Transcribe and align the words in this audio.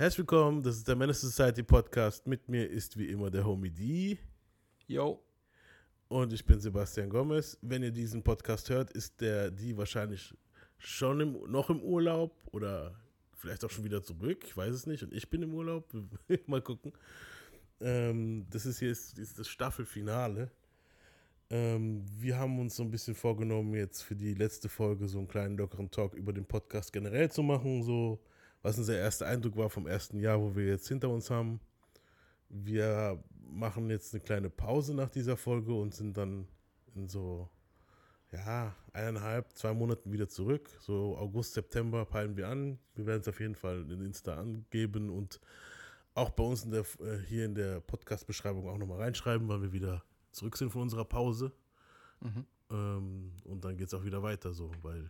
Herzlich 0.00 0.18
willkommen, 0.18 0.62
das 0.62 0.76
ist 0.76 0.86
der 0.86 0.94
Menace 0.94 1.22
Society 1.22 1.64
Podcast. 1.64 2.24
Mit 2.24 2.48
mir 2.48 2.70
ist 2.70 2.96
wie 2.96 3.06
immer 3.06 3.32
der 3.32 3.44
Homie 3.44 3.68
D. 3.68 4.16
Yo. 4.86 5.20
Und 6.06 6.32
ich 6.32 6.46
bin 6.46 6.60
Sebastian 6.60 7.10
Gomez. 7.10 7.58
Wenn 7.62 7.82
ihr 7.82 7.90
diesen 7.90 8.22
Podcast 8.22 8.70
hört, 8.70 8.92
ist 8.92 9.20
der 9.20 9.50
D 9.50 9.76
wahrscheinlich 9.76 10.32
schon 10.78 11.18
im, 11.18 11.50
noch 11.50 11.68
im 11.68 11.82
Urlaub 11.82 12.32
oder 12.52 12.94
vielleicht 13.34 13.64
auch 13.64 13.70
schon 13.70 13.82
wieder 13.82 14.00
zurück. 14.00 14.44
Ich 14.46 14.56
weiß 14.56 14.72
es 14.72 14.86
nicht. 14.86 15.02
Und 15.02 15.12
ich 15.12 15.28
bin 15.28 15.42
im 15.42 15.52
Urlaub. 15.52 15.92
Mal 16.46 16.62
gucken. 16.62 16.92
Ähm, 17.80 18.46
das 18.50 18.66
ist 18.66 18.78
hier 18.78 18.92
ist, 18.92 19.18
ist 19.18 19.36
das 19.36 19.48
Staffelfinale. 19.48 20.52
Ähm, 21.50 22.04
wir 22.16 22.38
haben 22.38 22.56
uns 22.60 22.76
so 22.76 22.84
ein 22.84 22.92
bisschen 22.92 23.16
vorgenommen, 23.16 23.74
jetzt 23.74 24.02
für 24.02 24.14
die 24.14 24.34
letzte 24.34 24.68
Folge 24.68 25.08
so 25.08 25.18
einen 25.18 25.26
kleinen 25.26 25.56
lockeren 25.56 25.90
Talk 25.90 26.14
über 26.14 26.32
den 26.32 26.46
Podcast 26.46 26.92
generell 26.92 27.32
zu 27.32 27.42
machen. 27.42 27.82
So, 27.82 28.20
was 28.68 28.76
unser 28.76 28.98
erster 28.98 29.26
Eindruck 29.26 29.56
war 29.56 29.70
vom 29.70 29.86
ersten 29.86 30.20
Jahr, 30.20 30.38
wo 30.38 30.54
wir 30.54 30.66
jetzt 30.66 30.86
hinter 30.88 31.08
uns 31.08 31.30
haben. 31.30 31.58
Wir 32.50 33.18
machen 33.50 33.88
jetzt 33.88 34.12
eine 34.12 34.22
kleine 34.22 34.50
Pause 34.50 34.92
nach 34.94 35.08
dieser 35.08 35.38
Folge 35.38 35.72
und 35.72 35.94
sind 35.94 36.18
dann 36.18 36.46
in 36.94 37.08
so, 37.08 37.48
ja, 38.30 38.74
eineinhalb, 38.92 39.56
zwei 39.56 39.72
Monaten 39.72 40.12
wieder 40.12 40.28
zurück. 40.28 40.68
So 40.80 41.16
August, 41.16 41.54
September 41.54 42.04
peilen 42.04 42.36
wir 42.36 42.48
an. 42.48 42.78
Wir 42.94 43.06
werden 43.06 43.22
es 43.22 43.28
auf 43.28 43.40
jeden 43.40 43.54
Fall 43.54 43.90
in 43.90 44.02
Insta 44.02 44.34
angeben 44.36 45.08
und 45.08 45.40
auch 46.12 46.28
bei 46.28 46.44
uns 46.44 46.64
in 46.64 46.70
der, 46.70 46.84
äh, 47.00 47.18
hier 47.26 47.46
in 47.46 47.54
der 47.54 47.80
Podcast-Beschreibung 47.80 48.68
auch 48.68 48.76
nochmal 48.76 48.98
reinschreiben, 48.98 49.48
weil 49.48 49.62
wir 49.62 49.72
wieder 49.72 50.04
zurück 50.30 50.58
sind 50.58 50.68
von 50.68 50.82
unserer 50.82 51.06
Pause. 51.06 51.52
Mhm. 52.20 52.44
Ähm, 52.70 53.32
und 53.44 53.64
dann 53.64 53.78
geht 53.78 53.86
es 53.86 53.94
auch 53.94 54.04
wieder 54.04 54.22
weiter 54.22 54.52
so, 54.52 54.70
weil 54.82 55.08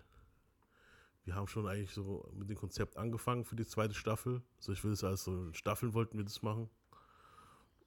wir 1.28 1.34
haben 1.34 1.46
schon 1.46 1.68
eigentlich 1.68 1.90
so 1.90 2.26
mit 2.34 2.48
dem 2.48 2.56
Konzept 2.56 2.96
angefangen 2.96 3.44
für 3.44 3.54
die 3.54 3.66
zweite 3.66 3.92
Staffel. 3.92 4.40
Also 4.56 4.72
ich 4.72 4.82
will 4.82 4.92
es 4.92 5.04
als 5.04 5.24
so 5.24 5.52
Staffeln 5.52 5.92
wollten 5.92 6.16
wir 6.16 6.24
das 6.24 6.40
machen. 6.40 6.70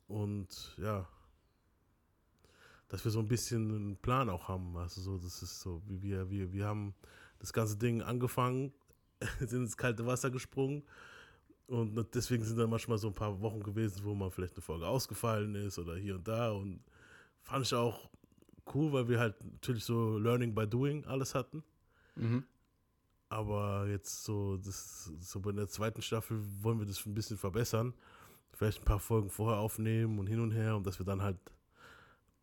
Und 0.07 0.75
ja, 0.77 1.07
dass 2.87 3.03
wir 3.03 3.09
so 3.09 3.17
ein 3.17 3.27
bisschen 3.27 3.73
einen 3.73 3.97
Plan 3.97 4.29
auch 4.29 4.47
haben. 4.47 4.77
Also 4.77 5.01
so, 5.01 5.17
das 5.17 5.41
ist 5.41 5.59
so, 5.59 5.81
wir, 5.87 6.29
wir, 6.29 6.53
wir 6.53 6.67
haben 6.67 6.93
das 7.39 7.51
ganze 7.51 7.77
Ding 7.77 8.03
angefangen, 8.03 8.73
sind 9.39 9.63
ins 9.63 9.75
kalte 9.75 10.05
Wasser 10.05 10.29
gesprungen. 10.29 10.83
Und 11.65 12.13
deswegen 12.13 12.43
sind 12.43 12.59
dann 12.59 12.69
manchmal 12.69 12.99
so 12.99 13.07
ein 13.07 13.15
paar 13.15 13.41
Wochen 13.41 13.63
gewesen, 13.63 14.01
wo 14.03 14.13
mal 14.13 14.29
vielleicht 14.29 14.53
eine 14.53 14.61
Folge 14.61 14.85
ausgefallen 14.85 15.55
ist 15.55 15.79
oder 15.79 15.95
hier 15.95 16.13
und 16.13 16.27
da. 16.27 16.51
Und 16.51 16.83
fand 17.41 17.65
ich 17.65 17.73
auch 17.73 18.07
cool, 18.75 18.93
weil 18.93 19.07
wir 19.07 19.19
halt 19.19 19.43
natürlich 19.43 19.83
so 19.83 20.19
Learning 20.19 20.53
by 20.53 20.67
Doing 20.67 21.05
alles 21.05 21.33
hatten. 21.33 21.63
Mhm. 22.15 22.43
Aber 23.31 23.87
jetzt 23.87 24.25
so, 24.25 24.57
das, 24.57 25.05
so 25.21 25.39
bei 25.39 25.53
der 25.53 25.69
zweiten 25.69 26.01
Staffel 26.01 26.37
wollen 26.61 26.79
wir 26.79 26.85
das 26.85 27.05
ein 27.05 27.13
bisschen 27.13 27.37
verbessern. 27.37 27.93
Vielleicht 28.51 28.81
ein 28.81 28.85
paar 28.85 28.99
Folgen 28.99 29.29
vorher 29.29 29.61
aufnehmen 29.61 30.19
und 30.19 30.27
hin 30.27 30.41
und 30.41 30.51
her 30.51 30.75
und 30.75 30.85
dass 30.85 30.99
wir 30.99 31.05
dann 31.05 31.21
halt 31.21 31.37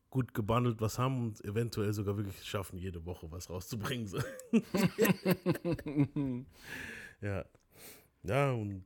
gut 0.08 0.32
gebundelt 0.32 0.80
was 0.80 0.98
haben 0.98 1.26
und 1.26 1.44
eventuell 1.44 1.92
sogar 1.92 2.16
wirklich 2.16 2.42
schaffen, 2.42 2.78
jede 2.78 3.04
Woche 3.04 3.30
was 3.30 3.50
rauszubringen. 3.50 4.10
Ja. 7.20 7.44
Ja, 8.22 8.52
und 8.52 8.84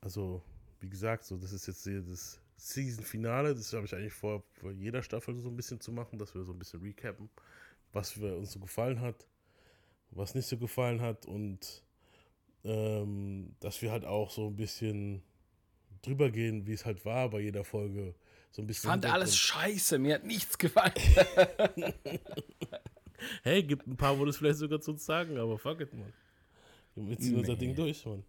also, 0.00 0.42
wie 0.80 0.88
gesagt, 0.88 1.22
so, 1.24 1.36
das 1.36 1.52
ist 1.52 1.66
jetzt 1.66 1.84
hier 1.84 2.00
das 2.00 2.40
Season-Finale. 2.56 3.54
Das 3.54 3.72
habe 3.74 3.84
ich 3.84 3.94
eigentlich 3.94 4.14
vor, 4.14 4.42
vor 4.54 4.72
jeder 4.72 5.02
Staffel 5.02 5.38
so 5.38 5.50
ein 5.50 5.56
bisschen 5.56 5.80
zu 5.80 5.92
machen, 5.92 6.18
dass 6.18 6.34
wir 6.34 6.44
so 6.44 6.52
ein 6.52 6.58
bisschen 6.58 6.80
recappen, 6.80 7.28
was 7.92 8.18
wir, 8.18 8.38
uns 8.38 8.52
so 8.52 8.58
gefallen 8.58 9.00
hat, 9.02 9.28
was 10.14 10.34
nicht 10.34 10.46
so 10.46 10.56
gefallen 10.56 11.00
hat 11.00 11.26
und 11.26 11.82
ähm, 12.64 13.54
dass 13.60 13.82
wir 13.82 13.90
halt 13.90 14.04
auch 14.04 14.30
so 14.30 14.46
ein 14.46 14.56
bisschen 14.56 15.22
drüber 16.02 16.30
gehen, 16.30 16.66
wie 16.66 16.72
es 16.72 16.84
halt 16.84 17.04
war 17.04 17.30
bei 17.30 17.40
jeder 17.40 17.64
Folge. 17.64 18.14
So 18.50 18.62
ein 18.62 18.66
bisschen 18.66 18.88
ich 18.88 18.90
fand 18.90 19.06
alles 19.06 19.36
scheiße, 19.36 19.98
mir 19.98 20.14
hat 20.14 20.24
nichts 20.24 20.56
gefallen. 20.56 20.92
hey, 23.42 23.62
gibt 23.62 23.86
ein 23.86 23.96
paar, 23.96 24.18
wo 24.18 24.24
das 24.24 24.36
vielleicht 24.36 24.58
sogar 24.58 24.80
zu 24.80 24.92
uns 24.92 25.04
sagen, 25.04 25.38
aber 25.38 25.58
fuck 25.58 25.80
it, 25.80 25.92
man. 25.92 26.12
Wir 26.94 27.18
ziehen 27.18 27.32
nee. 27.32 27.40
unser 27.40 27.56
Ding 27.56 27.74
durch, 27.74 28.06
man. 28.06 28.22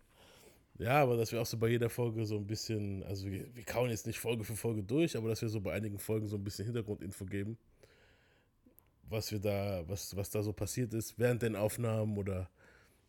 Ja, 0.77 1.01
aber 1.01 1.15
dass 1.15 1.31
wir 1.31 1.41
auch 1.41 1.45
so 1.45 1.57
bei 1.57 1.69
jeder 1.69 1.89
Folge 1.89 2.25
so 2.25 2.35
ein 2.35 2.47
bisschen, 2.47 3.03
also 3.03 3.29
wir, 3.29 3.55
wir 3.55 3.63
kauen 3.63 3.89
jetzt 3.89 4.07
nicht 4.07 4.19
Folge 4.19 4.43
für 4.43 4.55
Folge 4.55 4.83
durch, 4.83 5.15
aber 5.15 5.29
dass 5.29 5.41
wir 5.41 5.47
so 5.47 5.61
bei 5.61 5.73
einigen 5.73 5.99
Folgen 5.99 6.27
so 6.27 6.35
ein 6.35 6.43
bisschen 6.43 6.65
Hintergrundinfo 6.65 7.25
geben, 7.25 7.57
was 9.09 9.31
wir 9.31 9.39
da, 9.39 9.83
was, 9.87 10.15
was 10.15 10.29
da 10.29 10.41
so 10.41 10.53
passiert 10.53 10.93
ist 10.93 11.17
während 11.17 11.41
den 11.41 11.55
Aufnahmen 11.55 12.17
oder 12.17 12.49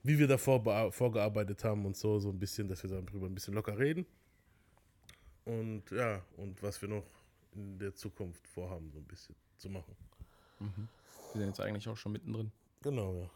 wie 0.02 0.18
wir 0.18 0.28
davor 0.28 0.92
vorgearbeitet 0.92 1.64
haben 1.64 1.84
und 1.84 1.96
so, 1.96 2.18
so 2.20 2.30
ein 2.30 2.38
bisschen, 2.38 2.68
dass 2.68 2.82
wir 2.82 2.90
darüber 2.90 3.26
ein 3.26 3.34
bisschen 3.34 3.54
locker 3.54 3.78
reden. 3.78 4.06
Und 5.44 5.90
ja, 5.90 6.22
und 6.36 6.62
was 6.62 6.80
wir 6.82 6.88
noch 6.88 7.06
in 7.54 7.78
der 7.78 7.94
Zukunft 7.94 8.46
vorhaben, 8.46 8.90
so 8.92 8.98
ein 8.98 9.04
bisschen 9.04 9.34
zu 9.56 9.70
machen. 9.70 9.96
Mhm. 10.60 10.88
Wir 11.32 11.40
sind 11.40 11.48
jetzt 11.48 11.60
eigentlich 11.60 11.88
auch 11.88 11.96
schon 11.96 12.12
mittendrin. 12.12 12.52
Genau, 12.82 13.14
ja. 13.14 13.30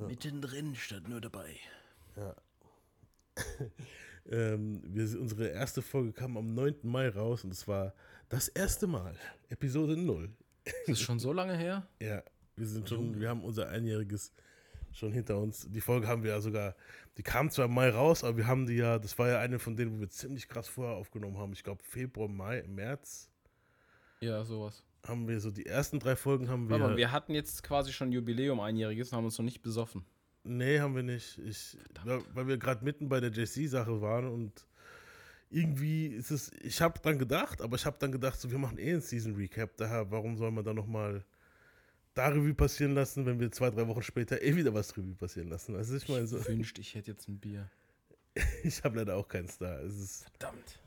ja. 0.00 0.06
Mittendrin 0.06 0.74
statt 0.74 1.08
nur 1.08 1.20
dabei. 1.20 1.56
Ja. 2.16 2.34
ähm, 4.30 4.82
wir, 4.86 5.20
unsere 5.20 5.48
erste 5.48 5.82
Folge 5.82 6.12
kam 6.12 6.36
am 6.36 6.54
9. 6.54 6.76
Mai 6.82 7.08
raus 7.08 7.44
und 7.44 7.50
es 7.50 7.66
war 7.66 7.94
das 8.28 8.48
erste 8.48 8.86
Mal, 8.86 9.16
Episode 9.48 9.96
0. 9.96 10.30
Das 10.86 10.98
ist 10.98 11.02
schon 11.02 11.18
so 11.18 11.32
lange 11.32 11.56
her? 11.56 11.86
ja, 12.00 12.22
wir 12.56 12.66
sind 12.66 12.88
schon, 12.88 13.20
wir 13.20 13.28
haben 13.28 13.42
unser 13.44 13.68
einjähriges 13.68 14.32
schon 14.92 15.12
hinter 15.12 15.38
uns. 15.38 15.68
Die 15.70 15.80
Folge 15.80 16.08
haben 16.08 16.22
wir 16.22 16.30
ja 16.30 16.40
sogar, 16.40 16.74
die 17.16 17.22
kam 17.22 17.50
zwar 17.50 17.66
im 17.66 17.74
Mai 17.74 17.90
raus, 17.90 18.24
aber 18.24 18.36
wir 18.36 18.46
haben 18.46 18.66
die 18.66 18.74
ja, 18.74 18.98
das 18.98 19.18
war 19.18 19.28
ja 19.28 19.40
eine 19.40 19.58
von 19.58 19.76
denen, 19.76 19.96
wo 19.96 20.00
wir 20.00 20.08
ziemlich 20.08 20.48
krass 20.48 20.68
vorher 20.68 20.96
aufgenommen 20.96 21.38
haben. 21.38 21.52
Ich 21.52 21.62
glaube 21.62 21.82
Februar, 21.84 22.28
Mai, 22.28 22.64
März. 22.66 23.30
Ja, 24.20 24.44
sowas. 24.44 24.82
Haben 25.06 25.28
wir 25.28 25.38
so 25.40 25.50
die 25.50 25.66
ersten 25.66 26.00
drei 26.00 26.16
Folgen 26.16 26.48
haben 26.48 26.68
wir. 26.68 26.76
Aber 26.76 26.96
wir 26.96 27.12
hatten 27.12 27.34
jetzt 27.34 27.62
quasi 27.62 27.92
schon 27.92 28.10
Jubiläum 28.10 28.58
einjähriges 28.60 29.12
und 29.12 29.18
haben 29.18 29.24
uns 29.24 29.38
noch 29.38 29.44
nicht 29.44 29.62
besoffen. 29.62 30.04
Nee, 30.42 30.80
haben 30.80 30.96
wir 30.96 31.02
nicht. 31.02 31.38
Ich, 31.38 31.76
weil 32.04 32.46
wir 32.46 32.56
gerade 32.56 32.84
mitten 32.84 33.08
bei 33.08 33.20
der 33.20 33.30
JC-Sache 33.30 34.00
waren 34.00 34.28
und 34.28 34.66
irgendwie 35.50 36.06
ist 36.08 36.30
es, 36.30 36.50
ich 36.62 36.80
habe 36.80 36.98
dran 37.00 37.18
gedacht, 37.18 37.60
aber 37.60 37.76
ich 37.76 37.86
habe 37.86 37.96
dann 37.98 38.12
gedacht, 38.12 38.40
so, 38.40 38.50
wir 38.50 38.58
machen 38.58 38.78
eh 38.78 38.94
ein 38.94 39.00
Season 39.00 39.36
Recap, 39.36 39.76
daher, 39.76 40.10
warum 40.10 40.36
soll 40.36 40.50
man 40.50 40.64
da 40.64 40.72
nochmal 40.74 41.24
da 42.14 42.28
Revue 42.28 42.54
passieren 42.54 42.94
lassen, 42.94 43.26
wenn 43.26 43.38
wir 43.38 43.52
zwei, 43.52 43.70
drei 43.70 43.86
Wochen 43.86 44.02
später 44.02 44.42
eh 44.42 44.56
wieder 44.56 44.72
was 44.74 44.96
Revue 44.96 45.14
passieren 45.14 45.48
lassen? 45.48 45.76
Also 45.76 45.96
ich 45.96 46.08
meine 46.08 46.26
so. 46.26 46.38
Ich 46.38 46.48
wünschte, 46.48 46.80
ich 46.80 46.94
hätte 46.94 47.12
jetzt 47.12 47.28
ein 47.28 47.38
Bier. 47.38 47.70
ich 48.64 48.82
habe 48.84 48.98
leider 48.98 49.16
auch 49.16 49.28
keins 49.28 49.58
da. 49.58 49.80
Es 49.80 49.98
ist 49.98 50.24
Verdammt. 50.30 50.80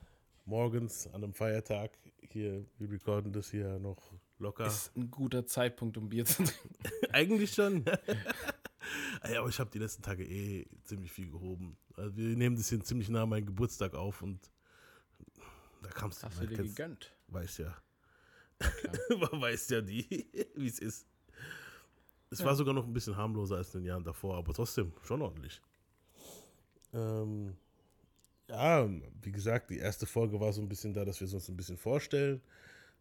Morgens 0.45 1.07
an 1.07 1.23
einem 1.23 1.33
Feiertag 1.33 1.91
hier, 2.21 2.65
wir 2.79 2.91
recorden 2.91 3.31
das 3.31 3.51
hier 3.51 3.77
noch 3.79 4.11
locker. 4.39 4.65
Ist 4.65 4.95
ein 4.97 5.11
guter 5.11 5.45
Zeitpunkt, 5.45 5.97
um 5.97 6.09
Bier 6.09 6.25
zu 6.25 6.43
trinken. 6.43 6.75
Eigentlich 7.11 7.53
schon. 7.53 7.85
Ja, 9.31 9.39
aber 9.39 9.49
ich 9.49 9.59
habe 9.59 9.69
die 9.69 9.79
letzten 9.79 10.01
Tage 10.01 10.23
eh 10.25 10.65
ziemlich 10.83 11.11
viel 11.11 11.29
gehoben. 11.29 11.77
Also 11.95 12.15
wir 12.15 12.35
nehmen 12.35 12.55
das 12.55 12.69
hier 12.69 12.79
ziemlich 12.81 13.09
nah 13.09 13.23
an 13.23 13.29
meinen 13.29 13.45
Geburtstag 13.45 13.93
auf 13.93 14.21
und 14.21 14.39
da 15.81 15.89
kamst 15.89 16.23
du. 16.23 16.27
Hast 16.27 16.41
du 16.41 16.47
dir 16.47 16.55
kennst, 16.55 16.75
gegönnt? 16.75 17.15
Weiß 17.27 17.57
ja. 17.57 17.75
Man 19.09 19.41
weiß 19.41 19.69
ja 19.69 19.81
die, 19.81 20.27
wie 20.55 20.67
es 20.67 20.79
ist. 20.79 21.07
Es 22.29 22.39
ja. 22.39 22.45
war 22.45 22.55
sogar 22.55 22.73
noch 22.73 22.85
ein 22.85 22.93
bisschen 22.93 23.15
harmloser 23.15 23.57
als 23.57 23.73
in 23.73 23.81
den 23.81 23.87
Jahren 23.87 24.03
davor, 24.03 24.37
aber 24.37 24.53
trotzdem 24.53 24.93
schon 25.03 25.21
ordentlich. 25.21 25.61
Ähm, 26.93 27.55
ja, 28.47 28.89
wie 29.21 29.31
gesagt, 29.31 29.69
die 29.69 29.77
erste 29.77 30.05
Folge 30.05 30.39
war 30.39 30.53
so 30.53 30.61
ein 30.61 30.69
bisschen 30.69 30.93
da, 30.93 31.05
dass 31.05 31.19
wir 31.19 31.31
uns 31.31 31.49
ein 31.49 31.57
bisschen 31.57 31.77
vorstellen. 31.77 32.41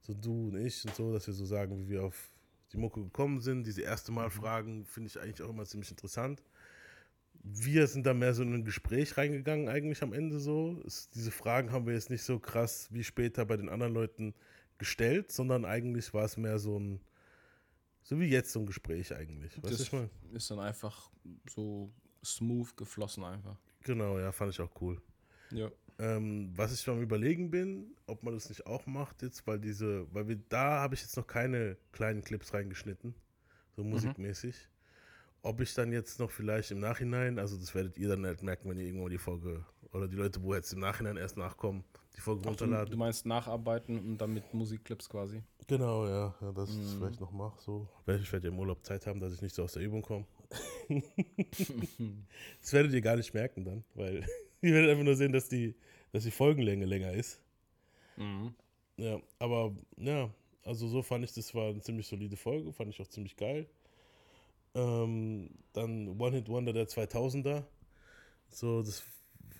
So 0.00 0.15
du 0.15 0.48
und 0.48 0.56
ich 0.56 0.84
und 0.84 0.94
so, 0.94 1.12
dass 1.12 1.27
wir 1.27 1.34
so 1.34 1.44
sagen, 1.44 1.77
wie 1.78 1.88
wir 1.88 2.04
auf 2.04 2.31
die 2.72 2.76
Mucke 2.76 3.02
gekommen 3.02 3.40
sind. 3.40 3.66
Diese 3.66 3.82
erste 3.82 4.12
Mal 4.12 4.26
mhm. 4.26 4.32
Fragen 4.32 4.86
finde 4.86 5.08
ich 5.08 5.20
eigentlich 5.20 5.42
auch 5.42 5.50
immer 5.50 5.64
ziemlich 5.64 5.90
interessant. 5.90 6.42
Wir 7.40 7.86
sind 7.86 8.04
da 8.04 8.14
mehr 8.14 8.34
so 8.34 8.42
in 8.42 8.52
ein 8.52 8.64
Gespräch 8.64 9.16
reingegangen, 9.16 9.68
eigentlich 9.68 10.02
am 10.02 10.12
Ende 10.12 10.38
so. 10.40 10.82
Es, 10.86 11.08
diese 11.10 11.30
Fragen 11.30 11.72
haben 11.72 11.86
wir 11.86 11.94
jetzt 11.94 12.10
nicht 12.10 12.22
so 12.22 12.38
krass 12.38 12.88
wie 12.91 13.04
später 13.04 13.47
bei 13.47 13.56
den 13.56 13.68
anderen 13.68 13.94
Leuten 13.94 14.34
gestellt, 14.76 15.32
sondern 15.32 15.65
eigentlich 15.65 16.12
war 16.12 16.24
es 16.24 16.36
mehr 16.36 16.59
so 16.59 16.78
ein, 16.78 17.00
so 18.03 18.18
wie 18.18 18.26
jetzt 18.26 18.53
so 18.53 18.60
ein 18.60 18.66
Gespräch 18.66 19.14
eigentlich. 19.14 19.56
Weißt 19.62 19.72
das 19.72 19.80
ich 19.80 19.92
mein? 19.92 20.10
ist 20.32 20.50
dann 20.50 20.59
einfach 20.59 21.10
so 21.48 21.92
smooth 22.24 22.76
geflossen 22.76 23.24
einfach. 23.24 23.56
Genau, 23.82 24.18
ja, 24.18 24.32
fand 24.32 24.53
ich 24.53 24.60
auch 24.60 24.80
cool. 24.80 25.00
Ja. 25.50 25.71
Ähm, 26.00 26.53
was 26.54 26.72
ich 26.72 26.89
am 26.89 27.03
überlegen 27.03 27.50
bin, 27.50 27.97
ob 28.06 28.22
man 28.22 28.34
das 28.34 28.48
nicht 28.48 28.66
auch 28.66 28.86
macht 28.86 29.22
jetzt, 29.22 29.47
weil 29.48 29.59
diese, 29.59 30.06
weil 30.15 30.28
wir 30.28 30.39
da 30.48 30.80
habe 30.80 30.95
ich 30.95 31.03
jetzt 31.03 31.16
noch 31.16 31.27
keine 31.27 31.77
kleinen 31.91 32.22
Clips 32.22 32.54
reingeschnitten, 32.54 33.15
so 33.74 33.83
mhm. 33.83 33.91
musikmäßig. 33.91 34.54
Mhm. 34.54 35.39
Ob 35.42 35.60
ich 35.60 35.74
dann 35.74 35.92
jetzt 35.92 36.21
noch 36.21 36.30
vielleicht 36.30 36.71
im 36.71 36.78
Nachhinein, 36.78 37.39
also 37.39 37.56
das 37.56 37.74
werdet 37.74 37.98
ihr 37.98 38.09
dann 38.09 38.24
halt 38.24 38.42
merken, 38.42 38.68
wenn 38.71 38.78
ihr 38.78 38.86
irgendwann 38.86 39.10
die 39.10 39.18
Folge 39.18 39.65
oder 39.92 40.06
die 40.06 40.16
Leute, 40.16 40.42
wo 40.42 40.54
jetzt 40.54 40.72
im 40.72 40.80
Nachhinein 40.80 41.16
erst 41.16 41.36
nachkommen, 41.36 41.84
die 42.16 42.21
Folge 42.21 42.42
Ach, 42.45 42.50
runterladen. 42.50 42.86
Du, 42.86 42.92
du, 42.92 42.98
meinst 42.98 43.27
nacharbeiten 43.27 43.98
und 43.98 44.18
dann 44.18 44.34
mit 44.34 44.54
Musikclips 44.54 45.09
quasi? 45.09 45.42
Genau, 45.66 46.06
ja, 46.06 46.34
ja 46.41 46.53
dass 46.53 46.71
mhm. 46.71 46.77
ich 46.77 46.84
das 46.84 46.95
mhm. 46.95 46.98
vielleicht 46.98 47.21
noch 47.21 47.33
mache. 47.33 47.60
So. 47.60 47.89
Ich 48.06 48.33
werde 48.33 48.47
ja 48.47 48.53
im 48.53 48.59
Urlaub 48.59 48.84
Zeit 48.84 49.06
haben, 49.06 49.18
dass 49.18 49.33
ich 49.33 49.42
nicht 49.42 49.54
so 49.54 49.65
aus 49.65 49.72
der 49.72 49.83
Übung 49.83 50.03
komme. 50.03 50.27
das 52.60 52.72
werdet 52.72 52.92
ihr 52.92 53.00
gar 53.00 53.16
nicht 53.16 53.34
merken 53.34 53.65
dann, 53.65 53.84
weil 53.95 54.24
Ihr 54.63 54.72
werdet 54.72 54.91
einfach 54.91 55.05
nur 55.05 55.16
sehen, 55.16 55.33
dass 55.33 55.49
die, 55.49 55.75
dass 56.13 56.25
die 56.25 56.31
Folgenlänge 56.31 56.84
länger 56.84 57.13
ist. 57.13 57.41
Mhm. 58.16 58.55
Ja, 58.97 59.21
aber 59.39 59.77
ja, 59.97 60.31
also 60.65 60.89
so 60.89 61.03
fand 61.03 61.25
ich, 61.25 61.33
das 61.33 61.55
war 61.55 61.71
eine 61.71 61.81
ziemlich 61.81 62.07
solide 62.07 62.37
Folge, 62.37 62.72
fand 62.72 62.91
ich 62.91 63.01
auch 63.01 63.07
ziemlich 63.07 63.37
geil. 63.37 63.66
Ähm, 64.75 65.51
dann 65.72 66.21
One 66.21 66.37
Hit 66.37 66.49
Wonder 66.49 66.72
der 66.72 66.89
2000er. 66.89 67.65
So, 68.51 68.83
das 68.83 69.05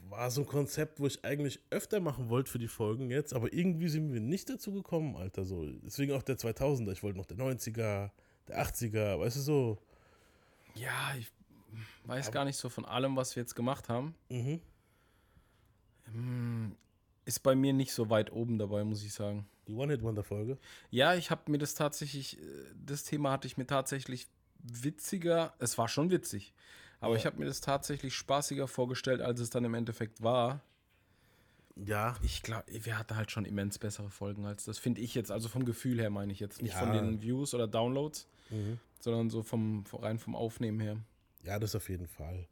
war 0.09 0.31
so 0.31 0.43
ein 0.43 0.47
Konzept, 0.47 1.01
wo 1.01 1.07
ich 1.07 1.25
eigentlich 1.25 1.61
öfter 1.71 2.01
machen 2.01 2.29
wollte 2.29 2.51
für 2.51 2.59
die 2.59 2.69
Folgen 2.69 3.11
jetzt, 3.11 3.35
aber 3.35 3.53
irgendwie 3.53 3.89
sind 3.89 4.13
wir 4.13 4.21
nicht 4.21 4.49
dazu 4.51 4.73
gekommen, 4.73 5.17
Alter. 5.17 5.45
So, 5.45 5.67
deswegen 5.85 6.13
auch 6.13 6.23
der 6.23 6.37
2000er. 6.37 6.93
Ich 6.93 7.03
wollte 7.03 7.19
noch 7.19 7.27
der 7.27 7.37
90er, 7.37 8.11
der 8.49 8.67
80er, 8.67 9.21
weißt 9.21 9.37
du 9.37 9.41
so. 9.41 9.79
Ja, 10.75 11.15
ich 11.19 11.31
weiß 12.05 12.33
gar 12.33 12.45
nicht 12.45 12.57
so 12.57 12.69
von 12.69 12.85
allem, 12.85 13.17
was 13.17 13.37
wir 13.37 13.43
jetzt 13.43 13.55
gemacht 13.55 13.89
haben. 13.89 14.15
Mhm. 14.31 14.61
Hm, 16.13 16.77
Ist 17.25 17.43
bei 17.43 17.55
mir 17.55 17.73
nicht 17.75 17.93
so 17.93 18.09
weit 18.09 18.33
oben 18.33 18.59
dabei, 18.59 18.85
muss 18.85 19.03
ich 19.03 19.13
sagen. 19.13 19.47
Die 19.67 19.75
One 19.75 19.93
Hit 19.93 20.03
Wonder 20.03 20.25
Folge. 20.25 20.57
Ja, 20.91 21.15
ich 21.15 21.31
habe 21.31 21.51
mir 21.51 21.59
das 21.59 21.75
tatsächlich, 21.75 22.39
äh, 22.41 22.43
das 22.75 23.05
Thema 23.05 23.31
hatte 23.33 23.47
ich 23.47 23.59
mir 23.59 23.67
tatsächlich 23.67 24.29
witziger, 24.61 25.53
es 25.59 25.77
war 25.77 25.89
schon 25.89 26.11
witzig, 26.11 26.55
aber 27.01 27.13
Ja. 27.15 27.19
ich 27.21 27.27
habe 27.27 27.39
mir 27.39 27.45
das 27.45 27.61
tatsächlich 27.61 28.15
spaßiger 28.15 28.67
vorgestellt, 28.67 29.21
als 29.21 29.41
es 29.41 29.51
dann 29.51 29.65
im 29.65 29.75
Endeffekt 29.75 30.23
war. 30.23 30.63
Ja, 31.77 32.17
Ich 32.23 32.43
glaube, 32.43 32.65
wir 32.69 32.99
hatten 32.99 33.15
halt 33.15 33.31
schon 33.31 33.45
immens 33.45 33.79
bessere 33.79 34.11
Folgen 34.11 34.47
als 34.47 34.65
das, 34.65 34.79
finde 34.79 35.01
ich 35.01 35.15
jetzt, 35.15 35.31
also 35.31 35.49
vom 35.49 35.65
Gefühl 35.65 36.01
her 36.01 36.11
meine 36.11 36.33
ich 36.33 36.41
jetzt, 36.41 36.61
nicht 36.63 36.73
Ja. 36.73 36.79
von 36.81 36.93
den 36.93 37.23
Views 37.23 37.55
oder 37.55 37.69
Downloads, 37.69 38.27
Mhm. 38.51 38.79
sondern 39.01 39.31
so 39.31 39.43
vom, 39.43 39.85
rein 39.93 40.19
vom 40.19 40.35
Aufnehmen 40.35 40.81
her. 40.81 40.97
Ja, 41.45 41.59
das 41.61 41.77
auf 41.77 41.89
jeden 41.89 42.09
Fall. 42.09 42.49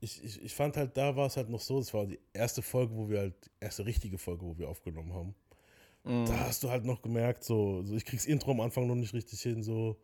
Ich, 0.00 0.22
ich, 0.22 0.42
ich 0.42 0.54
fand 0.54 0.76
halt, 0.76 0.96
da 0.96 1.16
war 1.16 1.26
es 1.26 1.36
halt 1.36 1.48
noch 1.48 1.60
so, 1.60 1.78
das 1.80 1.92
war 1.92 2.06
die 2.06 2.18
erste 2.32 2.62
Folge, 2.62 2.94
wo 2.94 3.08
wir 3.08 3.18
halt, 3.20 3.34
erste 3.60 3.84
richtige 3.84 4.16
Folge, 4.18 4.44
wo 4.46 4.56
wir 4.56 4.68
aufgenommen 4.68 5.12
haben. 5.12 5.34
Da 6.26 6.38
hast 6.40 6.62
du 6.62 6.70
halt 6.70 6.84
noch 6.84 7.02
gemerkt, 7.02 7.44
so, 7.44 7.82
so 7.82 7.94
ich 7.96 8.04
krieg's 8.04 8.24
Intro 8.26 8.52
am 8.52 8.60
Anfang 8.60 8.86
noch 8.86 8.94
nicht 8.94 9.12
richtig 9.12 9.40
hin, 9.42 9.62
so. 9.62 9.96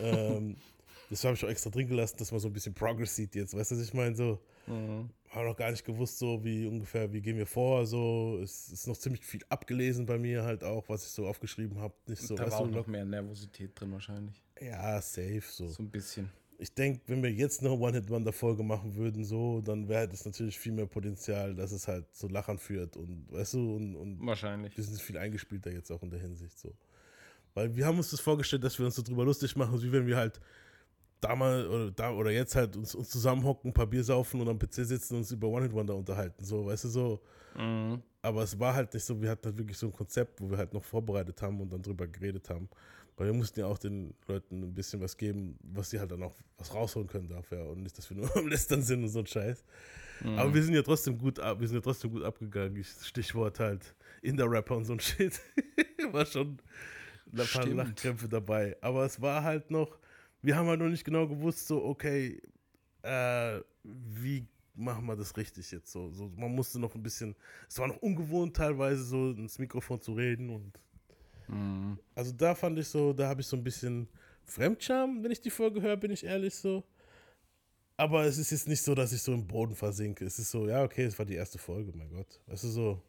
ähm, 0.00 0.56
das 1.10 1.24
habe 1.24 1.34
ich 1.34 1.44
auch 1.44 1.48
extra 1.48 1.70
drin 1.70 1.88
gelassen, 1.88 2.16
dass 2.18 2.30
man 2.32 2.40
so 2.40 2.48
ein 2.48 2.52
bisschen 2.52 2.74
Progress 2.74 3.14
sieht 3.16 3.34
jetzt, 3.34 3.54
weißt 3.54 3.70
du, 3.72 3.76
was 3.76 3.84
ich 3.84 3.94
meine? 3.94 4.16
So, 4.16 4.38
Mhm. 4.66 5.08
habe 5.30 5.46
noch 5.46 5.56
gar 5.56 5.70
nicht 5.70 5.84
gewusst, 5.84 6.18
so 6.18 6.42
wie 6.44 6.66
ungefähr, 6.66 7.12
wie 7.12 7.20
gehen 7.20 7.36
wir 7.36 7.46
vor, 7.46 7.86
so. 7.86 8.38
Es 8.42 8.68
ist 8.70 8.86
noch 8.86 8.96
ziemlich 8.96 9.24
viel 9.24 9.40
abgelesen 9.48 10.06
bei 10.06 10.18
mir 10.18 10.42
halt 10.44 10.62
auch, 10.64 10.88
was 10.88 11.04
ich 11.04 11.10
so 11.10 11.26
aufgeschrieben 11.26 11.78
habe. 11.78 11.94
Nicht 12.06 12.22
so, 12.22 12.34
da 12.34 12.50
war 12.50 12.60
auch 12.60 12.68
noch 12.68 12.86
mehr 12.86 13.04
Nervosität 13.04 13.78
drin 13.78 13.92
wahrscheinlich. 13.92 14.42
ja, 14.60 15.00
safe, 15.00 15.42
so. 15.48 15.68
So 15.68 15.82
ein 15.82 15.90
bisschen. 15.90 16.30
Ich 16.60 16.74
denke, 16.74 17.00
wenn 17.06 17.22
wir 17.22 17.30
jetzt 17.30 17.60
eine 17.60 17.70
One-Hit-Wonder-Folge 17.70 18.64
machen 18.64 18.96
würden, 18.96 19.24
so, 19.24 19.60
dann 19.60 19.88
wäre 19.88 20.08
das 20.08 20.24
natürlich 20.24 20.58
viel 20.58 20.72
mehr 20.72 20.86
Potenzial, 20.86 21.54
dass 21.54 21.70
es 21.70 21.86
halt 21.86 22.12
zu 22.14 22.26
Lachern 22.26 22.58
führt 22.58 22.96
und, 22.96 23.30
weißt 23.30 23.54
du, 23.54 23.76
und, 23.76 23.94
und 23.94 24.26
Wahrscheinlich. 24.26 24.76
wir 24.76 24.82
sind 24.82 25.00
viel 25.00 25.16
eingespielter 25.16 25.70
jetzt 25.70 25.92
auch 25.92 26.02
in 26.02 26.10
der 26.10 26.18
Hinsicht, 26.18 26.58
so. 26.58 26.74
Weil 27.54 27.74
wir 27.76 27.86
haben 27.86 27.96
uns 27.96 28.10
das 28.10 28.20
vorgestellt, 28.20 28.64
dass 28.64 28.76
wir 28.78 28.86
uns 28.86 28.96
so 28.96 29.02
drüber 29.02 29.24
lustig 29.24 29.54
machen, 29.54 29.80
wie 29.80 29.92
wenn 29.92 30.06
wir 30.06 30.16
halt 30.16 30.40
damals 31.20 31.66
oder, 31.66 31.90
da, 31.92 32.10
oder 32.10 32.30
jetzt 32.32 32.56
halt 32.56 32.76
uns, 32.76 32.94
uns 32.94 33.08
zusammenhocken, 33.08 33.70
ein 33.70 33.74
paar 33.74 33.86
Bier 33.86 34.02
saufen 34.02 34.40
und 34.40 34.48
am 34.48 34.58
PC 34.58 34.84
sitzen 34.84 35.14
und 35.14 35.20
uns 35.20 35.30
über 35.30 35.46
One-Hit-Wonder 35.46 35.94
unterhalten, 35.94 36.44
so, 36.44 36.66
weißt 36.66 36.84
du, 36.84 36.88
so. 36.88 37.20
Mhm. 37.56 38.02
Aber 38.20 38.42
es 38.42 38.58
war 38.58 38.74
halt 38.74 38.92
nicht 38.92 39.04
so, 39.04 39.20
wir 39.22 39.30
hatten 39.30 39.46
halt 39.46 39.58
wirklich 39.58 39.78
so 39.78 39.86
ein 39.86 39.92
Konzept, 39.92 40.40
wo 40.40 40.50
wir 40.50 40.58
halt 40.58 40.74
noch 40.74 40.82
vorbereitet 40.82 41.40
haben 41.40 41.60
und 41.60 41.72
dann 41.72 41.82
drüber 41.82 42.08
geredet 42.08 42.50
haben. 42.50 42.68
Weil 43.18 43.26
wir 43.26 43.34
mussten 43.34 43.58
ja 43.60 43.66
auch 43.66 43.78
den 43.78 44.14
Leuten 44.26 44.62
ein 44.62 44.74
bisschen 44.74 45.00
was 45.00 45.16
geben, 45.16 45.58
was 45.62 45.90
sie 45.90 45.98
halt 46.00 46.10
dann 46.12 46.22
auch 46.22 46.34
was 46.56 46.72
rausholen 46.72 47.08
können 47.08 47.28
dafür 47.28 47.68
und 47.68 47.82
nicht, 47.82 47.98
dass 47.98 48.08
wir 48.08 48.16
nur 48.16 48.34
am 48.36 48.46
Lästern 48.48 48.82
sind 48.82 49.02
und 49.02 49.08
so 49.10 49.18
ein 49.18 49.26
Scheiß. 49.26 49.64
Mhm. 50.22 50.38
Aber 50.38 50.54
wir 50.54 50.62
sind 50.62 50.74
ja 50.74 50.82
trotzdem 50.82 51.18
gut 51.18 51.38
ab, 51.40 51.60
wir 51.60 51.66
sind 51.68 51.76
ja 51.76 51.80
trotzdem 51.82 52.10
gut 52.12 52.22
abgegangen. 52.22 52.76
Ich- 52.76 52.88
Stichwort 53.04 53.58
halt 53.60 53.94
Inder-Rapper 54.22 54.76
und 54.76 54.84
so 54.84 54.92
ein 54.94 55.00
Shit. 55.00 55.40
war 56.12 56.24
schon 56.26 56.58
ein 57.32 57.46
paar. 57.46 57.66
Lachkrämpfe 57.66 58.28
dabei. 58.28 58.76
Aber 58.80 59.04
es 59.04 59.20
war 59.20 59.42
halt 59.42 59.70
noch, 59.70 59.98
wir 60.42 60.56
haben 60.56 60.68
halt 60.68 60.80
noch 60.80 60.88
nicht 60.88 61.04
genau 61.04 61.26
gewusst, 61.28 61.66
so, 61.66 61.84
okay, 61.84 62.40
äh, 63.02 63.60
wie 63.82 64.46
machen 64.74 65.06
wir 65.06 65.16
das 65.16 65.36
richtig 65.36 65.70
jetzt 65.72 65.90
so? 65.90 66.10
so? 66.12 66.32
Man 66.36 66.54
musste 66.54 66.78
noch 66.78 66.94
ein 66.94 67.02
bisschen, 67.02 67.34
es 67.68 67.78
war 67.78 67.88
noch 67.88 67.96
ungewohnt 67.98 68.56
teilweise 68.56 69.02
so 69.02 69.30
ins 69.32 69.58
Mikrofon 69.58 70.00
zu 70.00 70.12
reden 70.14 70.50
und 70.50 70.72
Mhm. 71.48 71.98
also 72.14 72.32
da 72.32 72.54
fand 72.54 72.78
ich 72.78 72.88
so, 72.88 73.12
da 73.12 73.28
habe 73.28 73.40
ich 73.40 73.46
so 73.46 73.56
ein 73.56 73.64
bisschen 73.64 74.08
Fremdscham, 74.44 75.22
wenn 75.22 75.30
ich 75.30 75.40
die 75.40 75.50
Folge 75.50 75.80
höre, 75.82 75.96
bin 75.96 76.10
ich 76.10 76.24
ehrlich 76.24 76.54
so. 76.54 76.84
Aber 77.98 78.24
es 78.24 78.38
ist 78.38 78.50
jetzt 78.50 78.68
nicht 78.68 78.82
so, 78.82 78.94
dass 78.94 79.12
ich 79.12 79.22
so 79.22 79.32
im 79.34 79.46
Boden 79.46 79.74
versinke. 79.74 80.24
Es 80.24 80.38
ist 80.38 80.50
so, 80.50 80.68
ja, 80.68 80.82
okay, 80.84 81.04
es 81.04 81.18
war 81.18 81.26
die 81.26 81.34
erste 81.34 81.58
Folge, 81.58 81.92
mein 81.96 82.10
Gott. 82.10 82.40
Weißt 82.46 82.64
du 82.64 82.68
so, 82.68 83.02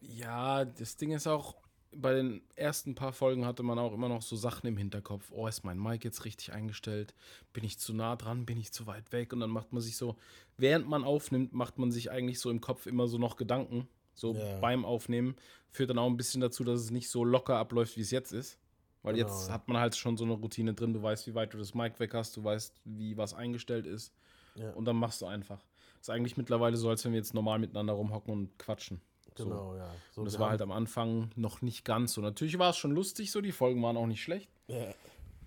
Ja, 0.00 0.64
das 0.64 0.96
Ding 0.96 1.12
ist 1.12 1.26
auch, 1.26 1.56
bei 1.96 2.12
den 2.14 2.42
ersten 2.56 2.94
paar 2.94 3.12
Folgen 3.12 3.46
hatte 3.46 3.62
man 3.62 3.78
auch 3.78 3.92
immer 3.92 4.08
noch 4.08 4.22
so 4.22 4.36
Sachen 4.36 4.66
im 4.66 4.76
Hinterkopf. 4.76 5.30
Oh, 5.30 5.46
ist 5.46 5.64
mein 5.64 5.78
Mic 5.78 6.04
jetzt 6.04 6.24
richtig 6.24 6.52
eingestellt? 6.52 7.14
Bin 7.52 7.64
ich 7.64 7.78
zu 7.78 7.94
nah 7.94 8.16
dran? 8.16 8.46
Bin 8.46 8.58
ich 8.58 8.72
zu 8.72 8.86
weit 8.86 9.12
weg? 9.12 9.32
Und 9.32 9.40
dann 9.40 9.50
macht 9.50 9.72
man 9.72 9.82
sich 9.82 9.96
so, 9.96 10.16
während 10.56 10.88
man 10.88 11.04
aufnimmt, 11.04 11.52
macht 11.52 11.78
man 11.78 11.92
sich 11.92 12.10
eigentlich 12.10 12.40
so 12.40 12.50
im 12.50 12.60
Kopf 12.60 12.86
immer 12.86 13.06
so 13.08 13.18
noch 13.18 13.36
Gedanken. 13.36 13.88
So 14.14 14.34
Ja. 14.34 14.58
beim 14.60 14.84
Aufnehmen. 14.84 15.36
Führt 15.70 15.90
dann 15.90 15.98
auch 15.98 16.06
ein 16.08 16.16
bisschen 16.16 16.40
dazu, 16.40 16.62
dass 16.64 16.80
es 16.80 16.90
nicht 16.90 17.08
so 17.08 17.24
locker 17.24 17.56
abläuft, 17.56 17.96
wie 17.96 18.02
es 18.02 18.10
jetzt 18.10 18.32
ist. 18.32 18.58
Weil 19.02 19.14
Genau, 19.16 19.26
jetzt 19.28 19.50
hat 19.50 19.68
man 19.68 19.76
halt 19.78 19.96
schon 19.96 20.16
so 20.16 20.24
eine 20.24 20.34
Routine 20.34 20.72
drin. 20.72 20.92
Du 20.94 21.02
weißt, 21.02 21.26
wie 21.26 21.34
weit 21.34 21.52
du 21.52 21.58
das 21.58 21.74
Mic 21.74 21.98
weg 22.00 22.14
hast. 22.14 22.36
Du 22.36 22.44
weißt, 22.44 22.80
wie 22.84 23.16
was 23.16 23.34
eingestellt 23.34 23.86
ist. 23.86 24.14
Ja. 24.54 24.70
Und 24.72 24.84
dann 24.86 24.96
machst 24.96 25.20
du 25.20 25.26
einfach. 25.26 25.60
Ist 26.00 26.10
eigentlich 26.10 26.36
mittlerweile 26.36 26.76
so, 26.76 26.88
als 26.88 27.04
wenn 27.04 27.12
wir 27.12 27.18
jetzt 27.18 27.34
normal 27.34 27.58
miteinander 27.58 27.92
rumhocken 27.94 28.32
und 28.32 28.58
quatschen. 28.58 29.00
So. 29.36 29.44
genau, 29.46 29.74
ja. 29.74 29.90
So, 30.12 30.20
Und 30.20 30.26
das 30.26 30.38
war 30.38 30.50
halt 30.50 30.62
am 30.62 30.70
Anfang 30.70 31.30
noch 31.34 31.60
nicht 31.60 31.84
ganz 31.84 32.12
so. 32.12 32.20
Natürlich 32.20 32.56
war 32.58 32.70
es 32.70 32.76
schon 32.76 32.92
lustig 32.92 33.32
so, 33.32 33.40
die 33.40 33.50
Folgen 33.50 33.82
waren 33.82 33.96
auch 33.96 34.06
nicht 34.06 34.22
schlecht, 34.22 34.48
ja, 34.68 34.94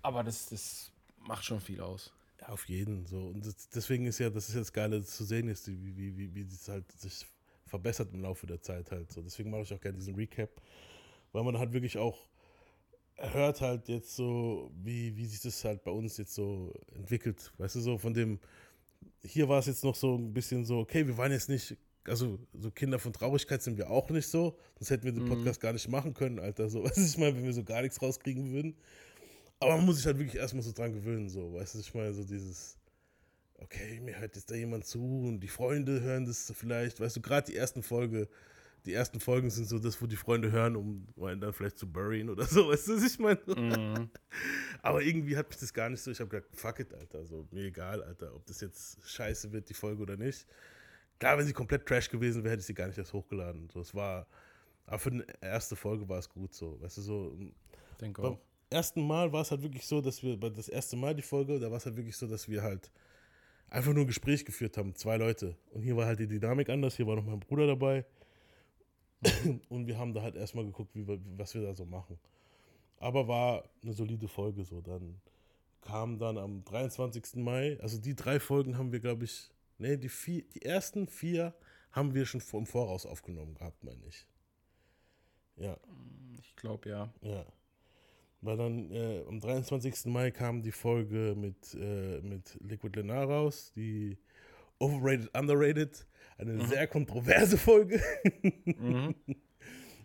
aber 0.02 0.22
das, 0.24 0.46
das 0.50 0.92
macht 1.26 1.42
schon 1.46 1.58
viel 1.60 1.80
aus. 1.80 2.12
ja, 2.40 2.48
auf 2.48 2.68
jeden 2.68 3.06
so. 3.06 3.16
Und 3.18 3.46
das, 3.46 3.70
deswegen 3.70 4.04
ist 4.04 4.18
ja, 4.18 4.28
das 4.28 4.50
ist 4.50 4.56
jetzt 4.56 4.74
geil 4.74 5.02
zu 5.04 5.24
sehen 5.24 5.48
ist, 5.48 5.68
wie, 5.68 5.96
wie, 5.96 6.16
wie, 6.18 6.34
wie 6.34 6.42
es 6.42 6.68
halt 6.68 6.84
sich 6.92 7.24
verbessert 7.68 8.12
im 8.12 8.22
Laufe 8.22 8.46
der 8.46 8.60
Zeit 8.60 8.90
halt 8.90 9.12
so. 9.12 9.22
Deswegen 9.22 9.50
mache 9.50 9.62
ich 9.62 9.72
auch 9.74 9.80
gerne 9.80 9.98
diesen 9.98 10.14
Recap, 10.14 10.50
weil 11.32 11.44
man 11.44 11.58
halt 11.58 11.72
wirklich 11.72 11.98
auch 11.98 12.28
hört 13.16 13.60
halt 13.60 13.88
jetzt 13.88 14.14
so, 14.16 14.70
wie, 14.82 15.16
wie 15.16 15.26
sich 15.26 15.40
das 15.40 15.64
halt 15.64 15.82
bei 15.84 15.90
uns 15.90 16.16
jetzt 16.18 16.34
so 16.34 16.72
entwickelt. 16.94 17.52
Weißt 17.58 17.74
du, 17.76 17.80
so 17.80 17.98
von 17.98 18.14
dem, 18.14 18.38
hier 19.24 19.48
war 19.48 19.58
es 19.58 19.66
jetzt 19.66 19.84
noch 19.84 19.94
so 19.94 20.16
ein 20.16 20.32
bisschen 20.32 20.64
so, 20.64 20.78
okay, 20.80 21.06
wir 21.06 21.16
waren 21.18 21.32
jetzt 21.32 21.48
nicht, 21.48 21.76
also 22.04 22.38
so 22.54 22.70
Kinder 22.70 22.98
von 22.98 23.12
Traurigkeit 23.12 23.62
sind 23.62 23.76
wir 23.76 23.90
auch 23.90 24.08
nicht 24.10 24.28
so, 24.28 24.56
sonst 24.78 24.90
hätten 24.90 25.04
wir 25.04 25.12
den 25.12 25.24
Mhm. 25.24 25.28
Podcast 25.28 25.60
gar 25.60 25.72
nicht 25.72 25.88
machen 25.88 26.14
können, 26.14 26.38
Alter. 26.38 26.68
So, 26.70 26.84
weißt 26.84 26.96
du, 26.96 27.02
ich 27.02 27.18
meine, 27.18 27.36
wenn 27.36 27.44
wir 27.44 27.52
so 27.52 27.64
gar 27.64 27.82
nichts 27.82 28.00
rauskriegen 28.00 28.52
würden. 28.52 28.76
Aber 29.60 29.76
man 29.76 29.86
muss 29.86 29.96
sich 29.96 30.06
halt 30.06 30.18
wirklich 30.18 30.36
erstmal 30.36 30.62
so 30.62 30.72
dran 30.72 30.92
gewöhnen, 30.94 31.28
so, 31.28 31.54
weißt 31.54 31.74
du, 31.76 31.80
ich 31.80 31.94
meine, 31.94 32.14
so 32.14 32.24
dieses, 32.24 32.77
okay, 33.58 34.00
mir 34.00 34.18
hört 34.18 34.36
jetzt 34.36 34.50
da 34.50 34.54
jemand 34.54 34.84
zu 34.84 35.02
und 35.26 35.40
die 35.40 35.48
Freunde 35.48 36.00
hören 36.00 36.26
das 36.26 36.52
vielleicht, 36.56 37.00
weißt 37.00 37.16
du, 37.16 37.20
gerade 37.20 37.50
die 37.50 37.56
ersten 37.56 37.82
Folge, 37.82 38.28
die 38.86 38.94
ersten 38.94 39.20
Folgen 39.20 39.50
sind 39.50 39.68
so 39.68 39.78
das, 39.78 40.00
wo 40.00 40.06
die 40.06 40.16
Freunde 40.16 40.52
hören, 40.52 40.76
um 40.76 41.06
einen 41.20 41.40
dann 41.40 41.52
vielleicht 41.52 41.78
zu 41.78 41.90
buryen 41.90 42.30
oder 42.30 42.44
so, 42.46 42.68
weißt 42.70 42.88
du, 42.88 42.96
was 42.96 43.12
ich 43.12 43.18
meine? 43.18 43.40
Mhm. 43.46 44.10
Aber 44.82 45.02
irgendwie 45.02 45.36
hat 45.36 45.48
mich 45.48 45.58
das 45.58 45.72
gar 45.72 45.90
nicht 45.90 46.00
so, 46.00 46.10
ich 46.10 46.20
habe 46.20 46.30
gesagt, 46.30 46.54
fuck 46.56 46.80
it, 46.80 46.94
Alter, 46.94 47.24
so, 47.26 47.46
mir 47.50 47.64
egal, 47.64 48.02
Alter, 48.02 48.34
ob 48.34 48.46
das 48.46 48.60
jetzt 48.60 48.98
scheiße 49.08 49.52
wird, 49.52 49.68
die 49.68 49.74
Folge 49.74 50.02
oder 50.02 50.16
nicht. 50.16 50.46
Klar, 51.18 51.36
wenn 51.36 51.46
sie 51.46 51.52
komplett 51.52 51.84
Trash 51.84 52.08
gewesen 52.08 52.44
wäre, 52.44 52.52
hätte 52.52 52.60
ich 52.60 52.66
sie 52.66 52.74
gar 52.74 52.86
nicht 52.86 52.98
erst 52.98 53.12
hochgeladen. 53.12 53.68
So, 53.68 53.80
es 53.80 53.92
war, 53.92 54.28
aber 54.86 55.00
für 55.00 55.10
die 55.10 55.24
erste 55.40 55.74
Folge 55.74 56.08
war 56.08 56.18
es 56.18 56.28
gut 56.28 56.54
so, 56.54 56.80
weißt 56.80 56.98
du, 56.98 57.02
so, 57.02 57.36
Denke 58.00 58.22
beim 58.22 58.34
auch. 58.34 58.40
ersten 58.70 59.04
Mal 59.04 59.32
war 59.32 59.42
es 59.42 59.50
halt 59.50 59.62
wirklich 59.62 59.84
so, 59.84 60.00
dass 60.00 60.22
wir, 60.22 60.38
bei 60.38 60.48
das 60.48 60.68
erste 60.68 60.96
Mal 60.96 61.14
die 61.16 61.22
Folge, 61.22 61.58
da 61.58 61.68
war 61.70 61.78
es 61.78 61.86
halt 61.86 61.96
wirklich 61.96 62.16
so, 62.16 62.28
dass 62.28 62.48
wir 62.48 62.62
halt 62.62 62.92
einfach 63.70 63.92
nur 63.92 64.04
ein 64.04 64.06
Gespräch 64.06 64.44
geführt 64.44 64.76
haben, 64.76 64.94
zwei 64.94 65.16
Leute. 65.16 65.56
Und 65.70 65.82
hier 65.82 65.96
war 65.96 66.06
halt 66.06 66.20
die 66.20 66.26
Dynamik 66.26 66.68
anders, 66.68 66.96
hier 66.96 67.06
war 67.06 67.16
noch 67.16 67.24
mein 67.24 67.40
Bruder 67.40 67.66
dabei. 67.66 68.04
Und 69.68 69.86
wir 69.86 69.98
haben 69.98 70.14
da 70.14 70.22
halt 70.22 70.36
erstmal 70.36 70.64
geguckt, 70.64 70.94
wie 70.94 71.06
was 71.36 71.54
wir 71.54 71.62
da 71.62 71.74
so 71.74 71.84
machen. 71.84 72.18
Aber 72.98 73.28
war 73.28 73.64
eine 73.82 73.92
solide 73.92 74.28
Folge 74.28 74.64
so. 74.64 74.80
Dann 74.80 75.20
kam 75.82 76.18
dann 76.18 76.38
am 76.38 76.64
23. 76.64 77.36
Mai, 77.36 77.78
also 77.80 77.98
die 77.98 78.14
drei 78.14 78.40
Folgen 78.40 78.76
haben 78.78 78.92
wir, 78.92 79.00
glaube 79.00 79.24
ich, 79.24 79.50
nee, 79.78 79.96
die, 79.96 80.08
vier, 80.08 80.42
die 80.54 80.62
ersten 80.62 81.06
vier 81.06 81.54
haben 81.92 82.14
wir 82.14 82.26
schon 82.26 82.40
vom 82.40 82.66
Voraus 82.66 83.06
aufgenommen 83.06 83.54
gehabt, 83.54 83.82
meine 83.84 84.04
ich. 84.06 84.26
Ja. 85.56 85.76
Ich 86.40 86.54
glaube 86.56 86.88
ja. 86.88 87.12
Ja. 87.22 87.44
Weil 88.40 88.56
dann 88.56 88.90
äh, 88.92 89.24
am 89.28 89.40
23. 89.40 90.06
Mai 90.06 90.30
kam 90.30 90.62
die 90.62 90.72
Folge 90.72 91.34
mit, 91.36 91.74
äh, 91.74 92.20
mit 92.20 92.56
Liquid 92.60 92.96
Lenar 92.96 93.24
raus, 93.24 93.72
die 93.74 94.16
Overrated, 94.78 95.36
Underrated. 95.36 96.06
Eine 96.36 96.64
sehr 96.66 96.86
kontroverse 96.86 97.58
Folge. 97.58 98.00
Mhm. 98.64 99.14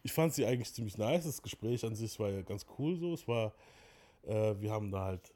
Ich 0.05 0.11
fand 0.11 0.33
sie 0.33 0.45
eigentlich 0.45 0.73
ziemlich 0.73 0.97
nice. 0.97 1.23
Das 1.23 1.41
Gespräch 1.41 1.85
an 1.85 1.95
sich 1.95 2.19
war 2.19 2.29
ja 2.29 2.41
ganz 2.41 2.65
cool 2.77 2.97
so. 2.97 3.13
Es 3.13 3.25
war, 3.25 3.53
äh, 4.23 4.53
wir 4.59 4.69
haben 4.69 4.91
da 4.91 5.05
halt 5.05 5.33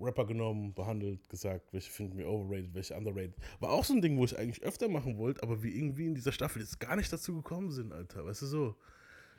Rapper 0.00 0.24
genommen, 0.24 0.72
behandelt, 0.72 1.28
gesagt, 1.28 1.72
welche 1.72 1.90
finden 1.90 2.16
wir 2.16 2.26
overrated, 2.26 2.72
welche 2.72 2.96
underrated. 2.96 3.34
War 3.60 3.70
auch 3.70 3.84
so 3.84 3.92
ein 3.92 4.00
Ding, 4.00 4.16
wo 4.16 4.24
ich 4.24 4.38
eigentlich 4.38 4.62
öfter 4.62 4.88
machen 4.88 5.18
wollte, 5.18 5.42
aber 5.42 5.62
wir 5.62 5.70
irgendwie 5.74 6.06
in 6.06 6.14
dieser 6.14 6.32
Staffel 6.32 6.62
jetzt 6.62 6.80
gar 6.80 6.96
nicht 6.96 7.12
dazu 7.12 7.34
gekommen 7.34 7.70
sind, 7.70 7.92
Alter. 7.92 8.24
Weißt 8.24 8.40
du 8.40 8.46
so? 8.46 8.76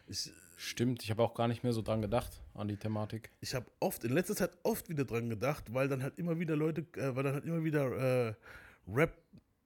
Ich, 0.07 0.31
Stimmt, 0.57 1.01
ich 1.03 1.09
habe 1.09 1.23
auch 1.23 1.33
gar 1.33 1.47
nicht 1.47 1.63
mehr 1.63 1.73
so 1.73 1.81
dran 1.81 2.01
gedacht, 2.03 2.39
an 2.53 2.67
die 2.67 2.77
Thematik. 2.77 3.31
ich 3.41 3.55
habe 3.55 3.65
oft, 3.79 4.03
in 4.03 4.13
letzter 4.13 4.35
Zeit 4.35 4.51
oft 4.61 4.89
wieder 4.89 5.05
dran 5.05 5.27
gedacht, 5.27 5.73
weil 5.73 5.87
dann 5.87 6.03
halt 6.03 6.19
immer 6.19 6.37
wieder 6.37 6.55
Leute, 6.55 6.81
äh, 6.97 7.15
weil 7.15 7.23
dann 7.23 7.33
halt 7.33 7.45
immer 7.45 7.63
wieder 7.63 8.27
äh, 8.27 8.35
Rap, 8.87 9.17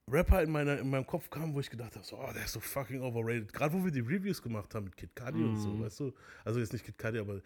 Rapper 0.10 0.42
in, 0.42 0.52
meiner, 0.52 0.80
in 0.80 0.90
meinem 0.90 1.06
Kopf 1.06 1.30
kamen, 1.30 1.54
wo 1.54 1.60
ich 1.60 1.70
gedacht 1.70 1.96
habe, 1.96 2.06
so, 2.06 2.18
oh, 2.18 2.32
der 2.34 2.46
ist 2.46 2.54
so 2.54 2.62
fucking 2.62 3.02
overrated. 3.02 3.52
Gerade 3.52 3.74
wo 3.74 3.84
wir 3.84 3.92
die 3.92 4.00
Reviews 4.00 4.42
gemacht 4.42 4.74
haben 4.74 4.86
mit 4.86 4.96
Kid 4.96 5.14
Cudi 5.16 5.44
und 5.44 5.58
so, 5.58 5.78
weißt 5.82 6.00
du? 6.00 6.14
Also 6.46 6.62
jetzt 6.62 6.72
nicht 6.72 6.86
Kid 6.86 6.98
Cudi, 6.98 7.20
aber 7.20 7.42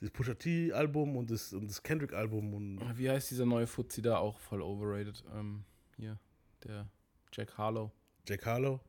das 0.00 0.10
Pusha 0.10 0.34
T-Album 0.34 1.16
und 1.16 1.30
das, 1.30 1.54
und 1.54 1.70
das 1.70 1.82
Kendrick-Album 1.82 2.52
und 2.52 2.98
Wie 2.98 3.08
heißt 3.08 3.30
dieser 3.30 3.46
neue 3.46 3.66
Fuzzi 3.66 4.02
da 4.02 4.18
auch 4.18 4.38
voll 4.40 4.60
overrated? 4.60 5.24
Ähm, 5.34 5.64
hier, 5.96 6.18
der 6.64 6.86
Jack 7.32 7.56
Harlow. 7.56 7.90
Jack 8.28 8.44
Harlow. 8.44 8.80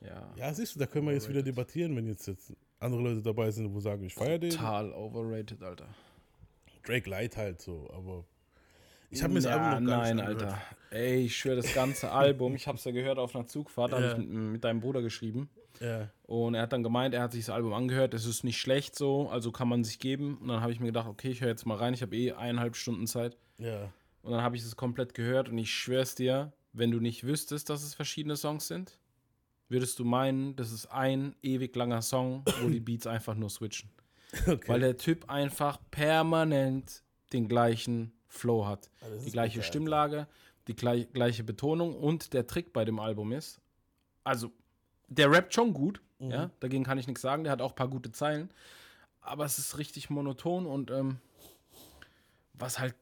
Ja, 0.00 0.32
Ja, 0.36 0.54
siehst 0.54 0.76
du, 0.76 0.78
da 0.78 0.86
können 0.86 1.06
wir 1.06 1.12
jetzt 1.14 1.28
wieder 1.28 1.40
Overrated. 1.40 1.56
debattieren, 1.56 1.96
wenn 1.96 2.06
jetzt, 2.06 2.26
jetzt 2.28 2.52
andere 2.82 3.02
Leute 3.02 3.22
dabei 3.22 3.50
sind, 3.50 3.72
wo 3.74 3.80
sagen, 3.80 4.04
ich 4.04 4.14
feiere 4.14 4.38
den. 4.38 4.50
total 4.50 4.92
overrated, 4.92 5.62
Alter. 5.62 5.86
Drake 6.84 7.08
Light 7.08 7.36
halt 7.36 7.60
so, 7.60 7.88
aber 7.94 8.24
ich 9.10 9.22
habe 9.22 9.32
mir 9.34 9.40
das 9.40 9.50
ja, 9.50 9.56
Album 9.56 9.84
noch 9.84 9.90
gar 9.90 10.00
nein, 10.02 10.16
nicht 10.16 10.24
angehört. 10.26 10.52
Alter. 10.52 10.62
Ey, 10.90 11.24
ich 11.26 11.36
schwöre, 11.36 11.56
das 11.56 11.72
ganze 11.74 12.10
Album, 12.12 12.54
ich 12.54 12.66
hab's 12.66 12.84
ja 12.84 12.92
gehört 12.92 13.18
auf 13.18 13.34
einer 13.36 13.46
Zugfahrt, 13.46 13.92
Ja. 13.92 13.98
habe 13.98 14.06
ich 14.08 14.16
mit, 14.18 14.28
mit 14.28 14.64
deinem 14.64 14.80
Bruder 14.80 15.02
geschrieben. 15.02 15.48
Ja, 15.80 16.10
Und 16.24 16.54
er 16.54 16.62
hat 16.62 16.72
dann 16.72 16.82
gemeint, 16.82 17.14
er 17.14 17.22
hat 17.22 17.32
sich 17.32 17.46
das 17.46 17.54
Album 17.54 17.72
angehört, 17.72 18.14
es 18.14 18.24
ist 18.26 18.44
nicht 18.44 18.58
schlecht 18.60 18.94
so, 18.94 19.28
also 19.30 19.50
kann 19.52 19.68
man 19.68 19.84
sich 19.84 19.98
geben. 19.98 20.38
Und 20.38 20.48
dann 20.48 20.60
habe 20.60 20.70
ich 20.72 20.80
mir 20.80 20.86
gedacht, 20.86 21.08
okay, 21.08 21.30
ich 21.30 21.40
höre 21.40 21.48
jetzt 21.48 21.66
mal 21.66 21.76
rein, 21.76 21.94
ich 21.94 22.02
habe 22.02 22.14
eh 22.16 22.32
eineinhalb 22.32 22.76
Stunden 22.76 23.06
Zeit. 23.06 23.36
ja. 23.58 23.92
Und 24.22 24.30
dann 24.30 24.42
habe 24.42 24.54
ich 24.54 24.62
es 24.62 24.76
komplett 24.76 25.14
gehört 25.14 25.48
und 25.48 25.58
ich 25.58 25.72
schwör's 25.72 26.14
dir, 26.14 26.52
wenn 26.72 26.92
du 26.92 27.00
nicht 27.00 27.24
wüsstest, 27.24 27.68
dass 27.68 27.82
es 27.82 27.94
verschiedene 27.94 28.36
Songs 28.36 28.68
sind, 28.68 28.96
würdest 29.72 29.98
du 29.98 30.04
meinen, 30.04 30.54
das 30.54 30.70
ist 30.70 30.86
ein 30.86 31.34
ewig 31.42 31.74
langer 31.74 32.02
Song, 32.02 32.44
wo 32.60 32.68
die 32.68 32.78
Beats 32.80 33.06
einfach 33.06 33.34
nur 33.34 33.50
switchen. 33.50 33.90
Okay. 34.46 34.66
Weil 34.66 34.80
der 34.80 34.96
Typ 34.96 35.28
einfach 35.28 35.78
permanent 35.90 37.02
den 37.34 37.48
gleichen 37.48 38.12
Flow 38.28 38.64
hat. 38.66 38.88
Das 39.00 39.24
die 39.24 39.30
gleiche 39.30 39.58
bitter, 39.58 39.66
Stimmlage, 39.66 40.26
die 40.68 40.74
gleich, 40.74 41.12
gleiche 41.12 41.44
Betonung 41.44 41.94
und 41.94 42.32
der 42.32 42.46
Trick 42.46 42.72
bei 42.72 42.86
dem 42.86 42.98
Album 42.98 43.32
ist, 43.32 43.60
also 44.24 44.50
der 45.08 45.30
rappt 45.30 45.52
schon 45.52 45.74
gut, 45.74 46.00
Mhm. 46.18 46.30
ja, 46.30 46.50
dagegen 46.60 46.82
kann 46.84 46.96
ich 46.96 47.06
nichts 47.06 47.20
sagen, 47.20 47.42
der 47.44 47.52
hat 47.52 47.60
auch 47.60 47.72
ein 47.72 47.76
paar 47.76 47.88
gute 47.88 48.10
Zeilen, 48.12 48.50
aber 49.20 49.44
es 49.44 49.58
ist 49.58 49.76
richtig 49.76 50.08
monoton 50.08 50.64
und 50.64 50.90
ähm, 50.90 51.18
was 52.54 52.78
halt 52.78 52.94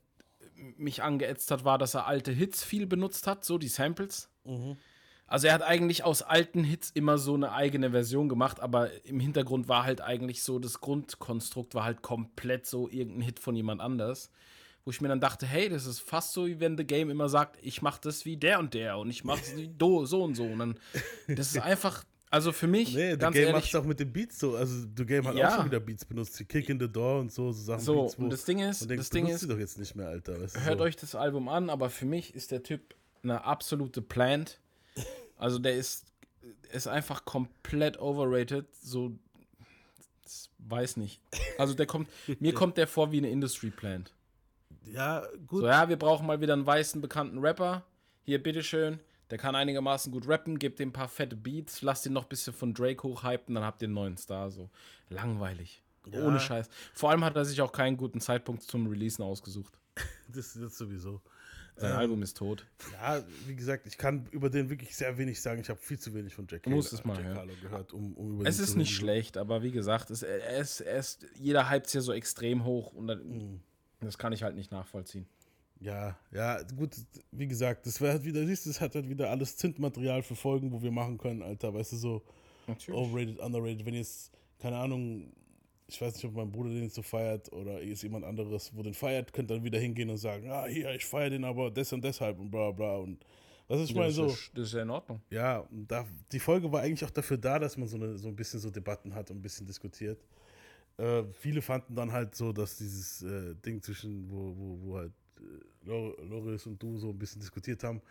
mich 0.56 1.02
angeätzt 1.02 1.50
hat, 1.52 1.64
war, 1.64 1.78
dass 1.78 1.94
er 1.94 2.06
alte 2.06 2.32
Hits 2.32 2.64
viel 2.64 2.86
benutzt 2.86 3.26
hat, 3.28 3.44
so 3.44 3.56
die 3.56 3.68
Samples. 3.68 4.28
Mhm. 4.44 4.76
Also 5.30 5.46
er 5.46 5.54
hat 5.54 5.62
eigentlich 5.62 6.02
aus 6.02 6.22
alten 6.22 6.64
Hits 6.64 6.90
immer 6.90 7.16
so 7.16 7.34
eine 7.34 7.52
eigene 7.52 7.92
Version 7.92 8.28
gemacht, 8.28 8.58
aber 8.58 8.90
im 9.04 9.20
Hintergrund 9.20 9.68
war 9.68 9.84
halt 9.84 10.00
eigentlich 10.00 10.42
so, 10.42 10.58
das 10.58 10.80
Grundkonstrukt 10.80 11.74
war 11.76 11.84
halt 11.84 12.02
komplett 12.02 12.66
so 12.66 12.88
irgendein 12.90 13.22
Hit 13.22 13.38
von 13.38 13.54
jemand 13.54 13.80
anders. 13.80 14.30
Wo 14.84 14.90
ich 14.90 15.00
mir 15.00 15.08
dann 15.08 15.20
dachte, 15.20 15.46
hey, 15.46 15.68
das 15.68 15.86
ist 15.86 16.00
fast 16.00 16.32
so, 16.32 16.46
wie 16.46 16.58
wenn 16.58 16.76
The 16.76 16.84
Game 16.84 17.10
immer 17.10 17.28
sagt, 17.28 17.58
ich 17.62 17.80
mach 17.80 17.98
das 17.98 18.24
wie 18.24 18.36
der 18.36 18.58
und 18.58 18.74
der 18.74 18.98
und 18.98 19.08
ich 19.08 19.22
mach 19.24 19.40
es 19.40 19.54
wie 19.56 19.68
do, 19.68 20.04
so 20.04 20.24
und 20.24 20.34
so. 20.34 20.44
Und 20.44 20.58
dann, 20.58 20.80
das 21.28 21.54
ist 21.54 21.58
einfach, 21.60 22.02
also 22.28 22.50
für 22.50 22.66
mich, 22.66 22.94
Nee, 22.94 23.12
The 23.12 23.18
ganz 23.18 23.36
Game 23.36 23.52
macht 23.52 23.66
es 23.66 23.74
auch 23.76 23.84
mit 23.84 24.00
den 24.00 24.12
Beats 24.12 24.38
so. 24.40 24.56
Also 24.56 24.86
The 24.96 25.04
Game 25.06 25.24
hat 25.28 25.36
Ja. 25.36 25.48
auch 25.50 25.56
schon 25.58 25.66
wieder 25.66 25.78
Beats 25.80 26.04
benutzt. 26.04 26.40
Die 26.40 26.44
Kick 26.44 26.68
in 26.70 26.80
the 26.80 26.88
Door 26.90 27.20
und 27.20 27.32
so, 27.32 27.52
so 27.52 27.62
Sachen. 27.62 27.80
so, 27.84 28.02
Beats, 28.02 28.14
und 28.16 28.30
das 28.30 28.44
Ding 28.44 28.58
ist, 28.58 28.80
denkt, 28.88 28.98
das 29.00 29.10
Ding 29.10 29.26
ist, 29.28 29.48
doch 29.48 29.58
jetzt 29.58 29.78
nicht 29.78 29.94
mehr, 29.94 30.08
Alter. 30.08 30.40
Weißt 30.40 30.56
du, 30.56 30.60
hört 30.62 30.78
so. 30.78 30.84
euch 30.84 30.96
das 30.96 31.14
Album 31.14 31.48
an, 31.48 31.70
aber 31.70 31.88
für 31.88 32.06
mich 32.06 32.34
ist 32.34 32.50
der 32.50 32.64
Typ 32.64 32.96
eine 33.22 33.44
absolute 33.44 34.02
Plant. 34.02 34.58
Also 35.40 35.58
der 35.58 35.74
ist, 35.74 36.04
ist 36.70 36.86
einfach 36.86 37.24
komplett 37.24 37.98
overrated. 37.98 38.66
So, 38.82 39.18
weiß 40.58 40.98
nicht. 40.98 41.20
Also 41.58 41.74
der 41.74 41.86
kommt, 41.86 42.08
mir 42.40 42.54
kommt 42.54 42.76
der 42.76 42.86
vor 42.86 43.10
wie 43.10 43.18
eine 43.18 43.30
Industry 43.30 43.70
Plant. 43.70 44.12
Ja, 44.84 45.26
gut. 45.46 45.62
So, 45.62 45.66
ja, 45.66 45.88
wir 45.88 45.96
brauchen 45.96 46.26
mal 46.26 46.40
wieder 46.40 46.52
einen 46.52 46.66
weißen, 46.66 47.00
bekannten 47.00 47.38
Rapper. 47.38 47.84
Hier, 48.22 48.42
bitteschön. 48.42 49.00
Der 49.30 49.38
kann 49.38 49.54
einigermaßen 49.54 50.12
gut 50.12 50.28
rappen, 50.28 50.58
gebt 50.58 50.80
ihm 50.80 50.88
ein 50.88 50.92
paar 50.92 51.08
fette 51.08 51.36
Beats, 51.36 51.82
lasst 51.82 52.04
ihn 52.04 52.12
noch 52.12 52.24
ein 52.24 52.28
bisschen 52.28 52.52
von 52.52 52.74
Drake 52.74 53.02
hochhypen, 53.04 53.54
dann 53.54 53.64
habt 53.64 53.80
ihr 53.80 53.86
einen 53.86 53.94
neuen 53.94 54.16
Star. 54.16 54.50
So, 54.50 54.68
langweilig. 55.08 55.82
Ja. 56.10 56.24
Ohne 56.24 56.40
Scheiß. 56.40 56.68
Vor 56.92 57.10
allem 57.10 57.24
hat 57.24 57.36
er 57.36 57.44
sich 57.44 57.62
auch 57.62 57.72
keinen 57.72 57.96
guten 57.96 58.20
Zeitpunkt 58.20 58.62
zum 58.62 58.86
Releasen 58.86 59.24
ausgesucht. 59.24 59.72
Das, 60.32 60.54
das 60.54 60.78
sowieso. 60.78 61.20
Sein 61.80 61.92
Ähm, 61.92 61.96
Album 61.98 62.22
ist 62.22 62.36
tot. 62.36 62.66
Ja, 62.92 63.24
wie 63.46 63.56
gesagt, 63.56 63.86
ich 63.86 63.96
kann 63.96 64.26
über 64.32 64.50
den 64.50 64.68
wirklich 64.68 64.94
sehr 64.94 65.16
wenig 65.16 65.40
sagen. 65.40 65.60
Ich 65.62 65.70
habe 65.70 65.80
viel 65.80 65.98
zu 65.98 66.12
wenig 66.14 66.34
von 66.34 66.46
Jack, 66.48 66.66
Harlow- 66.66 66.78
es 66.78 67.04
mal 67.04 67.16
Jack. 67.16 67.34
Harlow 67.36 67.54
gehört, 67.62 67.92
um, 67.94 68.12
um 68.14 68.34
über 68.40 68.46
Es 68.48 68.58
ist 68.58 68.76
nicht 68.76 68.94
schlecht, 68.94 69.36
aber 69.38 69.62
wie 69.62 69.70
gesagt, 69.70 70.10
es, 70.10 70.22
er 70.22 70.58
ist, 70.58 71.26
jeder 71.38 71.70
hypt 71.70 71.86
es 71.86 71.92
ja 71.94 72.00
so 72.02 72.12
extrem 72.12 72.64
hoch 72.64 72.92
und 72.92 73.06
dann, 73.06 73.26
Mhm. 73.26 73.60
das 74.00 74.18
kann 74.18 74.32
ich 74.34 74.42
halt 74.42 74.56
nicht 74.56 74.70
nachvollziehen. 74.70 75.26
Ja, 75.80 76.18
ja, 76.30 76.60
gut, 76.76 76.94
wie 77.32 77.48
gesagt, 77.48 77.86
das 77.86 77.98
wäre 78.02 78.12
halt 78.12 78.24
wieder, 78.24 78.44
siehst 78.46 78.66
du, 78.66 78.70
das 78.70 78.82
hat 78.82 78.94
halt 78.94 79.08
wieder 79.08 79.30
alles 79.30 79.56
Zündmaterial 79.56 80.22
für 80.22 80.36
Folgen, 80.36 80.70
wo 80.72 80.82
wir 80.82 80.90
machen 80.90 81.16
können, 81.16 81.40
Alter, 81.42 81.72
weißt 81.72 81.92
du, 81.92 81.96
so 81.96 82.22
Natürlich. 82.66 83.00
overrated, 83.00 83.38
underrated, 83.38 83.86
wenn 83.86 83.94
jetzt, 83.94 84.30
keine 84.58 84.76
Ahnung, 84.76 85.32
ich 85.94 86.00
weiß 86.00 86.14
nicht, 86.14 86.24
ob 86.26 86.34
mein 86.34 86.50
Bruder 86.52 86.70
den 86.70 86.88
so 86.90 87.02
feiert 87.02 87.52
oder 87.52 87.80
ist 87.80 88.02
jemand 88.02 88.24
anderes, 88.24 88.72
wo 88.74 88.82
den 88.82 88.94
feiert, 88.94 89.32
könnt 89.32 89.50
dann 89.50 89.64
wieder 89.64 89.78
hingehen 89.78 90.10
und 90.10 90.18
sagen, 90.18 90.50
ah, 90.50 90.66
hier, 90.66 90.94
ich 90.94 91.04
feiere 91.06 91.30
den 91.30 91.44
aber 91.44 91.70
des 91.70 91.92
und 91.92 92.02
deshalb 92.04 92.38
und 92.38 92.50
bla 92.50 92.70
bla 92.72 92.96
und 92.96 93.24
was 93.68 93.80
ich 93.82 93.94
Ja, 93.94 93.94
meine, 93.94 94.12
das, 94.16 94.16
so, 94.16 94.26
ist, 94.32 94.50
das 94.54 94.68
ist 94.68 94.74
ja 94.74 94.82
in 94.82 94.90
Ordnung. 94.90 95.20
ja, 95.30 95.66
da, 95.70 96.06
die 96.32 96.40
Folge 96.40 96.70
war 96.72 96.82
eigentlich 96.82 97.04
auch 97.04 97.10
dafür 97.10 97.38
da, 97.38 97.58
dass 97.58 97.76
man 97.76 97.88
so, 97.88 97.96
eine, 97.96 98.18
so 98.18 98.28
ein 98.28 98.36
bisschen 98.36 98.60
so 98.60 98.70
Debatten 98.70 99.14
hat 99.14 99.30
und 99.30 99.38
ein 99.38 99.42
bisschen 99.42 99.66
diskutiert. 99.66 100.24
Äh, 100.98 101.24
viele 101.34 101.62
fanden 101.62 101.94
dann 101.96 102.12
halt 102.12 102.34
so, 102.34 102.52
dass 102.52 102.76
dieses 102.78 103.22
äh, 103.22 103.54
Ding 103.56 103.82
zwischen, 103.82 104.30
wo, 104.30 104.54
wo, 104.56 104.78
wo 104.82 104.98
halt 104.98 105.12
äh, 105.38 105.86
Lor- 105.88 106.16
Loris 106.24 106.66
und 106.66 106.82
du 106.82 106.98
so 106.98 107.10
ein 107.10 107.18
bisschen 107.18 107.40
diskutiert 107.40 107.84
haben, 107.84 108.02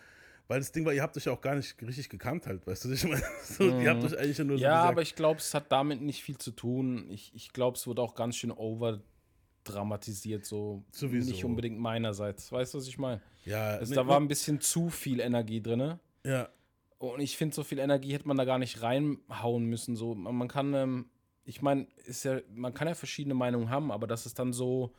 weil 0.50 0.60
das 0.60 0.72
Ding 0.74 0.84
war, 0.84 0.91
ihr 0.94 1.01
habt 1.03 1.15
euch 1.15 1.25
ja 1.25 1.32
auch 1.32 1.41
gar 1.41 1.56
nicht 1.56 1.82
richtig 1.82 2.10
gekannt 2.10 2.46
halt, 2.48 2.65
weißt 2.68 2.86
du, 2.86 2.91
ich 2.91 3.06
meine, 3.08 3.24
so, 3.44 3.63
ihr 3.63 3.89
habt 3.91 4.03
euch 4.03 4.18
eigentlich 4.18 4.38
ja 4.39 4.44
nur 4.44 4.58
so 4.58 4.62
Mhm. 4.62 4.63
Ja, 4.63 4.75
gesagt, 4.77 4.91
aber 4.91 5.01
ich 5.03 5.15
glaube, 5.15 5.39
es 5.39 5.53
hat 5.53 5.72
damit 5.72 6.01
nicht 6.01 6.24
viel 6.24 6.38
zu 6.38 6.51
tun. 6.51 7.10
Ich, 7.12 7.34
ich 7.36 7.53
glaube, 7.53 7.77
es 7.77 7.88
wurde 7.88 8.01
auch 8.01 8.15
ganz 8.15 8.36
schön 8.36 8.51
overdramatisiert, 8.51 10.46
so 10.46 10.84
Sowieso. 10.91 11.29
nicht 11.29 11.46
unbedingt 11.46 11.79
meinerseits. 11.79 12.51
Weißt 12.51 12.74
du, 12.74 12.79
was 12.79 12.88
ich 12.88 12.98
meine? 12.98 13.22
ja, 13.46 13.75
Also, 13.77 13.91
nee, 13.91 13.96
da 13.96 14.08
war 14.08 14.20
ein 14.20 14.27
bisschen 14.27 14.60
zu 14.60 14.89
viel 14.89 15.20
Energie 15.20 15.62
drin. 15.62 16.00
ja, 16.25 16.50
Und 16.98 17.20
ich 17.22 17.38
finde, 17.38 17.56
so 17.56 17.63
viel 17.63 17.79
Energie 17.79 18.13
hätte 18.13 18.27
man 18.27 18.36
da 18.38 18.44
gar 18.46 18.58
nicht 18.60 18.82
reinhauen 18.82 19.65
müssen. 19.65 19.96
So, 19.96 20.15
man, 20.15 20.36
man 20.36 20.48
kann, 20.48 20.74
ähm, 20.74 21.10
ich 21.46 21.62
meine, 21.62 21.88
ist 22.06 22.25
ja, 22.25 22.39
man 22.53 22.74
kann 22.74 22.88
ja 22.88 22.96
verschiedene 22.96 23.36
Meinungen 23.36 23.70
haben, 23.70 23.91
aber 23.91 24.08
das 24.08 24.25
ist 24.25 24.39
dann 24.39 24.51
so, 24.51 24.94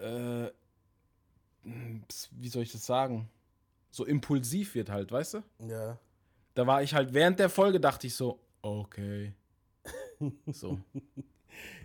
äh, 0.00 0.48
wie 2.32 2.48
soll 2.48 2.62
ich 2.62 2.72
das 2.72 2.86
sagen? 2.86 3.28
So 3.90 4.04
impulsiv 4.04 4.74
wird 4.74 4.90
halt, 4.90 5.10
weißt 5.12 5.34
du? 5.34 5.42
ja, 5.68 5.98
Da 6.54 6.66
war 6.66 6.82
ich 6.82 6.94
halt 6.94 7.14
während 7.14 7.38
der 7.38 7.48
Folge, 7.48 7.80
dachte 7.80 8.06
ich 8.06 8.14
so, 8.14 8.40
okay. 8.62 9.32
So. 10.52 10.78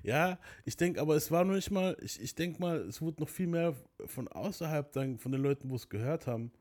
Ja, 0.03 0.37
ich 0.65 0.77
denke, 0.77 1.01
aber 1.01 1.15
es 1.15 1.31
war 1.31 1.43
nur 1.45 1.55
nicht 1.55 1.71
mal, 1.71 1.97
ich, 2.01 2.21
ich 2.21 2.35
denke 2.35 2.61
mal, 2.61 2.77
es 2.81 3.01
wurde 3.01 3.21
noch 3.21 3.29
viel 3.29 3.47
mehr 3.47 3.73
von 4.05 4.27
außerhalb 4.27 4.91
dann, 4.91 5.17
von 5.17 5.31
den 5.31 5.41
Leuten, 5.41 5.69
wo 5.69 5.75
es 5.75 5.89
gehört 5.89 6.27
haben, 6.27 6.51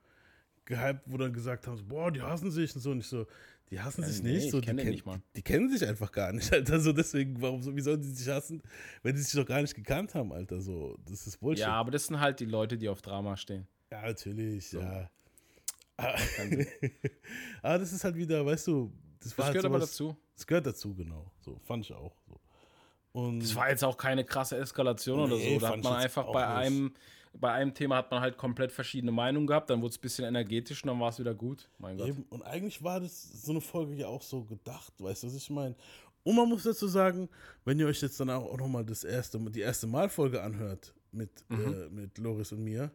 gehypt, 0.64 1.02
wo 1.06 1.18
dann 1.18 1.32
gesagt 1.34 1.66
haben, 1.66 1.76
so, 1.76 1.84
boah, 1.84 2.10
die 2.10 2.22
hassen 2.22 2.50
sich 2.50 2.74
und 2.74 2.80
so. 2.80 2.90
Und 2.92 3.00
ich 3.00 3.06
so, 3.08 3.26
die 3.70 3.80
hassen 3.80 4.00
Ja, 4.02 4.08
sich 4.08 4.22
nee, 4.22 4.32
nicht. 4.34 4.44
ich 4.46 4.50
So, 4.50 4.60
die, 4.60 4.66
kenn 4.66 4.76
nicht 4.76 5.04
mal. 5.04 5.18
die, 5.18 5.22
die 5.36 5.42
kennen 5.42 5.68
sich 5.70 5.86
einfach 5.86 6.10
gar 6.10 6.32
nicht, 6.32 6.50
Alter. 6.54 6.80
So, 6.80 6.92
deswegen, 6.92 7.42
warum, 7.42 7.60
so, 7.60 7.76
wie 7.76 7.80
sollen 7.82 8.00
die 8.00 8.08
sich 8.08 8.28
hassen, 8.28 8.62
wenn 9.02 9.14
die 9.14 9.20
sich 9.20 9.34
doch 9.34 9.46
gar 9.46 9.60
nicht 9.60 9.74
gekannt 9.74 10.14
haben, 10.14 10.32
Alter. 10.32 10.60
So, 10.62 10.96
das 11.04 11.26
ist 11.26 11.38
Bullshit. 11.38 11.66
Ja, 11.66 11.72
aber 11.72 11.90
das 11.90 12.06
sind 12.06 12.18
halt 12.18 12.40
die 12.40 12.46
Leute, 12.46 12.78
die 12.78 12.88
auf 12.88 13.02
Drama 13.02 13.36
stehen. 13.36 13.66
Ja, 13.90 14.02
natürlich, 14.02 14.68
So. 14.70 14.80
ja. 14.80 15.10
Aber, 16.02 16.18
aber 17.62 17.78
das 17.78 17.92
ist 17.92 18.04
halt 18.04 18.16
wieder, 18.16 18.44
weißt 18.44 18.66
du, 18.66 18.92
das 19.20 19.36
war 19.36 19.36
Das 19.36 19.44
halt 19.46 19.52
gehört 19.54 19.66
aber 19.66 19.78
sowas- 19.80 19.90
dazu. 19.90 20.16
Das 20.36 20.46
gehört 20.46 20.66
dazu, 20.66 20.94
genau. 20.94 21.30
So, 21.40 21.58
fand 21.64 21.84
ich 21.84 21.92
auch. 21.92 22.16
So. 22.26 22.40
Und 23.12 23.40
Das 23.40 23.54
war 23.54 23.68
jetzt 23.68 23.84
auch 23.84 23.96
keine 23.96 24.24
krasse 24.24 24.56
Eskalation 24.56 25.20
oder 25.20 25.36
Nee, 25.36 25.54
so. 25.54 25.60
Da 25.60 25.68
hat 25.70 25.82
man 25.84 25.94
einfach 25.96 26.32
bei 26.32 26.40
nicht. 26.46 26.56
einem, 26.56 26.94
bei 27.34 27.52
einem 27.52 27.74
Thema 27.74 27.96
hat 27.96 28.10
man 28.10 28.20
halt 28.20 28.36
komplett 28.36 28.72
verschiedene 28.72 29.12
Meinungen 29.12 29.46
gehabt, 29.46 29.70
dann 29.70 29.80
wurde 29.82 29.90
es 29.92 29.98
ein 29.98 30.00
bisschen 30.00 30.24
energetisch 30.24 30.82
und 30.82 30.88
dann 30.88 30.98
war 31.00 31.10
es 31.10 31.18
wieder 31.18 31.34
gut. 31.34 31.68
Mein 31.78 31.96
Gott. 31.98 32.08
Eben, 32.08 32.22
und 32.30 32.42
eigentlich 32.42 32.82
war 32.82 33.00
das 33.00 33.22
so 33.44 33.52
eine 33.52 33.60
Folge 33.60 33.94
ja 33.94 34.06
auch 34.08 34.22
so 34.22 34.42
gedacht, 34.44 34.92
weißt 34.98 35.22
du, 35.22 35.26
was 35.28 35.34
ich 35.34 35.50
meine? 35.50 35.76
Und 36.24 36.36
man 36.36 36.48
muss 36.48 36.62
dazu 36.62 36.86
sagen, 36.88 37.28
wenn 37.64 37.78
ihr 37.78 37.86
euch 37.86 38.00
jetzt 38.00 38.18
dann 38.20 38.30
auch 38.30 38.56
nochmal 38.56 38.84
das 38.84 39.04
erste, 39.04 39.38
die 39.50 39.60
erste 39.60 39.86
Malfolge 39.86 40.42
anhört 40.42 40.94
mit, 41.10 41.30
Mhm. 41.48 41.74
äh, 41.74 41.88
mit 41.90 42.18
Loris 42.18 42.52
und 42.52 42.62
mir, 42.64 42.90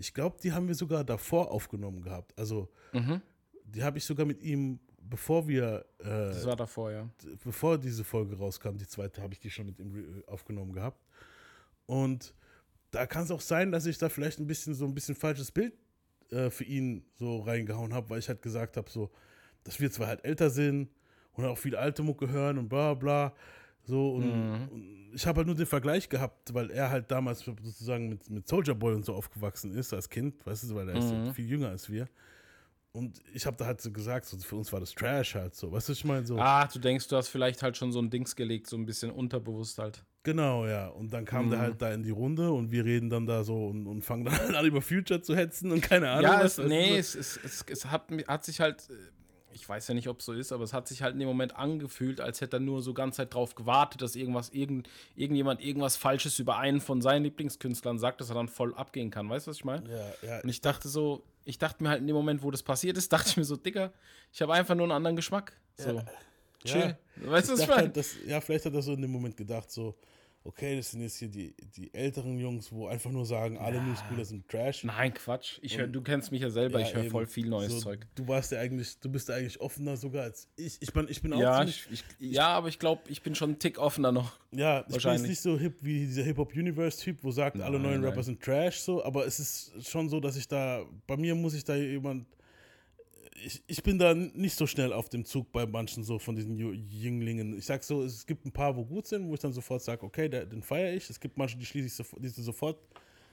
ich 0.00 0.12
glaube, 0.14 0.36
die 0.42 0.52
haben 0.52 0.66
wir 0.66 0.74
sogar 0.74 1.04
davor 1.04 1.50
aufgenommen 1.50 2.02
gehabt. 2.02 2.36
Also, 2.38 2.68
Mhm. 2.92 3.20
die 3.64 3.82
habe 3.84 3.98
ich 3.98 4.04
sogar 4.04 4.26
mit 4.26 4.42
ihm, 4.42 4.80
bevor 5.00 5.46
wir, 5.46 5.84
äh, 5.98 6.04
Das 6.04 6.46
war 6.46 6.56
davor, 6.56 6.90
ja. 6.90 7.08
bevor 7.44 7.78
diese 7.78 8.02
Folge 8.04 8.36
rauskam, 8.36 8.76
die 8.76 8.86
zweite, 8.86 9.22
habe 9.22 9.34
ich 9.34 9.40
die 9.40 9.50
schon 9.50 9.66
mit 9.66 9.78
ihm 9.78 9.92
re- 9.94 10.24
aufgenommen 10.28 10.72
gehabt. 10.72 10.98
Und 11.86 12.34
da 12.90 13.06
kann 13.06 13.24
es 13.24 13.30
auch 13.30 13.40
sein, 13.40 13.70
dass 13.72 13.86
ich 13.86 13.98
da 13.98 14.08
vielleicht 14.08 14.38
ein 14.40 14.46
bisschen 14.46 14.74
so 14.74 14.84
ein 14.84 14.94
bisschen 14.94 15.14
falsches 15.14 15.50
Bild 15.52 15.74
äh, 16.30 16.50
für 16.50 16.64
ihn 16.64 17.04
so 17.14 17.40
reingehauen 17.40 17.92
habe, 17.94 18.10
weil 18.10 18.18
ich 18.18 18.28
halt 18.28 18.42
gesagt 18.42 18.76
habe, 18.76 18.88
so, 18.90 19.10
dass 19.64 19.78
wir 19.80 19.90
zwar 19.90 20.06
halt 20.08 20.24
älter 20.24 20.50
sind 20.50 20.88
und 21.32 21.44
auch 21.44 21.58
viel 21.58 21.76
alte 21.76 22.02
Mucke 22.02 22.28
hören 22.28 22.58
und 22.58 22.68
bla 22.68 22.94
bla. 22.94 23.34
So, 23.90 24.12
und, 24.14 24.26
mhm. 24.26 24.68
und 24.68 25.10
ich 25.12 25.26
habe 25.26 25.38
halt 25.38 25.46
nur 25.46 25.56
den 25.56 25.66
Vergleich 25.66 26.08
gehabt, 26.08 26.54
weil 26.54 26.70
er 26.70 26.90
halt 26.90 27.10
damals 27.10 27.40
sozusagen 27.40 28.08
mit, 28.08 28.30
mit 28.30 28.48
Soldier 28.48 28.74
Boy 28.74 28.94
und 28.94 29.04
so 29.04 29.14
aufgewachsen 29.14 29.74
ist 29.74 29.92
als 29.92 30.08
Kind, 30.08 30.46
weißt 30.46 30.70
du, 30.70 30.74
weil 30.76 30.88
er 30.88 31.00
mhm. 31.00 31.26
ist 31.26 31.34
viel 31.36 31.46
jünger 31.46 31.70
als 31.70 31.90
wir. 31.90 32.08
Und 32.92 33.20
ich 33.32 33.46
habe 33.46 33.56
da 33.56 33.66
halt 33.66 33.80
so 33.80 33.92
gesagt, 33.92 34.26
so, 34.26 34.36
für 34.38 34.56
uns 34.56 34.72
war 34.72 34.80
das 34.80 34.92
Trash 34.92 35.36
halt 35.36 35.54
so. 35.54 35.70
Weißt 35.70 35.88
du, 35.88 35.92
ich 35.92 36.04
meine 36.04 36.26
so. 36.26 36.38
Ah, 36.38 36.66
du 36.66 36.78
denkst, 36.80 37.06
du 37.06 37.16
hast 37.16 37.28
vielleicht 37.28 37.62
halt 37.62 37.76
schon 37.76 37.92
so 37.92 38.00
ein 38.00 38.10
Dings 38.10 38.34
gelegt, 38.34 38.68
so 38.68 38.76
ein 38.76 38.84
bisschen 38.84 39.12
unterbewusst 39.12 39.78
halt. 39.78 40.04
Genau, 40.22 40.66
ja. 40.66 40.88
Und 40.88 41.12
dann 41.12 41.24
kam 41.24 41.46
mhm. 41.46 41.50
der 41.50 41.60
halt 41.60 41.82
da 41.82 41.92
in 41.92 42.02
die 42.02 42.10
Runde 42.10 42.50
und 42.50 42.72
wir 42.72 42.84
reden 42.84 43.08
dann 43.08 43.26
da 43.26 43.44
so 43.44 43.66
und, 43.66 43.86
und 43.86 44.02
fangen 44.02 44.24
dann 44.24 44.36
halt 44.36 44.54
an, 44.56 44.66
über 44.66 44.82
Future 44.82 45.22
zu 45.22 45.36
hetzen 45.36 45.70
und 45.70 45.82
keine 45.82 46.10
Ahnung. 46.10 46.24
Ja, 46.24 46.44
was, 46.44 46.58
es, 46.58 46.68
nee, 46.68 46.96
es, 46.96 47.14
es, 47.14 47.38
es, 47.42 47.64
es 47.68 47.86
hat, 47.86 48.10
hat 48.26 48.44
sich 48.44 48.60
halt 48.60 48.88
äh, 48.90 48.94
ich 49.52 49.68
weiß 49.68 49.88
ja 49.88 49.94
nicht, 49.94 50.08
ob 50.08 50.20
es 50.20 50.26
so 50.26 50.32
ist, 50.32 50.52
aber 50.52 50.64
es 50.64 50.72
hat 50.72 50.88
sich 50.88 51.02
halt 51.02 51.14
in 51.14 51.20
dem 51.20 51.28
Moment 51.28 51.56
angefühlt, 51.56 52.20
als 52.20 52.40
hätte 52.40 52.56
er 52.56 52.60
nur 52.60 52.82
so 52.82 52.94
ganz 52.94 53.16
Zeit 53.16 53.34
drauf 53.34 53.54
gewartet, 53.54 54.02
dass 54.02 54.16
irgendwas, 54.16 54.50
irgend, 54.50 54.88
irgendjemand 55.16 55.60
irgendwas 55.60 55.96
Falsches 55.96 56.38
über 56.38 56.58
einen 56.58 56.80
von 56.80 57.02
seinen 57.02 57.24
Lieblingskünstlern 57.24 57.98
sagt, 57.98 58.20
dass 58.20 58.28
er 58.28 58.34
dann 58.34 58.48
voll 58.48 58.74
abgehen 58.74 59.10
kann. 59.10 59.28
Weißt 59.28 59.46
du, 59.46 59.50
was 59.50 59.58
ich 59.58 59.64
meine? 59.64 59.88
Ja, 59.90 60.28
ja. 60.28 60.40
Und 60.40 60.48
ich 60.48 60.60
dachte 60.60 60.88
so, 60.88 61.24
ich 61.44 61.58
dachte 61.58 61.82
mir 61.82 61.90
halt 61.90 62.00
in 62.00 62.06
dem 62.06 62.16
Moment, 62.16 62.42
wo 62.42 62.50
das 62.50 62.62
passiert 62.62 62.96
ist, 62.96 63.12
dachte 63.12 63.28
ich 63.28 63.36
mir 63.36 63.44
so, 63.44 63.56
Dicker, 63.56 63.92
ich 64.32 64.42
habe 64.42 64.52
einfach 64.52 64.74
nur 64.74 64.84
einen 64.84 64.92
anderen 64.92 65.16
Geschmack. 65.16 65.52
So. 65.76 65.92
Ja. 65.92 66.04
Chill. 66.64 66.96
Ja. 67.22 67.30
Weißt 67.30 67.48
du, 67.48 67.54
was 67.54 67.60
ich 67.60 67.68
meine? 67.68 67.92
Halt, 67.94 68.16
ja, 68.26 68.40
vielleicht 68.40 68.66
hat 68.66 68.74
er 68.74 68.82
so 68.82 68.92
in 68.92 69.02
dem 69.02 69.10
Moment 69.10 69.36
gedacht, 69.36 69.70
so, 69.70 69.96
okay, 70.44 70.76
das 70.76 70.90
sind 70.92 71.02
jetzt 71.02 71.18
hier 71.18 71.28
die, 71.28 71.54
die 71.76 71.92
älteren 71.92 72.38
Jungs, 72.38 72.72
wo 72.72 72.86
einfach 72.86 73.10
nur 73.10 73.26
sagen, 73.26 73.58
alle 73.58 73.76
ja. 73.76 73.82
New 73.82 73.94
Schooler 73.94 74.24
sind 74.24 74.48
Trash. 74.48 74.84
Nein, 74.84 75.12
Quatsch. 75.12 75.58
Ich 75.62 75.76
hör, 75.76 75.86
du 75.86 76.00
kennst 76.00 76.32
mich 76.32 76.42
ja 76.42 76.50
selber, 76.50 76.80
ja, 76.80 76.86
ich 76.86 76.94
höre 76.94 77.04
voll 77.10 77.26
viel 77.26 77.48
neues 77.48 77.72
so, 77.72 77.80
Zeug. 77.80 78.06
Du 78.14 78.26
warst 78.26 78.52
ja 78.52 78.60
eigentlich, 78.60 78.98
du 79.00 79.10
bist 79.10 79.28
ja 79.28 79.36
eigentlich 79.36 79.60
offener 79.60 79.96
sogar 79.96 80.24
als 80.24 80.48
ich. 80.56 80.78
Ich 80.80 80.92
bin, 80.92 81.06
ich 81.08 81.20
bin 81.20 81.32
auch 81.32 81.40
ja, 81.40 81.58
ziemlich, 81.58 81.86
ich, 81.90 82.04
ich, 82.18 82.32
ja, 82.32 82.48
aber 82.48 82.68
ich 82.68 82.78
glaube, 82.78 83.02
ich 83.08 83.22
bin 83.22 83.34
schon 83.34 83.50
einen 83.50 83.58
Tick 83.58 83.78
offener 83.78 84.12
noch. 84.12 84.38
Ja, 84.52 84.84
ich 84.88 85.02
bin 85.02 85.12
jetzt 85.12 85.26
nicht 85.26 85.40
so 85.40 85.58
hip 85.58 85.76
wie 85.82 86.06
dieser 86.06 86.22
Hip-Hop-Universe-Typ, 86.22 87.22
wo 87.22 87.30
sagt, 87.30 87.56
nein, 87.56 87.66
alle 87.66 87.78
neuen 87.78 88.00
nein. 88.00 88.10
Rapper 88.10 88.22
sind 88.22 88.42
Trash, 88.42 88.80
so, 88.80 89.04
aber 89.04 89.26
es 89.26 89.38
ist 89.38 89.88
schon 89.88 90.08
so, 90.08 90.20
dass 90.20 90.36
ich 90.36 90.48
da, 90.48 90.84
bei 91.06 91.16
mir 91.16 91.34
muss 91.34 91.54
ich 91.54 91.64
da 91.64 91.76
jemand 91.76 92.26
ich, 93.44 93.62
ich 93.66 93.82
bin 93.82 93.98
da 93.98 94.14
nicht 94.14 94.54
so 94.54 94.66
schnell 94.66 94.92
auf 94.92 95.08
dem 95.08 95.24
Zug 95.24 95.52
bei 95.52 95.66
manchen 95.66 96.04
so 96.04 96.18
von 96.18 96.36
diesen 96.36 96.56
Jünglingen. 96.56 97.56
Ich 97.56 97.66
sag 97.66 97.82
so, 97.82 98.02
es 98.02 98.26
gibt 98.26 98.44
ein 98.44 98.52
paar, 98.52 98.76
wo 98.76 98.84
gut 98.84 99.06
sind, 99.06 99.26
wo 99.26 99.34
ich 99.34 99.40
dann 99.40 99.52
sofort 99.52 99.82
sage, 99.82 100.04
okay, 100.04 100.28
der, 100.28 100.46
den 100.46 100.62
feiere 100.62 100.94
ich. 100.94 101.08
Es 101.10 101.18
gibt 101.18 101.36
manche, 101.36 101.56
die 101.56 101.64
schließe 101.64 101.86
ich 101.86 101.94
sofort, 101.94 102.22
die 102.22 102.28
sind 102.28 102.44
sofort 102.44 102.78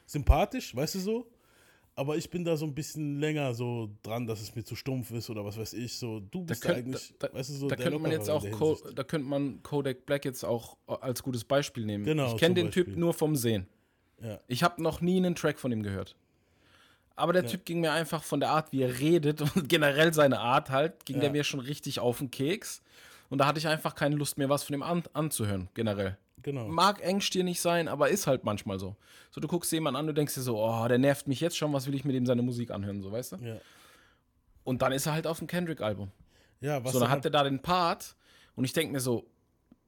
sympathisch, 0.05 0.75
weißt 0.75 0.95
du 0.95 0.99
so. 0.99 1.31
Aber 1.95 2.15
ich 2.15 2.29
bin 2.29 2.45
da 2.45 2.55
so 2.55 2.65
ein 2.65 2.75
bisschen 2.75 3.19
länger 3.19 3.55
so 3.55 3.89
dran, 4.03 4.27
dass 4.27 4.39
es 4.39 4.55
mir 4.55 4.63
zu 4.63 4.75
stumpf 4.75 5.09
ist 5.11 5.31
oder 5.31 5.43
was 5.43 5.57
weiß 5.57 5.73
ich. 5.73 5.97
So, 5.97 6.19
du 6.19 6.43
bist 6.43 6.63
da, 6.63 6.67
könnt, 6.67 6.77
eigentlich, 6.77 7.13
da, 7.17 7.33
weißt 7.33 7.49
du 7.49 7.53
so, 7.53 7.67
da 7.67 7.75
könnte 7.75 7.97
man 7.97 8.11
jetzt 8.11 8.29
auch, 8.29 8.45
da 8.93 9.03
könnte 9.03 9.27
man 9.27 9.63
Kodak 9.63 10.05
Black 10.05 10.23
jetzt 10.23 10.45
auch 10.45 10.77
als 10.85 11.23
gutes 11.23 11.43
Beispiel 11.43 11.85
nehmen. 11.85 12.05
Genau, 12.05 12.33
ich 12.33 12.37
kenne 12.37 12.53
den. 12.53 12.69
Typ 12.69 12.95
nur 12.95 13.15
vom 13.15 13.35
Sehen. 13.35 13.65
Ja. 14.21 14.39
Ich 14.47 14.61
habe 14.61 14.81
noch 14.81 15.01
nie 15.01 15.17
einen 15.17 15.33
Track 15.33 15.59
von 15.59 15.71
ihm 15.71 15.81
gehört. 15.81 16.15
Aber 17.17 17.33
der 17.33 17.43
ja. 17.43 17.49
Typ 17.49 17.65
ging 17.65 17.81
mir 17.81 17.91
einfach 17.91 18.23
von 18.23 18.39
der 18.39 18.51
Art, 18.51 18.71
wie 18.71 18.83
er 18.83 18.99
redet 18.99 19.41
und 19.55 19.67
generell 19.67 20.13
seine 20.13 20.39
Art 20.39 20.69
halt, 20.69 21.05
ging 21.05 21.17
ja. 21.17 21.23
der 21.23 21.31
mir 21.31 21.43
schon 21.43 21.59
richtig 21.59 21.99
auf 21.99 22.19
den 22.19 22.31
Keks. 22.31 22.81
Und 23.29 23.39
da 23.39 23.45
hatte 23.45 23.59
ich 23.59 23.67
einfach 23.67 23.95
keine 23.95 24.15
Lust 24.15 24.37
mehr, 24.37 24.47
was 24.47 24.63
von 24.63 24.73
ihm 24.73 24.83
an, 24.83 25.03
anzuhören, 25.13 25.67
generell. 25.73 26.17
Genau. 26.43 26.67
Mag 26.67 27.01
Engstier 27.01 27.43
nicht 27.43 27.59
sein, 27.59 27.89
aber 27.89 28.09
ist 28.09 28.27
halt 28.27 28.45
manchmal 28.45 28.79
so. 28.79 28.95
So, 29.31 29.41
du 29.41 29.47
guckst 29.47 29.71
jemanden 29.73 29.97
an, 29.97 30.07
du 30.07 30.13
denkst 30.13 30.35
dir 30.35 30.41
so, 30.41 30.63
oh, 30.63 30.87
der 30.87 30.97
nervt 30.97 31.27
mich 31.27 31.41
jetzt 31.41 31.57
schon, 31.57 31.73
was 31.73 31.87
will 31.87 31.95
ich 31.95 32.05
mit 32.05 32.15
ihm 32.15 32.25
seine 32.25 32.41
Musik 32.41 32.71
anhören, 32.71 33.01
so, 33.01 33.11
weißt 33.11 33.33
du? 33.33 33.35
Ja. 33.37 33.57
Und 34.63 34.81
dann 34.81 34.91
ist 34.93 35.07
er 35.07 35.13
halt 35.13 35.27
auf 35.27 35.39
dem 35.39 35.47
Kendrick-Album. 35.47 36.11
Ja, 36.61 36.83
was 36.83 36.93
So, 36.93 36.99
dann 36.99 37.09
hat 37.09 37.25
er 37.25 37.31
da 37.31 37.43
den 37.43 37.61
Part 37.61 38.15
und 38.55 38.63
ich 38.63 38.73
denke 38.73 38.93
mir 38.93 38.99
so, 38.99 39.25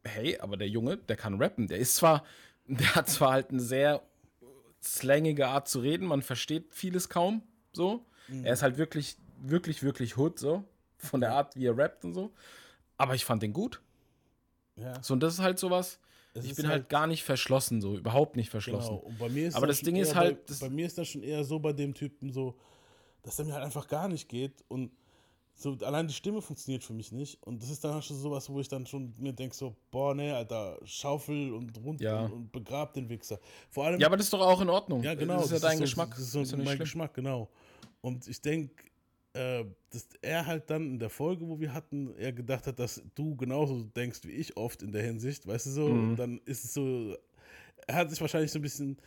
hey, 0.03 0.37
aber 0.39 0.57
der 0.57 0.67
Junge, 0.67 0.97
der 0.97 1.15
kann 1.15 1.41
rappen. 1.41 1.67
Der 1.67 1.77
ist 1.77 1.95
zwar, 1.95 2.23
der 2.65 2.95
hat 2.95 3.07
zwar 3.09 3.31
halt 3.31 3.51
eine 3.51 3.61
sehr 3.61 4.01
slangige 4.81 5.47
Art 5.47 5.67
zu 5.67 5.79
reden. 5.79 6.07
Man 6.07 6.21
versteht 6.21 6.73
vieles 6.73 7.09
kaum 7.09 7.41
so. 7.73 8.05
Mhm. 8.27 8.45
Er 8.45 8.53
ist 8.53 8.61
halt 8.61 8.77
wirklich, 8.77 9.17
wirklich, 9.41 9.83
wirklich 9.83 10.17
Hood 10.17 10.39
so. 10.39 10.63
Von 10.97 11.21
der 11.21 11.33
Art, 11.33 11.55
wie 11.55 11.65
er 11.65 11.77
rappt 11.77 12.03
und 12.03 12.13
so. 12.13 12.33
Aber 12.97 13.15
ich 13.15 13.23
fand 13.23 13.41
den 13.41 13.53
gut. 13.53 13.81
Ja. 14.75 15.01
So, 15.01 15.13
und 15.13 15.21
das 15.21 15.33
ist 15.33 15.39
halt 15.39 15.59
sowas. 15.59 15.99
Es 16.33 16.45
ich 16.45 16.55
bin 16.55 16.67
halt, 16.67 16.81
halt, 16.81 16.89
gar 16.89 17.07
nicht 17.07 17.23
verschlossen, 17.23 17.81
so 17.81 17.97
überhaupt 17.97 18.35
nicht 18.35 18.49
verschlossen. 18.49 18.97
Genau. 18.97 19.07
Und 19.07 19.17
bei 19.17 19.29
mir 19.29 19.47
ist 19.47 19.55
Aber 19.55 19.67
das 19.67 19.81
Ding 19.81 19.95
ist 19.95 20.15
halt. 20.15 20.45
Bei, 20.45 20.67
bei, 20.67 20.69
mir 20.69 20.85
ist 20.85 20.97
das 20.97 21.07
schon 21.07 21.23
eher 21.23 21.43
so 21.43 21.59
bei 21.59 21.73
dem 21.73 21.93
Typen 21.93 22.31
so, 22.31 22.55
dass 23.23 23.39
er 23.39 23.45
mir 23.45 23.53
halt 23.53 23.63
einfach 23.63 23.87
gar 23.87 24.07
nicht 24.07 24.29
geht. 24.29 24.63
Und 24.67 24.91
so, 25.61 25.77
allein 25.81 26.07
die 26.07 26.13
Stimme 26.13 26.41
funktioniert 26.41 26.83
für 26.83 26.93
mich 26.93 27.11
nicht. 27.11 27.37
Und 27.43 27.61
das 27.61 27.69
ist 27.69 27.83
dann 27.83 28.01
schon 28.01 28.17
sowas, 28.17 28.49
wo 28.49 28.61
ich 28.61 28.69
dann 28.69 28.85
schon 28.85 29.13
mir 29.17 29.33
denke, 29.33 29.53
so, 29.53 29.75
boah, 29.91 30.15
nee, 30.15 30.31
Alter, 30.31 30.79
Schaufel 30.85 31.53
und 31.53 31.77
rund 31.83 31.99
ja. 31.99 32.21
und, 32.21 32.51
begrab 32.51 32.93
den 32.93 33.09
Wichser. 33.09 33.39
Vor 33.69 33.85
allem, 33.85 33.99
ja, 33.99 34.07
aber 34.07 34.15
das 34.15 34.27
ist 34.27 34.33
doch 34.33 34.39
auch 34.39 34.61
in 34.61 34.69
Ordnung. 34.69 35.03
Ja, 35.03 35.15
genau. 35.15 35.35
Das 35.35 35.51
ist 35.51 35.51
ja 35.51 35.59
dein 35.59 35.77
ist 35.77 35.81
Geschmack. 35.81 36.11
das 36.11 36.19
ist 36.19 36.31
so 36.31 36.41
ist 36.41 36.55
mein 36.55 36.65
schlimm. 36.65 36.79
Geschmack, 36.79 37.13
genau. 37.13 37.49
Und 37.99 38.25
ich 38.27 38.41
denke, 38.41 38.85
äh, 39.33 39.65
dass 39.89 40.07
er 40.21 40.45
halt 40.45 40.69
dann 40.69 40.93
in 40.93 40.99
der 40.99 41.09
Folge, 41.09 41.45
wo 41.45 41.59
wir 41.59 41.73
hatten, 41.73 42.15
er 42.17 42.31
gedacht 42.31 42.65
hat, 42.65 42.79
dass 42.79 43.01
du 43.15 43.35
genauso 43.35 43.83
denkst 43.83 44.21
wie 44.23 44.31
ich 44.31 44.55
oft 44.55 44.81
in 44.81 44.93
der 44.93 45.03
Hinsicht, 45.03 45.45
weißt 45.45 45.65
du 45.65 45.69
so, 45.71 45.87
mhm. 45.89 46.09
und 46.11 46.15
dann 46.15 46.41
ist 46.45 46.63
es 46.63 46.73
so, 46.73 47.17
er 47.85 47.95
hat 47.95 48.09
sich 48.09 48.21
wahrscheinlich 48.21 48.51
so 48.51 48.59
ein 48.59 48.63
bisschen 48.63 48.97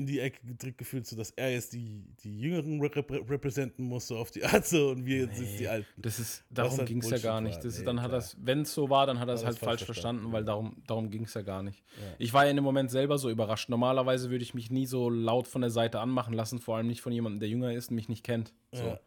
in 0.00 0.06
die 0.06 0.18
Ecke 0.18 0.44
gedrückt 0.46 0.78
gefühlt, 0.78 1.06
so 1.06 1.14
dass 1.14 1.30
er 1.30 1.52
jetzt 1.52 1.72
die, 1.72 2.02
die 2.24 2.40
Jüngeren 2.40 2.80
rep 2.80 3.10
repräsentieren 3.10 3.86
muss, 3.86 4.08
so 4.08 4.16
auf 4.16 4.30
die 4.30 4.44
Art 4.44 4.66
so 4.66 4.90
und 4.90 5.04
wir 5.04 5.26
jetzt 5.26 5.40
nee, 5.40 5.56
die 5.58 5.68
Alten. 5.68 5.86
Das 5.96 6.18
ist, 6.18 6.42
darum 6.50 6.78
halt 6.78 6.88
ging 6.88 7.02
es 7.02 7.10
ja 7.10 7.18
gar 7.18 7.40
nicht. 7.40 7.62
Das 7.64 7.78
nee, 7.78 7.84
dann 7.84 8.02
hat 8.02 8.12
das, 8.12 8.36
wenn 8.40 8.62
es 8.62 8.74
so 8.74 8.90
war, 8.90 9.06
dann 9.06 9.20
hat 9.20 9.28
er 9.28 9.34
es 9.34 9.44
halt 9.44 9.58
falsch 9.58 9.84
verstanden, 9.84 10.22
verstanden 10.22 10.32
weil 10.32 10.44
darum, 10.44 10.82
darum 10.86 11.10
ging 11.10 11.24
es 11.24 11.34
ja 11.34 11.42
gar 11.42 11.62
nicht. 11.62 11.84
Ja. 12.00 12.14
Ich 12.18 12.32
war 12.32 12.44
ja 12.44 12.50
in 12.50 12.56
dem 12.56 12.64
Moment 12.64 12.90
selber 12.90 13.18
so 13.18 13.30
überrascht. 13.30 13.68
Normalerweise 13.68 14.30
würde 14.30 14.42
ich 14.42 14.54
mich 14.54 14.70
nie 14.70 14.86
so 14.86 15.10
laut 15.10 15.46
von 15.46 15.60
der 15.60 15.70
Seite 15.70 16.00
anmachen 16.00 16.34
lassen, 16.34 16.58
vor 16.58 16.76
allem 16.76 16.86
nicht 16.86 17.02
von 17.02 17.12
jemandem, 17.12 17.40
der 17.40 17.48
jünger 17.48 17.72
ist 17.72 17.90
und 17.90 17.96
mich 17.96 18.08
nicht 18.08 18.24
kennt. 18.24 18.52
So. 18.72 18.84
Ja. 18.84 19.00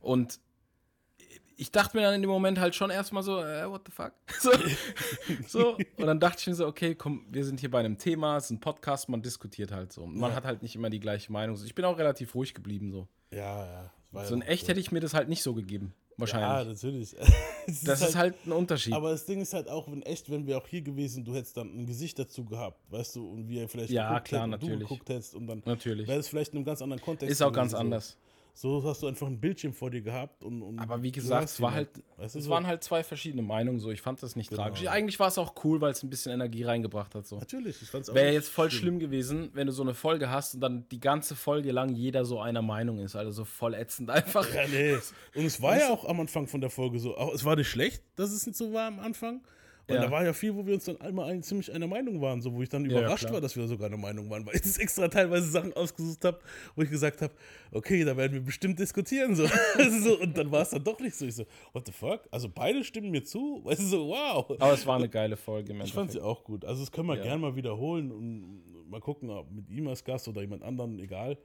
Und 0.00 0.40
ich 1.62 1.70
dachte 1.70 1.96
mir 1.96 2.02
dann 2.02 2.14
in 2.14 2.22
dem 2.22 2.30
Moment 2.30 2.58
halt 2.58 2.74
schon 2.74 2.90
erstmal 2.90 3.22
so, 3.22 3.38
äh, 3.40 3.70
what 3.70 3.82
the 3.86 3.92
fuck? 3.92 4.12
So, 4.40 4.50
so, 5.46 5.76
Und 5.96 6.06
dann 6.06 6.18
dachte 6.18 6.38
ich 6.40 6.46
mir 6.48 6.54
so, 6.54 6.66
okay, 6.66 6.96
komm, 6.96 7.24
wir 7.30 7.44
sind 7.44 7.60
hier 7.60 7.70
bei 7.70 7.78
einem 7.78 7.98
Thema, 7.98 8.36
es 8.36 8.46
ist 8.46 8.50
ein 8.50 8.60
Podcast, 8.60 9.08
man 9.08 9.22
diskutiert 9.22 9.70
halt 9.70 9.92
so. 9.92 10.04
Man 10.04 10.30
ja. 10.30 10.36
hat 10.36 10.44
halt 10.44 10.62
nicht 10.62 10.74
immer 10.74 10.90
die 10.90 10.98
gleiche 10.98 11.30
Meinung. 11.30 11.56
Ich 11.64 11.74
bin 11.76 11.84
auch 11.84 11.96
relativ 11.96 12.34
ruhig 12.34 12.52
geblieben 12.52 12.90
so. 12.90 13.06
Ja, 13.30 13.64
ja. 14.12 14.24
So 14.24 14.34
in 14.34 14.42
echt 14.42 14.62
so. 14.62 14.70
hätte 14.70 14.80
ich 14.80 14.90
mir 14.90 14.98
das 14.98 15.14
halt 15.14 15.28
nicht 15.28 15.42
so 15.44 15.54
gegeben. 15.54 15.94
Wahrscheinlich. 16.16 16.48
Ja, 16.48 16.64
natürlich. 16.64 17.10
das, 17.66 17.80
das 17.82 18.00
ist, 18.00 18.16
halt, 18.16 18.34
halt, 18.34 18.46
ein 18.46 18.52
Unterschied. 18.52 18.92
Aber 18.92 19.10
das 19.10 19.24
Ding 19.24 19.40
ist 19.40 19.54
halt 19.54 19.68
auch, 19.68 19.90
wenn 19.90 20.02
echt, 20.02 20.30
wenn 20.30 20.46
wir 20.46 20.58
auch 20.58 20.66
hier 20.66 20.82
gewesen, 20.82 21.24
du 21.24 21.32
hättest 21.34 21.56
dann 21.56 21.68
ein 21.68 21.86
Gesicht 21.86 22.18
dazu 22.18 22.44
gehabt, 22.44 22.80
weißt 22.90 23.16
du, 23.16 23.30
und 23.30 23.48
wir 23.48 23.68
vielleicht 23.68 23.90
ja, 23.90 24.18
klar, 24.18 24.48
natürlich. 24.48 24.80
du 24.80 24.80
geguckt 24.80 25.08
hättest 25.08 25.36
und 25.36 25.46
dann 25.46 25.62
natürlich. 25.64 26.08
wäre 26.08 26.18
es 26.18 26.28
vielleicht 26.28 26.52
in 26.52 26.58
einem 26.58 26.64
ganz 26.64 26.82
anderen 26.82 27.00
Kontext. 27.00 27.30
Ist 27.30 27.40
auch 27.40 27.52
ganz 27.52 27.72
anders. 27.72 28.10
So 28.10 28.31
hast 28.54 29.02
du 29.02 29.06
einfach 29.06 29.26
ein 29.26 29.40
Bildschirm 29.40 29.72
vor 29.72 29.90
dir 29.90 30.02
gehabt. 30.02 30.44
Und, 30.44 30.62
und 30.62 30.78
Aber 30.78 31.02
wie 31.02 31.10
gesagt, 31.10 31.44
es, 31.44 31.60
war 31.60 31.72
halt, 31.72 31.88
weißt 32.16 32.34
du, 32.34 32.38
es 32.38 32.44
so? 32.44 32.50
waren 32.50 32.66
halt 32.66 32.84
zwei 32.84 33.02
verschiedene 33.02 33.42
Meinungen. 33.42 33.80
So. 33.80 33.90
Ich 33.90 34.02
fand 34.02 34.22
das 34.22 34.36
nicht 34.36 34.50
genau. 34.50 34.62
tragisch. 34.62 34.86
Eigentlich 34.86 35.18
war 35.18 35.28
es 35.28 35.38
auch 35.38 35.54
cool, 35.64 35.80
weil 35.80 35.92
es 35.92 36.02
ein 36.02 36.10
bisschen 36.10 36.32
Energie 36.32 36.64
reingebracht 36.64 37.14
hat. 37.14 37.26
So. 37.26 37.38
Natürlich, 37.38 37.80
ich 37.82 37.88
fand's 37.88 38.10
auch 38.10 38.14
Wäre 38.14 38.32
jetzt 38.32 38.48
voll 38.48 38.70
schlimm. 38.70 38.82
schlimm. 38.82 38.98
gewesen, 39.00 39.50
wenn 39.54 39.66
du 39.66 39.72
so 39.72 39.82
eine 39.82 39.94
Folge 39.94 40.30
hast 40.30 40.54
und 40.54 40.60
dann 40.60 40.88
die 40.90 41.00
ganze 41.00 41.34
Folge 41.34 41.72
lang 41.72 41.94
jeder 41.94 42.24
so 42.24 42.40
einer 42.40 42.62
Meinung 42.62 42.98
ist. 42.98 43.16
Also 43.16 43.30
so 43.30 43.44
voll 43.44 43.74
ätzend 43.74 44.10
einfach. 44.10 44.46
Ja, 44.54 44.66
nee. 44.68 44.94
Und 45.34 45.44
es 45.44 45.60
war 45.62 45.78
ja 45.78 45.90
auch 45.90 46.04
am 46.04 46.20
Anfang 46.20 46.46
von 46.46 46.60
der 46.60 46.70
Folge 46.70 46.98
so. 46.98 47.16
Auch, 47.16 47.34
es 47.34 47.44
war 47.44 47.56
nicht 47.56 47.68
schlecht, 47.68 48.02
dass 48.16 48.30
es 48.30 48.46
nicht 48.46 48.56
so 48.56 48.72
war 48.72 48.86
am 48.86 49.00
Anfang. 49.00 49.42
Und 49.88 49.96
ja. 49.96 50.02
da 50.02 50.10
war 50.10 50.24
ja 50.24 50.32
viel, 50.32 50.54
wo 50.54 50.64
wir 50.64 50.74
uns 50.74 50.84
dann 50.84 51.00
einmal 51.00 51.30
ein, 51.30 51.42
ziemlich 51.42 51.72
einer 51.72 51.88
Meinung 51.88 52.20
waren, 52.20 52.40
so 52.40 52.54
wo 52.54 52.62
ich 52.62 52.68
dann 52.68 52.84
überrascht 52.84 53.24
ja, 53.24 53.32
war, 53.32 53.40
dass 53.40 53.56
wir 53.56 53.66
sogar 53.66 53.88
eine 53.88 53.96
Meinung 53.96 54.30
waren, 54.30 54.46
weil 54.46 54.54
ich 54.54 54.78
extra 54.78 55.08
teilweise 55.08 55.50
Sachen 55.50 55.72
ausgesucht 55.72 56.24
habe, 56.24 56.38
wo 56.76 56.82
ich 56.82 56.90
gesagt 56.90 57.20
habe, 57.20 57.34
okay, 57.72 58.04
da 58.04 58.16
werden 58.16 58.32
wir 58.32 58.40
bestimmt 58.40 58.78
diskutieren. 58.78 59.34
So. 59.34 59.46
so 60.02 60.20
und 60.20 60.38
dann 60.38 60.52
war 60.52 60.62
es 60.62 60.70
dann 60.70 60.84
doch 60.84 61.00
nicht 61.00 61.16
so. 61.16 61.26
Ich 61.26 61.34
so, 61.34 61.44
what 61.72 61.84
the 61.86 61.92
fuck? 61.92 62.20
Also 62.30 62.48
beide 62.48 62.84
stimmen 62.84 63.10
mir 63.10 63.24
zu. 63.24 63.60
Weißt 63.64 63.80
du, 63.80 63.86
so, 63.86 64.08
wow. 64.08 64.50
Aber 64.58 64.72
es 64.72 64.86
war 64.86 64.96
eine 64.96 65.08
geile 65.08 65.36
Folge. 65.36 65.74
Ich 65.82 65.92
fand 65.92 66.12
sie 66.12 66.20
auch 66.20 66.44
gut. 66.44 66.64
Also 66.64 66.82
das 66.82 66.92
können 66.92 67.08
wir 67.08 67.16
ja. 67.16 67.22
gerne 67.24 67.40
mal 67.40 67.56
wiederholen 67.56 68.12
und 68.12 68.88
mal 68.88 69.00
gucken, 69.00 69.30
ob 69.30 69.50
mit 69.50 69.68
ihm 69.68 69.88
als 69.88 70.04
Gast 70.04 70.28
oder 70.28 70.42
jemand 70.42 70.62
anderen, 70.62 71.00
egal. 71.00 71.36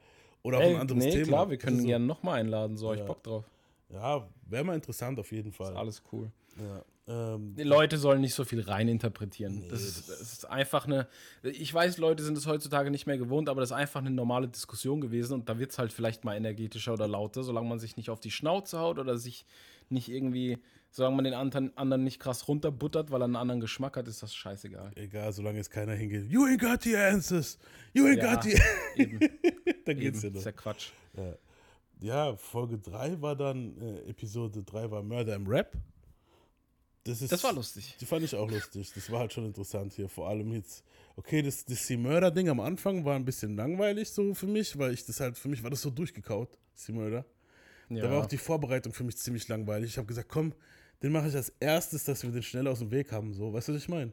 Oder 0.43 0.60
auch 0.60 0.62
Ey, 0.62 0.76
ein 0.76 0.82
anderes 0.82 1.04
nee, 1.04 1.12
Thema. 1.12 1.26
klar, 1.26 1.50
wir 1.50 1.58
können 1.58 1.80
so, 1.80 1.88
gerne 1.88 2.06
nochmal 2.06 2.39
einladen, 2.39 2.78
so, 2.78 2.93
ja. 2.93 3.00
ich 3.00 3.06
Bock 3.06 3.23
drauf. 3.23 3.45
Ja, 3.89 4.28
wäre 4.45 4.63
mal 4.63 4.76
interessant 4.76 5.19
auf 5.19 5.32
jeden 5.32 5.52
Fall. 5.52 5.71
Ist 5.71 5.78
alles 5.78 6.04
cool. 6.12 6.32
Ja. 6.60 6.84
Ähm, 7.08 7.56
die 7.56 7.63
Leute 7.63 7.98
sollen 7.98 8.22
nicht 8.22 8.34
so 8.34 8.43
viel 8.43 8.62
reininterpretieren. 8.62 9.62
Nee, 9.62 9.67
das, 9.70 9.82
ist, 9.82 10.10
das, 10.10 10.22
ist, 10.22 10.50
einfach 10.50 10.86
eine. 10.86 11.08
Ich 11.43 11.74
weiß, 11.74 11.98
Leute 11.98 12.24
sind 12.24 12.38
es 12.38 12.48
heutzutage 12.48 12.91
nicht 12.91 13.08
mehr 13.08 13.17
gewohnt, 13.17 13.50
aber 13.50 13.62
das 13.62 13.72
ist 13.72 13.78
einfach 13.78 14.02
eine 14.02 14.12
normale 14.12 14.48
Diskussion 14.48 15.00
gewesen 15.00 15.34
und 15.34 15.50
da 15.50 15.58
wird 15.58 15.72
es 15.72 15.80
halt 15.80 15.93
vielleicht 15.93 16.26
mal 16.26 16.36
energetischer 16.36 16.93
oder 16.93 17.08
lauter, 17.08 17.43
solange 17.43 17.70
man 17.70 17.80
sich 17.80 17.96
nicht 17.98 18.10
auf 18.10 18.20
die 18.20 18.32
Schnauze 18.32 18.80
haut 18.80 19.00
oder 19.00 19.17
sich 19.17 19.46
nicht 19.89 20.10
irgendwie 20.10 20.58
Solange 20.98 21.15
man 21.17 21.26
den 21.26 21.34
anderen 21.76 22.04
nicht 22.04 22.20
krass 22.20 22.48
runterbuttert, 22.48 23.12
weil 23.12 23.22
er 23.22 23.26
einen 23.26 23.36
anderen 23.36 23.62
Geschmack 23.62 23.98
hat, 23.98 24.08
ist 24.08 24.24
das 24.24 24.34
scheißegal. 24.34 24.91
Egal, 24.96 25.32
solange 25.32 25.58
jetzt 25.58 25.70
keiner 25.70 25.93
hingeht. 25.93 26.26
You 26.28 26.46
ain't 26.46 26.60
got 26.60 26.82
the 26.82 26.96
answers. 26.96 27.60
You 27.93 28.06
ain't 28.06 28.17
ja, 28.17 28.34
got 28.34 28.43
the. 28.43 28.60
Eben. 28.96 29.20
dann 29.86 30.00
geht's 30.00 30.24
ja 30.24 30.30
noch. 30.30 30.36
Das 30.36 30.41
ist 30.41 30.46
ja 30.46 30.52
Quatsch. 30.54 30.89
Ja. 31.15 31.36
ja, 32.00 32.36
Folge 32.36 32.80
3 32.80 33.22
war 33.22 33.36
dann, 33.36 33.78
äh, 33.80 34.10
Episode 34.10 34.63
3 34.63 34.89
war 34.89 35.04
Murder 35.04 35.36
im 35.36 35.46
Rap. 35.46 35.74
Das, 37.08 37.22
ist, 37.22 37.32
das 37.32 37.43
war 37.43 37.54
lustig. 37.54 37.96
Die 38.02 38.06
fand 38.06 38.24
ich 38.24 38.36
auch 38.36 38.50
lustig. 38.50 38.91
Das 38.93 39.10
war 39.10 39.20
halt 39.20 39.34
schon 39.34 39.46
interessant 39.46 39.93
hier. 39.93 40.10
Vor 40.10 40.28
allem 40.28 40.52
jetzt, 40.52 40.84
okay, 41.15 41.41
das, 41.41 41.63
das 41.63 41.89
Murder-Ding 41.89 42.50
am 42.50 42.60
Anfang 42.60 43.06
war 43.06 43.15
ein 43.15 43.24
bisschen 43.24 43.56
langweilig 43.56 44.10
so 44.10 44.34
für 44.34 44.48
mich, 44.48 44.78
weil 44.78 44.93
ich 44.93 45.06
das 45.06 45.20
halt, 45.20 45.38
für 45.38 45.48
mich 45.48 45.63
war 45.63 45.70
das 45.70 45.82
so 45.82 45.89
durchgekaut, 45.89 46.58
Sea 46.74 46.93
Murder. 46.93 47.26
Ja. 47.89 48.04
Da 48.04 48.12
war 48.12 48.24
auch 48.24 48.26
die 48.26 48.38
Vorbereitung 48.38 48.93
für 48.93 49.06
mich 49.06 49.17
ziemlich 49.17 49.48
langweilig. 49.48 49.91
Ich 49.91 49.98
habe 49.98 50.08
gesagt, 50.08 50.28
komm, 50.28 50.54
den 51.02 51.12
mache 51.12 51.30
ich 51.30 51.36
als 51.36 51.54
erstes, 51.60 52.04
dass 52.04 52.24
wir 52.24 52.32
den 52.32 52.43
schnell 52.43 52.67
aus 52.67 52.80
dem 52.80 52.91
Weg 52.91 53.12
haben. 53.12 53.34
So, 53.34 53.54
weißt 53.54 53.70
du, 53.70 53.74
was 53.74 53.82
ich 53.82 53.89
meine? 53.89 54.12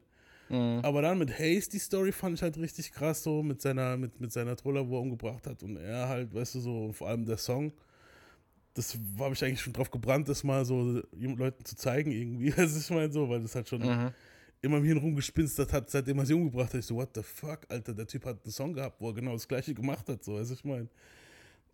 Mhm. 0.48 0.80
Aber 0.82 1.02
dann 1.02 1.18
mit 1.18 1.36
Hayes, 1.36 1.68
die 1.68 1.78
Story 1.78 2.12
fand 2.12 2.36
ich 2.36 2.42
halt 2.42 2.56
richtig 2.58 2.92
krass, 2.92 3.22
so 3.22 3.42
mit 3.42 3.60
seiner, 3.60 3.96
mit, 3.96 4.20
mit 4.20 4.32
seiner 4.32 4.56
Troller, 4.56 4.88
wo 4.88 4.98
er 4.98 5.02
umgebracht 5.02 5.46
hat. 5.46 5.62
Und 5.62 5.76
er 5.78 6.08
halt, 6.08 6.32
weißt 6.32 6.56
du, 6.56 6.60
so, 6.60 6.92
vor 6.92 7.08
allem 7.08 7.24
der 7.24 7.38
Song. 7.38 7.72
Das 8.74 8.98
habe 9.18 9.34
ich 9.34 9.44
eigentlich 9.44 9.60
schon 9.60 9.72
drauf 9.72 9.90
gebrannt, 9.90 10.28
das 10.28 10.42
mal 10.42 10.64
so 10.64 11.02
Leuten 11.12 11.64
zu 11.64 11.76
zeigen, 11.76 12.10
irgendwie. 12.10 12.52
Also 12.56 12.78
ich 12.78 12.90
meine 12.90 13.12
so, 13.12 13.28
weil 13.28 13.40
das 13.40 13.54
halt 13.54 13.68
schon 13.68 13.82
mhm. 13.82 14.10
immer 14.60 14.78
im 14.78 14.84
Hirn 14.84 14.98
rumgespinstert 14.98 15.72
hat, 15.72 15.90
seitdem 15.90 16.18
er 16.18 16.26
sie 16.26 16.34
umgebracht 16.34 16.72
hat. 16.74 16.80
Ich 16.80 16.86
so, 16.86 16.96
what 16.96 17.10
the 17.14 17.22
fuck, 17.22 17.60
Alter, 17.68 17.94
der 17.94 18.06
Typ 18.06 18.24
hat 18.26 18.42
einen 18.44 18.52
Song 18.52 18.72
gehabt, 18.72 19.00
wo 19.00 19.08
er 19.08 19.14
genau 19.14 19.32
das 19.32 19.46
gleiche 19.46 19.74
gemacht 19.74 20.08
hat. 20.08 20.24
So, 20.24 20.36
also 20.36 20.54
ich 20.54 20.64
meine. 20.64 20.88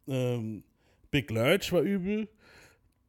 Ähm, 0.06 0.62
Big 1.10 1.30
Lurch 1.30 1.72
war 1.72 1.80
übel. 1.80 2.28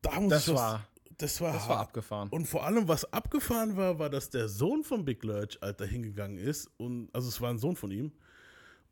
Da 0.01 0.19
muss 0.19 0.31
das 0.31 0.47
ich 0.47 0.55
war 0.55 0.87
das 1.21 1.39
war, 1.41 1.53
das 1.53 1.69
war 1.69 1.79
abgefahren. 1.79 2.29
Und 2.29 2.47
vor 2.47 2.65
allem, 2.65 2.87
was 2.87 3.11
abgefahren 3.13 3.77
war, 3.77 3.99
war, 3.99 4.09
dass 4.09 4.29
der 4.29 4.47
Sohn 4.47 4.83
von 4.83 5.05
Big 5.05 5.23
Lurch, 5.23 5.57
Alter, 5.61 5.85
hingegangen 5.85 6.37
ist. 6.37 6.69
Und, 6.77 7.09
also 7.13 7.29
es 7.29 7.39
war 7.39 7.49
ein 7.49 7.59
Sohn 7.59 7.75
von 7.75 7.91
ihm. 7.91 8.11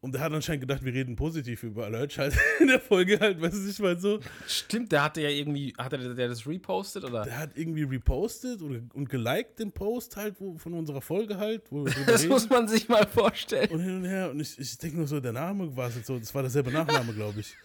Und 0.01 0.13
der 0.13 0.21
hat 0.21 0.31
anscheinend 0.31 0.62
gedacht, 0.62 0.83
wir 0.85 0.93
reden 0.93 1.17
positiv 1.17 1.63
über 1.63 1.89
Lurch 1.89 2.17
halt 2.17 2.33
in 2.62 2.67
der 2.67 2.79
Folge 2.79 3.19
halt, 3.19 3.41
weißt 3.41 3.55
du, 3.55 3.69
ich 3.69 3.79
meine 3.79 3.99
so. 3.99 4.21
Stimmt, 4.47 4.93
der 4.93 5.03
hatte 5.03 5.21
ja 5.21 5.29
irgendwie, 5.29 5.73
hat 5.77 5.91
der, 5.91 6.13
der 6.13 6.29
das 6.29 6.47
repostet 6.47 7.03
oder? 7.03 7.23
Der 7.23 7.38
hat 7.38 7.57
irgendwie 7.57 7.83
repostet 7.83 8.62
oder, 8.62 8.79
und 8.93 9.09
geliked 9.09 9.59
den 9.59 9.73
Post 9.73 10.15
halt 10.15 10.35
wo, 10.39 10.57
von 10.57 10.73
unserer 10.73 11.01
Folge 11.01 11.38
halt. 11.38 11.63
das 12.05 12.21
reden. 12.21 12.29
muss 12.29 12.49
man 12.49 12.69
sich 12.69 12.88
mal 12.88 13.05
vorstellen. 13.05 13.69
Und 13.71 13.81
hin 13.81 13.97
und 13.97 14.05
her. 14.05 14.31
Und 14.31 14.39
ich, 14.39 14.57
ich 14.57 14.77
denke 14.77 14.97
nur 14.97 15.07
so, 15.07 15.19
der 15.19 15.33
Name 15.33 15.75
war 15.75 15.89
es 15.89 16.05
so, 16.05 16.17
das 16.17 16.33
war 16.33 16.43
derselbe 16.43 16.71
Nachname, 16.71 17.13
glaube 17.13 17.41
ich. 17.41 17.55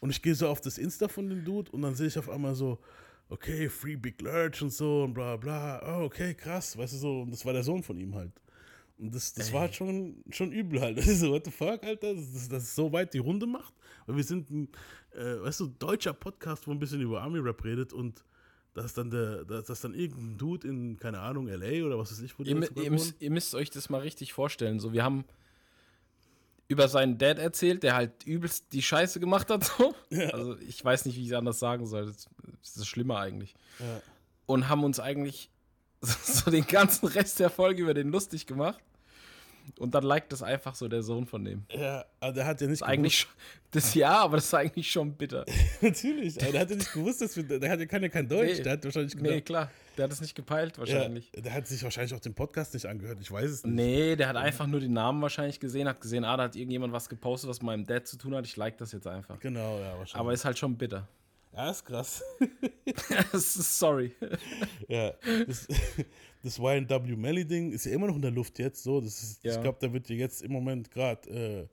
Und 0.00 0.10
ich 0.10 0.22
gehe 0.22 0.34
so 0.36 0.48
auf 0.48 0.60
das 0.60 0.78
Insta 0.78 1.08
von 1.08 1.28
dem 1.28 1.44
Dude 1.44 1.72
und 1.72 1.82
dann 1.82 1.96
sehe 1.96 2.06
ich 2.06 2.18
auf 2.18 2.30
einmal 2.30 2.54
so, 2.54 2.78
okay, 3.28 3.68
Free 3.68 3.96
Big 3.96 4.22
Lurch 4.22 4.62
und 4.62 4.72
so 4.72 5.02
und 5.02 5.14
bla 5.14 5.36
bla. 5.36 5.82
Oh, 5.84 6.04
okay, 6.04 6.34
krass, 6.34 6.78
weißt 6.78 6.92
du 6.92 6.98
so. 6.98 7.20
Und 7.22 7.32
das 7.32 7.44
war 7.44 7.52
der 7.52 7.64
Sohn 7.64 7.82
von 7.82 7.98
ihm 7.98 8.14
halt. 8.14 8.32
Und 9.00 9.14
das, 9.14 9.32
das 9.32 9.52
war 9.52 9.62
halt 9.62 9.74
schon, 9.74 10.22
schon 10.30 10.52
übel 10.52 10.80
halt. 10.80 10.96
Das 10.98 11.06
ist 11.06 11.20
so, 11.20 11.30
what 11.30 11.44
the 11.44 11.50
fuck, 11.50 11.82
Alter? 11.82 12.14
Dass 12.14 12.48
das 12.48 12.74
so 12.74 12.92
weit 12.92 13.14
die 13.14 13.18
Runde 13.18 13.46
macht. 13.46 13.72
Weil 14.06 14.16
wir 14.16 14.24
sind 14.24 14.50
ein, 14.50 14.68
äh, 15.12 15.40
weißt 15.40 15.60
du, 15.60 15.68
deutscher 15.68 16.12
Podcast, 16.12 16.66
wo 16.66 16.70
ein 16.72 16.78
bisschen 16.78 17.00
über 17.00 17.22
Army-Rap 17.22 17.64
redet 17.64 17.92
und 17.92 18.24
dass 18.74 18.94
dann 18.94 19.10
der, 19.10 19.44
dass, 19.44 19.66
dass 19.66 19.80
dann 19.80 19.94
irgendein 19.94 20.38
Dude 20.38 20.68
in, 20.68 20.96
keine 20.98 21.20
Ahnung, 21.20 21.48
LA 21.48 21.84
oder 21.84 21.98
was 21.98 22.12
weiß 22.12 22.20
ich, 22.20 22.38
wo 22.38 22.42
ihr, 22.42 22.76
ihr, 22.76 22.90
müsst, 22.90 23.20
ihr 23.20 23.30
müsst 23.30 23.54
euch 23.54 23.70
das 23.70 23.90
mal 23.90 24.00
richtig 24.00 24.32
vorstellen. 24.32 24.78
So, 24.78 24.92
wir 24.92 25.02
haben 25.02 25.24
über 26.68 26.86
seinen 26.86 27.18
Dad 27.18 27.38
erzählt, 27.38 27.82
der 27.82 27.94
halt 27.94 28.24
übelst 28.24 28.72
die 28.72 28.82
Scheiße 28.82 29.18
gemacht 29.18 29.50
hat. 29.50 29.64
So. 29.78 29.94
Ja. 30.10 30.28
Also 30.30 30.56
ich 30.58 30.84
weiß 30.84 31.06
nicht, 31.06 31.16
wie 31.16 31.22
ich 31.22 31.28
es 31.28 31.34
anders 31.34 31.58
sagen 31.58 31.86
soll. 31.86 32.06
Das, 32.06 32.28
das 32.60 32.76
ist 32.76 32.86
schlimmer 32.86 33.18
eigentlich. 33.18 33.54
Ja. 33.78 34.02
Und 34.46 34.68
haben 34.68 34.84
uns 34.84 35.00
eigentlich 35.00 35.50
so 36.00 36.50
den 36.50 36.66
ganzen 36.66 37.06
Rest 37.06 37.40
der 37.40 37.50
Folge 37.50 37.82
über 37.82 37.94
den 37.94 38.10
lustig 38.10 38.46
gemacht. 38.46 38.82
Und 39.78 39.94
dann 39.94 40.04
liked 40.04 40.32
das 40.32 40.42
einfach 40.42 40.74
so 40.74 40.88
der 40.88 41.02
Sohn 41.02 41.26
von 41.26 41.44
dem. 41.44 41.64
Ja, 41.70 42.04
aber 42.20 42.32
der 42.32 42.46
hat 42.46 42.60
ja 42.60 42.66
nicht 42.66 42.82
eigentlich 42.82 43.20
schon, 43.20 43.30
Das 43.70 43.94
ja, 43.94 44.18
aber 44.18 44.36
das 44.36 44.46
ist 44.46 44.54
eigentlich 44.54 44.90
schon 44.90 45.14
bitter. 45.14 45.44
Natürlich, 45.80 46.40
aber 46.42 46.52
der 46.52 46.60
hat 46.60 46.70
ja 46.70 46.76
nicht 46.76 46.92
gewusst, 46.92 47.22
dass 47.22 47.36
wir, 47.36 47.44
der, 47.44 47.70
hat, 47.70 47.88
kann 47.88 48.02
ja 48.02 48.08
kein 48.08 48.28
Deutsch. 48.28 48.58
Nee, 48.58 48.62
der 48.62 48.72
hat 48.72 48.84
wahrscheinlich 48.84 49.16
gedacht, 49.16 49.34
Nee, 49.34 49.40
klar. 49.40 49.70
Der 49.96 50.04
hat 50.04 50.12
es 50.12 50.20
nicht 50.20 50.34
gepeilt, 50.34 50.78
wahrscheinlich. 50.78 51.30
Ja, 51.34 51.42
der 51.42 51.52
hat 51.52 51.66
sich 51.66 51.82
wahrscheinlich 51.82 52.14
auch 52.14 52.20
den 52.20 52.34
Podcast 52.34 52.74
nicht 52.74 52.86
angehört, 52.86 53.18
ich 53.20 53.30
weiß 53.30 53.50
es 53.50 53.64
nicht. 53.64 53.74
Nee, 53.74 54.16
der 54.16 54.28
hat 54.28 54.36
einfach 54.36 54.66
nur 54.66 54.80
den 54.80 54.92
Namen 54.92 55.20
wahrscheinlich 55.22 55.60
gesehen, 55.60 55.88
hat 55.88 56.00
gesehen, 56.00 56.24
ah, 56.24 56.36
da 56.36 56.44
hat 56.44 56.56
irgendjemand 56.56 56.92
was 56.92 57.08
gepostet, 57.08 57.50
was 57.50 57.60
mit 57.60 57.66
meinem 57.66 57.86
Dad 57.86 58.06
zu 58.06 58.16
tun 58.16 58.34
hat. 58.34 58.46
Ich 58.46 58.56
like 58.56 58.78
das 58.78 58.92
jetzt 58.92 59.06
einfach. 59.06 59.38
Genau, 59.40 59.78
ja, 59.78 59.98
wahrscheinlich. 59.98 60.16
Aber 60.16 60.32
ist 60.32 60.44
halt 60.44 60.58
schon 60.58 60.76
bitter. 60.76 61.06
Ja, 61.52 61.70
ist 61.70 61.84
krass. 61.84 62.22
Sorry. 63.32 64.12
Ja, 64.88 65.12
das, 65.46 65.66
das 66.42 66.58
YNW 66.58 67.16
Melly-Ding 67.16 67.72
ist 67.72 67.86
ja 67.86 67.92
immer 67.92 68.06
noch 68.06 68.16
in 68.16 68.22
der 68.22 68.30
Luft 68.30 68.58
jetzt. 68.58 68.82
So, 68.82 69.00
das 69.00 69.22
ist, 69.22 69.44
ja. 69.44 69.54
Ich 69.54 69.60
glaube, 69.60 69.78
da 69.80 69.92
wird 69.92 70.08
ja 70.08 70.16
jetzt 70.16 70.42
im 70.42 70.52
Moment 70.52 70.90
gerade 70.90 71.28
äh, 71.28 71.66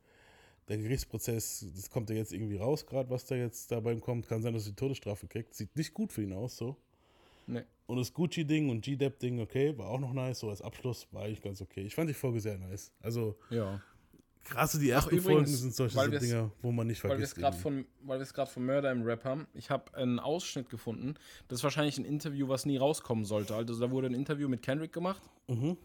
der 0.67 0.77
Gerichtsprozess, 0.77 1.65
das 1.75 1.89
kommt 1.89 2.09
ja 2.09 2.15
jetzt 2.15 2.33
irgendwie 2.33 2.57
raus, 2.57 2.85
gerade 2.85 3.09
was 3.09 3.25
da 3.25 3.35
jetzt 3.35 3.71
dabei 3.71 3.95
kommt. 3.95 4.27
Kann 4.27 4.41
sein, 4.41 4.53
dass 4.53 4.65
er 4.65 4.71
die 4.71 4.75
Todesstrafe 4.75 5.27
kriegt. 5.27 5.53
Sieht 5.53 5.75
nicht 5.75 5.93
gut 5.93 6.11
für 6.11 6.23
ihn 6.23 6.33
aus, 6.33 6.57
so. 6.57 6.75
Nee. 7.45 7.63
Und 7.85 7.97
das 7.97 8.13
Gucci-Ding 8.13 8.69
und 8.69 8.81
G-Dep-Ding, 8.81 9.39
okay, 9.39 9.77
war 9.77 9.87
auch 9.87 9.99
noch 9.99 10.11
nice. 10.11 10.39
So 10.39 10.49
als 10.49 10.61
Abschluss 10.61 11.07
war 11.11 11.23
eigentlich 11.23 11.41
ganz 11.41 11.61
okay. 11.61 11.81
Ich 11.81 11.95
fand 11.95 12.09
die 12.09 12.13
Folge 12.13 12.41
sehr 12.41 12.57
nice. 12.57 12.91
Also, 13.01 13.37
ja. 13.49 13.81
Krasse, 14.47 14.79
die 14.79 14.89
ersten 14.89 15.15
übrigens, 15.15 15.25
Folgen 15.25 15.45
sind 15.47 15.75
solche 15.75 15.95
so 15.97 16.07
Dinger, 16.07 16.51
wo 16.62 16.71
man 16.71 16.88
nicht 16.88 17.01
vergisst. 17.01 17.36
Weil 17.38 17.43
wir 17.43 18.21
es 18.21 18.33
gerade 18.33 18.49
von 18.49 18.65
Murder 18.65 18.91
im 18.91 19.03
Rap 19.03 19.25
haben. 19.25 19.47
Ich 19.53 19.69
habe 19.69 19.93
einen 19.95 20.19
Ausschnitt 20.19 20.69
gefunden. 20.69 21.15
Das 21.47 21.60
ist 21.60 21.63
wahrscheinlich 21.63 21.97
ein 21.97 22.05
Interview, 22.05 22.47
was 22.47 22.65
nie 22.65 22.77
rauskommen 22.77 23.25
sollte. 23.25 23.55
Also 23.55 23.79
da 23.79 23.91
wurde 23.91 24.07
ein 24.07 24.13
Interview 24.13 24.47
mit 24.47 24.62
Kendrick 24.62 24.93
gemacht. 24.93 25.21
Mhm. 25.47 25.77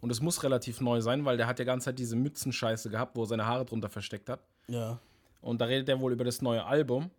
Und 0.00 0.10
es 0.10 0.20
muss 0.20 0.42
relativ 0.42 0.80
neu 0.80 1.00
sein, 1.00 1.24
weil 1.24 1.36
der 1.36 1.46
hat 1.46 1.58
ja 1.58 1.64
ganze 1.64 1.86
Zeit 1.86 1.98
diese 1.98 2.16
Mützenscheiße 2.16 2.90
gehabt, 2.90 3.16
wo 3.16 3.22
er 3.22 3.26
seine 3.26 3.46
Haare 3.46 3.64
drunter 3.64 3.90
versteckt 3.90 4.28
hat. 4.28 4.40
Ja. 4.68 5.00
Und 5.40 5.60
da 5.60 5.66
redet 5.66 5.88
er 5.88 6.00
wohl 6.00 6.12
über 6.12 6.24
das 6.24 6.42
neue 6.42 6.64
Album 6.64 7.10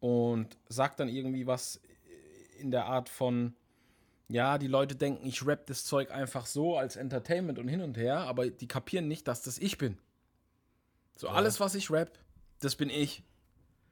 und 0.00 0.56
sagt 0.68 1.00
dann 1.00 1.08
irgendwie 1.08 1.46
was 1.46 1.80
in 2.58 2.70
der 2.70 2.86
Art 2.86 3.08
von, 3.08 3.54
ja, 4.28 4.58
die 4.58 4.66
Leute 4.66 4.96
denken, 4.96 5.26
ich 5.26 5.46
rap 5.46 5.66
das 5.66 5.84
Zeug 5.84 6.10
einfach 6.10 6.46
so 6.46 6.76
als 6.76 6.96
Entertainment 6.96 7.58
und 7.58 7.68
hin 7.68 7.80
und 7.80 7.96
her, 7.96 8.20
aber 8.20 8.48
die 8.48 8.68
kapieren 8.68 9.08
nicht, 9.08 9.28
dass 9.28 9.42
das 9.42 9.58
ich 9.58 9.78
bin. 9.78 9.98
So, 11.16 11.26
ja. 11.26 11.32
alles, 11.32 11.58
was 11.60 11.74
ich 11.74 11.90
rap, 11.90 12.18
das 12.60 12.76
bin 12.76 12.90
ich. 12.90 13.22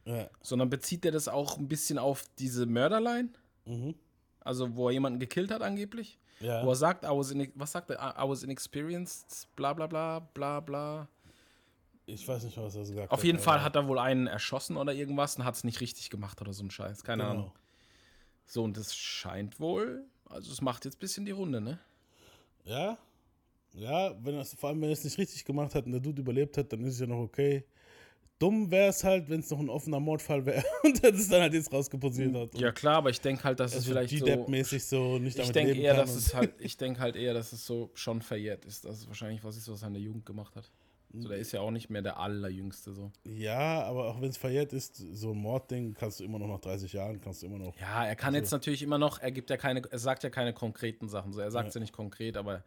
Ja. 0.04 0.28
Sondern 0.42 0.70
bezieht 0.70 1.04
er 1.04 1.12
das 1.12 1.28
auch 1.28 1.58
ein 1.58 1.68
bisschen 1.68 1.98
auf 1.98 2.24
diese 2.38 2.66
Mörderline? 2.66 3.30
Mhm. 3.64 3.94
Also, 4.40 4.76
wo 4.76 4.88
er 4.88 4.92
jemanden 4.92 5.18
gekillt 5.18 5.50
hat, 5.50 5.62
angeblich. 5.62 6.18
Ja. 6.40 6.64
Wo 6.64 6.70
er 6.70 6.76
sagt, 6.76 7.04
I 7.04 7.08
was 7.08 7.30
in, 7.30 7.50
was 7.54 7.72
sagt 7.72 7.90
er? 7.90 8.14
I 8.18 8.28
was 8.28 8.42
inexperienced, 8.42 9.48
bla 9.56 9.72
bla 9.72 9.86
bla, 9.86 10.20
bla 10.20 10.60
bla. 10.60 11.08
Ich 12.06 12.28
weiß 12.28 12.44
nicht, 12.44 12.58
was 12.58 12.74
er 12.74 12.82
gesagt 12.82 13.00
hat. 13.00 13.10
Auf 13.10 13.24
jeden 13.24 13.38
Fall 13.38 13.62
hat 13.62 13.76
er 13.76 13.88
wohl 13.88 13.98
einen 13.98 14.26
erschossen 14.26 14.76
oder 14.76 14.92
irgendwas 14.92 15.36
und 15.36 15.44
hat 15.44 15.54
es 15.54 15.64
nicht 15.64 15.80
richtig 15.80 16.10
gemacht 16.10 16.40
oder 16.42 16.52
so 16.52 16.62
ein 16.62 16.70
Scheiß. 16.70 17.02
Keine 17.02 17.22
genau. 17.22 17.34
Ahnung. 17.34 17.52
So, 18.44 18.62
und 18.62 18.76
das 18.76 18.94
scheint 18.94 19.58
wohl, 19.58 20.04
also 20.28 20.52
es 20.52 20.60
macht 20.60 20.84
jetzt 20.84 20.96
ein 20.96 21.00
bisschen 21.00 21.24
die 21.24 21.30
Runde, 21.30 21.62
ne? 21.62 21.78
Ja, 22.64 22.98
ja, 23.74 24.14
wenn 24.22 24.36
das, 24.36 24.54
vor 24.54 24.70
allem 24.70 24.80
wenn 24.80 24.88
er 24.88 24.92
es 24.92 25.04
nicht 25.04 25.18
richtig 25.18 25.44
gemacht 25.44 25.74
hat 25.74 25.86
und 25.86 25.92
der 25.92 26.00
Dude 26.00 26.22
überlebt 26.22 26.56
hat, 26.56 26.72
dann 26.72 26.80
ist 26.82 26.94
es 26.94 27.00
ja 27.00 27.06
noch 27.06 27.18
okay. 27.18 27.64
Dumm 28.38 28.70
wäre 28.70 28.88
es 28.88 29.04
halt, 29.04 29.28
wenn 29.28 29.40
es 29.40 29.50
noch 29.50 29.60
ein 29.60 29.68
offener 29.68 30.00
Mordfall 30.00 30.44
wäre 30.44 30.64
und 30.82 31.02
er 31.02 31.12
das 31.12 31.28
dann 31.28 31.42
halt 31.42 31.54
jetzt 31.54 31.72
rausgeposiert 31.72 32.34
hat. 32.34 32.58
Ja 32.58 32.72
klar, 32.72 32.96
aber 32.96 33.10
ich 33.10 33.20
denke 33.20 33.44
halt, 33.44 33.60
dass 33.60 33.74
also 33.74 33.92
es 33.92 34.08
vielleicht 34.08 34.18
so 34.18 34.48
mäßig 34.48 34.84
so 34.84 35.18
nicht 35.18 35.38
damit 35.38 35.48
ich 35.48 35.52
denk 35.52 35.76
eher, 35.76 35.94
dass 35.94 36.14
es 36.14 36.34
halt, 36.34 36.52
Ich 36.58 36.76
denke 36.76 37.00
halt 37.00 37.16
eher, 37.16 37.32
dass 37.32 37.52
es 37.52 37.64
so 37.64 37.90
schon 37.94 38.22
verjährt 38.22 38.64
ist. 38.64 38.84
Dass 38.84 38.98
es 38.98 39.08
wahrscheinlich 39.08 39.44
was 39.44 39.56
ist, 39.56 39.70
was 39.70 39.82
er 39.82 39.88
in 39.88 39.94
der 39.94 40.02
Jugend 40.02 40.26
gemacht 40.26 40.56
hat. 40.56 40.70
So, 41.16 41.28
der 41.28 41.38
ist 41.38 41.52
ja 41.52 41.60
auch 41.60 41.70
nicht 41.70 41.90
mehr 41.90 42.02
der 42.02 42.18
allerjüngste 42.18 42.92
so. 42.92 43.12
Ja, 43.24 43.84
aber 43.84 44.08
auch 44.08 44.20
wenn 44.20 44.30
es 44.30 44.36
verjährt 44.36 44.72
ist, 44.72 44.96
so 44.96 45.30
ein 45.30 45.38
Mordding 45.38 45.94
kannst 45.94 46.18
du 46.18 46.24
immer 46.24 46.40
noch 46.40 46.48
nach 46.48 46.58
30 46.58 46.92
Jahren, 46.92 47.20
kannst 47.20 47.42
du 47.42 47.46
immer 47.46 47.58
noch. 47.58 47.76
Ja, 47.78 48.04
er 48.04 48.16
kann 48.16 48.34
also, 48.34 48.38
jetzt 48.38 48.50
natürlich 48.50 48.82
immer 48.82 48.98
noch, 48.98 49.20
er 49.20 49.30
gibt 49.30 49.48
ja 49.48 49.56
keine, 49.56 49.82
er 49.88 49.98
sagt 50.00 50.24
ja 50.24 50.30
keine 50.30 50.52
konkreten 50.52 51.08
Sachen. 51.08 51.32
So, 51.32 51.40
er 51.40 51.52
sagt 51.52 51.68
ja. 51.68 51.74
ja 51.74 51.80
nicht 51.80 51.92
konkret, 51.92 52.36
aber 52.36 52.64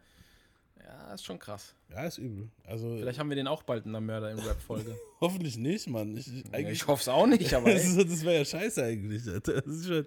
ja, 0.84 1.14
ist 1.14 1.24
schon 1.24 1.38
krass. 1.38 1.74
Ja, 1.90 2.04
ist 2.04 2.18
übel. 2.18 2.48
Also, 2.64 2.96
Vielleicht 2.98 3.18
haben 3.18 3.28
wir 3.28 3.36
den 3.36 3.46
auch 3.46 3.62
bald 3.62 3.86
in 3.86 3.92
der 3.92 4.00
Mörder 4.00 4.30
in 4.30 4.38
Rap-Folge. 4.38 4.96
Hoffentlich 5.20 5.56
nicht, 5.56 5.88
Mann. 5.88 6.16
Ich, 6.16 6.28
ich, 6.28 6.44
ja, 6.52 6.58
ich 6.68 6.86
hoffe 6.86 7.00
es 7.00 7.08
auch 7.08 7.26
nicht, 7.26 7.52
aber. 7.54 7.70
das, 7.72 7.96
das 7.96 8.24
wäre 8.24 8.38
ja 8.38 8.44
scheiße 8.44 8.82
eigentlich, 8.82 9.26
Alter. 9.28 9.62
Das 9.62 9.74
ist 9.74 9.86
schon. 9.86 10.06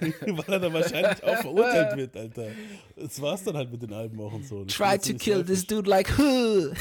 weil 0.36 0.54
er 0.54 0.60
dann 0.60 0.72
wahrscheinlich 0.72 1.22
auch 1.24 1.38
verurteilt 1.38 1.96
wird, 1.96 2.16
Alter. 2.16 2.48
Das 2.96 3.20
war's 3.20 3.42
dann 3.42 3.56
halt 3.56 3.72
mit 3.72 3.82
den 3.82 3.92
Alben 3.92 4.20
auch 4.20 4.32
und 4.32 4.46
so. 4.46 4.64
Das 4.64 4.74
Try 4.74 4.96
to 4.98 5.18
kill 5.18 5.44
this 5.44 5.66
dude 5.66 5.90
like 5.90 6.08
who? 6.16 6.72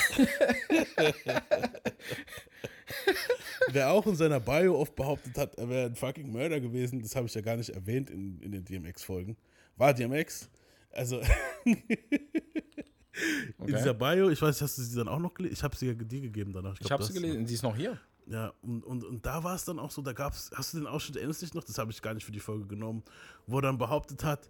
Wer 3.72 3.92
auch 3.92 4.06
in 4.06 4.16
seiner 4.16 4.40
Bio 4.40 4.80
oft 4.80 4.96
behauptet 4.96 5.38
hat, 5.38 5.56
er 5.56 5.70
wäre 5.70 5.86
ein 5.88 5.96
fucking 5.96 6.32
Mörder 6.32 6.60
gewesen, 6.60 7.02
das 7.02 7.16
habe 7.16 7.28
ich 7.28 7.34
ja 7.34 7.42
gar 7.42 7.56
nicht 7.58 7.70
erwähnt 7.70 8.10
in, 8.10 8.40
in 8.42 8.52
den 8.52 8.66
DMX-Folgen, 8.66 9.36
war 9.78 9.94
DMX. 9.94 10.50
Also, 10.92 11.22
In 13.60 13.68
dieser 13.68 13.94
Bio, 13.94 14.30
ich 14.30 14.42
weiß, 14.42 14.62
hast 14.62 14.78
du 14.78 14.82
sie 14.82 14.96
dann 14.96 15.08
auch 15.08 15.20
noch 15.20 15.34
gelesen? 15.34 15.54
Ich 15.54 15.64
habe 15.64 15.76
sie 15.76 15.88
ja 15.88 15.94
dir 15.94 16.22
gegeben 16.22 16.54
danach. 16.54 16.76
Ich, 16.76 16.86
ich 16.86 16.92
habe 16.92 17.04
sie 17.04 17.14
gelesen, 17.14 17.46
sie 17.46 17.56
ist 17.56 17.64
noch 17.64 17.76
hier. 17.76 18.00
Ja, 18.28 18.54
und, 18.62 18.84
und, 18.84 19.04
und 19.04 19.26
da 19.26 19.44
war 19.44 19.56
es 19.56 19.66
dann 19.66 19.80
auch 19.80 19.90
so, 19.90 20.02
da 20.02 20.14
gab 20.14 20.34
es, 20.34 20.52
hast 20.54 20.74
du 20.74 20.78
den 20.78 20.88
Ausschnitt, 20.88 21.18
erinnerst 21.18 21.42
dich 21.42 21.54
noch? 21.54 21.64
Das 21.64 21.78
habe 21.80 21.92
ich 21.92 22.02
gar 22.02 22.14
nicht 22.14 22.26
für 22.26 22.32
die 22.32 22.40
Folge 22.40 22.68
genommen, 22.68 23.04
wo 23.48 23.58
er 23.58 23.64
dann 23.64 23.78
behauptet 23.78 24.24
hat, 24.24 24.50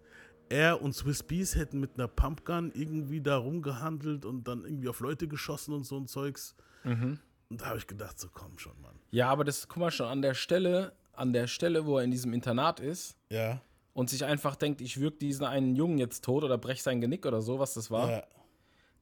er 0.50 0.82
und 0.82 0.94
Swiss 0.94 1.22
Bees 1.22 1.56
hätten 1.56 1.80
mit 1.80 1.94
einer 1.94 2.08
Pumpgun 2.08 2.72
irgendwie 2.74 3.22
da 3.22 3.38
rumgehandelt 3.38 4.24
und 4.24 4.46
dann 4.46 4.64
irgendwie 4.64 4.88
auf 4.88 5.00
Leute 5.00 5.28
geschossen 5.28 5.72
und 5.72 5.84
so 5.84 5.96
ein 5.96 6.06
Zeugs. 6.06 6.54
Mhm. 6.84 7.18
Und 7.48 7.60
da 7.60 7.66
habe 7.66 7.78
ich 7.78 7.86
gedacht, 7.86 8.18
so 8.18 8.28
komm 8.32 8.58
schon, 8.58 8.78
Mann. 8.82 8.98
Ja, 9.10 9.28
aber 9.28 9.44
das, 9.44 9.66
guck 9.66 9.78
mal 9.78 9.90
schon, 9.90 10.06
an 10.06 10.22
der 10.22 10.34
Stelle, 10.34 10.92
an 11.12 11.32
der 11.32 11.46
Stelle, 11.46 11.86
wo 11.86 11.98
er 11.98 12.04
in 12.04 12.10
diesem 12.10 12.32
Internat 12.32 12.80
ist. 12.80 13.16
Ja. 13.30 13.62
Und 13.92 14.08
sich 14.08 14.24
einfach 14.24 14.56
denkt, 14.56 14.80
ich 14.80 15.00
würge 15.00 15.16
diesen 15.16 15.44
einen 15.44 15.74
Jungen 15.74 15.98
jetzt 15.98 16.24
tot 16.24 16.44
oder 16.44 16.58
brech 16.58 16.82
sein 16.82 17.00
Genick 17.00 17.26
oder 17.26 17.40
so, 17.42 17.58
was 17.58 17.74
das 17.74 17.90
war. 17.90 18.10
Ja. 18.10 18.22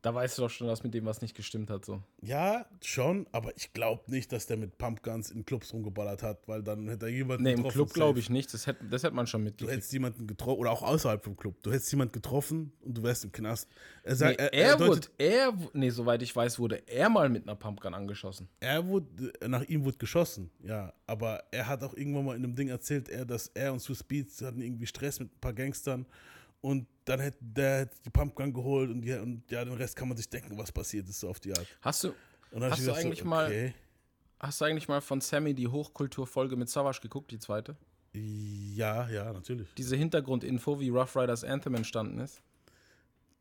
Da 0.09 0.15
weißt 0.15 0.39
du 0.39 0.43
doch 0.43 0.49
schon, 0.49 0.69
dass 0.69 0.83
mit 0.83 0.95
dem 0.95 1.05
was 1.05 1.21
nicht 1.21 1.37
gestimmt 1.37 1.69
hat. 1.69 1.85
So. 1.85 2.03
Ja, 2.23 2.65
schon, 2.83 3.27
aber 3.31 3.55
ich 3.59 3.75
glaube 3.75 4.11
nicht, 4.11 4.33
dass 4.33 4.47
der 4.47 4.57
mit 4.57 4.79
Pumpguns 4.79 5.31
in 5.31 5.45
Clubs 5.45 5.75
rumgeballert 5.75 6.23
hat, 6.23 6.49
weil 6.49 6.63
dann 6.63 6.89
hätte 6.89 7.05
er 7.05 7.13
jemanden 7.13 7.43
nee, 7.43 7.51
getroffen. 7.51 7.67
Nee, 7.67 7.69
im 7.69 7.75
Club 7.75 7.93
glaube 7.93 8.19
ich 8.19 8.31
nicht, 8.31 8.55
das 8.55 8.67
hätte, 8.67 8.87
das 8.87 9.03
hätte 9.03 9.15
man 9.15 9.27
schon 9.27 9.43
mitgekriegt. 9.43 9.71
Du 9.71 9.77
hättest 9.77 9.93
jemanden 9.93 10.27
getroffen, 10.27 10.61
oder 10.61 10.71
auch 10.71 10.81
außerhalb 10.81 11.23
vom 11.23 11.37
Club, 11.37 11.63
du 11.63 11.71
hättest 11.71 11.93
jemanden 11.93 12.13
getroffen 12.13 12.73
und 12.81 12.97
du 12.97 13.03
wärst 13.03 13.25
im 13.25 13.33
Knast. 13.33 13.69
Er, 14.03 14.17
sagt, 14.17 14.41
nee, 14.41 14.47
er, 14.47 14.55
er, 14.55 14.69
er 14.71 14.79
wurde, 14.81 15.09
er, 15.19 15.53
nee, 15.75 15.91
soweit 15.91 16.23
ich 16.23 16.35
weiß, 16.35 16.59
wurde 16.59 16.83
er 16.87 17.11
mal 17.11 17.29
mit 17.29 17.43
einer 17.43 17.57
Pumpgun 17.57 17.93
angeschossen. 17.93 18.49
Er 18.61 18.87
wurde, 18.87 19.31
nach 19.47 19.65
ihm 19.65 19.85
wurde 19.85 19.99
geschossen, 19.99 20.51
ja, 20.63 20.95
aber 21.07 21.45
er 21.51 21.67
hat 21.67 21.85
auch 21.85 21.93
irgendwann 21.93 22.25
mal 22.25 22.35
in 22.35 22.45
einem 22.45 22.55
Ding 22.55 22.69
erzählt, 22.69 23.11
er, 23.11 23.27
dass 23.27 23.49
er 23.49 23.75
und 23.75 23.81
Swiss 23.81 24.03
Beats 24.03 24.41
hatten 24.41 24.63
irgendwie 24.63 24.87
Stress 24.87 25.21
mit 25.21 25.31
ein 25.31 25.41
paar 25.41 25.53
Gangstern 25.53 26.07
und 26.61 26.87
dann 27.05 27.21
hätte 27.21 27.39
der 27.41 27.87
die 27.87 28.11
Pumpgun 28.11 28.53
geholt 28.53 28.91
und, 28.91 29.03
ja, 29.05 29.23
und 29.23 29.51
ja, 29.51 29.65
den 29.65 29.75
Rest 29.75 29.97
kann 29.97 30.09
man 30.09 30.17
sich 30.17 30.29
denken, 30.29 30.59
was 30.59 30.73
passiert 30.73 31.09
ist, 31.09 31.21
so 31.21 31.29
auf 31.31 31.41
die 31.41 31.53
Art. 31.53 31.67
Hast 31.81 32.05
du, 32.05 32.15
hast 32.61 32.87
du 32.87 32.93
eigentlich 32.93 33.21
so, 33.21 33.25
okay. 33.25 33.29
mal 33.29 33.75
Hast 34.41 34.61
du 34.61 34.65
eigentlich 34.65 34.87
mal 34.87 35.01
von 35.01 35.21
Sammy 35.21 35.53
die 35.55 35.67
Hochkulturfolge 35.67 36.57
mit 36.57 36.69
Savage 36.69 37.01
geguckt, 37.01 37.31
die 37.33 37.39
zweite? 37.39 37.77
Ja, 38.13 39.09
ja, 39.09 39.33
natürlich. 39.33 39.69
Diese 39.75 39.97
Hintergrundinfo, 39.97 40.79
wie 40.81 40.91
Rough 40.91 41.17
Riders 41.17 41.43
Anthem 41.45 41.75
entstanden 41.75 42.21
ist. 42.21 42.41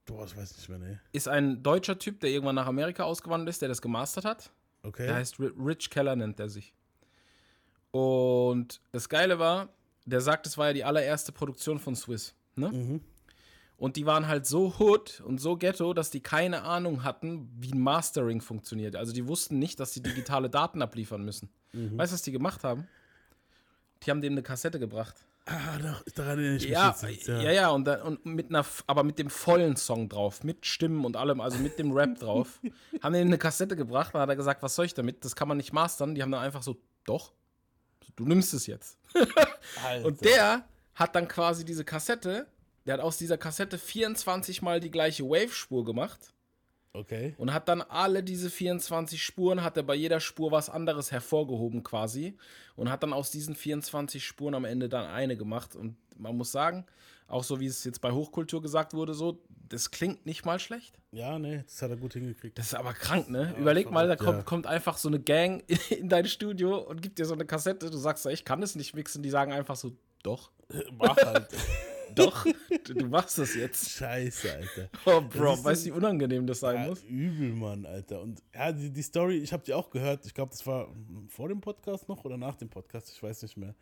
Boah, 0.06 0.24
das 0.24 0.36
weiß 0.36 0.52
ich 0.52 0.58
nicht 0.58 0.70
mehr, 0.70 0.80
ne. 0.80 1.00
Ist 1.12 1.28
ein 1.28 1.62
deutscher 1.62 2.00
Typ, 2.00 2.20
der 2.22 2.32
irgendwann 2.32 2.56
nach 2.56 2.66
Amerika 2.66 3.04
ausgewandert 3.04 3.50
ist, 3.50 3.62
der 3.62 3.70
das 3.70 3.82
gemastert 3.82 4.26
hat. 4.26 4.52
Okay. 4.84 5.06
Der 5.06 5.16
heißt 5.16 5.40
Rich 5.40 5.90
Keller, 5.90 6.16
nennt 6.16 6.40
er 6.40 6.50
sich. 6.50 6.74
Und 7.92 8.82
das 8.92 9.08
Geile 9.08 9.38
war, 9.38 9.70
der 10.06 10.22
sagt, 10.22 10.48
es 10.48 10.58
war 10.58 10.68
ja 10.68 10.74
die 10.74 10.84
allererste 10.84 11.32
Produktion 11.32 11.78
von 11.78 11.96
Swiss. 11.96 12.34
Ne? 12.58 12.70
Mhm. 12.70 13.02
Und 13.78 13.96
die 13.96 14.08
waren 14.08 14.28
halt 14.28 14.48
so 14.48 14.74
hood 14.80 15.22
und 15.22 15.40
so 15.40 15.56
ghetto, 15.56 15.94
dass 15.94 16.10
die 16.10 16.22
keine 16.22 16.64
Ahnung 16.64 17.04
hatten, 17.04 17.48
wie 17.60 17.74
Mastering 17.74 18.42
funktioniert. 18.42 18.96
Also 18.96 19.14
die 19.14 19.28
wussten 19.28 19.60
nicht, 19.60 19.80
dass 19.80 19.94
sie 19.94 20.02
digitale 20.02 20.50
Daten 20.50 20.82
abliefern 20.82 21.24
müssen. 21.24 21.50
Mhm. 21.74 21.98
Weißt 21.98 22.12
du, 22.12 22.16
was 22.16 22.24
die 22.24 22.32
gemacht 22.32 22.64
haben? 22.64 22.88
Die 24.04 24.10
haben 24.10 24.22
dem 24.22 24.34
eine 24.34 24.42
Kassette 24.42 24.80
gebracht. 24.80 25.16
Ah, 25.46 25.78
doch, 25.78 26.04
daran 26.14 26.40
erinnere 26.40 26.58
ich 26.58 26.64
mich 26.64 26.72
ja, 26.72 26.94
jetzt, 27.08 27.28
ja, 27.28 27.40
ja, 27.40 27.52
ja, 27.52 27.70
und, 27.70 27.86
da, 27.86 28.04
und 28.04 28.26
mit 28.26 28.50
einer, 28.50 28.66
aber 28.86 29.04
mit 29.04 29.18
dem 29.18 29.30
vollen 29.30 29.78
Song 29.78 30.10
drauf, 30.10 30.44
mit 30.44 30.66
Stimmen 30.66 31.06
und 31.06 31.16
allem, 31.16 31.40
also 31.40 31.58
mit 31.60 31.80
dem 31.80 31.94
Rap 31.94 32.20
drauf, 32.20 32.60
haben 33.02 33.14
die 33.14 33.20
eine 33.20 33.38
Kassette 33.38 33.78
gebracht. 33.78 34.14
Dann 34.14 34.24
hat 34.24 34.30
er 34.30 34.36
gesagt, 34.36 34.62
was 34.62 34.76
soll 34.76 34.86
ich 34.86 34.94
damit? 34.94 35.24
Das 35.24 35.38
kann 35.38 35.48
man 35.48 35.56
nicht 35.56 35.72
mastern. 35.72 36.16
Die 36.16 36.22
haben 36.22 36.32
dann 36.32 36.42
einfach 36.42 36.64
so, 36.64 36.78
doch, 37.06 37.32
du 38.18 38.26
nimmst 38.26 38.54
es 38.54 38.68
jetzt. 38.68 38.98
und 40.04 40.20
der 40.26 40.66
hat 40.98 41.16
dann 41.16 41.28
quasi 41.28 41.64
diese 41.64 41.86
Kassette, 41.86 42.48
der 42.86 42.96
hat 42.96 43.02
aus 43.02 43.18
dieser 43.18 43.38
Kassette 43.38 43.78
24 43.78 44.64
mal 44.64 44.80
die 44.80 44.90
gleiche 44.90 45.24
Wave-Spur 45.24 45.86
gemacht. 45.86 46.34
Okay. 46.92 47.36
Und 47.38 47.54
hat 47.54 47.70
dann 47.70 47.82
alle 47.82 48.24
diese 48.24 48.50
24 48.50 49.22
Spuren, 49.22 49.64
hat 49.64 49.78
er 49.78 49.84
bei 49.84 49.94
jeder 49.94 50.20
Spur 50.20 50.52
was 50.52 50.70
anderes 50.70 51.12
hervorgehoben 51.12 51.84
quasi. 51.84 52.36
Und 52.76 52.90
hat 52.90 53.04
dann 53.04 53.14
aus 53.14 53.30
diesen 53.30 53.56
24 53.56 54.26
Spuren 54.26 54.56
am 54.56 54.66
Ende 54.66 54.90
dann 54.90 55.06
eine 55.06 55.38
gemacht. 55.38 55.76
Und 55.76 55.98
man 56.18 56.36
muss 56.36 56.52
sagen, 56.52 56.88
auch 57.28 57.44
so 57.44 57.60
wie 57.60 57.68
es 57.68 57.84
jetzt 57.84 58.02
bei 58.02 58.12
Hochkultur 58.12 58.64
gesagt 58.64 58.96
wurde, 58.96 59.14
so, 59.14 59.44
das 59.70 59.92
klingt 59.92 60.26
nicht 60.26 60.46
mal 60.46 60.58
schlecht. 60.58 60.98
Ja, 61.12 61.38
nee, 61.38 61.62
das 61.64 61.80
hat 61.84 61.92
er 61.92 61.98
gut 61.98 62.14
hingekriegt. 62.14 62.58
Das 62.58 62.68
ist 62.68 62.74
aber 62.74 62.94
krank, 62.94 63.30
ne? 63.30 63.52
Ja, 63.54 63.60
Überleg 63.60 63.92
mal, 63.92 64.08
da 64.08 64.16
kommt, 64.16 64.38
ja. 64.38 64.44
kommt, 64.44 64.66
einfach 64.66 64.98
so 64.98 65.10
eine 65.10 65.20
Gang 65.20 65.64
in, 65.68 65.78
in, 66.00 66.10
dein 66.10 66.26
Studio 66.26 66.80
und 66.80 67.04
gibt 67.04 67.20
dir 67.20 67.26
so 67.26 67.36
eine 67.36 67.46
Kassette. 67.46 67.92
Du 67.92 67.98
sagst, 67.98 68.26
ich 68.26 68.46
kann 68.46 68.64
es 68.64 68.76
nicht 68.76 68.96
mixen. 68.96 69.22
Die 69.22 69.30
sagen 69.30 69.52
einfach 69.52 69.76
so, 69.76 69.96
doch. 70.28 70.52
Mach 70.98 71.18
halt. 71.18 71.48
Doch, 72.16 72.46
du, 72.86 72.96
du, 72.96 73.06
machst 73.06 73.38
das 73.38 73.54
jetzt. 73.54 73.92
Scheiße, 73.92 74.52
Alter. 74.52 74.90
Oh, 75.06 75.22
Bro, 75.22 75.64
weißt 75.64 75.86
du, 75.86 75.90
wie 75.90 75.92
unangenehm 75.92 76.48
das 76.48 76.62
sein 76.62 76.76
ja, 76.76 76.88
muss? 76.88 77.04
Übel, 77.04 77.54
Mann, 77.54 77.86
Alter. 77.86 78.22
Und 78.22 78.42
ja, 78.54 78.72
die, 78.72 78.90
die 78.90 79.02
Story, 79.02 79.38
ich 79.38 79.54
habe 79.54 79.64
die 79.64 79.74
auch 79.74 79.90
gehört. 79.90 80.26
Ich 80.26 80.34
glaube, 80.34 80.52
das 80.52 80.66
war 80.66 80.88
vor 81.28 81.50
dem 81.50 81.62
Podcast 81.62 82.10
noch 82.10 82.26
oder 82.26 82.38
nach 82.38 82.56
dem 82.56 82.70
Podcast, 82.70 83.12
ich 83.12 83.22
weiß 83.22 83.44
nicht 83.44 83.58
mehr. 83.58 83.76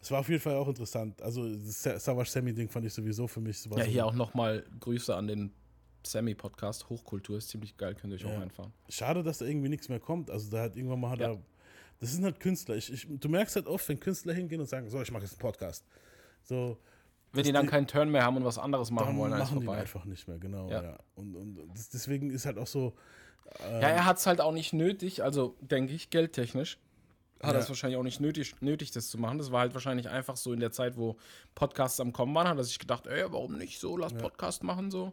Es 0.00 0.10
war 0.10 0.20
auf 0.20 0.28
jeden 0.28 0.40
Fall 0.40 0.56
auch 0.56 0.68
interessant. 0.68 1.20
Also, 1.22 1.48
das 1.48 1.82
Savage 1.82 2.30
Sammy-Ding 2.30 2.68
fand 2.68 2.86
ich 2.86 2.92
sowieso 2.92 3.26
für 3.26 3.40
mich. 3.40 3.64
ja, 3.64 3.82
hier 3.82 4.02
so 4.02 4.08
auch 4.08 4.14
nochmal 4.14 4.64
Grüße 4.80 5.14
an 5.14 5.28
den 5.28 5.52
Sammy-Podcast. 6.04 6.88
Hochkultur 6.88 7.38
ist 7.38 7.48
ziemlich 7.48 7.76
geil, 7.76 7.94
könnt 7.94 8.12
ihr 8.12 8.16
euch 8.16 8.22
ja. 8.22 8.36
auch 8.36 8.40
einfahren. 8.40 8.72
Schade, 8.88 9.22
dass 9.22 9.38
da 9.38 9.44
irgendwie 9.44 9.68
nichts 9.68 9.88
mehr 9.88 10.00
kommt. 10.00 10.30
Also, 10.30 10.50
da 10.50 10.62
hat 10.62 10.76
irgendwann 10.76 11.00
mal 11.00 11.10
hat 11.10 11.20
ja. 11.20 11.32
er. 11.32 11.38
Das 12.02 12.12
sind 12.12 12.24
halt 12.24 12.40
Künstler. 12.40 12.74
Ich, 12.74 12.92
ich, 12.92 13.06
du 13.08 13.28
merkst 13.28 13.54
halt 13.54 13.68
oft, 13.68 13.88
wenn 13.88 14.00
Künstler 14.00 14.32
hingehen 14.32 14.60
und 14.60 14.66
sagen: 14.66 14.90
So, 14.90 15.00
ich 15.00 15.12
mache 15.12 15.22
jetzt 15.22 15.34
einen 15.34 15.38
Podcast. 15.38 15.86
So, 16.42 16.76
wenn 17.30 17.44
die 17.44 17.52
dann 17.52 17.68
keinen 17.68 17.86
Turn 17.86 18.10
mehr 18.10 18.24
haben 18.24 18.36
und 18.36 18.44
was 18.44 18.58
anderes 18.58 18.90
machen 18.90 19.16
wollen, 19.16 19.32
als 19.32 19.52
machen. 19.52 19.60
Die 19.60 19.68
einfach 19.68 20.04
nicht 20.04 20.26
mehr, 20.26 20.38
genau. 20.38 20.68
Ja. 20.68 20.82
ja. 20.82 20.98
Und, 21.14 21.36
und 21.36 21.70
das, 21.72 21.90
deswegen 21.90 22.30
ist 22.30 22.44
halt 22.44 22.58
auch 22.58 22.66
so. 22.66 22.94
Ähm, 23.60 23.82
ja, 23.82 23.88
er 23.88 24.04
hat 24.04 24.18
es 24.18 24.26
halt 24.26 24.40
auch 24.40 24.50
nicht 24.50 24.72
nötig, 24.72 25.22
also 25.22 25.56
denke 25.60 25.92
ich, 25.92 26.10
geldtechnisch. 26.10 26.76
Hat 27.40 27.54
er 27.54 27.60
es 27.60 27.68
wahrscheinlich 27.68 27.98
auch 27.98 28.04
nicht 28.04 28.20
nötig, 28.20 28.56
nötig, 28.60 28.90
das 28.90 29.08
zu 29.08 29.18
machen. 29.18 29.38
Das 29.38 29.52
war 29.52 29.60
halt 29.60 29.74
wahrscheinlich 29.74 30.08
einfach 30.08 30.36
so 30.36 30.52
in 30.52 30.58
der 30.58 30.72
Zeit, 30.72 30.96
wo 30.96 31.16
Podcasts 31.54 32.00
am 32.00 32.12
Kommen 32.12 32.34
waren, 32.34 32.48
hat 32.48 32.58
er 32.58 32.64
sich 32.64 32.80
gedacht, 32.80 33.06
ey, 33.06 33.24
warum 33.28 33.58
nicht 33.58 33.78
so, 33.78 33.96
lass 33.96 34.12
ja. 34.12 34.18
Podcast 34.18 34.64
machen 34.64 34.90
so. 34.90 35.12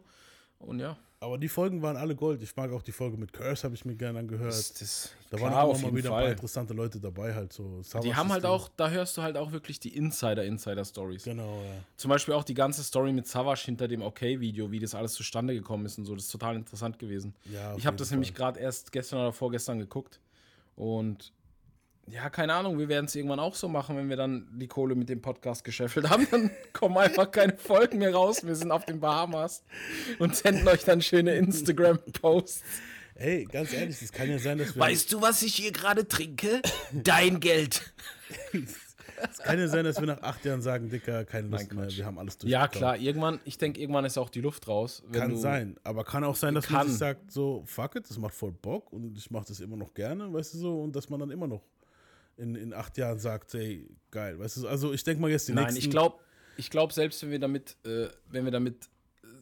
Und 0.60 0.78
ja. 0.78 0.96
Aber 1.22 1.36
die 1.36 1.48
Folgen 1.48 1.82
waren 1.82 1.98
alle 1.98 2.16
Gold. 2.16 2.42
Ich 2.42 2.56
mag 2.56 2.72
auch 2.72 2.80
die 2.80 2.92
Folge 2.92 3.18
mit 3.18 3.30
Curse, 3.34 3.64
habe 3.64 3.74
ich 3.74 3.84
mir 3.84 3.94
gerne 3.94 4.20
angehört. 4.20 4.48
Das, 4.48 4.72
das, 4.72 5.10
da 5.28 5.36
klar, 5.36 5.50
waren 5.50 5.68
auch 5.68 5.82
mal 5.82 5.94
wieder 5.94 6.08
Fall. 6.08 6.18
ein 6.18 6.24
paar 6.24 6.32
interessante 6.32 6.72
Leute 6.72 6.98
dabei, 6.98 7.34
halt 7.34 7.52
so. 7.52 7.82
die 8.02 8.14
haben 8.14 8.32
halt 8.32 8.46
auch, 8.46 8.70
da 8.74 8.88
hörst 8.88 9.18
du 9.18 9.22
halt 9.22 9.36
auch 9.36 9.52
wirklich 9.52 9.78
die 9.78 9.94
Insider-Insider-Stories. 9.94 11.24
Genau, 11.24 11.62
ja. 11.62 11.84
Zum 11.98 12.08
Beispiel 12.08 12.32
auch 12.32 12.44
die 12.44 12.54
ganze 12.54 12.82
Story 12.82 13.12
mit 13.12 13.26
Savage 13.26 13.64
hinter 13.66 13.86
dem 13.86 14.00
OK-Video, 14.00 14.70
wie 14.70 14.78
das 14.78 14.94
alles 14.94 15.12
zustande 15.12 15.52
gekommen 15.52 15.84
ist 15.84 15.98
und 15.98 16.06
so. 16.06 16.14
Das 16.14 16.24
ist 16.24 16.32
total 16.32 16.56
interessant 16.56 16.98
gewesen. 16.98 17.34
Ja, 17.52 17.76
ich 17.76 17.86
habe 17.86 17.98
das 17.98 18.08
Fall. 18.08 18.16
nämlich 18.16 18.34
gerade 18.34 18.58
erst 18.58 18.90
gestern 18.90 19.18
oder 19.18 19.32
vorgestern 19.34 19.78
geguckt. 19.78 20.20
Und 20.74 21.34
ja, 22.12 22.30
keine 22.30 22.54
Ahnung, 22.54 22.78
wir 22.78 22.88
werden 22.88 23.06
es 23.06 23.14
irgendwann 23.14 23.40
auch 23.40 23.54
so 23.54 23.68
machen, 23.68 23.96
wenn 23.96 24.08
wir 24.08 24.16
dann 24.16 24.46
die 24.52 24.66
Kohle 24.66 24.94
mit 24.94 25.08
dem 25.08 25.20
Podcast 25.20 25.64
gescheffelt 25.64 26.08
haben. 26.10 26.26
Dann 26.30 26.50
kommen 26.72 26.96
einfach 26.98 27.30
keine 27.30 27.56
Folgen 27.56 27.98
mehr 27.98 28.12
raus. 28.12 28.44
Wir 28.44 28.54
sind 28.54 28.70
auf 28.72 28.84
den 28.84 29.00
Bahamas 29.00 29.62
und 30.18 30.34
senden 30.34 30.66
euch 30.68 30.84
dann 30.84 31.02
schöne 31.02 31.34
Instagram-Posts. 31.36 32.62
Ey, 33.14 33.44
ganz 33.44 33.72
ehrlich, 33.72 33.98
das 34.00 34.12
kann 34.12 34.30
ja 34.30 34.38
sein, 34.38 34.58
dass 34.58 34.74
wir. 34.74 34.80
Weißt 34.80 35.12
du, 35.12 35.20
was 35.20 35.42
ich 35.42 35.54
hier 35.54 35.72
gerade 35.72 36.08
trinke? 36.08 36.62
Dein 36.92 37.38
Geld. 37.38 37.92
Es 39.22 39.38
kann 39.38 39.58
ja 39.58 39.68
sein, 39.68 39.84
dass 39.84 40.00
wir 40.00 40.06
nach 40.06 40.22
acht 40.22 40.44
Jahren 40.46 40.62
sagen, 40.62 40.88
Dicker, 40.88 41.26
keine 41.26 41.48
Lust 41.48 41.72
mehr, 41.72 41.90
wir 41.90 42.06
haben 42.06 42.18
alles 42.18 42.38
durch. 42.38 42.50
Ja, 42.50 42.68
klar, 42.68 42.96
irgendwann, 42.96 43.38
ich 43.44 43.58
denke, 43.58 43.78
irgendwann 43.78 44.06
ist 44.06 44.16
auch 44.16 44.30
die 44.30 44.40
Luft 44.40 44.66
raus. 44.68 45.02
kann 45.12 45.36
sein, 45.36 45.76
aber 45.84 46.04
kann 46.04 46.24
auch 46.24 46.36
sein, 46.36 46.54
dass 46.54 46.66
kann. 46.66 46.78
man 46.78 46.88
sich 46.88 46.96
sagt, 46.96 47.30
so, 47.30 47.62
fuck 47.66 47.96
it, 47.96 48.08
das 48.08 48.16
macht 48.18 48.34
voll 48.34 48.52
Bock 48.52 48.90
und 48.92 49.16
ich 49.18 49.30
mache 49.30 49.44
das 49.48 49.60
immer 49.60 49.76
noch 49.76 49.92
gerne, 49.92 50.32
weißt 50.32 50.54
du 50.54 50.58
so, 50.58 50.80
und 50.80 50.96
dass 50.96 51.10
man 51.10 51.20
dann 51.20 51.30
immer 51.30 51.46
noch 51.46 51.60
in, 52.40 52.54
in 52.54 52.72
acht 52.72 52.96
Jahren 52.96 53.18
sagt, 53.18 53.52
hey, 53.54 53.86
geil. 54.10 54.38
Weißt 54.38 54.58
du, 54.58 54.68
also 54.68 54.92
ich 54.92 55.04
denke 55.04 55.20
mal 55.20 55.30
jetzt 55.30 55.48
die 55.48 55.52
Nein, 55.52 55.64
nächsten. 55.64 55.80
Nein, 55.80 55.86
ich 55.86 55.90
glaube, 55.90 56.18
ich 56.56 56.70
glaube, 56.70 56.92
selbst 56.92 57.22
wenn 57.22 57.30
wir 57.30 57.38
damit, 57.38 57.76
äh, 57.84 58.08
wenn 58.28 58.44
wir 58.44 58.52
damit 58.52 58.88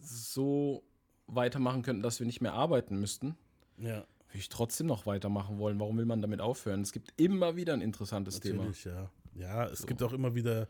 so 0.03 0.83
weitermachen 1.27 1.83
könnten, 1.83 2.03
dass 2.03 2.19
wir 2.19 2.27
nicht 2.27 2.41
mehr 2.41 2.55
arbeiten 2.55 2.99
müssten, 2.99 3.37
ja. 3.77 3.97
würde 3.97 4.39
ich 4.39 4.49
trotzdem 4.49 4.87
noch 4.87 5.07
weitermachen 5.07 5.59
wollen. 5.59 5.79
Warum 5.79 5.99
will 5.99 6.07
man 6.07 6.21
damit 6.21 6.41
aufhören? 6.41 6.83
Es 6.83 6.93
gibt 6.93 7.13
immer 7.17 7.57
wieder 7.57 7.73
ein 7.73 7.81
interessantes 7.81 8.35
Natürlich, 8.43 8.83
Thema. 8.83 9.11
Ja, 9.35 9.63
ja 9.65 9.67
es 9.67 9.81
so. 9.81 9.87
gibt 9.87 10.03
auch 10.03 10.13
immer 10.13 10.35
wieder 10.35 10.69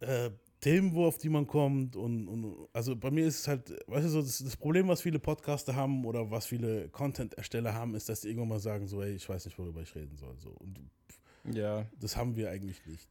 äh, 0.00 0.30
Themen, 0.62 0.94
wo 0.94 1.06
auf 1.06 1.18
die 1.18 1.28
man 1.28 1.46
kommt 1.46 1.96
und, 1.96 2.28
und, 2.28 2.68
also 2.72 2.94
bei 2.94 3.10
mir 3.10 3.26
ist 3.26 3.40
es 3.40 3.48
halt, 3.48 3.68
weißt 3.88 4.06
du 4.06 4.08
so, 4.08 4.22
das, 4.22 4.38
das, 4.38 4.56
Problem, 4.56 4.86
was 4.86 5.02
viele 5.02 5.18
Podcaster 5.18 5.74
haben 5.74 6.04
oder 6.04 6.30
was 6.30 6.46
viele 6.46 6.88
Content-Ersteller 6.88 7.74
haben, 7.74 7.96
ist, 7.96 8.08
dass 8.08 8.20
die 8.20 8.28
irgendwann 8.28 8.48
mal 8.48 8.60
sagen 8.60 8.86
so, 8.86 9.02
hey, 9.02 9.12
ich 9.12 9.28
weiß 9.28 9.44
nicht, 9.44 9.58
worüber 9.58 9.82
ich 9.82 9.92
reden 9.96 10.16
soll. 10.16 10.36
So. 10.38 10.50
Und 10.50 10.78
ja. 11.52 11.84
Das 12.00 12.16
haben 12.16 12.36
wir 12.36 12.48
eigentlich 12.50 12.80
nicht. 12.86 13.08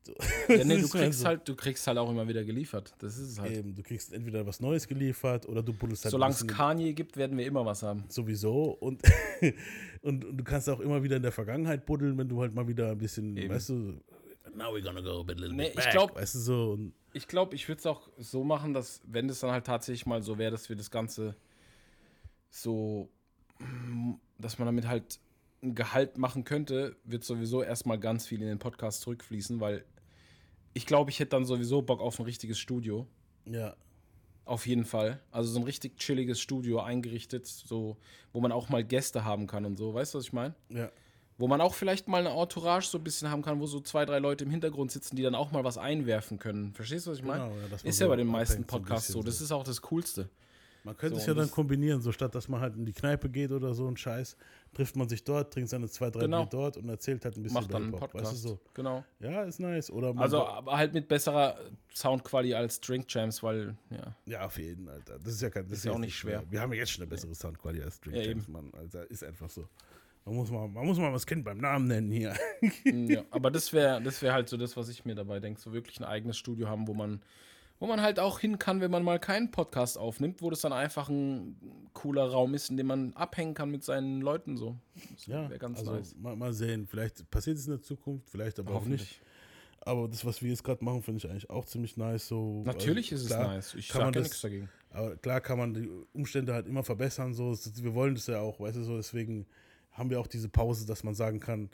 Ja, 0.47 0.63
nee, 0.63 0.77
du 0.81 0.87
kriegst 0.87 1.19
so. 1.19 1.25
halt, 1.25 1.45
du 1.45 1.55
kriegst 1.55 1.85
halt 1.85 1.97
auch 1.97 2.09
immer 2.09 2.25
wieder 2.25 2.45
geliefert. 2.45 2.93
Das 2.99 3.17
ist 3.17 3.31
es 3.31 3.39
halt. 3.39 3.51
Eben, 3.51 3.75
du 3.75 3.83
kriegst 3.83 4.13
entweder 4.13 4.45
was 4.45 4.61
Neues 4.61 4.87
geliefert 4.87 5.45
oder 5.49 5.61
du 5.61 5.73
buddelst 5.73 6.05
halt. 6.05 6.11
Solange 6.11 6.33
es 6.33 6.47
Kanye 6.47 6.93
gibt, 6.93 7.17
werden 7.17 7.37
wir 7.37 7.45
immer 7.45 7.65
was 7.65 7.83
haben. 7.83 8.05
Sowieso. 8.07 8.77
Und, 8.79 9.01
und, 10.01 10.23
und, 10.23 10.37
du 10.37 10.43
kannst 10.45 10.69
auch 10.69 10.79
immer 10.79 11.03
wieder 11.03 11.17
in 11.17 11.23
der 11.23 11.33
Vergangenheit 11.33 11.85
buddeln, 11.85 12.17
wenn 12.17 12.29
du 12.29 12.39
halt 12.39 12.55
mal 12.55 12.67
wieder 12.67 12.91
ein 12.91 12.97
bisschen, 12.97 13.35
Eben. 13.35 13.53
weißt 13.53 13.69
du, 13.69 13.99
now 14.55 14.73
we're 14.73 14.83
gonna 14.83 15.01
go 15.01 15.21
a 15.21 15.23
bit 15.23 15.39
little 15.39 15.55
nee, 15.55 15.67
bit 15.67 15.75
back, 15.75 15.85
ich 15.85 15.91
glaub, 15.91 16.15
weißt 16.15 16.35
du 16.35 16.39
so. 16.39 16.79
Ich 17.13 17.27
glaube, 17.27 17.55
ich 17.55 17.67
würde 17.67 17.79
es 17.79 17.85
auch 17.85 18.09
so 18.17 18.43
machen, 18.43 18.73
dass, 18.73 19.01
wenn 19.05 19.29
es 19.29 19.39
dann 19.41 19.51
halt 19.51 19.65
tatsächlich 19.65 20.05
mal 20.05 20.21
so 20.21 20.37
wäre, 20.37 20.51
dass 20.51 20.69
wir 20.69 20.75
das 20.75 20.91
Ganze 20.91 21.35
so, 22.49 23.09
dass 24.37 24.59
man 24.59 24.65
damit 24.65 24.87
halt 24.87 25.19
ein 25.63 25.75
Gehalt 25.75 26.17
machen 26.17 26.43
könnte, 26.43 26.95
wird 27.03 27.23
sowieso 27.23 27.63
erstmal 27.63 27.99
ganz 27.99 28.25
viel 28.25 28.41
in 28.41 28.47
den 28.47 28.59
Podcast 28.59 29.01
zurückfließen, 29.01 29.59
weil 29.59 29.85
ich 30.73 30.85
glaube, 30.85 31.11
ich 31.11 31.19
hätte 31.19 31.31
dann 31.31 31.45
sowieso 31.45 31.81
Bock 31.81 31.99
auf 31.99 32.19
ein 32.19 32.25
richtiges 32.25 32.57
Studio. 32.59 33.07
Ja. 33.45 33.75
Auf 34.45 34.65
jeden 34.65 34.85
Fall. 34.85 35.21
Also 35.31 35.51
so 35.51 35.59
ein 35.59 35.63
richtig 35.63 35.97
chilliges 35.97 36.41
Studio 36.41 36.79
eingerichtet, 36.81 37.45
so, 37.45 37.97
wo 38.33 38.41
man 38.41 38.51
auch 38.51 38.69
mal 38.69 38.83
Gäste 38.83 39.23
haben 39.23 39.47
kann 39.47 39.65
und 39.65 39.77
so. 39.77 39.93
Weißt 39.93 40.13
du, 40.13 40.17
was 40.17 40.25
ich 40.25 40.33
meine? 40.33 40.55
Ja. 40.69 40.91
Wo 41.41 41.47
man 41.47 41.60
auch 41.60 41.73
vielleicht 41.73 42.08
mal 42.08 42.25
eine 42.25 42.30
Entourage 42.39 42.88
so 42.88 42.99
ein 42.99 43.04
bisschen 43.04 43.30
haben 43.32 43.41
kann, 43.41 43.60
wo 43.60 43.65
so 43.65 43.80
zwei, 43.80 44.06
drei 44.06 44.19
Leute 44.19 44.43
im 44.43 44.51
Hintergrund 44.51 44.91
sitzen, 44.91 45.15
die 45.15 45.23
dann 45.23 45.34
auch 45.36 45.51
mal 45.51 45.63
was 45.63 45.77
einwerfen 45.80 46.38
können. 46.38 46.71
Verstehst 46.73 47.08
du, 47.08 47.12
was 47.12 47.17
ich 47.17 47.25
meine? 47.25 47.45
Genau, 47.45 47.56
ja, 47.69 47.77
ist 47.89 47.99
ja 47.99 48.08
bei 48.08 48.15
den 48.15 48.27
meisten 48.27 48.63
Podcasts 48.63 49.08
so. 49.12 49.23
Das 49.23 49.41
ist 49.41 49.51
auch 49.51 49.63
das 49.63 49.82
Coolste. 49.82 50.30
Man 50.84 50.97
könnte 50.97 51.15
So, 51.15 51.21
es 51.21 51.27
ja 51.27 51.34
dann 51.36 51.43
das- 51.45 51.51
kombinieren, 51.51 52.01
so 52.01 52.12
statt 52.12 52.34
dass 52.34 52.47
man 52.47 52.60
halt 52.60 52.75
in 52.75 52.86
die 52.86 52.93
Kneipe 52.93 53.30
geht 53.30 53.51
oder 53.51 53.73
so 53.75 53.88
ein 53.88 53.95
Scheiß, 53.97 54.36
trifft 54.73 54.95
man 54.95 55.08
sich 55.10 55.23
dort, 55.23 55.54
trinkt 55.54 55.69
seine 55.69 55.88
zwei, 55.89 56.10
drei 56.10 56.21
Genau. 56.21 56.41
Bier 56.41 56.49
dort 56.51 56.77
und 56.77 56.89
erzählt 56.89 57.23
halt 57.23 57.38
ein 57.38 57.43
bisschen 57.43 57.54
Macht 57.62 57.71
dann 57.73 57.84
einen 57.84 57.91
Podcast. 57.91 58.25
Weißt 58.25 58.34
du 58.45 58.49
so? 58.49 58.60
Genau. 58.73 59.04
Ja, 59.19 59.43
ist 59.43 59.60
nice. 59.60 59.91
Oder 59.91 60.13
Also, 60.17 60.43
aber 60.45 60.77
halt 60.77 60.93
mit 60.95 61.08
besserer 61.08 61.56
Soundqualität 61.93 62.56
als 62.58 62.82
Drink 62.82 63.06
Jams, 63.10 63.43
weil, 63.43 63.75
ja. 63.91 64.15
ja, 64.25 64.45
auf 64.45 64.58
jeden 64.58 64.86
Fall, 64.88 64.95
Alter. 64.95 65.19
Das 65.19 65.34
ist 65.34 65.41
ja 65.41 65.49
kein, 65.51 65.67
das 65.67 65.80
Ist 65.80 65.86
ja 65.86 65.91
auch 65.91 65.99
nicht 65.99 66.15
schwer. 66.15 66.43
Wir 66.49 66.62
haben 66.62 66.73
ja 66.73 66.80
jetzt 66.80 66.91
schon 66.91 67.04
eine 67.04 67.10
bessere 67.10 67.36
Soundqualität 67.36 67.86
als 67.86 67.99
Drink 67.99 68.17
Ja, 68.17 68.23
Champs, 68.23 68.43
eben. 68.45 68.54
Mann. 68.54 68.71
Alter, 68.75 69.10
ist 69.10 69.23
einfach 69.23 69.49
so. 69.51 69.67
Man 70.25 70.36
muss 70.36 70.51
mal, 70.51 70.67
man 70.67 70.86
muss 70.86 70.97
mal 70.99 71.12
das 71.12 71.25
Kind 71.25 71.43
beim 71.43 71.57
Namen 71.57 71.88
nennen 71.88 72.12
hier. 72.12 72.36
ja. 72.86 73.23
Aber 73.31 73.49
das 73.49 73.73
wäre 73.73 74.01
das 74.01 74.21
wär 74.21 74.34
halt 74.34 74.49
so 74.49 74.57
das, 74.57 74.77
was 74.77 74.88
ich 74.89 75.03
mir 75.03 75.15
dabei 75.15 75.39
denke. 75.39 75.60
So 75.60 75.73
wirklich 75.73 75.99
ein 75.99 76.03
eigenes 76.05 76.38
Studio 76.38 76.69
haben, 76.69 76.88
wo 76.88 76.93
man, 76.93 77.21
wo 77.79 77.88
man 77.88 78.01
halt 78.01 78.19
auch 78.19 78.38
hin 78.39 78.60
kann, 78.60 78.81
wenn 78.81 78.91
man 78.91 79.03
mal 79.03 79.19
keinen 79.19 79.49
Podcast 79.49 79.97
aufnimmt, 79.97 80.41
wo 80.43 80.51
das 80.51 80.62
dann 80.62 80.73
einfach 80.73 81.10
ein 81.10 81.55
cooler 81.93 82.25
Raum 82.29 82.53
ist, 82.53 82.69
in 82.69 82.77
dem 82.77 82.86
man 82.88 83.13
abhängen 83.13 83.55
kann 83.55 83.71
mit 83.71 83.84
seinen 83.84 84.21
Leuten 84.21 84.57
so. 84.57 84.77
Das 85.15 85.25
Ja, 85.25 85.49
wäre 85.49 85.57
ganz 85.60 85.79
also 85.79 85.93
nice. 85.95 86.15
mal, 86.15 86.36
mal 86.36 86.53
sehen. 86.53 86.86
Vielleicht 86.86 87.29
passiert 87.31 87.57
es 87.57 87.65
in 87.65 87.71
der 87.71 87.81
Zukunft, 87.81 88.29
vielleicht 88.29 88.60
aber 88.60 88.75
auch 88.75 88.86
nicht. 88.86 89.19
Aber 89.84 90.07
das, 90.07 90.23
was 90.23 90.43
wir 90.43 90.51
jetzt 90.51 90.63
gerade 90.63 90.86
machen, 90.86 91.01
finde 91.01 91.17
ich 91.17 91.27
eigentlich 91.31 91.49
auch 91.49 91.65
ziemlich 91.65 91.97
nice. 91.97 92.27
So, 92.27 92.62
Natürlich 92.63 93.12
also, 93.12 93.25
ist 93.25 93.31
es 93.31 93.36
klar, 93.36 93.47
nice. 93.55 93.73
Ich 93.73 93.88
sage 93.88 94.13
ja 94.13 94.21
nichts 94.21 94.41
dagegen. 94.41 94.69
Aber 94.91 95.15
klar 95.17 95.41
kann 95.41 95.57
man 95.57 95.73
die 95.73 95.89
Umstände 96.13 96.53
halt 96.53 96.67
immer 96.67 96.84
verbessern. 96.84 97.34
So. 97.34 97.51
Es- 97.53 97.81
Wir 97.84 97.95
wollen 97.95 98.13
das 98.13 98.27
ja 98.27 98.39
auch, 98.41 98.60
weißt 98.60 98.77
du, 98.77 98.84
so. 98.84 98.97
Deswegen 98.97 99.47
haben 99.91 100.10
wir 100.10 100.19
auch 100.19 100.27
diese 100.27 100.49
Pause, 100.49 100.86
dass 100.86 101.04
man 101.04 101.13
sagen 101.15 101.39
kann, 101.39 101.69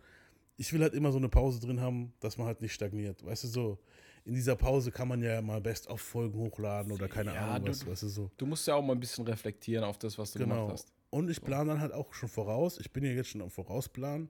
ich 0.58 0.73
will 0.73 0.82
halt 0.82 0.93
immer 0.93 1.12
so 1.12 1.17
eine 1.19 1.30
Pause 1.30 1.60
drin 1.60 1.80
haben, 1.82 2.13
dass 2.19 2.38
man 2.38 2.47
halt 2.47 2.62
nicht 2.62 2.73
stagniert. 2.73 3.23
Weißt 3.25 3.43
du, 3.43 3.47
so. 3.47 3.77
In 4.25 4.34
dieser 4.34 4.56
Pause 4.58 4.91
kann 4.91 5.08
man 5.08 5.21
ja 5.21 5.41
mal 5.41 5.62
best 5.62 5.89
auf 5.89 6.01
Folgen 6.01 6.38
hochladen 6.38 6.91
oder 6.91 7.08
keine 7.08 7.34
Ja, 7.34 7.45
Ahnung 7.56 7.65
du- 7.65 7.71
was, 7.71 7.88
weißt 7.88 8.03
du, 8.03 8.08
so. 8.10 8.32
Du 8.38 8.45
musst 8.45 8.67
ja 8.67 8.75
auch 8.75 8.82
mal 8.84 8.91
ein 8.93 8.99
bisschen 8.99 9.23
reflektieren 9.25 9.84
auf 9.86 9.97
das, 9.97 10.17
was 10.17 10.34
du 10.34 10.39
Genau. 10.39 10.56
gemacht 10.65 10.73
hast. 10.73 10.93
Und 11.12 11.30
ich 11.30 11.41
plane 11.41 11.69
dann 11.69 11.80
halt 11.80 11.93
auch 11.93 12.13
schon 12.13 12.27
voraus. 12.27 12.77
Ich 12.80 12.91
bin 12.91 13.06
ja 13.06 13.12
jetzt 13.12 13.30
schon 13.30 13.41
am 13.41 13.49
Vorausplanen, 13.49 14.30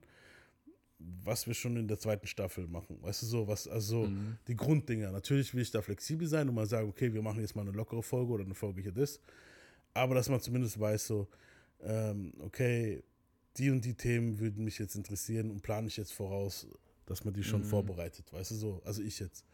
was 0.98 1.46
wir 1.46 1.54
schon 1.54 1.76
in 1.76 1.88
der 1.88 1.98
zweiten 1.98 2.26
Staffel 2.26 2.66
machen. 2.68 2.98
Weißt 3.02 3.22
du 3.22 3.26
so, 3.26 3.48
was, 3.48 3.66
also 3.66 4.02
so 4.04 4.08
Mhm. 4.08 4.36
die 4.46 4.54
Grunddinger. 4.56 5.10
Natürlich 5.10 5.54
will 5.54 5.62
ich 5.62 5.70
da 5.70 5.80
flexibel 5.82 6.26
sein 6.28 6.48
und 6.48 6.54
mal 6.54 6.66
sagen, 6.66 6.88
okay, 6.88 7.12
wir 7.12 7.22
machen 7.22 7.40
jetzt 7.40 7.56
mal 7.56 7.62
eine 7.62 7.72
lockere 7.72 8.02
Folge 8.02 8.32
oder 8.32 8.44
eine 8.44 8.54
Folge 8.54 8.82
hier 8.82 8.92
das. 8.92 9.20
Aber 9.94 10.14
dass 10.14 10.28
man 10.28 10.40
zumindest 10.40 10.78
weiß, 10.78 11.06
so, 11.08 11.26
ähm, 11.82 12.32
okay, 12.40 13.02
die 13.58 13.70
und 13.70 13.84
die 13.84 13.94
Themen 13.94 14.38
würden 14.38 14.64
mich 14.64 14.78
jetzt 14.78 14.94
interessieren 14.94 15.50
und 15.50 15.62
plane 15.62 15.86
ich 15.88 15.96
jetzt 15.96 16.12
voraus, 16.12 16.66
dass 17.06 17.24
man 17.24 17.34
die 17.34 17.42
schon 17.44 17.60
Mhm. 17.60 17.66
vorbereitet. 17.66 18.32
Weißt 18.32 18.50
du 18.50 18.54
so, 18.54 18.82
also 18.84 19.02
ich 19.02 19.18
jetzt. 19.18 19.44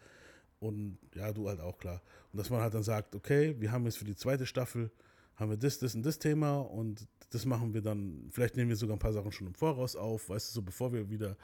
Und 0.61 0.99
ja, 1.15 1.33
du 1.33 1.49
halt 1.49 1.61
auch 1.61 1.79
klar. 1.79 2.01
Und 2.33 2.39
dass 2.39 2.51
man 2.51 2.61
halt 2.61 2.75
dann 2.75 2.83
sagt, 2.83 3.15
okay, 3.15 3.55
wir 3.59 3.71
haben 3.71 3.85
jetzt 3.85 3.99
für 3.99 4.05
die 4.05 4.17
zweite 4.17 4.47
Staffel, 4.47 4.91
haben 5.37 5.51
wir 5.51 5.57
das, 5.57 5.79
das 5.79 5.95
und 5.95 6.05
das 6.07 6.19
Thema 6.19 6.59
und 6.61 7.07
das 7.31 7.45
machen 7.45 7.75
wir 7.75 7.83
dann, 7.83 8.29
vielleicht 8.31 8.57
nehmen 8.57 8.69
wir 8.71 8.77
sogar 8.77 8.97
ein 8.97 9.01
paar 9.01 9.13
Sachen 9.13 9.33
schon 9.33 9.49
im 9.49 9.55
Voraus 9.55 9.97
auf, 9.97 10.29
weißt 10.29 10.49
du, 10.51 10.53
so 10.55 10.63
bevor 10.63 10.93
wir 10.93 11.11
wieder, 11.11 11.37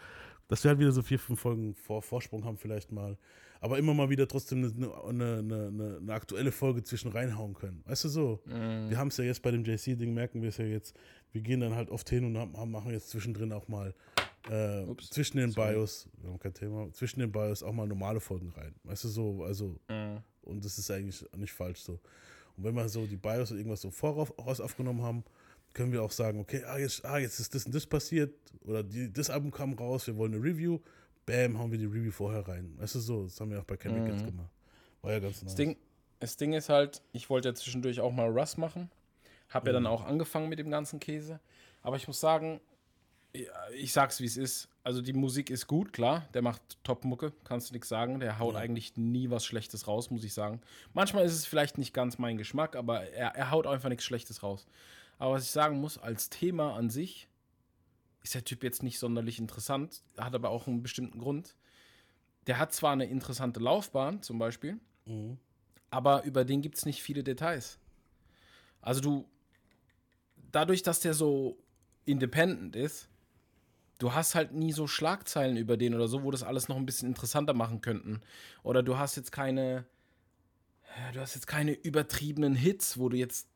dass 0.51 0.65
wir 0.65 0.71
halt 0.71 0.81
wieder 0.81 0.91
so 0.91 1.01
vier, 1.03 1.19
fünf 1.19 1.39
Folgen 1.41 1.75
vor 1.77 2.03
Vorsprung 2.03 2.45
haben 2.45 2.57
vielleicht 2.59 2.91
mal, 2.91 3.17
aber 3.61 3.79
immer 3.79 3.95
mal 3.95 4.11
wieder 4.11 4.27
trotzdem 4.27 4.65
eine, 4.65 5.05
eine, 5.05 5.39
eine, 5.39 5.99
eine, 6.01 6.13
aktuelle 6.13 6.51
Folge 6.51 6.83
zwischen 6.83 7.13
reinhauen 7.13 7.55
können, 7.55 7.83
weißt 7.87 8.05
du 8.05 8.09
so. 8.09 8.41
Wir 8.45 8.99
haben 8.99 9.09
es 9.09 9.17
ja 9.17 9.25
jetzt 9.25 9.43
bei 9.43 9.53
dem 9.53 9.65
JC-Ding, 9.65 10.13
merken 10.13 10.43
wir 10.43 10.49
es 10.49 10.57
ja 10.57 10.65
jetzt, 10.65 10.97
wir 11.31 11.41
gehen 11.41 11.61
dann 11.61 11.77
halt 11.77 11.89
oft 11.89 12.11
hin 12.11 12.25
und 12.25 12.37
haben, 12.37 12.71
machen 12.71 12.91
jetzt 12.91 13.11
zwischendrin 13.11 13.53
auch 13.53 13.69
mal 13.69 13.95
äh, 14.51 14.83
Ups, 14.87 15.11
zwischen 15.11 15.37
den 15.37 15.53
sorry. 15.53 15.75
Bios, 15.75 16.09
wir 16.21 16.31
haben 16.31 16.39
kein 16.41 16.55
Thema, 16.55 16.91
zwischen 16.93 17.21
den 17.21 17.31
Bios 17.31 17.63
auch 17.63 17.73
mal 17.73 17.87
normale 17.87 18.19
Folgen 18.19 18.51
rein, 18.51 18.75
weißt 18.85 19.05
du 19.05 19.09
so, 19.09 19.45
also 19.45 19.79
Mhm. 19.89 20.19
und 20.43 20.65
das 20.65 20.79
ist 20.79 20.91
eigentlich 20.91 21.25
nicht 21.37 21.53
falsch 21.53 21.81
so. 21.81 22.01
Und 22.57 22.65
wenn 22.65 22.75
wir 22.75 22.89
so 22.89 23.07
die 23.07 23.17
BIOS 23.17 23.53
oder 23.53 23.61
irgendwas 23.61 23.83
so 23.83 23.91
voraus 23.91 24.61
aufgenommen 24.61 25.03
haben, 25.03 25.23
können 25.73 25.93
wir 25.93 26.03
auch 26.03 26.13
sagen, 26.13 26.41
okay, 26.41 26.65
ah, 26.65 26.79
jetzt, 26.79 27.05
ah, 27.05 27.19
jetzt 27.19 27.39
ist 27.41 27.55
das 27.55 27.67
und 27.67 27.75
das 27.75 27.87
passiert 27.87 28.35
oder 28.65 28.83
die, 28.83 29.13
das 29.13 29.31
Album 29.31 29.51
kam 29.51 29.75
raus, 29.75 30.07
wir 30.07 30.17
wollen 30.17 30.35
eine 30.35 30.43
Review, 30.43 30.81
bam, 31.27 31.59
hauen 31.59 31.71
wir 31.71 31.79
die 31.79 31.87
Review 31.87 32.11
vorher 32.11 32.47
rein. 32.47 32.75
Weißt 32.79 32.97
du 32.97 33.01
so, 33.01 33.25
das 33.25 33.41
haben 33.41 33.51
wir 33.51 33.61
auch 33.61 33.65
bei 33.65 33.77
Chemic 33.77 34.07
jetzt 34.07 34.25
gemacht. 34.25 34.51
War 35.03 35.13
ja 35.13 35.19
ganz 35.21 35.43
nice. 35.43 35.53
Das 35.53 35.55
Ding, 35.55 35.77
das 36.19 36.37
Ding 36.37 36.53
ist 36.53 36.69
halt, 36.69 37.03
ich 37.13 37.31
wollte 37.31 37.49
ja 37.49 37.55
zwischendurch 37.55 38.01
auch 38.01 38.13
mal 38.13 38.29
Russ 38.29 38.57
machen. 38.57 38.91
Hab 39.49 39.67
ja 39.67 39.73
dann 39.73 39.87
auch 39.87 40.05
angefangen 40.05 40.49
mit 40.49 40.59
dem 40.59 40.71
ganzen 40.71 41.01
Käse. 41.01 41.41
Aber 41.83 41.97
ich 41.97 42.07
muss 42.07 42.21
sagen, 42.21 42.61
ja, 43.35 43.43
ich 43.75 43.93
sag's 43.93 44.21
wie 44.21 44.27
es 44.27 44.37
ist. 44.37 44.69
Also 44.83 45.03
die 45.03 45.13
Musik 45.13 45.51
ist 45.51 45.67
gut, 45.67 45.93
klar. 45.93 46.29
Der 46.35 46.43
macht 46.43 46.63
Top-Mucke, 46.85 47.33
kannst 47.45 47.71
du 47.71 47.75
nichts 47.75 47.89
sagen. 47.89 48.21
Der 48.21 48.39
haut 48.39 48.57
eigentlich 48.57 48.97
nie 48.97 49.31
was 49.31 49.45
Schlechtes 49.45 49.87
raus, 49.87 50.11
muss 50.11 50.25
ich 50.25 50.35
sagen. 50.35 50.61
Manchmal 50.95 51.25
ist 51.25 51.35
es 51.35 51.47
vielleicht 51.47 51.79
nicht 51.79 51.95
ganz 51.95 52.19
mein 52.19 52.39
Geschmack, 52.39 52.77
aber 52.77 53.03
er, 53.11 53.35
er 53.37 53.51
haut 53.51 53.67
einfach 53.67 53.89
nichts 53.89 54.05
Schlechtes 54.05 54.43
raus. 54.43 54.67
Aber 55.21 55.35
was 55.35 55.45
ich 55.45 55.51
sagen 55.51 55.81
muss, 55.81 55.99
als 55.99 56.31
Thema 56.31 56.75
an 56.75 56.89
sich 56.89 57.29
ist 58.23 58.35
der 58.35 58.43
Typ 58.45 58.65
jetzt 58.65 58.83
nicht 58.83 58.99
sonderlich 58.99 59.39
interessant, 59.39 60.03
hat 60.17 60.35
aber 60.35 60.49
auch 60.49 60.67
einen 60.67 60.83
bestimmten 60.83 61.19
Grund. 61.19 61.55
Der 62.47 62.59
hat 62.59 62.73
zwar 62.73 62.93
eine 62.93 63.05
interessante 63.05 63.61
Laufbahn, 63.61 64.23
zum 64.23 64.39
Beispiel, 64.39 64.81
Mhm. 65.05 65.37
aber 65.91 66.25
über 66.25 66.45
den 66.47 66.63
gibt 66.63 66.79
es 66.79 66.87
nicht 66.87 67.03
viele 67.03 67.23
Details. 67.23 67.79
Also 68.81 69.03
du, 69.03 69.29
dadurch, 70.53 70.83
dass 70.83 71.01
der 71.01 71.13
so 71.13 71.59
independent 72.07 72.75
ist, 72.75 73.11
du 73.99 74.15
hast 74.15 74.35
halt 74.35 74.53
nie 74.53 74.73
so 74.73 74.87
Schlagzeilen 74.87 75.59
über 75.59 75.77
den 75.77 75.95
oder 75.95 76.09
so, 76.09 76.23
wo 76.23 76.31
das 76.31 76.43
alles 76.43 76.69
noch 76.69 76.77
ein 76.77 76.87
bisschen 76.87 77.09
interessanter 77.09 77.53
machen 77.53 77.83
könnten. 77.83 78.23
Oder 78.63 78.83
du 78.83 78.97
hast 78.97 79.17
jetzt 79.17 79.33
keine, 79.33 79.85
du 81.13 81.21
hast 81.21 81.35
jetzt 81.35 81.47
keine 81.47 81.73
übertriebenen 81.73 82.55
Hits, 82.55 82.99
wo 82.99 83.11
du 83.11 83.19
jetzt 83.19 83.50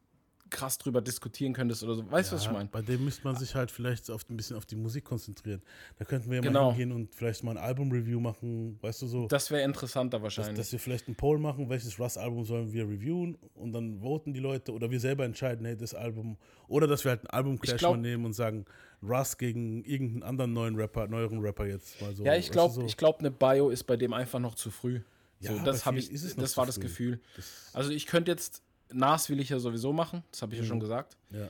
krass 0.54 0.78
drüber 0.78 1.02
diskutieren 1.02 1.52
könntest 1.52 1.82
oder 1.82 1.94
so. 1.96 2.10
Weißt 2.10 2.30
du, 2.30 2.36
was 2.36 2.42
ich 2.42 2.46
Ja, 2.46 2.52
meine? 2.52 2.68
Bei 2.70 2.80
dem 2.80 3.04
müsste 3.04 3.24
man 3.24 3.36
sich 3.36 3.54
halt 3.54 3.70
vielleicht 3.70 4.10
auf, 4.10 4.22
ein 4.30 4.36
bisschen 4.36 4.56
auf 4.56 4.64
die 4.64 4.76
Musik 4.76 5.04
konzentrieren. 5.04 5.60
Da 5.98 6.04
könnten 6.04 6.30
wir 6.30 6.36
ja 6.36 6.42
Genau. 6.42 6.70
mal 6.70 6.74
hingehen 6.76 6.92
und 6.92 7.14
vielleicht 7.14 7.42
mal 7.44 7.52
ein 7.52 7.58
Album-Review 7.58 8.20
machen, 8.20 8.78
weißt 8.80 9.02
du 9.02 9.06
so. 9.06 9.26
Das 9.26 9.50
wäre 9.50 9.62
interessanter 9.62 10.18
Dass, 10.18 10.22
wahrscheinlich. 10.22 10.56
dass 10.56 10.72
wir 10.72 10.78
vielleicht 10.78 11.08
einen 11.08 11.16
Poll 11.16 11.38
machen, 11.38 11.68
welches 11.68 11.98
Russ-Album 11.98 12.44
sollen 12.44 12.72
wir 12.72 12.84
reviewen 12.88 13.36
und 13.54 13.72
dann 13.72 14.00
voten 14.00 14.32
die 14.32 14.40
Leute 14.40 14.72
oder 14.72 14.90
wir 14.90 15.00
selber 15.00 15.24
entscheiden, 15.24 15.66
hey, 15.66 15.76
das 15.76 15.94
Album. 15.94 16.36
Oder 16.68 16.86
dass 16.86 17.04
wir 17.04 17.10
halt 17.10 17.20
einen 17.20 17.30
Album-Clash 17.30 17.82
mal 17.82 17.96
nehmen 17.98 18.24
und 18.24 18.32
sagen, 18.32 18.64
Russ 19.02 19.36
gegen 19.36 19.84
irgendeinen 19.84 20.22
anderen 20.22 20.52
neuen 20.52 20.76
Rapper, 20.76 21.08
neueren 21.08 21.40
Rapper 21.40 21.66
jetzt 21.66 22.00
mal 22.00 22.14
so. 22.14 22.24
ja, 22.24 22.32
ich 22.34 22.38
weißt 22.38 22.48
du, 22.48 22.52
glaube, 22.52 22.74
so. 22.74 22.82
ich 22.86 22.96
glaube, 22.96 23.18
eine 23.18 23.30
Bio 23.30 23.68
ist 23.70 23.84
bei 23.84 23.96
dem 23.96 24.12
einfach 24.14 24.38
noch 24.38 24.54
zu 24.54 24.70
früh. 24.70 25.00
Ja, 25.40 25.52
so, 25.54 25.62
das 25.62 25.84
habe 25.84 25.98
ich, 25.98 26.08
das 26.10 26.56
war 26.56 26.64
das. 26.64 26.80
Gefühl. 26.80 27.20
Das- 27.36 27.70
Also 27.74 27.90
ich 27.90 28.06
könnte 28.06 28.30
jetzt, 28.30 28.62
Nas 28.92 29.28
will 29.30 29.40
ich 29.40 29.48
ja 29.48 29.58
sowieso 29.58 29.92
machen, 29.92 30.22
das 30.30 30.42
habe 30.42 30.52
ich 30.54 30.60
Mhm. 30.60 30.64
ja 30.64 30.68
schon 30.68 30.80
gesagt. 30.80 31.16
Ja. 31.30 31.48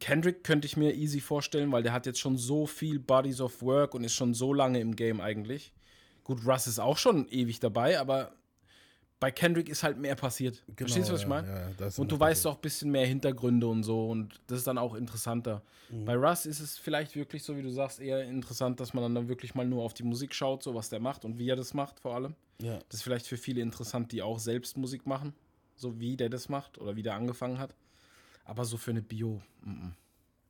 Kendrick 0.00 0.44
könnte 0.44 0.66
ich 0.66 0.76
mir 0.76 0.94
easy 0.94 1.20
vorstellen, 1.20 1.72
weil 1.72 1.82
der 1.82 1.92
hat 1.92 2.04
jetzt 2.06 2.18
schon 2.20 2.36
so 2.36 2.66
viel 2.66 2.98
Bodies 2.98 3.40
of 3.40 3.62
Work 3.62 3.94
und 3.94 4.04
ist 4.04 4.14
schon 4.14 4.34
so 4.34 4.52
lange 4.52 4.80
im 4.80 4.94
Game 4.96 5.20
eigentlich. 5.20 5.72
Gut, 6.24 6.46
Russ 6.46 6.66
ist 6.66 6.78
auch 6.78 6.98
schon 6.98 7.26
ewig 7.30 7.58
dabei, 7.58 7.98
aber 7.98 8.32
bei 9.18 9.30
Kendrick 9.30 9.68
ist 9.70 9.82
halt 9.82 9.96
mehr 9.98 10.14
passiert. 10.14 10.62
Verstehst 10.76 11.08
du, 11.08 11.14
was 11.14 11.20
ich 11.22 11.26
Genau, 11.26 11.36
ja, 11.38 11.42
meine? 11.42 11.74
ja, 11.80 11.88
und 11.96 12.12
du 12.12 12.20
weißt 12.20 12.46
auch 12.46 12.56
ein 12.56 12.60
bisschen 12.60 12.90
mehr 12.90 13.06
Hintergründe 13.06 13.66
und 13.66 13.82
so 13.82 14.10
und 14.10 14.38
das 14.46 14.58
ist 14.58 14.66
dann 14.66 14.76
auch 14.78 14.94
interessanter. 14.94 15.62
Mhm. 15.90 16.04
Bei 16.04 16.14
Russ 16.16 16.44
ist 16.46 16.60
es 16.60 16.76
vielleicht 16.78 17.16
wirklich, 17.16 17.42
so 17.42 17.56
wie 17.56 17.62
du 17.62 17.70
sagst, 17.70 17.98
eher 17.98 18.22
interessant, 18.24 18.78
dass 18.80 18.92
man 18.92 19.02
dann, 19.02 19.14
dann 19.14 19.28
wirklich 19.28 19.54
mal 19.54 19.66
nur 19.66 19.82
auf 19.82 19.94
die 19.94 20.04
Musik 20.04 20.34
schaut, 20.34 20.62
so 20.62 20.74
was 20.74 20.90
der 20.90 21.00
macht 21.00 21.24
und 21.24 21.38
wie 21.38 21.48
er 21.48 21.56
das 21.56 21.72
macht 21.74 21.98
vor 21.98 22.14
allem. 22.14 22.34
Ja. 22.60 22.74
Das 22.90 22.98
ist 22.98 23.02
vielleicht 23.02 23.26
für 23.26 23.38
viele 23.38 23.62
interessant, 23.62 24.12
die 24.12 24.20
auch 24.22 24.38
selbst 24.38 24.76
Musik 24.76 25.06
machen, 25.06 25.32
so 25.78 25.98
wie 25.98 26.16
der 26.16 26.28
das 26.28 26.48
macht 26.48 26.78
oder 26.78 26.96
wie 26.96 27.02
der 27.02 27.14
angefangen 27.14 27.58
hat. 27.58 27.74
Aber 28.44 28.64
so 28.64 28.76
für 28.76 28.90
eine 28.90 29.02
Bio 29.02 29.40
mm, 29.62 29.70
mm, 29.70 29.94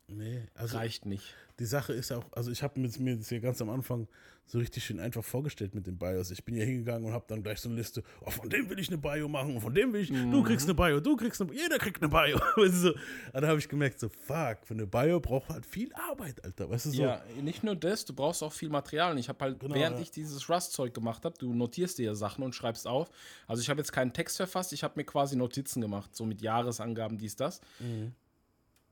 Nee, 0.09 0.43
also 0.55 0.77
reicht 0.79 1.05
nicht. 1.07 1.35
die 1.59 1.67
Sache 1.67 1.93
ist 1.93 2.11
auch, 2.13 2.25
also 2.33 2.51
ich 2.51 2.63
habe 2.63 2.81
mir 2.81 2.89
das- 2.89 3.29
hier 3.29 3.41
ganz 3.41 3.61
am 3.61 3.69
Anfang 3.71 4.09
so 4.47 4.59
richtig 4.59 4.83
schön 4.83 4.99
einfach 4.99 5.23
vorgestellt 5.23 5.75
mit 5.75 5.87
den 5.87 5.99
Bios. 5.99 6.31
Ich 6.31 6.43
bin 6.43 6.55
hier 6.55 6.65
hingegangen 6.65 7.05
und 7.07 7.13
habe 7.13 7.27
dann 7.29 7.43
gleich 7.43 7.61
so 7.61 7.69
eine 7.69 7.77
Liste, 7.77 8.03
oh, 8.23 8.31
von 8.31 8.49
dem 8.49 8.71
will 8.71 8.79
ich 8.79 8.89
eine 8.89 8.97
Bio 8.97 9.29
machen 9.29 9.55
und 9.57 9.61
von 9.61 9.75
dem 9.75 9.93
will 9.93 10.01
ich, 10.01 10.09
du 10.09 10.43
kriegst 10.43 10.65
eine 10.67 10.75
Bio, 10.75 11.01
du 11.01 11.17
kriegst 11.17 11.43
eine, 11.43 11.53
jeder 11.53 11.77
kriegt 11.77 12.01
eine 12.03 12.09
Bio. 12.09 12.39
Weißt 12.57 12.73
du, 12.73 12.79
so. 12.79 12.89
Und 12.93 13.01
dann 13.35 13.47
habe 13.47 13.59
ich 13.59 13.69
gemerkt, 13.69 14.01
so 14.01 14.09
fuck, 14.09 14.59
für 14.65 14.73
eine 14.73 14.87
Bio 14.87 15.21
braucht 15.21 15.51
halt 15.51 15.67
viel 15.67 15.93
Arbeit, 15.93 16.43
Alter. 16.43 16.71
Weißt 16.71 16.87
du 16.87 16.91
so? 16.93 17.03
Ja, 17.03 17.23
nicht 17.43 17.63
nur 17.63 17.77
das, 17.77 18.07
du 18.07 18.15
brauchst 18.15 18.43
auch 18.43 18.53
viel 18.55 18.71
Material. 18.71 19.13
Und 19.13 19.19
ich 19.19 19.29
habe 19.29 19.45
halt, 19.45 19.61
Genau, 19.61 19.75
während 19.75 19.97
ja. 19.97 20.03
ich 20.03 20.11
dieses 20.11 20.49
Rust-Zeug 20.49 20.95
gemacht 20.95 21.27
habe, 21.27 21.37
du 21.37 21.53
notierst 21.53 21.99
dir 21.99 22.07
ja 22.07 22.15
Sachen 22.15 22.43
und 22.43 22.55
schreibst 22.55 22.87
auf. 22.87 23.11
Also 23.47 23.61
ich 23.61 23.69
habe 23.69 23.81
jetzt 23.81 23.93
keinen 23.93 24.15
Text 24.15 24.39
verfasst, 24.39 24.73
ich 24.73 24.83
habe 24.83 24.95
mir 24.97 25.05
quasi 25.05 25.37
Notizen 25.37 25.83
gemacht, 25.83 26.17
so 26.17 26.25
mit 26.25 26.41
Jahresangaben, 26.41 27.19
dies, 27.19 27.37
das. 27.37 27.61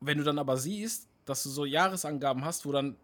Wenn 0.00 0.18
du 0.18 0.24
dann 0.24 0.38
aber 0.38 0.56
siehst, 0.56 1.08
dass 1.24 1.42
du 1.42 1.50
so 1.50 1.64
Jahresangaben 1.64 2.44
hast, 2.44 2.66
wo 2.66 2.72
dann 2.72 2.96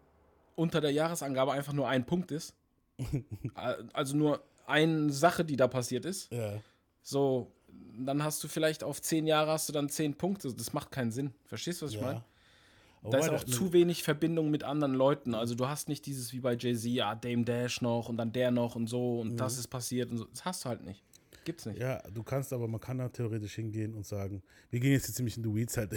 unter 0.55 0.81
der 0.81 0.91
Jahresangabe 0.91 1.51
einfach 1.51 1.73
nur 1.73 1.87
ein 1.87 2.05
Punkt 2.05 2.31
ist, 2.31 2.53
also 3.93 4.15
nur 4.15 4.43
eine 4.65 5.11
Sache, 5.11 5.43
die 5.43 5.55
da 5.55 5.67
passiert 5.67 6.05
ist, 6.05 6.31
Ja. 6.31 6.53
so, 7.01 7.51
dann 7.97 8.23
hast 8.23 8.43
du 8.43 8.47
vielleicht 8.47 8.83
auf 8.83 9.01
zehn 9.01 9.27
Jahre 9.27 9.51
hast 9.51 9.67
du 9.67 9.73
dann 9.73 9.89
zehn 9.89 10.15
Punkte. 10.15 10.53
Das 10.53 10.73
macht 10.73 10.91
keinen 10.91 11.11
Sinn. 11.11 11.33
Verstehst 11.45 11.81
du, 11.81 11.85
was 11.85 11.93
ich 11.93 11.99
ja. 11.99 12.05
meine? 12.05 12.23
Da 13.09 13.17
ist 13.17 13.29
auch 13.29 13.43
zu 13.43 13.73
wenig 13.73 14.01
Verbindung 14.03 14.49
mit 14.49 14.63
anderen 14.63 14.93
Leuten. 14.93 15.35
Also 15.35 15.55
du 15.55 15.67
hast 15.67 15.89
nicht 15.89 16.05
dieses 16.05 16.31
wie 16.31 16.39
bei 16.39 16.55
Jay-Z, 16.55 16.85
ja, 16.89 17.15
Dame 17.15 17.43
Dash 17.43 17.81
noch 17.81 18.07
und 18.07 18.15
dann 18.17 18.31
der 18.31 18.51
noch 18.51 18.75
und 18.75 18.87
so 18.87 19.19
und 19.19 19.35
das 19.37 19.57
ist 19.57 19.67
passiert 19.67 20.09
und 20.11 20.17
so. 20.19 20.25
Das 20.25 20.45
hast 20.45 20.63
du 20.63 20.69
halt 20.69 20.83
nicht. 20.83 21.03
Gibt's 21.43 21.65
nicht. 21.65 21.79
Ja, 21.79 22.01
du 22.09 22.23
kannst 22.23 22.53
aber, 22.53 22.67
man 22.67 22.79
kann 22.79 22.97
da 22.97 23.09
theoretisch 23.09 23.55
hingehen 23.55 23.93
und 23.93 24.05
sagen, 24.05 24.41
wir 24.69 24.79
gehen 24.79 24.93
jetzt 24.93 25.05
hier 25.05 25.15
ziemlich 25.15 25.37
in 25.37 25.43
die 25.43 25.53
Weeds 25.53 25.77
halt, 25.77 25.91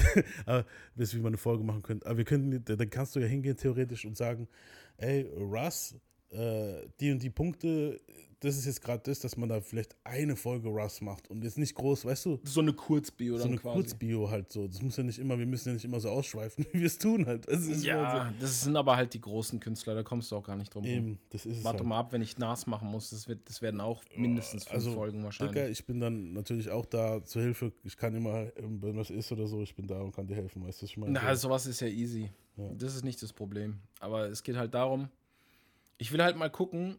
bis 0.94 1.14
wir 1.14 1.20
mal 1.20 1.28
eine 1.28 1.36
Folge 1.36 1.64
machen 1.64 1.82
können. 1.82 2.02
Aber 2.02 2.16
wir 2.16 2.24
können, 2.24 2.64
dann 2.64 2.90
kannst 2.90 3.14
du 3.16 3.20
ja 3.20 3.26
hingehen 3.26 3.56
theoretisch 3.56 4.04
und 4.04 4.16
sagen, 4.16 4.48
ey, 4.96 5.22
Russ, 5.36 5.94
äh, 6.30 6.86
die 7.00 7.12
und 7.12 7.22
die 7.22 7.30
Punkte, 7.30 8.00
das 8.40 8.56
ist 8.58 8.66
jetzt 8.66 8.82
gerade 8.82 9.02
das, 9.04 9.20
dass 9.20 9.36
man 9.36 9.48
da 9.48 9.60
vielleicht 9.60 9.96
eine 10.04 10.36
Folge 10.36 10.68
Russ 10.68 11.00
macht 11.00 11.30
und 11.30 11.42
jetzt 11.42 11.56
nicht 11.56 11.74
groß, 11.74 12.04
weißt 12.04 12.26
du, 12.26 12.40
So 12.44 12.60
eine 12.60 12.72
Kurzbio 12.74 13.36
so 13.36 13.42
dann 13.44 13.52
eine 13.52 13.58
quasi. 13.58 13.74
Kurzbio 13.80 14.30
halt 14.30 14.52
so. 14.52 14.66
Das 14.68 14.82
muss 14.82 14.96
ja 14.96 15.02
nicht 15.04 15.18
immer, 15.18 15.38
wir 15.38 15.46
müssen 15.46 15.68
ja 15.70 15.74
nicht 15.74 15.84
immer 15.84 16.00
so 16.00 16.10
ausschweifen, 16.10 16.66
wie 16.72 16.80
wir 16.80 16.86
es 16.86 16.98
tun 16.98 17.26
halt. 17.26 17.48
Das 17.48 17.82
ja, 17.82 18.32
das 18.38 18.62
sind 18.62 18.76
aber 18.76 18.96
halt 18.96 19.14
die 19.14 19.20
großen 19.20 19.58
Künstler, 19.58 19.94
da 19.94 20.02
kommst 20.02 20.30
du 20.30 20.36
auch 20.36 20.44
gar 20.44 20.56
nicht 20.56 20.74
drum 20.74 20.84
so, 20.84 20.90
rum. 20.90 20.98
eben, 20.98 21.18
das 21.30 21.46
ist 21.46 21.64
Warte 21.64 21.78
halt. 21.78 21.88
mal 21.88 21.98
ab, 21.98 22.12
wenn 22.12 22.20
ich 22.22 22.36
Nas 22.36 22.66
machen 22.66 22.88
muss, 22.88 23.10
das, 23.10 23.26
wird, 23.26 23.48
das 23.48 23.62
werden 23.62 23.80
auch 23.80 24.02
mindestens 24.14 24.64
fünf 24.64 24.74
Also, 24.74 24.92
Folgen 24.92 25.24
wahrscheinlich. 25.24 25.54
Digga, 25.54 25.68
ich 25.68 25.86
bin 25.86 26.00
dann 26.00 26.32
natürlich 26.34 26.70
auch 26.70 26.84
da 26.86 27.24
zur 27.24 27.42
Hilfe. 27.42 27.72
Ich 27.84 27.96
kann 27.96 28.14
immer, 28.14 28.46
wenn 28.58 28.96
was 28.96 29.10
ist 29.10 29.32
oder 29.32 29.46
so, 29.46 29.62
ich 29.62 29.74
bin 29.74 29.86
da 29.86 30.00
und 30.00 30.14
kann 30.14 30.26
dir 30.26 30.34
helfen, 30.36 30.62
weißt 30.66 30.80
du, 30.80 30.84
was 30.84 30.90
ich 30.90 30.96
meine? 30.98 31.12
Na, 31.12 31.34
sowas 31.34 31.66
ist 31.66 31.80
ja 31.80 31.88
easy. 31.88 32.30
Ja. 32.58 32.68
Das 32.74 32.94
ist 32.94 33.04
nicht 33.04 33.22
das 33.22 33.32
Problem. 33.32 33.78
Aber 34.00 34.26
es 34.28 34.42
geht 34.42 34.56
halt 34.56 34.74
darum, 34.74 35.08
ich 35.98 36.12
will 36.12 36.22
halt 36.22 36.36
mal 36.36 36.50
gucken, 36.50 36.96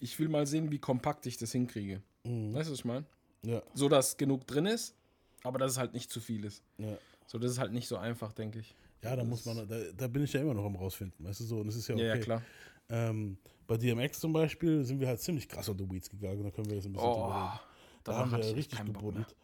ich 0.00 0.18
will 0.18 0.28
mal 0.28 0.46
sehen, 0.46 0.70
wie 0.70 0.78
kompakt 0.78 1.26
ich 1.26 1.36
das 1.36 1.52
hinkriege. 1.52 2.00
Mhm. 2.24 2.54
Weißt 2.54 2.68
du, 2.68 2.72
was 2.72 2.78
ich 2.80 2.84
meine? 2.84 3.04
Ja, 3.42 3.62
So, 3.74 3.88
dass 3.88 4.16
genug 4.16 4.46
drin 4.46 4.66
ist, 4.66 4.94
aber 5.42 5.58
dass 5.58 5.72
es 5.72 5.78
halt 5.78 5.92
nicht 5.92 6.10
zu 6.10 6.20
viel 6.20 6.44
ist. 6.44 6.62
ja. 6.78 6.96
So, 7.26 7.38
das 7.38 7.52
ist 7.52 7.58
halt 7.58 7.72
nicht 7.72 7.88
so 7.88 7.96
einfach, 7.96 8.32
denke 8.32 8.58
ich. 8.58 8.74
Ja, 9.02 9.16
da 9.16 9.24
muss 9.24 9.44
man, 9.46 9.66
da, 9.66 9.76
da 9.96 10.08
bin 10.08 10.24
ich 10.24 10.32
ja 10.34 10.40
immer 10.42 10.52
noch 10.54 10.64
am 10.66 10.76
rausfinden, 10.76 11.26
weißt 11.26 11.40
du 11.40 11.44
so, 11.44 11.58
und 11.60 11.66
das 11.66 11.74
ist 11.76 11.88
ja 11.88 11.94
okay. 11.94 12.06
Ja, 12.06 12.14
ja, 12.14 12.20
klar. 12.20 12.42
Ähm, 12.90 13.38
bei 13.66 13.78
DMX 13.78 14.20
zum 14.20 14.32
Beispiel 14.34 14.84
sind 14.84 15.00
wir 15.00 15.08
halt 15.08 15.20
ziemlich 15.20 15.48
krass 15.48 15.68
unter 15.70 15.90
Weeds 15.90 16.10
gegangen, 16.10 16.44
da 16.44 16.50
können 16.50 16.68
wir 16.68 16.76
jetzt 16.76 16.84
ein 16.86 16.92
bisschen 16.92 17.08
Oh, 17.08 17.14
drüber 17.14 17.34
reden. 17.34 17.60
Da 18.04 18.16
haben 18.18 18.30
wir 18.30 18.54
richtig 18.56 18.84
gebuddelt. 18.84 19.34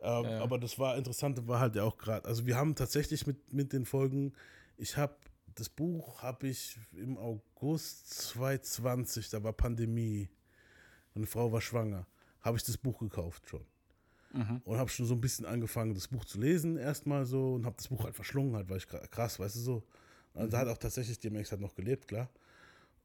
Ähm, 0.00 0.24
Ja. 0.24 0.40
Aber 0.42 0.58
das 0.58 0.78
war 0.78 0.96
interessant, 0.98 1.46
war 1.48 1.60
halt 1.60 1.76
ja 1.76 1.82
auch 1.84 1.96
gerade, 1.96 2.26
also 2.28 2.44
wir 2.46 2.56
haben 2.56 2.74
tatsächlich 2.74 3.26
mit, 3.26 3.52
mit 3.52 3.72
den 3.72 3.86
Folgen, 3.86 4.32
ich 4.76 4.96
habe, 4.98 5.14
das 5.54 5.68
Buch 5.68 6.22
habe 6.22 6.48
ich 6.48 6.78
im 6.92 7.18
August 7.18 8.10
2020, 8.10 9.30
da 9.30 9.42
war 9.42 9.52
Pandemie, 9.52 10.28
meine 11.14 11.26
Frau 11.26 11.50
war 11.52 11.60
schwanger, 11.60 12.06
habe 12.40 12.56
ich 12.56 12.64
das 12.64 12.76
Buch 12.76 12.98
gekauft 12.98 13.48
schon. 13.48 13.64
Mhm. 14.32 14.60
Und 14.64 14.78
habe 14.78 14.88
schon 14.90 15.06
so 15.06 15.14
ein 15.14 15.20
bisschen 15.20 15.44
angefangen, 15.44 15.94
das 15.94 16.08
Buch 16.08 16.24
zu 16.24 16.38
lesen, 16.38 16.76
erstmal 16.76 17.26
so, 17.26 17.54
und 17.54 17.66
habe 17.66 17.76
das 17.76 17.88
Buch 17.88 18.04
halt 18.04 18.14
verschlungen, 18.14 18.54
halt, 18.54 18.68
weil 18.68 18.78
ich 18.78 18.86
krass, 18.86 19.38
weißt 19.38 19.56
du 19.56 19.60
so. 19.60 19.82
Also 20.34 20.46
Mhm. 20.46 20.50
da 20.50 20.58
hat 20.58 20.68
auch 20.68 20.78
tatsächlich 20.78 21.18
DMX 21.18 21.50
halt 21.50 21.60
noch 21.60 21.74
gelebt, 21.74 22.06
klar. 22.06 22.30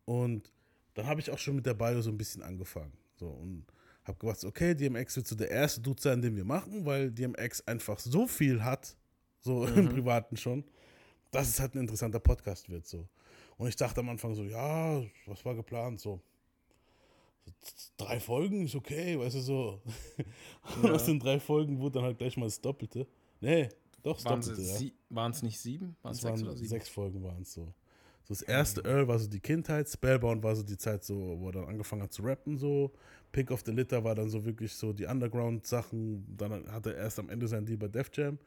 Und 0.05 0.51
dann 0.93 1.07
habe 1.07 1.19
ich 1.19 1.31
auch 1.31 1.39
schon 1.39 1.55
mit 1.55 1.65
der 1.65 1.73
Bio 1.73 2.01
so 2.01 2.11
ein 2.11 2.17
bisschen 2.17 2.43
angefangen. 2.43 2.93
So, 3.15 3.27
und 3.27 3.65
habe 4.03 4.19
gedacht, 4.19 4.43
okay, 4.43 4.75
DMX 4.75 5.15
wird 5.15 5.27
so 5.27 5.35
der 5.35 5.49
erste 5.49 5.81
Dude 5.81 6.01
sein, 6.01 6.21
den 6.21 6.35
wir 6.35 6.45
machen, 6.45 6.85
weil 6.85 7.11
DMX 7.11 7.65
einfach 7.67 7.97
so 7.97 8.27
viel 8.27 8.63
hat, 8.63 8.95
so 9.39 9.65
im 9.65 9.89
Privaten 9.89 10.37
schon, 10.37 10.63
dass 11.35 11.49
es 11.49 11.59
halt 11.59 11.75
ein 11.75 11.79
interessanter 11.79 12.19
Podcast 12.19 12.69
wird. 12.69 12.87
So. 12.87 13.07
Und 13.57 13.67
ich 13.67 13.75
dachte 13.75 13.99
am 13.99 14.09
Anfang 14.09 14.33
so, 14.33 14.43
ja, 14.43 15.01
was 15.25 15.43
war 15.43 15.55
geplant? 15.55 15.99
So, 15.99 16.21
drei 17.97 18.19
Folgen 18.19 18.65
ist 18.65 18.75
okay, 18.75 19.19
weißt 19.19 19.35
du 19.35 19.39
so. 19.41 19.81
Und 20.81 20.91
aus 20.91 21.05
den 21.05 21.19
drei 21.19 21.39
Folgen 21.39 21.79
wurde 21.79 21.95
dann 21.99 22.03
halt 22.05 22.17
gleich 22.17 22.37
mal 22.37 22.45
das 22.45 22.59
Doppelte. 22.61 23.05
Nee, 23.41 23.69
doch 24.01 24.15
das 24.15 24.25
Waren 24.25 24.41
Doppelte, 24.41 24.61
ja. 24.61 25.29
es 25.29 25.41
nicht 25.43 25.59
sieben? 25.59 25.95
Waren 26.01 26.13
es 26.13 26.17
Es 26.17 26.23
sechs 26.23 26.45
waren 26.45 26.55
sieben? 26.55 26.69
sechs 26.69 26.89
Folgen 26.89 27.23
waren 27.23 27.41
es 27.41 27.53
so. 27.53 27.73
So 28.23 28.33
das 28.33 28.41
erste 28.41 28.81
Earl 28.81 29.07
war 29.07 29.19
so 29.19 29.27
die 29.27 29.39
Kindheit, 29.39 29.87
Spellbound 29.87 30.41
war 30.41 30.55
so 30.55 30.63
die 30.63 30.77
Zeit 30.77 31.03
so, 31.03 31.37
wo 31.39 31.49
er 31.49 31.53
dann 31.53 31.65
angefangen 31.65 32.01
hat 32.01 32.13
zu 32.13 32.23
rappen 32.23 32.57
so. 32.57 32.91
Pick 33.31 33.51
of 33.51 33.61
the 33.65 33.71
Litter 33.71 34.03
war 34.03 34.15
dann 34.15 34.29
so 34.29 34.43
wirklich 34.45 34.73
so 34.73 34.93
die 34.93 35.05
Underground-Sachen. 35.05 36.25
Dann 36.37 36.71
hat 36.71 36.85
er 36.85 36.95
erst 36.95 37.19
am 37.19 37.29
Ende 37.29 37.47
sein 37.47 37.65
Deal 37.65 37.77
bei 37.77 37.89
Def 37.89 38.09
Jam. 38.13 38.39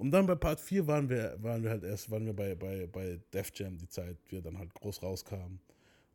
Und 0.00 0.12
dann 0.12 0.24
bei 0.24 0.34
Part 0.34 0.60
4 0.60 0.86
waren 0.86 1.10
wir, 1.10 1.36
waren 1.42 1.62
wir 1.62 1.68
halt 1.68 1.84
erst, 1.84 2.10
waren 2.10 2.24
wir 2.24 2.32
bei, 2.32 2.54
bei, 2.54 2.86
bei 2.86 3.20
Def 3.34 3.52
Jam 3.54 3.76
die 3.76 3.86
Zeit, 3.86 4.16
wie 4.30 4.36
er 4.36 4.40
dann 4.40 4.56
halt 4.56 4.72
groß 4.72 5.02
rauskam. 5.02 5.58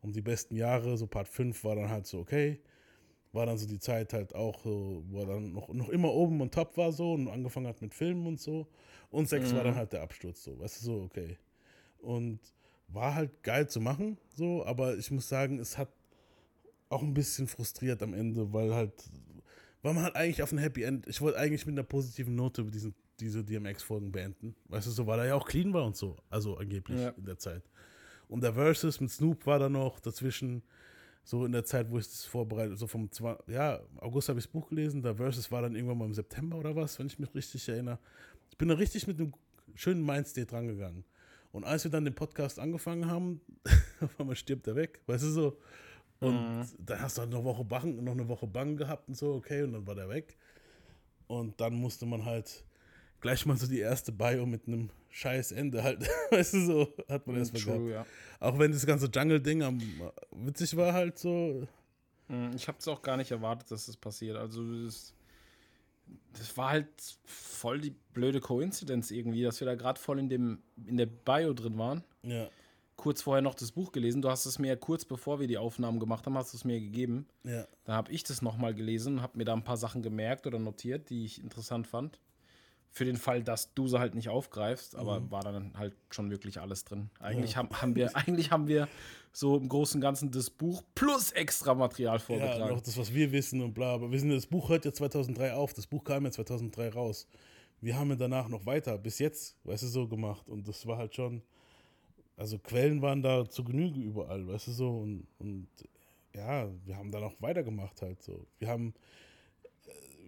Um 0.02 0.12
die 0.12 0.22
besten 0.22 0.56
Jahre, 0.56 0.96
so 0.96 1.06
Part 1.06 1.28
5 1.28 1.62
war 1.62 1.76
dann 1.76 1.88
halt 1.88 2.04
so 2.04 2.18
okay. 2.18 2.58
War 3.30 3.46
dann 3.46 3.56
so 3.56 3.64
die 3.68 3.78
Zeit 3.78 4.12
halt 4.12 4.34
auch, 4.34 4.64
so, 4.64 5.04
wo 5.06 5.20
er 5.20 5.26
dann 5.26 5.52
noch, 5.52 5.68
noch 5.68 5.88
immer 5.90 6.12
oben 6.12 6.40
und 6.40 6.52
top 6.52 6.76
war 6.76 6.90
so 6.90 7.12
und 7.12 7.28
angefangen 7.28 7.68
hat 7.68 7.80
mit 7.80 7.94
Filmen 7.94 8.26
und 8.26 8.40
so. 8.40 8.66
Und 9.12 9.28
6 9.28 9.54
war 9.54 9.62
dann 9.62 9.76
halt 9.76 9.92
der 9.92 10.02
Absturz 10.02 10.42
so, 10.42 10.58
weißt 10.58 10.80
du, 10.80 10.84
so 10.84 11.02
okay. 11.02 11.38
Und 11.98 12.40
war 12.88 13.14
halt 13.14 13.40
geil 13.44 13.68
zu 13.68 13.80
machen, 13.80 14.18
so, 14.34 14.66
aber 14.66 14.96
ich 14.96 15.12
muss 15.12 15.28
sagen, 15.28 15.60
es 15.60 15.78
hat 15.78 15.90
auch 16.88 17.04
ein 17.04 17.14
bisschen 17.14 17.46
frustriert 17.46 18.02
am 18.02 18.14
Ende, 18.14 18.52
weil 18.52 18.74
halt, 18.74 18.94
weil 19.82 19.94
man 19.94 20.02
halt 20.02 20.16
eigentlich 20.16 20.42
auf 20.42 20.50
ein 20.50 20.58
Happy 20.58 20.82
End, 20.82 21.06
ich 21.06 21.20
wollte 21.20 21.38
eigentlich 21.38 21.66
mit 21.66 21.74
einer 21.74 21.84
positiven 21.84 22.34
Note 22.34 22.64
diesen, 22.64 22.92
diese 23.20 23.44
DMX-Folgen 23.44 24.12
beenden, 24.12 24.54
weißt 24.68 24.86
du, 24.86 24.90
so, 24.90 25.06
weil 25.06 25.18
er 25.20 25.26
ja 25.26 25.34
auch 25.34 25.46
clean 25.48 25.72
war 25.72 25.84
und 25.84 25.96
so, 25.96 26.16
also 26.30 26.56
angeblich 26.58 26.98
Ja. 27.00 27.08
in 27.10 27.24
der 27.24 27.38
Zeit. 27.38 27.62
Und 28.28 28.42
der 28.42 28.54
Versus 28.54 29.00
mit 29.00 29.10
Snoop 29.10 29.46
war 29.46 29.58
dann 29.58 29.72
noch 29.72 30.00
dazwischen, 30.00 30.62
so 31.24 31.44
in 31.44 31.52
der 31.52 31.64
Zeit, 31.64 31.90
wo 31.90 31.98
ich 31.98 32.06
das 32.06 32.24
vorbereitet, 32.24 32.78
so 32.78 32.86
vom, 32.86 33.10
zwei, 33.10 33.36
ja, 33.48 33.80
August 33.98 34.28
habe 34.28 34.38
ich 34.38 34.44
das 34.46 34.52
Buch 34.52 34.68
gelesen, 34.68 35.02
der 35.02 35.14
Versus 35.16 35.50
war 35.50 35.62
dann 35.62 35.74
irgendwann 35.74 35.98
mal 35.98 36.04
im 36.04 36.14
September 36.14 36.56
oder 36.58 36.74
was, 36.76 36.98
wenn 36.98 37.06
ich 37.06 37.18
mich 37.18 37.34
richtig 37.34 37.68
erinnere. 37.68 37.98
Ich 38.50 38.56
bin 38.58 38.68
da 38.68 38.74
richtig 38.74 39.06
mit 39.06 39.18
einem 39.18 39.32
schönen 39.74 40.04
Mindstate 40.04 40.52
rangegangen. 40.52 41.04
Und 41.52 41.64
als 41.64 41.84
wir 41.84 41.90
dann 41.90 42.04
den 42.04 42.14
Podcast 42.14 42.58
angefangen 42.58 43.06
haben, 43.10 43.40
auf 44.00 44.20
einmal 44.20 44.36
stirbt 44.36 44.66
er 44.68 44.76
weg, 44.76 45.00
weißt 45.06 45.24
du 45.24 45.28
so. 45.30 45.58
Und 46.20 46.66
dann 46.78 47.00
hast 47.00 47.16
du 47.18 47.22
halt 47.22 47.30
noch 47.30 47.38
eine 47.40 47.46
Woche 47.46 47.64
Bang, 47.64 48.02
noch 48.04 48.12
eine 48.12 48.28
Woche 48.28 48.46
Bang 48.46 48.76
gehabt 48.76 49.08
und 49.08 49.14
so, 49.16 49.34
okay, 49.34 49.62
und 49.62 49.72
dann 49.72 49.86
war 49.86 49.94
der 49.94 50.08
weg. 50.08 50.36
Und 51.26 51.60
dann 51.60 51.74
musste 51.74 52.06
man 52.06 52.24
halt 52.24 52.64
gleich 53.20 53.44
mal 53.46 53.56
so 53.56 53.66
die 53.66 53.80
erste 53.80 54.12
Bio 54.12 54.46
mit 54.46 54.66
einem 54.66 54.90
scheiß 55.10 55.52
Ende 55.52 55.82
halt, 55.82 56.06
weißt 56.30 56.54
du 56.54 56.66
so, 56.66 56.94
hat 57.08 57.26
man 57.26 57.36
erstmal 57.36 57.62
gehabt. 57.62 57.88
Ja. 57.88 58.06
Auch 58.40 58.58
wenn 58.58 58.72
das 58.72 58.84
ganze 58.86 59.06
Jungle-Ding 59.06 59.62
am 59.62 59.80
witzig 60.32 60.76
war 60.76 60.92
halt 60.92 61.18
so. 61.18 61.66
Mm, 62.28 62.50
Ich 62.54 62.68
habe 62.68 62.78
es 62.78 62.88
auch 62.88 63.02
gar 63.02 63.16
nicht 63.16 63.30
erwartet, 63.30 63.70
dass 63.70 63.86
das 63.86 63.96
passiert. 63.96 64.36
Also 64.36 64.84
das, 64.84 65.14
das 66.34 66.56
war 66.56 66.70
halt 66.70 66.88
voll 67.24 67.80
die 67.80 67.94
blöde 68.12 68.40
Koinzidenz 68.40 69.10
irgendwie, 69.10 69.42
dass 69.42 69.60
wir 69.60 69.66
da 69.66 69.74
gerade 69.74 69.98
voll 70.00 70.18
in 70.18 70.28
dem 70.28 70.58
in 70.86 70.96
der 70.96 71.06
Bio 71.06 71.52
drin 71.54 71.78
waren. 71.78 72.04
Ja, 72.22 72.48
Kurz 72.96 73.20
vorher 73.20 73.42
noch 73.42 73.54
das 73.54 73.72
Buch 73.72 73.92
gelesen. 73.92 74.22
Du 74.22 74.30
hast 74.30 74.46
es 74.46 74.58
mir 74.58 74.68
ja 74.68 74.76
kurz 74.76 75.04
bevor 75.04 75.38
wir 75.38 75.46
die 75.46 75.58
Aufnahmen 75.58 76.00
gemacht 76.00 76.24
haben, 76.24 76.34
hast 76.38 76.54
du 76.54 76.56
es 76.56 76.64
mir 76.64 76.80
gegeben. 76.80 77.26
ja, 77.44 77.66
Da 77.84 77.92
habe 77.92 78.10
ich 78.10 78.22
das 78.24 78.40
nochmal 78.40 78.74
gelesen, 78.74 79.20
habe 79.20 79.36
mir 79.36 79.44
da 79.44 79.52
ein 79.52 79.64
paar 79.64 79.76
Sachen 79.76 80.02
gemerkt 80.02 80.46
oder 80.46 80.58
notiert, 80.58 81.10
die 81.10 81.26
ich 81.26 81.42
interessant 81.42 81.86
fand. 81.86 82.18
Für 82.90 83.04
den 83.04 83.16
Fall, 83.16 83.42
dass 83.42 83.74
du 83.74 83.88
sie 83.88 83.98
halt 83.98 84.14
nicht 84.14 84.28
aufgreifst, 84.30 84.96
aber 84.96 85.30
war 85.30 85.42
dann 85.42 85.76
halt 85.76 85.94
schon 86.10 86.30
wirklich 86.30 86.60
alles 86.60 86.84
drin. 86.84 87.10
Eigentlich, 87.20 87.52
Ja. 87.52 87.56
haben, 87.58 87.68
haben 87.70 87.94
wir, 87.94 88.16
eigentlich 88.16 88.50
haben 88.50 88.68
wir 88.68 88.88
so 89.32 89.58
im 89.58 89.68
Großen 89.68 89.98
und 89.98 90.02
Ganzen 90.02 90.30
das 90.30 90.48
Buch 90.48 90.82
plus 90.94 91.30
extra 91.32 91.74
Material 91.74 92.16
ja, 92.16 92.18
vorgetragen. 92.20 92.74
noch 92.74 92.80
das, 92.80 92.96
was 92.96 93.12
wir 93.12 93.30
wissen 93.32 93.60
und 93.60 93.74
bla. 93.74 93.92
Aber 93.94 94.10
wir 94.10 94.18
sind, 94.18 94.30
das 94.30 94.46
Buch 94.46 94.70
hört 94.70 94.86
ja 94.86 94.92
2003 94.92 95.52
auf. 95.52 95.74
Das 95.74 95.86
Buch 95.86 96.02
kam 96.04 96.24
ja 96.24 96.30
2003 96.30 96.88
raus. 96.88 97.26
Wir 97.82 97.98
haben 97.98 98.08
ja 98.08 98.16
danach 98.16 98.48
noch 98.48 98.64
weiter, 98.64 98.96
bis 98.96 99.18
jetzt, 99.18 99.56
weißt 99.64 99.82
du, 99.82 99.88
so 99.88 100.08
gemacht. 100.08 100.48
Und 100.48 100.66
das 100.66 100.86
war 100.86 100.96
halt 100.96 101.14
schon, 101.14 101.42
also 102.38 102.58
Quellen 102.58 103.02
waren 103.02 103.20
da 103.22 103.46
zu 103.46 103.62
Genüge 103.62 104.00
überall, 104.00 104.46
weißt 104.48 104.68
du, 104.68 104.72
so. 104.72 104.88
Und, 105.00 105.26
und 105.38 105.68
ja, 106.34 106.68
wir 106.86 106.96
haben 106.96 107.10
dann 107.12 107.24
auch 107.24 107.34
weitergemacht 107.40 108.00
halt 108.00 108.22
so. 108.22 108.46
Wir 108.58 108.68
haben, 108.68 108.94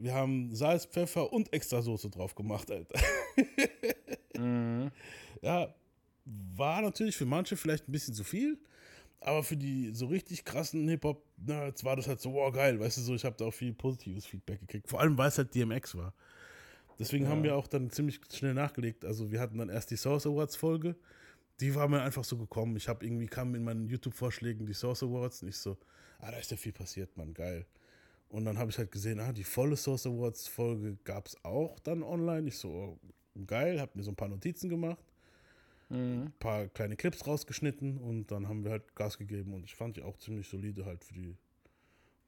wir 0.00 0.14
haben 0.14 0.54
Salz, 0.54 0.86
Pfeffer 0.86 1.32
und 1.32 1.52
Extrasoße 1.52 2.10
drauf 2.10 2.34
gemacht, 2.34 2.70
Alter. 2.70 2.98
Mhm. 4.36 4.90
Ja, 5.42 5.74
war 6.24 6.82
natürlich 6.82 7.16
für 7.16 7.26
manche 7.26 7.56
vielleicht 7.56 7.88
ein 7.88 7.92
bisschen 7.92 8.14
zu 8.14 8.24
viel, 8.24 8.58
aber 9.20 9.42
für 9.42 9.56
die 9.56 9.90
so 9.92 10.06
richtig 10.06 10.44
krassen 10.44 10.88
Hip-Hop-Nerds 10.88 11.84
war 11.84 11.96
das 11.96 12.06
halt 12.06 12.20
so, 12.20 12.34
wow, 12.34 12.52
geil, 12.52 12.78
weißt 12.78 12.98
du, 12.98 13.00
so, 13.00 13.14
ich 13.14 13.24
habe 13.24 13.36
da 13.36 13.46
auch 13.46 13.54
viel 13.54 13.72
positives 13.72 14.26
Feedback 14.26 14.60
gekriegt. 14.60 14.88
Vor 14.88 15.00
allem, 15.00 15.16
weil 15.18 15.28
es 15.28 15.38
halt 15.38 15.54
DMX 15.54 15.96
war. 15.96 16.14
Deswegen 16.98 17.28
haben 17.28 17.44
wir 17.44 17.54
auch 17.54 17.68
dann 17.68 17.90
ziemlich 17.90 18.20
schnell 18.32 18.54
nachgelegt. 18.54 19.04
Also 19.04 19.30
wir 19.30 19.40
hatten 19.40 19.58
dann 19.58 19.68
erst 19.68 19.90
die 19.92 19.96
Source 19.96 20.26
Awards 20.26 20.56
Folge. 20.56 20.96
Die 21.60 21.74
war 21.74 21.88
mir 21.88 22.02
einfach 22.02 22.24
so 22.24 22.36
gekommen. 22.36 22.76
Ich 22.76 22.88
habe 22.88 23.04
irgendwie 23.04 23.26
kam 23.26 23.54
in 23.54 23.62
meinen 23.62 23.86
YouTube-Vorschlägen 23.86 24.66
die 24.66 24.74
Source 24.74 25.04
Awards 25.04 25.42
und 25.42 25.48
ich 25.48 25.56
so, 25.56 25.76
ah, 26.18 26.30
da 26.30 26.38
ist 26.38 26.50
ja 26.50 26.56
viel 26.56 26.72
passiert, 26.72 27.16
Mann, 27.16 27.34
geil. 27.34 27.66
Und 28.30 28.44
dann 28.44 28.58
habe 28.58 28.70
ich 28.70 28.78
halt 28.78 28.92
gesehen, 28.92 29.20
ah, 29.20 29.32
die 29.32 29.44
volle 29.44 29.76
Source 29.76 30.06
Awards 30.06 30.48
Folge 30.48 30.96
gab 31.04 31.26
es 31.26 31.36
auch 31.44 31.78
dann 31.80 32.02
online. 32.02 32.48
Ich 32.48 32.58
so, 32.58 32.68
oh, 32.70 32.98
geil, 33.46 33.80
hab 33.80 33.96
mir 33.96 34.02
so 34.02 34.10
ein 34.10 34.16
paar 34.16 34.28
Notizen 34.28 34.68
gemacht, 34.68 35.02
Mhm. 35.90 36.24
ein 36.26 36.32
paar 36.38 36.66
kleine 36.68 36.96
Clips 36.96 37.26
rausgeschnitten 37.26 37.96
und 37.96 38.30
dann 38.30 38.46
haben 38.46 38.62
wir 38.62 38.72
halt 38.72 38.94
Gas 38.94 39.16
gegeben 39.16 39.54
und 39.54 39.64
ich 39.64 39.74
fand 39.74 39.96
die 39.96 40.02
auch 40.02 40.18
ziemlich 40.18 40.46
solide 40.46 40.84
halt 40.84 41.02
für 41.02 41.14
die. 41.14 41.34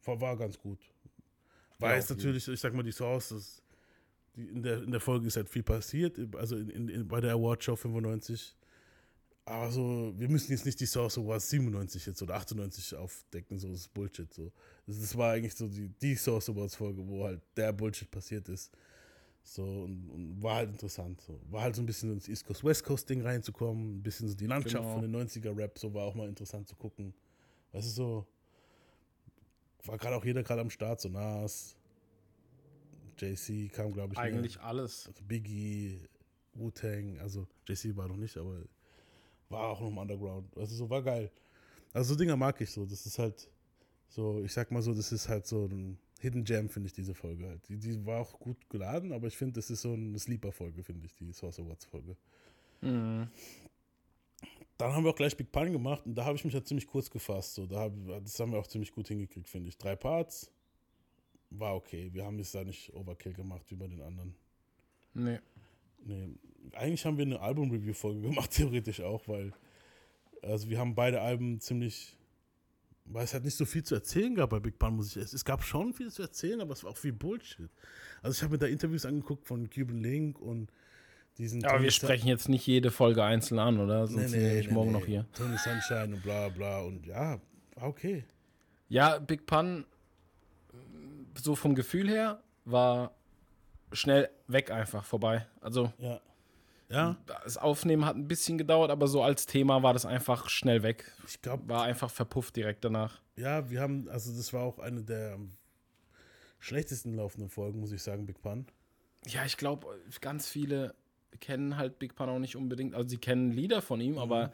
War, 0.05 0.21
war 0.21 0.37
ganz 0.37 0.59
gut. 0.59 0.79
War 1.79 1.95
Ja, 1.95 2.03
natürlich, 2.09 2.49
ich 2.49 2.61
sag 2.61 2.73
mal, 2.75 2.83
die 2.83 2.93
Source, 2.93 3.29
das, 3.31 3.63
die, 4.37 4.45
in, 4.47 4.63
der, 4.63 4.83
in 4.83 4.91
der 4.91 5.01
Folge 5.01 5.27
ist 5.27 5.37
halt 5.37 5.51
viel 5.51 5.63
passiert, 5.63 6.19
also 6.37 6.57
in, 6.57 6.71
in, 6.71 6.89
in, 6.89 7.09
bei 7.09 7.21
der 7.21 7.33
Award 7.35 7.63
Show 7.63 7.77
95. 7.77 8.57
Aber 9.51 9.69
so, 9.73 10.13
wir 10.17 10.29
müssen 10.29 10.53
jetzt 10.53 10.65
nicht 10.65 10.79
die 10.79 10.87
Source 10.87 11.19
Awards 11.19 11.51
97 11.51 12.07
jetzt 12.07 12.23
oder 12.23 12.35
98 12.35 12.95
aufdecken, 12.95 13.59
so 13.59 13.69
das 13.69 13.81
ist 13.81 13.93
Bullshit. 13.93 14.33
So. 14.33 14.53
Das, 14.87 15.17
war 15.17 15.33
eigentlich 15.33 15.57
so 15.57 15.67
die, 15.67 15.89
die 15.89 16.15
Source 16.15 16.49
Awards 16.51 16.77
Folge, 16.77 17.05
wo 17.05 17.25
halt 17.25 17.43
der 17.57 17.73
Bullshit 17.73 18.09
passiert 18.09 18.49
ist. 18.49 18.71
So, 19.43 19.65
und, 19.65 20.09
und 20.09 20.41
war 20.41 20.57
halt 20.57 20.71
interessant. 20.71 21.21
So. 21.21 21.41
War 21.51 21.63
halt 21.63 21.75
so 21.75 21.83
ein 21.83 21.87
bisschen 21.87 22.13
ins 22.13 22.29
East 22.29 22.47
Coast, 22.47 22.63
West 22.63 22.85
Coast 22.85 23.11
Ding 23.11 23.23
reinzukommen, 23.23 23.97
ein 23.97 24.03
bisschen 24.05 24.29
so 24.29 24.37
die 24.37 24.47
Landschaft 24.47 24.85
Genau. 24.85 25.01
von 25.01 25.03
den 25.03 25.17
90er 25.17 25.57
Rap, 25.57 25.77
so 25.81 25.93
war 25.93 26.05
auch 26.05 26.15
mal 26.15 26.29
interessant 26.29 26.69
zu 26.69 26.77
gucken. 26.77 27.13
Weißt 27.73 27.89
du, 27.89 27.91
so, 27.91 28.27
war 29.85 29.99
gerade 29.99 30.15
auch 30.15 30.25
jeder 30.25 30.45
gerade 30.45 30.61
am 30.61 30.71
Start, 30.71 31.01
so 31.01 31.09
Nas, 31.09 31.77
JC 33.19 33.69
kam, 33.73 33.93
glaube 33.93 34.13
ich, 34.13 34.19
mehr. 34.21 34.29
Eigentlich 34.29 34.61
alles. 34.61 35.09
Also 35.09 35.25
Biggie, 35.25 36.03
Wu-Tang, 36.55 37.19
also 37.19 37.49
JC 37.69 37.97
war 37.97 38.07
noch 38.07 38.17
nicht, 38.17 38.37
aber 38.37 38.63
war 39.51 39.69
auch 39.69 39.81
noch 39.81 39.89
im 39.89 39.99
Underground. 39.99 40.57
Also 40.57 40.75
so 40.75 40.89
war 40.89 41.03
geil. 41.03 41.31
Also 41.93 42.15
so 42.15 42.19
Dinger 42.19 42.37
mag 42.37 42.61
ich 42.61 42.71
so. 42.71 42.87
Das 42.87 43.05
ist 43.07 43.19
halt 43.19 43.49
so, 44.09 44.43
ich 44.43 44.53
sag 44.53 44.71
mal 44.71 44.83
so, 44.83 44.95
das 44.95 45.13
ist 45.13 45.29
halt 45.29 45.47
so 45.47 45.67
ein 45.67 45.99
Hidden 46.21 46.45
Gem, 46.45 46.69
finde 46.69 46.89
ich, 46.89 46.93
diese 46.93 47.15
Folge 47.15 47.49
halt. 47.49 47.69
Die, 47.69 47.79
die 47.79 48.05
war 48.05 48.21
auch 48.21 48.39
gut 48.39 48.69
geladen, 48.69 49.13
aber 49.13 49.27
ich 49.27 49.37
finde, 49.37 49.55
das 49.55 49.71
ist 49.71 49.83
so 49.83 49.93
eine 49.93 50.19
Sleeper-Folge, 50.19 50.83
finde 50.83 51.07
ich, 51.07 51.15
die 51.15 51.33
Source 51.33 51.59
Awards-Folge. 51.59 52.17
Mhm. 52.83 53.29
Dann 54.77 54.93
haben 54.93 55.05
wir 55.05 55.11
auch 55.11 55.17
gleich 55.17 55.37
Big 55.37 55.53
Pun 55.53 55.73
gemacht 55.73 56.07
und 56.07 56.15
da 56.15 56.25
habe 56.25 56.37
ich 56.37 56.45
mich 56.45 56.55
halt 56.55 56.67
ziemlich 56.67 56.87
kurz 56.87 57.11
gefasst. 57.11 57.55
So. 57.55 57.67
Da 57.67 57.81
hab, 57.81 57.93
das 58.25 58.39
haben 58.41 58.53
wir 58.53 58.59
auch 58.59 58.67
ziemlich 58.67 58.93
gut 58.93 59.09
hingekriegt, 59.09 59.49
finde 59.49 59.69
ich. 59.69 59.77
Drei 59.77 59.97
Parts, 59.97 60.51
war 61.51 61.75
okay. 61.75 62.11
Wir 62.13 62.25
haben 62.25 62.39
jetzt 62.39 62.55
da 62.55 62.65
nicht 62.65 62.93
Overkill 62.95 63.33
gemacht 63.33 63.65
wie 63.69 63.77
bei 63.77 63.87
den 63.87 64.01
anderen. 64.01 64.35
Nee. 65.15 65.39
Nee, 66.05 66.29
eigentlich 66.75 67.05
haben 67.05 67.19
wir 67.19 67.25
eine 67.25 67.41
Album-Review-Folge 67.41 68.21
gemacht, 68.23 68.51
theoretisch 68.55 69.01
auch, 69.01 69.27
weil 69.29 69.53
also 70.43 70.69
wir 70.69 70.79
haben 70.79 70.95
beide 70.95 71.21
Alben 71.21 71.61
ziemlich, 71.61 72.17
weil 73.05 73.25
es 73.25 73.35
halt 73.35 73.45
nicht 73.45 73.57
so 73.57 73.65
viel 73.65 73.83
zu 73.83 73.95
erzählen 73.95 74.35
gab 74.35 74.51
bei 74.51 74.61
Big 74.61 74.79
Pun, 74.79 74.97
muss 74.97 75.15
ich 75.15 75.23
es, 75.23 75.33
es 75.33 75.45
gab 75.45 75.63
schon 75.63 75.93
viel 75.93 76.11
zu 76.11 76.23
erzählen, 76.23 76.61
aber 76.61 76.73
es 76.73 76.85
war 76.85 76.93
auch 76.93 76.97
viel 76.97 77.13
Bullshit. 77.13 77.71
Also 78.23 78.37
ich 78.37 78.43
habe 78.43 78.53
mir 78.53 78.59
da 78.59 78.67
Interviews 78.67 79.05
angeguckt 79.05 79.47
von 79.47 79.69
Cuban 79.69 79.99
Link 79.99 80.39
und 80.39 80.71
diesen 81.39 81.65
Aber 81.65 81.75
Tony 81.75 81.85
wir 81.85 81.91
sprechen 81.91 82.29
jetzt 82.29 82.49
nicht 82.49 82.67
jede 82.67 82.91
Folge 82.91 83.23
einzeln 83.23 83.59
an, 83.59 83.79
oder? 83.79 84.07
nee, 84.07 84.13
Sonst 84.13 84.33
nee, 84.33 84.39
wäre 84.41 84.61
ich 84.61 84.67
nee, 84.69 84.73
morgen 84.73 84.93
nee. 84.93 84.99
noch 84.99 85.07
hier. 85.07 85.27
Tony 85.35 85.57
Sunshine 85.59 86.15
und 86.15 86.23
bla 86.23 86.49
bla 86.49 86.81
und 86.81 87.07
ja, 87.07 87.41
war 87.75 87.89
okay. 87.89 88.25
Ja, 88.89 89.19
Big 89.19 89.47
Pun, 89.47 89.85
so 91.41 91.55
vom 91.55 91.75
Gefühl 91.75 92.09
her, 92.09 92.43
war 92.65 93.15
schnell 93.93 94.31
weg 94.49 94.71
einfach 94.71 95.05
vorbei. 95.05 95.47
Also 95.61 95.93
Ja. 95.99 96.21
Ja, 96.91 97.17
das 97.45 97.57
Aufnehmen 97.57 98.05
hat 98.05 98.17
ein 98.17 98.27
bisschen 98.27 98.59
gedauert, 98.59 98.91
aber 98.91 99.07
so 99.07 99.23
als 99.23 99.47
Thema 99.47 99.83
war 99.83 99.93
das 99.93 100.05
einfach 100.07 100.49
schnell 100.49 100.83
weg. 100.83 101.11
ich 101.27 101.41
glaube, 101.41 101.69
War 101.69 101.85
einfach 101.85 102.11
verpufft 102.11 102.57
direkt 102.57 102.85
danach. 102.85 103.21
ja, 103.37 103.71
wir 103.71 103.81
haben, 103.81 104.09
also 104.09 104.37
das 104.37 104.53
war 104.53 104.63
auch 104.65 104.79
eine 104.81 105.03
der 105.05 105.39
schlechtesten 106.59 107.15
laufenden 107.15 107.49
Folgen, 107.49 107.81
muss 107.81 107.93
ich 107.93 108.03
sagen, 108.03 108.27
Big 108.27 108.43
Pun. 108.43 108.67
Ja, 109.27 109.45
ich 109.45 109.57
glaube, 109.57 109.87
ganz 110.21 110.49
viele 110.49 110.95
kennen 111.39 111.77
halt 111.77 111.99
Big 111.99 112.15
Pun 112.17 112.29
auch 112.29 112.39
nicht 112.39 112.57
unbedingt. 112.57 112.95
Also 112.95 113.09
sie 113.09 113.19
kennen 113.19 113.51
Lieder 113.53 113.83
von 113.83 114.01
ihm, 114.01 114.19
aber 114.19 114.53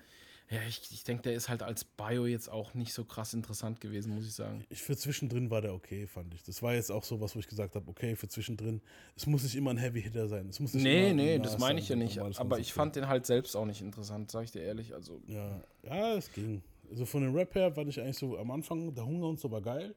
ja, 0.49 0.61
ich, 0.69 0.81
ich 0.93 1.03
denke, 1.03 1.25
der 1.25 1.35
ist 1.35 1.49
halt 1.49 1.63
als 1.65 1.85
Bio 1.85 2.25
jetzt 2.25 2.49
auch 2.49 2.75
nicht 2.75 2.93
so 2.93 3.05
krass 3.05 3.35
interessant 3.35 3.81
gewesen, 3.81 4.15
muss 4.15 4.27
ich 4.27 4.35
sagen. 4.35 4.65
Ich 4.69 4.81
für 4.81 4.97
zwischendrin 4.97 5.51
war 5.51 5.61
der 5.61 5.75
okay, 5.75 6.07
fand 6.07 6.33
ich. 6.35 6.45
Das 6.45 6.63
war 6.63 6.75
jetzt 6.75 6.93
auch 6.93 7.03
so 7.03 7.21
was, 7.21 7.35
wo 7.35 7.41
ich 7.41 7.49
gesagt 7.49 7.75
habe, 7.75 7.89
okay, 7.91 8.15
für 8.15 8.29
zwischendrin, 8.29 8.81
es 9.17 9.27
muss 9.27 9.43
nicht 9.43 9.57
immer 9.57 9.71
ein 9.71 9.77
Heavy 9.77 10.03
Hitter 10.03 10.29
sein. 10.29 10.49
Es 10.49 10.61
muss 10.61 10.73
nicht 10.73 10.85
Nee, 10.85 11.11
immer 11.11 11.15
nee, 11.23 11.39
das 11.41 11.59
meine 11.59 11.81
ich 11.81 11.89
ja 11.89 11.97
nicht. 11.97 12.21
Aber 12.21 12.61
ich 12.61 12.73
fand 12.73 12.95
den 12.95 13.09
halt 13.09 13.27
selbst 13.27 13.57
auch 13.57 13.67
nicht 13.67 13.81
interessant, 13.81 14.31
sag 14.31 14.45
ich 14.45 14.53
dir 14.53 14.63
ehrlich. 14.63 14.95
Also, 14.95 15.21
Ja, 15.27 15.63
ja, 15.83 16.15
es 16.15 16.33
ging. 16.33 16.63
Also 16.89 17.05
von 17.05 17.23
dem 17.23 17.35
Rap 17.35 17.53
her 17.57 17.73
fand 17.73 17.89
ich 17.89 18.01
eigentlich 18.01 18.19
so 18.19 18.39
am 18.39 18.53
Anfang, 18.53 18.95
der 18.95 19.05
Hunger 19.05 19.27
und 19.27 19.41
so 19.41 19.51
war 19.51 19.61
geil. 19.61 19.97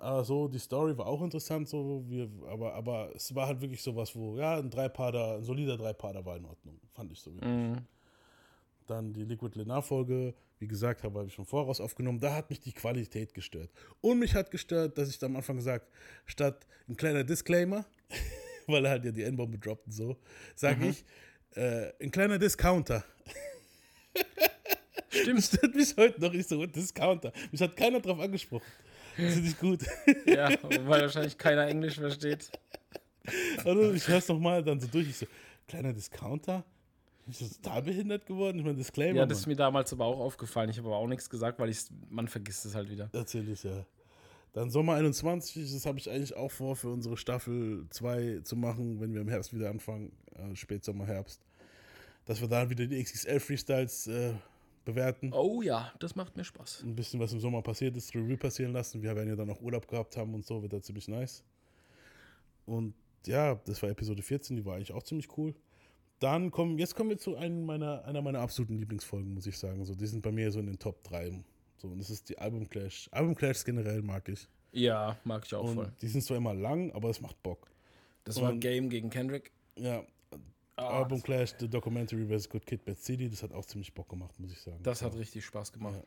Aber 0.00 0.24
so, 0.24 0.48
die 0.48 0.58
Story 0.58 0.98
war 0.98 1.06
auch 1.06 1.22
interessant, 1.22 1.68
so, 1.68 2.02
wir, 2.08 2.28
aber, 2.50 2.74
aber 2.74 3.12
es 3.14 3.32
war 3.32 3.46
halt 3.46 3.60
wirklich 3.60 3.80
sowas, 3.80 4.14
wo, 4.16 4.36
ja, 4.36 4.58
ein 4.58 4.68
Dreipader, 4.68 5.36
ein 5.36 5.44
solider 5.44 5.76
Dreipader 5.76 6.26
war 6.26 6.36
in 6.36 6.44
Ordnung, 6.44 6.80
fand 6.92 7.12
ich 7.12 7.20
so. 7.20 7.32
wirklich. 7.32 7.50
mhm. 7.50 7.76
Dann 8.86 9.12
die 9.12 9.24
Liquid 9.24 9.58
Lenar-Folge, 9.58 10.34
wie 10.58 10.66
gesagt, 10.66 11.02
habe 11.02 11.24
ich 11.26 11.34
schon 11.34 11.46
voraus 11.46 11.80
aufgenommen. 11.80 12.20
Da 12.20 12.34
hat 12.34 12.50
mich 12.50 12.60
die 12.60 12.72
Qualität 12.72 13.32
gestört. 13.32 13.70
Und 14.00 14.18
mich 14.18 14.34
hat 14.34 14.50
gestört, 14.50 14.98
dass 14.98 15.08
ich 15.08 15.18
da 15.18 15.26
am 15.26 15.36
Anfang 15.36 15.56
gesagt, 15.56 15.88
statt 16.26 16.66
ein 16.88 16.96
kleiner 16.96 17.24
Disclaimer, 17.24 17.86
weil 18.66 18.84
er 18.84 18.92
halt 18.92 19.04
ja 19.04 19.12
die 19.12 19.22
N-Bombe 19.22 19.58
droppt 19.58 19.86
und 19.86 19.92
so, 19.92 20.16
sage 20.54 20.88
ich, 20.88 21.04
äh, 21.54 21.92
ein 22.02 22.10
kleiner 22.10 22.38
Discounter. 22.38 23.04
Stimmt. 25.08 25.38
Das 25.38 25.46
stört 25.46 25.74
mich 25.74 25.96
heute 25.96 26.20
noch 26.20 26.32
nicht 26.32 26.48
so, 26.48 26.66
Discounter. 26.66 27.32
Mich 27.52 27.60
hat 27.60 27.76
keiner 27.76 28.00
drauf 28.00 28.18
angesprochen. 28.18 28.66
Das 29.16 29.36
ist 29.36 29.42
nicht 29.42 29.60
gut. 29.60 29.80
ja, 30.26 30.50
weil 30.62 31.02
wahrscheinlich 31.02 31.38
keiner 31.38 31.68
Englisch 31.68 31.94
versteht. 31.94 32.50
Also 33.64 33.92
ich 33.92 34.06
höre 34.08 34.18
es 34.18 34.28
nochmal 34.28 34.62
dann 34.62 34.80
so 34.80 34.88
durch. 34.88 35.08
Ich 35.08 35.16
so, 35.16 35.26
kleiner 35.68 35.92
Discounter? 35.92 36.64
Ich 37.26 37.38
so 37.38 37.46
total 37.48 37.82
behindert 37.82 38.26
geworden? 38.26 38.58
Ich 38.58 38.64
meine, 38.64 38.76
Disclaimer, 38.76 39.20
Ja, 39.20 39.26
das 39.26 39.38
ist 39.40 39.46
mir 39.46 39.56
damals 39.56 39.92
aber 39.92 40.04
auch 40.04 40.20
aufgefallen. 40.20 40.68
Ich 40.70 40.78
habe 40.78 40.88
aber 40.88 40.98
auch 40.98 41.06
nichts 41.06 41.30
gesagt, 41.30 41.58
weil 41.58 41.70
ich's, 41.70 41.90
man 42.10 42.28
vergisst 42.28 42.66
es 42.66 42.74
halt 42.74 42.90
wieder. 42.90 43.08
Erzähl 43.12 43.48
ich 43.48 43.62
ja. 43.62 43.86
Dann 44.52 44.70
Sommer 44.70 44.94
21, 44.94 45.72
das 45.72 45.84
habe 45.84 45.98
ich 45.98 46.08
eigentlich 46.08 46.36
auch 46.36 46.50
vor, 46.50 46.76
für 46.76 46.88
unsere 46.88 47.16
Staffel 47.16 47.86
2 47.90 48.40
zu 48.44 48.54
machen, 48.54 49.00
wenn 49.00 49.12
wir 49.12 49.20
im 49.20 49.28
Herbst 49.28 49.52
wieder 49.52 49.68
anfangen, 49.68 50.12
äh, 50.36 50.54
Spätsommer, 50.54 51.06
Herbst. 51.06 51.40
Dass 52.24 52.40
wir 52.40 52.46
dann 52.46 52.70
wieder 52.70 52.86
die 52.86 53.02
XXL 53.02 53.40
Freestyles 53.40 54.06
äh, 54.06 54.34
bewerten. 54.84 55.32
Oh 55.32 55.60
ja, 55.60 55.92
das 55.98 56.14
macht 56.14 56.36
mir 56.36 56.44
Spaß. 56.44 56.84
Ein 56.84 56.94
bisschen, 56.94 57.18
was 57.18 57.32
im 57.32 57.40
Sommer 57.40 57.62
passiert 57.62 57.96
ist, 57.96 58.14
Review 58.14 58.36
passieren 58.36 58.72
lassen. 58.72 59.02
Wir 59.02 59.16
werden 59.16 59.28
ja 59.28 59.36
dann 59.36 59.50
auch 59.50 59.60
Urlaub 59.60 59.88
gehabt 59.88 60.16
haben 60.16 60.34
und 60.34 60.46
so, 60.46 60.62
wird 60.62 60.72
da 60.72 60.80
ziemlich 60.80 61.08
nice. 61.08 61.42
Und 62.66 62.94
ja, 63.26 63.56
das 63.66 63.82
war 63.82 63.90
Episode 63.90 64.22
14, 64.22 64.56
die 64.56 64.64
war 64.64 64.76
eigentlich 64.76 64.92
auch 64.92 65.02
ziemlich 65.02 65.36
cool. 65.36 65.54
Dann 66.20 66.50
kommen, 66.50 66.78
jetzt 66.78 66.94
kommen 66.94 67.10
wir 67.10 67.18
zu 67.18 67.36
einem 67.36 67.66
meiner, 67.66 68.04
einer 68.04 68.22
meiner 68.22 68.40
absoluten 68.40 68.78
Lieblingsfolgen, 68.78 69.34
muss 69.34 69.46
ich 69.46 69.58
sagen. 69.58 69.84
So, 69.84 69.94
die 69.94 70.06
sind 70.06 70.22
bei 70.22 70.32
mir 70.32 70.50
so 70.50 70.60
in 70.60 70.66
den 70.66 70.78
Top 70.78 71.02
3. 71.04 71.42
So, 71.76 71.88
und 71.88 71.98
das 71.98 72.08
ist 72.10 72.28
die 72.28 72.38
Album 72.38 72.68
Clash. 72.68 73.08
Album 73.12 73.34
Clash 73.34 73.64
generell 73.64 74.00
mag 74.02 74.28
ich. 74.28 74.48
Ja, 74.72 75.16
mag 75.24 75.44
ich 75.44 75.54
auch 75.54 75.68
Und 75.68 75.74
voll. 75.74 75.92
die 76.00 76.08
sind 76.08 76.22
zwar 76.22 76.36
immer 76.38 76.54
lang, 76.54 76.90
aber 76.92 77.10
es 77.10 77.20
macht 77.20 77.40
Bock. 77.42 77.68
Das 78.24 78.40
war 78.40 78.50
und- 78.52 78.60
Game 78.60 78.88
gegen 78.88 79.10
Kendrick. 79.10 79.50
Ja, 79.76 80.02
Ah, 80.76 80.98
Album 81.02 81.22
Clash, 81.22 81.54
The 81.60 81.68
Documentary 81.68 82.26
vs. 82.26 82.48
Good 82.48 82.66
Kid, 82.66 82.84
Bad 82.84 82.98
City, 82.98 83.28
das 83.28 83.44
hat 83.44 83.52
auch 83.52 83.64
ziemlich 83.64 83.94
Bock 83.94 84.08
gemacht, 84.08 84.40
muss 84.40 84.50
ich 84.50 84.60
sagen. 84.60 84.82
Das 84.82 85.02
hat 85.02 85.14
richtig 85.14 85.44
Spaß 85.44 85.72
gemacht. 85.72 86.02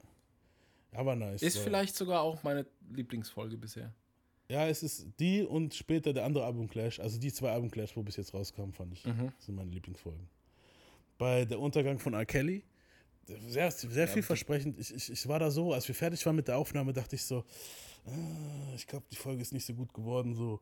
ja, 0.92 1.06
war 1.06 1.16
nice. 1.16 1.42
Ist 1.42 1.60
vielleicht 1.60 1.96
sogar 1.96 2.20
auch 2.22 2.44
meine 2.44 2.66
Lieblingsfolge 2.92 3.56
bisher. 3.56 3.94
Ja, 4.50 4.66
es 4.68 4.82
ist 4.82 5.08
die 5.20 5.42
und 5.44 5.74
später 5.74 6.14
der 6.14 6.24
andere 6.24 6.46
Album 6.46 6.70
Clash, 6.70 7.00
also 7.00 7.20
die 7.20 7.34
zwei 7.34 7.52
Album 7.52 7.70
Clash, 7.70 7.96
wo 7.98 8.04
bis 8.04 8.16
jetzt 8.16 8.34
rauskam, 8.34 8.72
fand 8.72 8.94
ich, 8.94 9.06
Mhm. 9.06 9.32
sind 9.40 9.56
meine 9.56 9.72
Lieblingsfolgen. 9.72 10.28
Bei 11.18 11.44
der 11.46 11.60
Untergang 11.60 12.00
von 12.00 12.14
R. 12.14 12.26
Kelly, 12.26 12.64
sehr, 13.48 13.70
sehr 13.72 14.08
vielversprechend. 14.08 14.80
Ich, 14.80 14.94
ich, 14.94 15.12
ich 15.12 15.28
war 15.28 15.40
da 15.40 15.52
so, 15.52 15.74
als 15.74 15.86
wir 15.88 15.96
fertig 15.96 16.26
waren 16.26 16.36
mit 16.38 16.48
der 16.48 16.58
Aufnahme, 16.58 16.94
dachte 16.94 17.16
ich 17.18 17.24
so, 17.26 17.44
ah, 18.06 18.74
ich 18.76 18.88
glaube, 18.88 19.06
die 19.12 19.18
Folge 19.18 19.42
ist 19.42 19.52
nicht 19.52 19.66
so 19.66 19.74
gut 19.74 19.94
geworden, 19.94 20.34
so. 20.34 20.62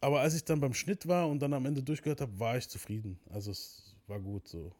Aber 0.00 0.20
als 0.20 0.34
ich 0.34 0.44
dann 0.44 0.60
beim 0.60 0.72
Schnitt 0.72 1.06
war 1.06 1.28
und 1.28 1.40
dann 1.40 1.52
am 1.52 1.66
Ende 1.66 1.82
durchgehört 1.82 2.20
habe, 2.22 2.38
war 2.38 2.56
ich 2.56 2.66
zufrieden. 2.68 3.18
Also 3.30 3.50
es 3.50 3.94
war 4.06 4.20
gut 4.20 4.46
so. 4.48 4.72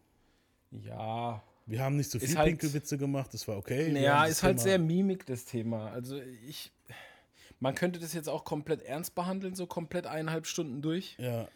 Ja. 0.70 1.42
Wir 1.66 1.80
haben 1.80 1.96
nicht 1.96 2.10
so 2.10 2.18
viel 2.18 2.34
halt- 2.36 2.48
Pinkelwitze 2.48 2.96
gemacht, 2.96 3.34
das 3.34 3.46
war 3.48 3.58
okay. 3.58 3.90
Naja, 3.92 4.22
das 4.22 4.30
ist 4.38 4.42
halt 4.42 4.56
Thema- 4.56 4.62
sehr 4.62 4.78
Mimik, 4.78 5.26
das 5.26 5.44
Thema. 5.44 5.90
Also 5.90 6.18
ich. 6.48 6.70
Man 7.60 7.74
könnte 7.74 7.98
das 7.98 8.12
jetzt 8.12 8.28
auch 8.28 8.44
komplett 8.44 8.82
ernst 8.82 9.14
behandeln, 9.14 9.54
so 9.54 9.66
komplett 9.66 10.06
eineinhalb 10.06 10.46
Stunden 10.46 10.82
durch. 10.82 11.16
Ja, 11.18 11.48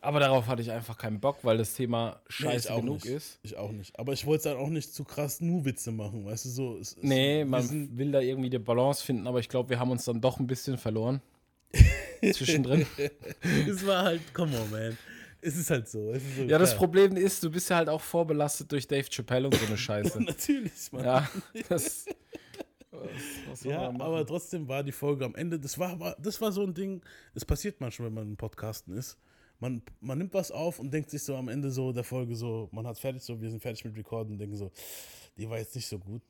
Aber 0.00 0.18
darauf 0.20 0.46
hatte 0.48 0.60
ich 0.62 0.70
einfach 0.72 0.98
keinen 0.98 1.20
Bock, 1.20 1.38
weil 1.42 1.56
das 1.58 1.74
Thema 1.74 2.20
nee, 2.24 2.32
scheiße 2.32 2.72
auch 2.72 2.80
genug 2.80 3.04
nicht. 3.04 3.06
ist. 3.06 3.38
Ich 3.42 3.56
auch 3.56 3.70
nicht. 3.72 3.98
Aber 3.98 4.12
ich 4.12 4.26
wollte 4.26 4.48
dann 4.50 4.58
auch 4.58 4.68
nicht 4.68 4.92
zu 4.92 5.04
krass 5.04 5.40
nur 5.40 5.64
Witze 5.64 5.92
machen, 5.92 6.24
weißt 6.26 6.44
du, 6.46 6.48
so. 6.50 6.76
Es, 6.78 6.96
es, 6.96 7.02
Nee, 7.02 7.38
wir 7.38 7.46
man 7.46 7.96
will 7.96 8.10
da 8.12 8.20
irgendwie 8.20 8.50
die 8.50 8.58
Balance 8.58 9.04
finden, 9.04 9.26
aber 9.26 9.38
ich 9.38 9.48
glaube, 9.48 9.70
wir 9.70 9.78
haben 9.78 9.90
uns 9.92 10.04
dann 10.04 10.20
doch 10.20 10.38
ein 10.40 10.46
bisschen 10.46 10.76
verloren. 10.76 11.20
Zwischendrin. 12.32 12.86
es 13.68 13.86
war 13.86 14.04
halt, 14.04 14.34
come 14.34 14.58
on, 14.58 14.70
man. 14.70 14.98
Es 15.40 15.56
ist 15.56 15.68
halt 15.70 15.88
so. 15.88 16.10
Es 16.12 16.22
ist 16.22 16.36
so 16.36 16.42
Ja, 16.44 16.58
das 16.58 16.70
klar. 16.70 16.78
Problem 16.78 17.16
ist, 17.16 17.42
du 17.44 17.50
bist 17.50 17.68
ja 17.68 17.76
halt 17.76 17.88
auch 17.90 18.00
vorbelastet 18.00 18.72
durch 18.72 18.88
Dave 18.88 19.06
Chappelle 19.10 19.46
und 19.46 19.54
so 19.54 19.66
eine 19.66 19.76
Scheiße. 19.78 20.22
Natürlich, 20.22 20.90
Mann. 20.92 21.04
ja, 21.04 21.28
das. 21.68 22.06
Was, 23.48 23.64
Ja, 23.64 23.88
aber 23.88 24.26
trotzdem 24.26 24.68
war 24.68 24.82
die 24.82 24.92
Folge 24.92 25.24
am 25.24 25.34
Ende, 25.34 25.58
das 25.58 25.78
war, 25.78 25.90
aber- 25.90 26.16
das 26.20 26.40
war 26.40 26.52
so 26.52 26.62
ein 26.62 26.74
Ding, 26.74 27.02
es 27.34 27.44
passiert 27.44 27.80
manchmal, 27.80 28.08
wenn 28.08 28.14
man 28.14 28.28
im 28.30 28.36
Podcasten 28.36 28.94
ist. 28.96 29.18
man, 29.60 29.82
man 30.00 30.18
nimmt 30.18 30.34
was 30.34 30.50
auf 30.50 30.78
und 30.78 30.92
denkt 30.92 31.10
sich 31.10 31.22
so 31.22 31.36
am 31.36 31.48
Ende 31.48 31.70
so 31.70 31.92
der 31.92 32.04
Folge 32.04 32.34
so, 32.36 32.68
man 32.72 32.86
hat 32.86 32.98
fertig 32.98 33.22
so, 33.22 33.40
wir 33.40 33.48
sind 33.50 33.60
fertig 33.60 33.84
mit 33.84 33.96
Recorden 33.96 34.32
und 34.32 34.38
denken 34.38 34.56
so, 34.56 34.70
die 35.38 35.48
war 35.48 35.58
jetzt 35.58 35.74
nicht 35.74 35.86
so 35.86 35.98
gut. 35.98 36.22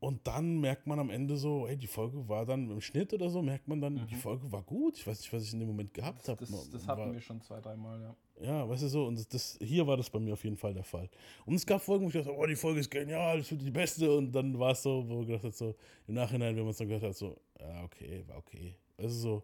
Und 0.00 0.26
dann 0.26 0.60
merkt 0.60 0.86
man 0.86 0.98
am 0.98 1.08
Ende 1.08 1.36
so, 1.36 1.66
hey, 1.66 1.76
die 1.76 1.86
Folge 1.86 2.28
war 2.28 2.44
dann 2.44 2.70
im 2.70 2.80
Schnitt 2.80 3.14
oder 3.14 3.30
so, 3.30 3.40
merkt 3.40 3.66
man 3.68 3.80
dann, 3.80 3.94
mhm. 3.94 4.06
die 4.08 4.14
Folge 4.16 4.50
war 4.52 4.62
gut. 4.62 4.98
Ich 4.98 5.06
weiß 5.06 5.18
nicht, 5.20 5.32
was 5.32 5.42
ich 5.44 5.52
in 5.52 5.60
dem 5.60 5.68
Moment 5.68 5.94
gehabt 5.94 6.28
habe. 6.28 6.38
Das, 6.40 6.50
das, 6.50 6.70
das 6.70 6.86
hatten 6.86 7.00
war, 7.00 7.12
wir 7.12 7.20
schon 7.20 7.40
zwei, 7.40 7.60
dreimal, 7.60 8.00
ja. 8.02 8.14
Ja, 8.40 8.68
weißt 8.68 8.82
du 8.82 8.88
so, 8.88 9.06
und 9.06 9.32
das, 9.32 9.58
hier 9.62 9.86
war 9.86 9.96
das 9.96 10.10
bei 10.10 10.18
mir 10.18 10.34
auf 10.34 10.44
jeden 10.44 10.56
Fall 10.56 10.74
der 10.74 10.84
Fall. 10.84 11.08
Und 11.46 11.54
es 11.54 11.64
gab 11.64 11.80
Folgen, 11.80 12.04
wo 12.04 12.08
ich 12.08 12.14
dachte, 12.14 12.34
oh, 12.34 12.44
die 12.44 12.56
Folge 12.56 12.80
ist 12.80 12.90
genial, 12.90 13.38
das 13.38 13.50
wird 13.50 13.62
die 13.62 13.70
beste. 13.70 14.14
Und 14.14 14.32
dann 14.32 14.58
war 14.58 14.72
es 14.72 14.82
so, 14.82 15.04
wo 15.08 15.22
ich 15.22 15.28
gedacht 15.28 15.44
habe, 15.44 15.54
so, 15.54 15.74
im 16.06 16.14
Nachhinein, 16.14 16.54
wenn 16.54 16.64
man 16.64 16.72
es 16.72 16.76
dann 16.76 16.88
gehört 16.88 17.04
hat, 17.04 17.16
so, 17.16 17.36
ja, 17.58 17.84
okay, 17.84 18.24
war 18.26 18.36
okay. 18.36 18.74
Also 18.98 19.18
so, 19.18 19.42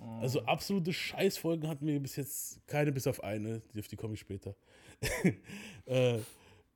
mhm. 0.00 0.22
also 0.22 0.40
absolute 0.42 0.92
Scheißfolgen 0.92 1.68
hatten 1.68 1.86
wir 1.86 1.98
bis 2.00 2.16
jetzt 2.16 2.64
keine, 2.66 2.92
bis 2.92 3.06
auf 3.08 3.22
eine, 3.24 3.60
die, 3.74 3.80
auf 3.80 3.88
die 3.88 3.96
komme 3.96 4.14
ich 4.14 4.20
später. 4.20 4.54
äh, 5.86 6.18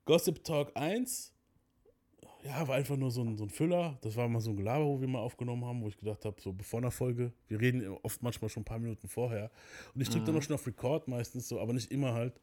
Gossip 0.05 0.43
Talk 0.43 0.73
1 0.75 1.33
ja, 2.45 2.67
war 2.67 2.77
einfach 2.77 2.97
nur 2.97 3.11
so 3.11 3.23
ein, 3.23 3.37
so 3.37 3.45
ein 3.45 3.51
Füller. 3.51 3.99
Das 4.03 4.17
war 4.17 4.29
mal 4.29 4.41
so 4.41 4.51
ein 4.51 4.57
Gelaber, 4.57 4.85
wo 4.85 5.01
wir 5.01 5.09
mal 5.09 5.21
aufgenommen 5.21 5.65
haben, 5.65 5.83
wo 5.83 5.89
ich 5.89 5.97
gedacht 5.97 6.25
habe, 6.25 6.41
so 6.41 6.53
bevor 6.53 6.81
einer 6.81 6.91
Folge, 6.91 7.33
wir 7.49 7.61
reden 7.61 7.87
oft 8.03 8.23
manchmal 8.23 8.49
schon 8.51 8.63
ein 8.63 8.65
paar 8.65 8.79
Minuten 8.79 9.09
vorher. 9.09 9.51
Und 9.95 10.01
ich 10.01 10.09
drücke 10.09 10.23
mhm. 10.23 10.27
dann 10.27 10.35
noch 10.37 10.43
schon 10.43 10.55
auf 10.55 10.67
Record 10.67 11.09
meistens 11.09 11.49
so, 11.49 11.61
aber 11.61 11.73
nicht 11.73 11.91
immer 11.93 12.15
halt. 12.15 12.41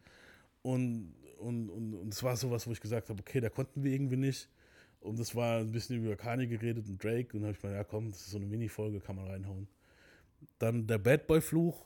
Und, 0.61 1.13
und, 1.39 1.69
und, 1.69 1.93
und 1.95 2.13
es 2.13 2.23
war 2.23 2.37
sowas, 2.37 2.65
wo 2.67 2.71
ich 2.71 2.79
gesagt 2.79 3.09
habe, 3.09 3.19
okay, 3.19 3.41
da 3.41 3.49
konnten 3.49 3.83
wir 3.83 3.91
irgendwie 3.91 4.17
nicht. 4.17 4.49
Und 5.01 5.19
das 5.19 5.35
war 5.35 5.59
ein 5.59 5.71
bisschen 5.71 6.03
über 6.03 6.15
Kanye 6.15 6.47
geredet 6.47 6.87
und 6.87 7.03
Drake. 7.03 7.33
Und 7.33 7.41
dann 7.41 7.49
habe 7.49 7.57
ich 7.57 7.63
mir, 7.63 7.73
ja 7.73 7.83
komm, 7.83 8.09
das 8.09 8.21
ist 8.21 8.31
so 8.31 8.37
eine 8.37 8.45
Mini-Folge, 8.45 8.99
kann 8.99 9.15
man 9.15 9.27
reinhauen. 9.27 9.67
Dann 10.59 10.87
der 10.87 10.97
Bad 10.97 11.27
Boy-Fluch 11.27 11.85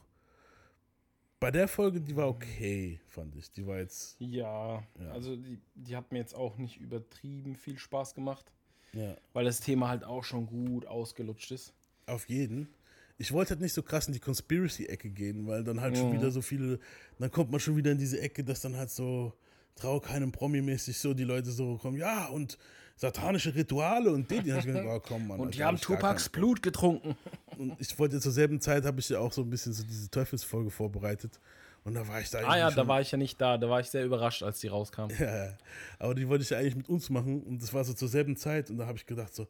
bei 1.44 1.52
der 1.52 1.68
Folge, 1.68 2.00
die 2.00 2.16
war 2.16 2.30
okay, 2.30 3.02
fand 3.10 3.36
ich. 3.36 3.52
Die 3.52 3.68
war 3.68 3.78
jetzt. 3.78 4.16
Ja, 4.18 4.82
ja. 4.98 5.12
also 5.12 5.36
die, 5.36 5.60
die 5.76 5.94
hat 5.94 6.10
mir 6.14 6.20
jetzt 6.20 6.34
auch 6.34 6.58
nicht 6.58 6.80
übertrieben 6.80 7.58
viel 7.58 7.78
Spaß 7.78 8.16
gemacht. 8.16 8.50
Ja. 8.94 9.18
Weil 9.34 9.44
das 9.44 9.60
Thema 9.60 9.90
halt 9.90 10.06
auch 10.06 10.24
schon 10.24 10.46
gut 10.46 10.86
ausgelutscht 10.86 11.52
ist. 11.52 11.74
Auf 12.06 12.30
jeden. 12.30 12.70
Ich 13.18 13.34
wollte 13.34 13.50
halt 13.50 13.60
nicht 13.60 13.74
so 13.74 13.84
krass 13.84 14.08
in 14.08 14.14
die 14.14 14.22
Conspiracy-Ecke 14.22 15.10
gehen, 15.10 15.46
weil 15.46 15.66
dann 15.66 15.82
halt 15.82 15.96
mhm. 15.96 15.98
schon 15.98 16.14
wieder 16.14 16.32
so 16.32 16.42
viele. 16.42 16.80
Dann 17.20 17.30
kommt 17.30 17.52
man 17.52 17.60
schon 17.60 17.76
wieder 17.76 17.92
in 17.92 17.98
diese 17.98 18.22
Ecke, 18.22 18.46
dass 18.46 18.62
dann 18.62 18.78
halt 18.78 18.90
so. 18.90 19.34
Trau 19.76 20.00
keinem 20.00 20.32
Promi-mäßig 20.32 21.00
so 21.00 21.16
die 21.16 21.24
Leute 21.24 21.52
so 21.52 21.78
kommen, 21.78 21.98
ja, 21.98 22.28
und 22.28 22.60
satanische 22.96 23.54
Rituale 23.54 24.12
und 24.12 24.30
die, 24.30 24.42
die 24.42 24.52
habe 24.52 24.60
ich 24.60 24.68
gedacht, 24.68 24.86
oh, 24.88 25.00
komm, 25.00 25.28
Mann. 25.28 25.40
Und 25.40 25.56
die 25.56 25.64
haben 25.64 25.80
Tupacs 25.80 26.30
Blut 26.30 26.62
getrunken. 26.62 27.16
Und 27.58 27.76
ich 27.80 27.98
wollte 27.98 28.20
zur 28.20 28.32
selben 28.32 28.62
Zeit, 28.62 28.86
habe 28.86 29.00
ich 29.00 29.10
ja 29.10 29.20
auch 29.20 29.32
so 29.32 29.42
ein 29.42 29.50
bisschen 29.50 29.74
so 29.74 29.84
diese 29.84 30.10
Teufelsfolge 30.10 30.70
vorbereitet. 30.70 31.40
Und 31.84 31.96
da 31.96 32.08
war 32.08 32.22
ich 32.22 32.30
da 32.30 32.40
Ah 32.40 32.58
ja, 32.58 32.72
da 32.72 32.88
war 32.88 33.02
ich 33.02 33.12
ja 33.12 33.18
nicht 33.18 33.40
da. 33.42 33.58
Da 33.58 33.70
war 33.70 33.80
ich 33.80 33.90
sehr 33.90 34.06
überrascht, 34.06 34.42
als 34.42 34.60
die 34.60 34.68
rauskam. 34.68 35.08
Ja, 35.20 35.58
aber 36.00 36.16
die 36.16 36.28
wollte 36.28 36.44
ich 36.44 36.50
ja 36.50 36.58
eigentlich 36.58 36.78
mit 36.78 36.90
uns 36.90 37.10
machen. 37.10 37.44
Und 37.44 37.62
das 37.62 37.74
war 37.74 37.84
so 37.84 37.94
zur 37.94 38.08
selben 38.08 38.38
Zeit. 38.38 38.70
Und 38.70 38.78
da 38.78 38.86
habe 38.86 38.98
ich 38.98 39.06
gedacht, 39.06 39.36
so, 39.36 39.48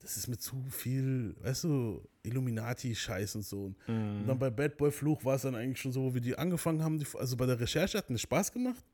das 0.00 0.16
ist 0.16 0.26
mir 0.26 0.36
zu 0.36 0.64
viel, 0.70 1.36
weißt 1.42 1.64
du, 1.64 2.02
Illuminati-Scheiß 2.24 3.36
und 3.36 3.44
so. 3.44 3.72
Mhm. 3.86 4.20
Und 4.20 4.26
dann 4.26 4.38
bei 4.38 4.50
Bad 4.50 4.76
Boy 4.76 4.90
Fluch 4.90 5.24
war 5.24 5.36
es 5.36 5.42
dann 5.42 5.54
eigentlich 5.54 5.80
schon 5.80 5.92
so, 5.92 6.02
wo 6.02 6.14
wir 6.14 6.20
die 6.20 6.36
angefangen 6.36 6.82
haben. 6.82 6.98
Die, 6.98 7.06
also 7.16 7.36
bei 7.36 7.46
der 7.46 7.60
Recherche 7.60 7.98
hat 7.98 8.10
mir 8.10 8.18
Spaß 8.18 8.52
gemacht. 8.52 8.84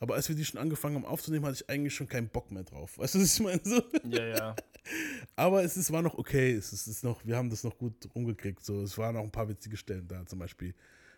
Aber 0.00 0.14
als 0.14 0.28
wir 0.28 0.36
die 0.36 0.44
schon 0.44 0.60
angefangen 0.60 0.96
haben 0.96 1.04
aufzunehmen, 1.04 1.44
hatte 1.46 1.56
ich 1.62 1.70
eigentlich 1.70 1.94
schon 1.94 2.08
keinen 2.08 2.28
Bock 2.28 2.50
mehr 2.50 2.64
drauf. 2.64 2.98
Weißt 2.98 3.14
du, 3.14 3.20
was 3.20 3.34
ich 3.34 3.40
meine? 3.40 3.60
So. 3.64 3.82
Ja, 4.08 4.26
ja. 4.26 4.56
Aber 5.36 5.64
es 5.64 5.76
ist, 5.76 5.92
war 5.92 6.02
noch 6.02 6.18
okay. 6.18 6.52
Es 6.52 6.72
ist, 6.72 6.86
es 6.86 6.96
ist 6.96 7.04
noch, 7.04 7.24
wir 7.24 7.36
haben 7.36 7.50
das 7.50 7.64
noch 7.64 7.76
gut 7.78 7.94
rumgekriegt. 8.14 8.64
So. 8.64 8.82
Es 8.82 8.98
waren 8.98 9.14
noch 9.14 9.22
ein 9.22 9.30
paar 9.30 9.48
witzige 9.48 9.76
Stellen 9.76 10.06
da, 10.06 10.24
zum 10.26 10.38
Beispiel. 10.38 10.74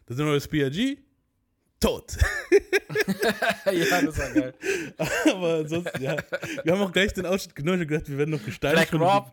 Das 0.07 0.16
neue 0.18 0.41
PRG, 0.41 0.99
tot. 1.81 2.16
ja, 3.72 4.03
das 4.03 4.18
war 4.18 4.31
geil. 4.31 4.55
Aber 5.33 5.55
ansonsten, 5.55 6.03
ja. 6.03 6.16
Wir 6.62 6.72
haben 6.72 6.83
auch 6.83 6.93
gleich 6.93 7.12
den 7.12 7.27
Ausschnitt 7.27 7.57
genommen 7.57 7.81
und 7.81 7.89
gedacht, 7.89 8.09
wir 8.09 8.18
werden 8.18 8.31
noch 8.31 8.45
gesteinigt. 8.45 8.91
Black 8.91 9.01
Rob, 9.01 9.33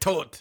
tot. 0.00 0.40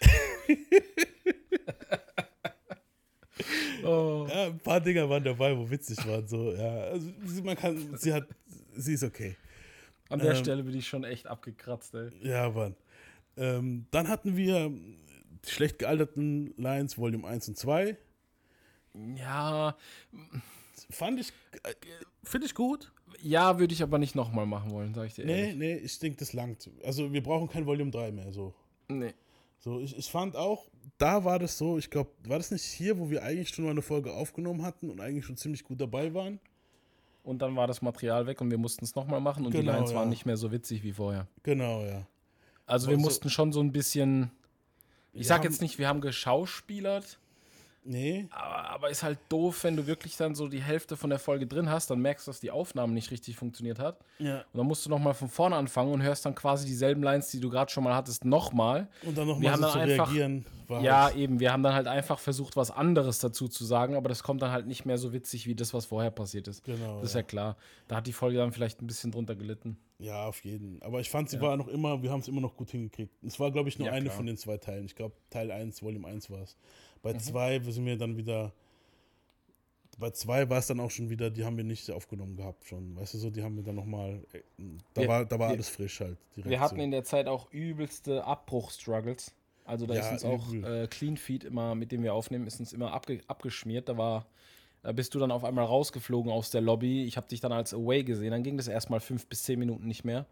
Oh. 3.90 4.28
Ja, 4.30 4.46
ein 4.46 4.60
paar 4.60 4.80
Dinger 4.80 5.10
waren 5.10 5.24
dabei, 5.24 5.58
wo 5.58 5.70
witzig 5.70 5.98
waren. 6.08 6.28
So, 6.28 6.54
ja. 6.54 6.84
Also, 6.84 7.12
man 7.44 7.56
kann, 7.56 7.98
sie 7.98 8.14
hat, 8.14 8.28
sie 8.76 8.94
ist 8.94 9.04
okay. 9.04 9.36
An 10.10 10.20
der 10.20 10.32
ähm, 10.32 10.38
Stelle 10.38 10.64
bin 10.64 10.76
ich 10.76 10.88
schon 10.88 11.04
echt 11.04 11.28
abgekratzt, 11.28 11.94
ey. 11.96 12.10
Ja, 12.22 12.50
Mann. 12.50 12.76
Ähm, 13.38 13.86
dann 13.92 14.08
hatten 14.08 14.36
wir 14.36 14.70
die 14.70 15.50
schlecht 15.50 15.80
gealterten 15.80 16.54
Lines 16.58 16.98
Volume 16.98 17.28
1 17.28 17.50
und 17.50 17.58
2. 17.58 17.98
Ja. 19.16 19.78
Fand 20.90 21.20
ich, 21.20 21.30
äh, 21.64 21.74
finde 22.24 22.48
ich 22.48 22.56
gut. 22.56 22.92
Ja, 23.22 23.60
würde 23.60 23.74
ich 23.74 23.82
aber 23.84 23.98
nicht 23.98 24.16
nochmal 24.16 24.46
machen 24.46 24.72
wollen, 24.72 24.94
sag 24.94 25.08
ich 25.08 25.16
dir 25.16 25.26
ehrlich. 25.26 25.56
Nee, 25.56 25.76
nee, 25.76 25.78
ich 25.78 26.00
denke, 26.00 26.18
das 26.20 26.34
langt. 26.34 26.70
Also 26.84 27.12
wir 27.12 27.24
brauchen 27.24 27.48
kein 27.48 27.66
Volume 27.66 27.92
3 27.92 28.12
mehr, 28.12 28.32
so. 28.32 28.54
Nee. 28.88 29.14
So, 29.60 29.80
ich, 29.80 29.98
ich 29.98 30.10
fand 30.10 30.36
auch, 30.36 30.68
da 31.00 31.24
war 31.24 31.40
das 31.40 31.58
so, 31.58 31.78
ich 31.78 31.90
glaube, 31.90 32.12
war 32.26 32.38
das 32.38 32.52
nicht 32.52 32.64
hier, 32.64 33.00
wo 33.00 33.10
wir 33.10 33.24
eigentlich 33.24 33.50
schon 33.50 33.66
mal 33.66 33.72
eine 33.72 33.82
Folge 33.82 34.14
aufgenommen 34.14 34.62
hatten 34.64 34.92
und 34.92 35.00
eigentlich 35.00 35.26
schon 35.26 35.38
ziemlich 35.38 35.64
gut 35.64 35.82
dabei 35.82 36.14
waren? 36.14 36.40
Und 37.24 37.42
dann 37.42 37.56
war 37.56 37.68
das 37.68 37.82
Material 37.82 38.28
weg 38.28 38.42
und 38.42 38.52
wir 38.52 38.58
mussten 38.58 38.86
es 38.86 38.96
nochmal 38.96 39.22
machen 39.22 39.46
und 39.46 39.52
genau, 39.52 39.72
die 39.72 39.78
Lines 39.78 39.92
ja. 39.92 39.98
waren 39.98 40.10
nicht 40.10 40.26
mehr 40.26 40.38
so 40.38 40.52
witzig 40.52 40.84
wie 40.84 40.94
vorher. 40.94 41.28
Genau, 41.44 41.84
ja. 41.84 42.06
Also 42.66 42.88
wir 42.88 42.96
also, 42.96 43.06
mussten 43.06 43.30
schon 43.30 43.52
so 43.52 43.62
ein 43.62 43.72
bisschen, 43.72 44.32
ich 45.14 45.28
sag 45.28 45.44
jetzt 45.44 45.62
nicht, 45.62 45.80
wir 45.80 45.88
haben 45.88 46.02
geschauspielert, 46.02 47.20
Nee. 47.90 48.28
Aber, 48.30 48.70
aber, 48.70 48.90
ist 48.92 49.02
halt 49.02 49.18
doof, 49.30 49.64
wenn 49.64 49.76
du 49.76 49.88
wirklich 49.88 50.16
dann 50.16 50.36
so 50.36 50.48
die 50.48 50.62
Hälfte 50.62 50.96
von 50.96 51.10
der 51.10 51.18
Folge 51.18 51.48
drin 51.48 51.72
hast, 51.72 51.90
dann 51.90 52.00
merkst 52.00 52.28
du, 52.28 52.30
dass 52.30 52.40
die 52.40 52.52
Aufnahme 52.52 52.94
nicht 52.94 53.10
richtig 53.10 53.36
funktioniert 53.36 53.80
hat. 53.80 53.98
Ja. 54.20 54.42
Und 54.54 54.60
dann 54.60 54.68
musst 54.68 54.86
du 54.86 54.92
nochmal 54.92 55.16
von 55.16 55.28
vorne 55.28 55.56
anfangen 55.56 55.92
und 55.92 56.04
hörst 56.04 56.24
dann 56.24 56.36
quasi 56.36 56.68
dieselben 56.68 57.02
Lines, 57.02 57.32
die 57.32 57.40
du 57.40 57.50
gerade 57.50 57.72
schon 57.72 57.84
mal 57.84 57.96
hattest, 57.96 58.26
nochmal. 58.26 58.90
Und 59.02 59.18
dann 59.18 59.28
nochmal 59.28 59.58
so 59.58 59.70
zu 59.70 59.80
einfach, 59.80 60.08
reagieren. 60.08 60.46
ja, 60.84 61.06
halt 61.06 61.16
eben. 61.16 61.40
Wir 61.40 61.52
haben 61.52 61.64
dann 61.64 61.74
halt 61.74 61.88
einfach 61.88 62.20
versucht, 62.20 62.56
was 62.56 62.70
anderes 62.70 63.18
dazu 63.18 63.48
zu 63.48 63.66
sagen, 63.66 63.96
aber 63.96 64.08
das 64.08 64.22
kommt 64.22 64.44
dann 64.44 64.52
halt 64.52 64.68
nicht 64.68 64.86
mehr 64.86 65.00
so 65.00 65.12
witzig 65.12 65.48
wie 65.48 65.56
das, 65.56 65.74
was 65.74 65.88
vorher 65.88 66.12
passiert 66.12 66.48
ist. 66.48 66.64
Genau. 66.66 67.00
Das 67.00 67.10
ist 67.10 67.16
ja, 67.16 67.22
ja 67.22 67.26
klar. 67.26 67.58
Da 67.88 67.96
hat 67.96 68.06
die 68.06 68.14
Folge 68.14 68.38
dann 68.38 68.52
vielleicht 68.52 68.84
ein 68.84 68.88
bisschen 68.88 69.12
drunter 69.12 69.36
gelitten. 69.36 69.78
Ja, 69.98 70.28
auf 70.28 70.44
jeden. 70.46 70.80
Aber 70.84 71.02
ich 71.02 71.10
fand, 71.10 71.30
sie 71.30 71.38
ja. 71.38 71.42
war 71.42 71.58
noch 71.58 71.68
immer, 71.68 72.04
wir 72.04 72.12
haben 72.12 72.22
es 72.22 72.28
immer 72.28 72.40
noch 72.40 72.56
gut 72.56 72.70
hingekriegt. 72.70 73.12
Es 73.24 73.40
war, 73.40 73.52
glaube 73.52 73.68
ich, 73.68 73.80
nur 73.80 73.88
ja, 73.88 73.94
eine 73.94 74.06
klar. 74.06 74.16
von 74.16 74.28
den 74.28 74.38
zwei 74.38 74.58
Teilen. 74.58 74.86
Ich 74.86 74.96
glaube, 74.96 75.16
Teil 75.30 75.52
1, 75.52 75.82
Volume 75.84 76.08
1 76.08 76.30
war 76.30 76.42
es. 76.42 76.56
Bei 77.02 77.14
mhm. 77.14 77.20
zwei 77.20 77.60
sind 77.60 77.86
wir 77.86 77.98
dann 77.98 78.18
wieder. 78.18 78.54
Bei 79.98 80.12
zwei 80.12 80.50
war 80.50 80.60
es 80.60 80.68
dann 80.68 80.80
auch 80.80 80.92
schon 80.92 81.10
wieder, 81.10 81.30
die 81.30 81.44
haben 81.44 81.58
wir 81.58 81.66
nicht 81.66 81.92
aufgenommen 81.92 82.38
gehabt 82.38 82.66
schon. 82.66 82.96
Weißt 82.96 83.16
du 83.16 83.18
so, 83.18 83.30
die 83.30 83.44
haben 83.44 83.58
wir 83.58 83.64
dann 83.64 83.76
nochmal. 83.76 84.22
Äh, 84.32 84.42
da, 84.94 85.08
war, 85.08 85.26
da 85.26 85.38
war 85.40 85.50
wir, 85.50 85.56
alles 85.56 85.68
frisch 85.68 86.00
halt. 86.00 86.18
Wir 86.36 86.60
hatten 86.60 86.78
so. 86.78 86.82
in 86.82 86.92
der 86.92 87.04
Zeit 87.04 87.28
auch 87.28 87.52
übelste 87.52 88.24
Abbruch-Struggles. 88.24 89.34
Also 89.66 89.86
da 89.86 89.96
ja, 89.96 90.02
ist 90.02 90.24
uns 90.24 90.26
auch 90.26 90.54
äh, 90.54 90.88
Clean 90.88 91.18
Feed 91.18 91.44
immer, 91.44 91.76
mit 91.76 91.92
dem 91.92 92.02
wir 92.02 92.14
aufnehmen, 92.14 92.48
ist 92.48 92.60
uns 92.60 92.74
immer 92.74 92.94
abge 92.94 93.22
abgeschmiert. 93.28 93.90
Da 93.90 93.98
war, 93.98 94.26
da 94.82 94.94
bist 94.94 95.14
du 95.14 95.20
dann 95.20 95.32
auf 95.32 95.44
einmal 95.44 95.66
rausgeflogen 95.66 96.32
aus 96.32 96.50
der 96.50 96.62
Lobby. 96.62 97.04
Ich 97.04 97.18
habe 97.18 97.28
dich 97.28 97.40
dann 97.40 97.52
als 97.52 97.74
Away 97.74 98.04
gesehen. 98.04 98.32
Dann 98.32 98.44
ging 98.44 98.58
das 98.58 98.68
erstmal 98.68 99.00
fünf 99.00 99.28
bis 99.28 99.44
zehn 99.44 99.60
Minuten 99.60 99.86
nicht 99.86 100.06
mehr. 100.06 100.26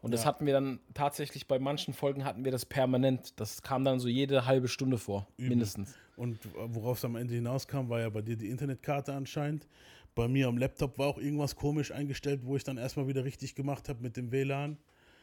Und 0.00 0.14
das 0.14 0.24
hatten 0.24 0.46
wir 0.46 0.52
dann 0.52 0.78
tatsächlich 0.94 1.48
bei 1.48 1.58
manchen 1.58 1.92
Folgen 1.92 2.24
hatten 2.24 2.44
wir 2.44 2.52
das 2.52 2.64
permanent. 2.64 3.38
Das 3.40 3.62
kam 3.62 3.84
dann 3.84 3.98
so 3.98 4.08
jede 4.08 4.46
halbe 4.46 4.68
Stunde 4.68 4.96
vor, 4.96 5.26
Übel. 5.36 5.50
mindestens. 5.50 5.94
Und 6.16 6.38
worauf 6.54 6.98
es 6.98 7.04
am 7.04 7.16
Ende 7.16 7.34
hinauskam, 7.34 7.88
war 7.88 8.00
ja 8.00 8.08
bei 8.08 8.22
dir 8.22 8.36
die 8.36 8.48
Internetkarte 8.48 9.12
anscheinend. 9.12 9.66
Bei 10.14 10.28
mir 10.28 10.48
am 10.48 10.56
Laptop 10.56 10.98
war 10.98 11.08
auch 11.08 11.18
irgendwas 11.18 11.56
komisch 11.56 11.92
eingestellt, 11.92 12.40
wo 12.44 12.56
ich 12.56 12.64
dann 12.64 12.76
erstmal 12.76 13.06
wieder 13.06 13.24
richtig 13.24 13.54
gemacht 13.54 13.88
habe 13.88 14.00
mit 14.02 14.16
dem 14.16 14.32
WLAN. 14.32 14.76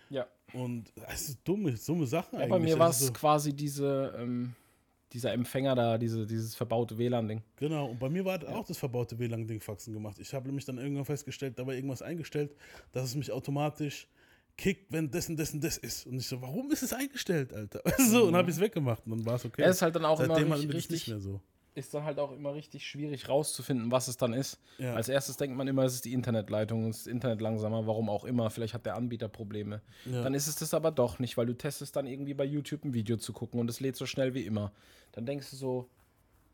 Ja. 0.10 0.28
Und 0.54 0.92
das 0.96 1.30
ist 1.30 1.40
dumme, 1.44 1.74
dumme 1.74 2.06
Sachen 2.06 2.36
ja, 2.36 2.46
eigentlich. 2.46 2.52
Bei 2.52 2.60
mir 2.60 2.80
war 2.80 2.90
es 2.90 3.02
also, 3.02 3.14
quasi 3.14 3.54
diese, 3.54 4.14
ähm, 4.18 4.54
dieser 5.12 5.34
Empfänger 5.34 5.76
da, 5.76 5.98
diese, 5.98 6.26
dieses 6.26 6.56
verbaute 6.56 6.98
WLAN-Ding. 6.98 7.42
Genau, 7.58 7.88
und 7.88 8.00
bei 8.00 8.10
mir 8.10 8.24
war 8.24 8.42
ja. 8.42 8.50
auch 8.50 8.66
das 8.66 8.78
verbaute 8.78 9.18
WLAN-Ding 9.18 9.62
Faxen 9.62 9.94
gemacht. 9.94 10.18
Ich 10.20 10.34
habe 10.34 10.48
nämlich 10.48 10.66
dann 10.66 10.78
irgendwann 10.78 11.06
festgestellt, 11.06 11.58
da 11.58 11.66
war 11.66 11.74
irgendwas 11.74 12.02
eingestellt, 12.02 12.56
dass 12.92 13.06
es 13.06 13.16
mich 13.16 13.32
automatisch 13.32 14.08
kickt, 14.58 14.92
wenn 14.92 15.12
dessen, 15.12 15.38
dessen, 15.38 15.62
das 15.62 15.78
ist. 15.78 16.06
Und 16.08 16.18
ich 16.18 16.28
so, 16.28 16.42
warum 16.42 16.72
ist 16.72 16.84
es 16.84 16.94
eingestellt, 16.94 17.54
Alter? 17.54 17.82
so, 17.98 18.24
und 18.24 18.32
mhm. 18.32 18.36
habe 18.38 18.50
ich 18.50 18.56
es 18.56 18.62
weggemacht 18.62 19.06
und 19.06 19.18
dann 19.18 19.26
war 19.26 19.36
es 19.36 19.46
okay. 19.46 19.62
Er 19.62 19.70
ist 19.70 19.82
halt 19.82 19.96
dann 19.96 20.06
auch 20.06 20.20
Seitdem 20.20 20.48
immer 20.48 20.58
richtig, 20.58 20.90
nicht 20.90 21.08
mehr 21.10 21.20
so. 21.20 21.42
Ist 21.74 21.94
dann 21.94 22.06
halt 22.06 22.20
auch 22.20 22.32
immer 22.32 22.54
richtig 22.54 22.88
schwierig 22.88 23.28
rauszufinden, 23.28 23.92
was 23.92 24.08
es 24.08 24.16
dann 24.16 24.32
ist. 24.32 24.62
Ja. 24.78 24.94
Als 24.94 25.10
erstes 25.10 25.36
denkt 25.36 25.58
man 25.58 25.68
immer, 25.68 25.84
es 25.84 25.96
ist 25.96 26.06
die 26.06 26.14
Internetleitung, 26.14 26.90
es 26.90 27.00
ist 27.00 27.08
das 27.08 27.12
Internet 27.12 27.42
langsamer, 27.42 27.86
warum 27.86 28.10
auch 28.10 28.24
immer. 28.24 28.50
Vielleicht 28.50 28.74
hat 28.74 28.86
der 28.86 28.96
Anbieter 28.96 29.28
Probleme. 29.28 29.82
Ja. 30.06 30.24
Dann 30.24 30.34
ist 30.34 30.48
es 30.48 30.56
das 30.56 30.74
aber 30.74 30.92
doch 30.92 31.20
nicht, 31.20 31.36
weil 31.36 31.48
du 31.48 31.54
testest 31.54 31.98
dann 31.98 32.08
irgendwie 32.08 32.34
bei 32.34 32.46
YouTube 32.46 32.86
ein 32.86 32.94
Video 32.94 33.18
zu 33.18 33.34
gucken 33.34 33.60
und 33.60 33.70
es 33.70 33.82
lädt 33.82 33.98
so 33.98 34.06
schnell 34.06 34.34
wie 34.34 34.46
immer. 34.46 34.72
Dann 35.12 35.26
denkst 35.26 35.50
du 35.50 35.58
so, 35.58 35.90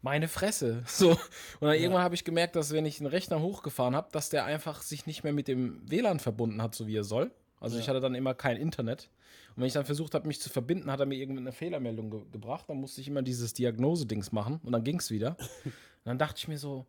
meine 0.02 0.28
Fresse. 0.28 0.84
So. 0.88 1.12
Und 1.12 1.20
dann 1.62 1.76
ja. 1.76 1.82
irgendwann 1.82 2.04
habe 2.04 2.16
ich 2.16 2.24
gemerkt, 2.24 2.56
dass 2.56 2.74
wenn 2.74 2.88
ich 2.88 3.00
einen 3.00 3.08
Rechner 3.08 3.42
hochgefahren 3.42 3.96
habe, 3.96 4.10
dass 4.12 4.30
der 4.30 4.46
einfach 4.46 4.82
sich 4.82 5.06
nicht 5.06 5.24
mehr 5.24 5.34
mit 5.34 5.48
dem 5.48 5.82
WLAN 5.90 6.20
verbunden 6.20 6.64
hat, 6.64 6.74
so 6.74 6.88
wie 6.88 6.98
er 6.98 7.04
soll. 7.04 7.32
Also 7.62 7.78
ja. 7.78 7.82
ich 7.84 7.88
hatte 7.90 8.02
dann 8.02 8.14
immer 8.16 8.34
kein 8.34 8.58
Internet. 8.58 9.10
Und 9.56 9.62
wenn 9.62 9.68
ich 9.68 9.74
dann 9.74 9.86
versucht 9.86 10.14
habe, 10.16 10.28
mich 10.28 10.42
zu 10.42 10.50
verbinden, 10.50 10.92
hat 10.92 11.00
er 11.00 11.06
mir 11.06 11.16
irgendeine 11.16 11.52
Fehlermeldung 11.54 12.10
ge 12.12 12.22
gebracht. 12.32 12.66
Dann 12.68 12.78
musste 12.78 13.00
ich 13.02 13.08
immer 13.08 13.22
dieses 13.22 13.54
Diagnose-Dings 13.54 14.32
machen 14.34 14.60
und 14.64 14.74
dann 14.74 14.84
ging 14.84 14.98
es 15.00 15.10
wieder. 15.12 15.38
und 15.40 15.72
dann 16.04 16.18
dachte 16.18 16.36
ich 16.40 16.48
mir 16.50 16.58
so, 16.58 16.86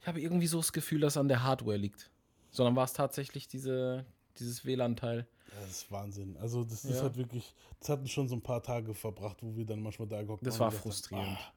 Ich 0.00 0.06
habe 0.06 0.20
irgendwie 0.20 0.46
so 0.46 0.56
das 0.58 0.72
Gefühl, 0.72 1.00
dass 1.00 1.12
es 1.14 1.16
an 1.18 1.28
der 1.28 1.42
Hardware 1.42 1.76
liegt. 1.76 2.10
Sondern 2.50 2.74
war 2.76 2.84
es 2.84 2.92
tatsächlich 2.94 3.46
diese, 3.48 4.04
dieses 4.38 4.64
WLAN-Teil. 4.64 5.26
Das 5.60 5.70
ist 5.70 5.90
Wahnsinn. 5.92 6.36
Also 6.38 6.64
das, 6.64 6.82
das 6.82 6.98
Ja. 6.98 7.04
hat 7.04 7.16
wirklich, 7.16 7.54
das 7.80 7.88
hatten 7.90 8.06
schon 8.08 8.28
so 8.28 8.34
ein 8.36 8.42
paar 8.42 8.62
Tage 8.62 8.94
verbracht, 8.94 9.38
wo 9.42 9.54
wir 9.56 9.64
dann 9.66 9.80
manchmal 9.82 10.08
da 10.08 10.22
gehockt 10.22 10.46
Das 10.46 10.54
haben 10.54 10.60
war 10.60 10.68
gedacht 10.70 10.84
haben, 10.84 10.90
frustrierend. 10.92 11.38
ah, 11.38 11.52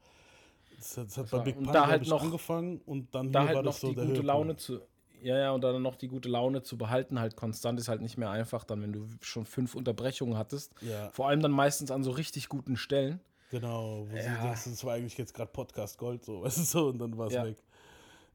das 0.77 0.97
hat, 0.97 1.07
das 1.07 1.17
hat 1.17 1.23
Das 1.25 1.31
bei 1.31 1.37
war- 1.37 1.43
Big 1.43 1.57
und 1.57 1.63
Pun, 1.65 1.73
da 1.73 1.87
halt 1.87 2.07
noch- 2.07 2.23
angefangen 2.23 2.81
und 2.85 3.13
dann 3.15 3.31
Da 3.31 3.45
halt 3.45 3.55
war 3.55 3.63
noch 3.63 3.71
das 3.71 3.81
so 3.81 3.89
die 3.89 3.95
der 3.95 4.05
gute. 4.05 4.21
Laune 4.21 4.55
zu. 4.57 4.81
Ja, 5.25 5.37
ja, 5.39 5.51
und 5.51 5.61
dann 5.63 5.81
noch 5.81 5.95
die 5.95 6.07
gute 6.07 6.29
Laune 6.29 6.61
zu 6.61 6.77
behalten, 6.77 7.19
halt 7.19 7.35
konstant 7.35 7.79
ist 7.79 7.87
halt 7.87 8.01
nicht 8.01 8.15
mehr 8.17 8.29
einfach, 8.29 8.63
dann, 8.63 8.81
wenn 8.83 8.93
du 8.93 9.07
schon 9.21 9.45
fünf 9.45 9.73
Unterbrechungen 9.73 10.37
hattest. 10.37 10.71
Ja, 10.81 11.09
Vor 11.09 11.27
allem 11.27 11.41
dann 11.41 11.51
meistens 11.51 11.89
an 11.89 12.03
so 12.03 12.11
richtig 12.11 12.47
guten 12.47 12.77
Stellen. 12.77 13.19
genau. 13.49 14.05
Wo 14.07 14.15
Ja. 14.15 14.21
sie, 14.21 14.47
das, 14.49 14.63
das 14.65 14.83
war 14.83 14.93
eigentlich 14.93 15.17
jetzt 15.17 15.33
gerade 15.33 15.51
Podcast 15.51 15.97
Gold, 15.97 16.23
so, 16.23 16.41
weißt 16.43 16.57
du, 16.59 16.63
so, 16.63 16.87
und 16.89 16.99
dann 16.99 17.17
war 17.17 17.27
es 17.27 17.33
Ja. 17.33 17.43
weg. 17.43 17.57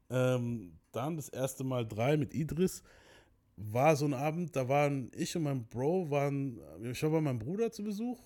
Ähm, 0.09 0.73
dann 0.91 1.15
das 1.15 1.29
erste 1.29 1.63
Mal 1.63 1.87
drei 1.87 2.17
mit 2.17 2.33
Idris. 2.33 2.83
War 3.55 3.95
so 3.95 4.03
ein 4.05 4.13
Abend, 4.13 4.55
da 4.55 4.67
waren 4.67 5.11
ich 5.15 5.33
und 5.37 5.43
mein 5.43 5.65
Bro, 5.67 6.09
waren, 6.09 6.59
ich 6.83 7.01
war 7.03 7.11
bei 7.11 7.21
meinem 7.21 7.39
Bruder 7.39 7.71
zu 7.71 7.83
Besuch 7.83 8.19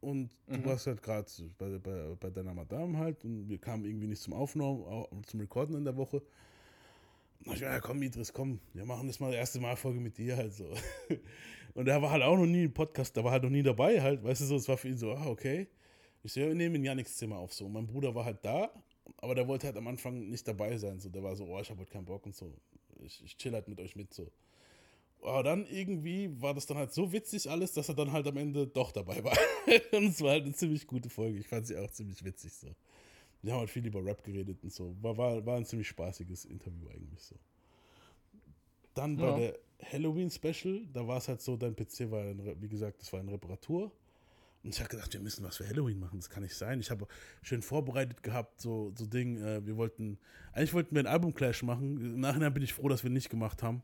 und 0.00 0.30
du 0.48 0.58
Mhm. 0.58 0.64
warst 0.64 0.86
halt 0.88 1.02
gerade 1.02 1.26
bei, 1.58 1.78
bei, 1.78 2.16
bei 2.18 2.30
deiner 2.30 2.54
Madame 2.54 2.98
halt 2.98 3.24
und 3.24 3.48
wir 3.48 3.58
kamen 3.58 3.84
irgendwie 3.84 4.06
nicht 4.08 4.22
zum 4.22 4.32
Aufnehmen, 4.32 4.82
au- 4.82 5.08
zum 5.26 5.38
Recorden 5.40 5.76
in 5.76 5.84
der 5.84 5.96
Woche. 5.96 6.22
Ich, 7.44 7.60
ja, 7.60 7.80
komm, 7.80 8.02
Idris, 8.02 8.32
komm, 8.32 8.60
wir 8.74 8.84
machen 8.84 9.06
das 9.06 9.18
mal 9.18 9.32
erste 9.32 9.60
Mal 9.60 9.76
Folge 9.76 10.00
mit 10.00 10.18
dir 10.18 10.36
halt 10.36 10.52
so. 10.52 10.74
Und 11.74 11.88
er 11.88 12.02
war 12.02 12.10
halt 12.10 12.22
auch 12.22 12.36
noch 12.36 12.46
nie 12.46 12.64
im 12.64 12.74
Podcast, 12.74 13.16
da 13.16 13.24
war 13.24 13.32
halt 13.32 13.44
noch 13.44 13.50
nie 13.50 13.62
dabei 13.62 14.00
halt, 14.00 14.22
weißt 14.22 14.42
du 14.42 14.44
so, 14.44 14.56
es 14.56 14.68
war 14.68 14.76
für 14.76 14.88
ihn 14.88 14.98
so, 14.98 15.12
ah, 15.12 15.26
okay. 15.26 15.68
Ich 16.22 16.32
so, 16.32 16.40
ja, 16.40 16.48
wir 16.48 16.54
nehmen 16.54 16.76
in 16.76 16.84
Janiks 16.84 17.16
Zimmer 17.16 17.38
auf 17.38 17.54
so. 17.54 17.66
Und 17.66 17.72
mein 17.72 17.86
Bruder 17.86 18.14
war 18.14 18.24
halt 18.24 18.44
da, 18.44 18.70
aber 19.18 19.34
der 19.34 19.48
wollte 19.48 19.66
halt 19.66 19.76
am 19.76 19.86
Anfang 19.86 20.28
nicht 20.28 20.46
dabei 20.46 20.76
sein, 20.76 21.00
so. 21.00 21.08
Der 21.08 21.22
war 21.22 21.34
so, 21.34 21.44
oh, 21.44 21.60
ich 21.60 21.70
habe 21.70 21.80
heute 21.80 21.90
keinen 21.90 22.04
Bock 22.04 22.26
und 22.26 22.36
so. 22.36 22.52
Ich, 23.02 23.24
ich 23.24 23.36
chill 23.36 23.52
halt 23.52 23.68
mit 23.68 23.80
euch 23.80 23.96
mit 23.96 24.12
so. 24.12 24.30
Aber 25.22 25.42
dann 25.42 25.66
irgendwie 25.66 26.30
war 26.40 26.54
das 26.54 26.66
dann 26.66 26.78
halt 26.78 26.92
so 26.92 27.12
witzig 27.12 27.48
alles, 27.48 27.72
dass 27.72 27.88
er 27.88 27.94
dann 27.94 28.12
halt 28.12 28.26
am 28.26 28.36
Ende 28.36 28.66
doch 28.66 28.92
dabei 28.92 29.22
war. 29.22 29.36
und 29.92 30.04
es 30.08 30.20
war 30.20 30.30
halt 30.30 30.44
eine 30.44 30.54
ziemlich 30.54 30.86
gute 30.86 31.10
Folge. 31.10 31.38
Ich 31.38 31.48
fand 31.48 31.66
sie 31.66 31.76
auch 31.76 31.90
ziemlich 31.90 32.24
witzig 32.24 32.52
so. 32.54 32.68
Wir 33.42 33.52
haben 33.52 33.60
halt 33.60 33.70
viel 33.70 33.86
über 33.86 34.04
Rap 34.04 34.22
geredet 34.22 34.62
und 34.62 34.72
so. 34.72 34.94
War, 35.00 35.16
war, 35.16 35.44
war 35.46 35.56
ein 35.56 35.64
ziemlich 35.64 35.88
spaßiges 35.88 36.44
Interview 36.44 36.88
eigentlich 36.88 37.22
so. 37.22 37.36
Dann 38.94 39.16
bei 39.16 39.28
Ja. 39.28 39.36
der 39.38 39.58
Halloween-Special, 39.92 40.86
da 40.92 41.06
war 41.06 41.18
es 41.18 41.28
halt 41.28 41.40
so, 41.40 41.56
dein 41.56 41.74
PC 41.74 42.10
war, 42.10 42.24
in, 42.26 42.40
Re- 42.40 42.56
wie 42.60 42.68
gesagt, 42.68 43.00
das 43.00 43.12
war 43.12 43.20
in 43.20 43.28
Reparatur. 43.28 43.92
Und 44.62 44.74
ich 44.74 44.80
habe 44.80 44.90
gedacht, 44.90 45.10
wir 45.14 45.20
müssen 45.20 45.42
was 45.42 45.56
für 45.56 45.66
Halloween 45.66 45.98
machen, 45.98 46.18
das 46.18 46.28
kann 46.28 46.42
nicht 46.42 46.54
sein. 46.54 46.80
Ich 46.80 46.90
habe 46.90 47.06
schön 47.40 47.62
vorbereitet 47.62 48.22
gehabt, 48.22 48.60
so, 48.60 48.92
so 48.94 49.06
Ding, 49.06 49.38
äh, 49.42 49.64
wir 49.64 49.76
wollten, 49.78 50.18
eigentlich 50.52 50.74
wollten 50.74 50.94
wir 50.94 50.98
einen 51.00 51.08
Album-Clash 51.08 51.62
machen. 51.62 51.96
Im 51.98 52.20
Nachhinein 52.20 52.52
bin 52.52 52.62
ich 52.62 52.74
froh, 52.74 52.88
dass 52.88 53.02
wir 53.02 53.10
nicht 53.10 53.30
gemacht 53.30 53.62
haben. 53.62 53.82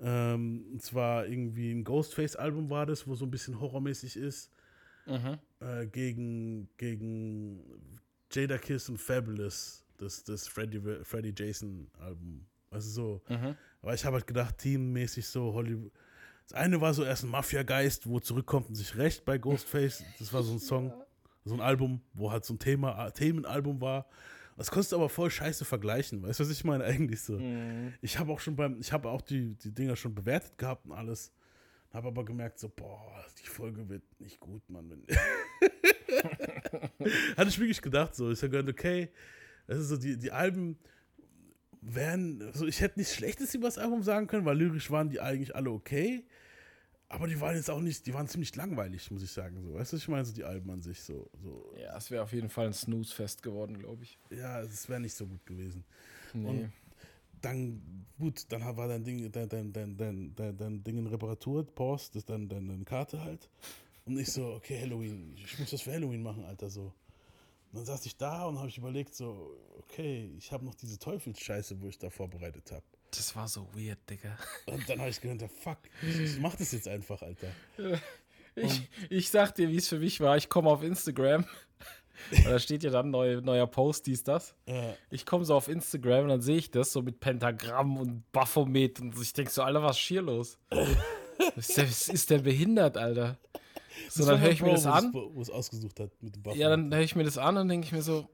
Ähm, 0.00 0.64
und 0.72 0.80
zwar 0.82 1.26
irgendwie 1.26 1.70
ein 1.70 1.84
Ghostface-Album 1.84 2.70
war 2.70 2.86
das, 2.86 3.06
wo 3.06 3.14
so 3.14 3.26
ein 3.26 3.30
bisschen 3.30 3.60
horrormäßig 3.60 4.16
ist, 4.16 4.50
Mhm. 5.06 5.38
äh, 5.60 5.86
gegen, 5.86 6.68
gegen 6.78 7.60
Jada 8.32 8.58
Kiss 8.58 8.88
und 8.88 8.98
Fabulous, 8.98 9.84
das, 9.98 10.24
das 10.24 10.46
Freddy, 10.48 10.80
Freddy 11.04 11.32
Jason-Album. 11.36 12.46
Also 12.70 12.90
so, 12.90 13.22
Mhm. 13.28 13.56
aber 13.82 13.94
ich 13.94 14.04
habe 14.04 14.16
halt 14.16 14.26
gedacht, 14.26 14.58
teammäßig 14.58 15.26
so 15.26 15.52
Hollywood. 15.54 15.92
Das 16.48 16.58
eine 16.58 16.80
war 16.80 16.92
so 16.94 17.04
erst 17.04 17.24
ein 17.24 17.30
Mafia-Geist, 17.30 18.06
wo 18.08 18.20
zurückkommt 18.20 18.68
und 18.68 18.74
sich 18.74 18.96
rächt 18.96 19.24
bei 19.24 19.38
Ghostface. 19.38 20.02
Das 20.18 20.32
war 20.32 20.42
so 20.42 20.52
ein 20.52 20.60
Song, 20.60 20.92
so 21.44 21.54
ein 21.54 21.60
Album, 21.60 22.00
wo 22.12 22.30
halt 22.30 22.44
so 22.44 22.54
ein 22.54 22.58
Thema, 22.58 23.10
Themenalbum 23.10 23.80
war. 23.80 24.06
Das 24.56 24.70
konntest 24.70 24.92
du 24.92 24.96
aber 24.96 25.08
voll 25.08 25.30
scheiße 25.30 25.64
vergleichen. 25.64 26.22
Weißt 26.22 26.40
du, 26.40 26.44
was 26.44 26.50
ich 26.50 26.64
meine? 26.64 26.84
Eigentlich 26.84 27.20
so. 27.22 27.38
Mhm. 27.38 27.94
Ich 28.00 28.18
habe 28.18 28.32
auch 28.32 28.40
schon 28.40 28.56
beim, 28.56 28.78
ich 28.80 28.92
habe 28.92 29.08
auch 29.10 29.20
die, 29.22 29.54
die 29.56 29.72
Dinger 29.72 29.96
schon 29.96 30.14
bewertet 30.14 30.56
gehabt 30.58 30.86
und 30.86 30.92
alles. 30.92 31.32
Habe 31.96 32.08
aber 32.08 32.26
gemerkt, 32.26 32.58
so, 32.58 32.68
boah, 32.68 33.24
die 33.42 33.48
Folge 33.48 33.88
wird 33.88 34.02
nicht 34.20 34.38
gut, 34.38 34.68
Mann. 34.68 35.02
Hatte 37.38 37.48
ich 37.48 37.58
wirklich 37.58 37.80
gedacht, 37.80 38.14
so. 38.14 38.30
Ich 38.30 38.42
habe 38.42 38.50
gedacht, 38.50 38.68
okay, 38.68 39.08
das 39.66 39.78
ist 39.78 39.88
so, 39.88 39.96
die, 39.96 40.18
die 40.18 40.30
Alben 40.30 40.78
wären, 41.80 42.42
also 42.42 42.66
ich 42.66 42.82
hätte 42.82 42.98
nichts 42.98 43.14
Schlechtes 43.14 43.54
über 43.54 43.66
das 43.66 43.78
Album 43.78 44.02
sagen 44.02 44.26
können, 44.26 44.44
weil 44.44 44.58
lyrisch 44.58 44.90
waren 44.90 45.08
die 45.08 45.22
eigentlich 45.22 45.56
alle 45.56 45.70
okay. 45.70 46.26
Aber 47.08 47.28
die 47.28 47.40
waren 47.40 47.56
jetzt 47.56 47.70
auch 47.70 47.80
nicht, 47.80 48.04
die 48.04 48.12
waren 48.12 48.28
ziemlich 48.28 48.54
langweilig, 48.54 49.10
muss 49.10 49.22
ich 49.22 49.30
sagen. 49.30 49.62
So. 49.62 49.72
Weißt 49.72 49.94
du, 49.94 49.96
ich 49.96 50.06
meine, 50.08 50.26
so 50.26 50.34
die 50.34 50.44
Alben 50.44 50.68
an 50.70 50.82
sich 50.82 51.00
so. 51.00 51.30
so 51.42 51.74
Ja, 51.80 51.96
es 51.96 52.10
wäre 52.10 52.24
auf 52.24 52.34
jeden 52.34 52.50
Fall 52.50 52.66
ein 52.66 52.74
Snooze-Fest 52.74 53.42
geworden, 53.42 53.78
glaube 53.78 54.02
ich. 54.02 54.18
ja, 54.28 54.60
es 54.60 54.86
wäre 54.90 55.00
nicht 55.00 55.14
so 55.14 55.26
gut 55.26 55.46
gewesen. 55.46 55.82
Nee. 56.34 56.46
Und 56.46 56.72
dann, 57.40 58.06
gut, 58.18 58.46
dann 58.50 58.62
war 58.76 58.88
dein 58.88 59.04
Ding, 59.04 59.30
dein, 59.30 59.48
dein, 59.48 59.72
dein, 59.72 59.96
dein, 59.96 60.34
dein, 60.34 60.56
dein 60.56 60.84
Ding 60.84 60.98
in 60.98 61.06
Reparatur, 61.06 61.64
Post, 61.64 62.14
das 62.14 62.22
ist 62.22 62.30
dann 62.30 62.48
deine, 62.48 62.68
deine 62.68 62.84
Karte 62.84 63.22
halt. 63.22 63.48
Und 64.04 64.18
ich 64.18 64.32
so, 64.32 64.54
okay, 64.54 64.80
Halloween, 64.80 65.36
ich 65.36 65.58
muss 65.58 65.70
das 65.70 65.82
für 65.82 65.92
Halloween 65.92 66.22
machen, 66.22 66.44
Alter, 66.44 66.70
so. 66.70 66.92
Und 67.72 67.80
dann 67.80 67.84
saß 67.84 68.06
ich 68.06 68.16
da 68.16 68.44
und 68.46 68.58
habe 68.58 68.68
ich 68.68 68.78
überlegt, 68.78 69.14
so, 69.14 69.56
okay, 69.78 70.30
ich 70.38 70.52
habe 70.52 70.64
noch 70.64 70.74
diese 70.74 70.98
Teufelsscheiße, 70.98 71.80
wo 71.80 71.88
ich 71.88 71.98
da 71.98 72.10
vorbereitet 72.10 72.70
habe. 72.72 72.84
das 73.10 73.34
war 73.34 73.48
so 73.48 73.68
weird, 73.74 73.98
Digga. 74.08 74.38
Und 74.66 74.88
dann 74.88 75.00
habe 75.00 75.10
ich 75.10 75.20
gedacht, 75.20 75.50
fuck, 75.52 75.78
ich, 76.02 76.20
ich 76.20 76.38
mach 76.38 76.54
das 76.54 76.72
jetzt 76.72 76.88
einfach, 76.88 77.22
Alter. 77.22 77.52
Ich, 78.58 78.88
ich 79.10 79.30
sag 79.30 79.54
dir, 79.54 79.68
wie 79.68 79.76
es 79.76 79.86
für 79.86 79.98
mich 79.98 80.18
war. 80.20 80.38
Ich 80.38 80.48
komme 80.48 80.70
auf 80.70 80.82
Instagram. 80.82 81.44
Und 82.30 82.46
da 82.46 82.58
steht 82.58 82.82
ja 82.82 82.90
dann 82.90 83.10
neu, 83.10 83.40
neuer 83.40 83.66
Post, 83.66 84.06
dies, 84.06 84.22
das. 84.22 84.54
Äh, 84.66 84.92
Ich 85.10 85.26
komme 85.26 85.44
so 85.44 85.54
auf 85.54 85.68
Instagram 85.68 86.22
und 86.24 86.28
dann 86.28 86.40
sehe 86.42 86.56
ich 86.56 86.70
das 86.70 86.92
so 86.92 87.02
mit 87.02 87.20
Pentagramm 87.20 87.96
und 87.96 88.30
Baphomet 88.32 89.00
und 89.00 89.20
ich 89.20 89.32
denke 89.32 89.50
so, 89.50 89.62
Alter, 89.62 89.82
was 89.82 89.96
ist 89.96 90.02
hier 90.04 90.22
los? 90.22 90.58
Ist, 91.56 91.76
der, 91.76 91.84
ist 91.84 92.30
der 92.30 92.38
behindert, 92.38 92.96
Alter? 92.96 93.36
So, 94.08 94.20
das 94.20 94.26
dann 94.26 94.40
höre 94.40 94.50
ich 94.50 94.60
mir 94.62 94.68
Bro, 94.68 94.74
das 94.76 94.84
wo 94.86 94.90
an. 94.90 95.12
Wo 95.12 95.40
es 95.42 95.50
ausgesucht 95.50 96.00
hat 96.00 96.10
mit 96.22 96.34
dem 96.34 96.42
Buff. 96.42 96.56
Ja, 96.56 96.70
dann 96.70 96.92
höre 96.92 97.02
ich 97.02 97.14
mir 97.14 97.24
das 97.24 97.36
an 97.36 97.58
und 97.58 97.68
denke 97.68 97.86
ich 97.86 97.92
mir 97.92 98.00
so, 98.02 98.26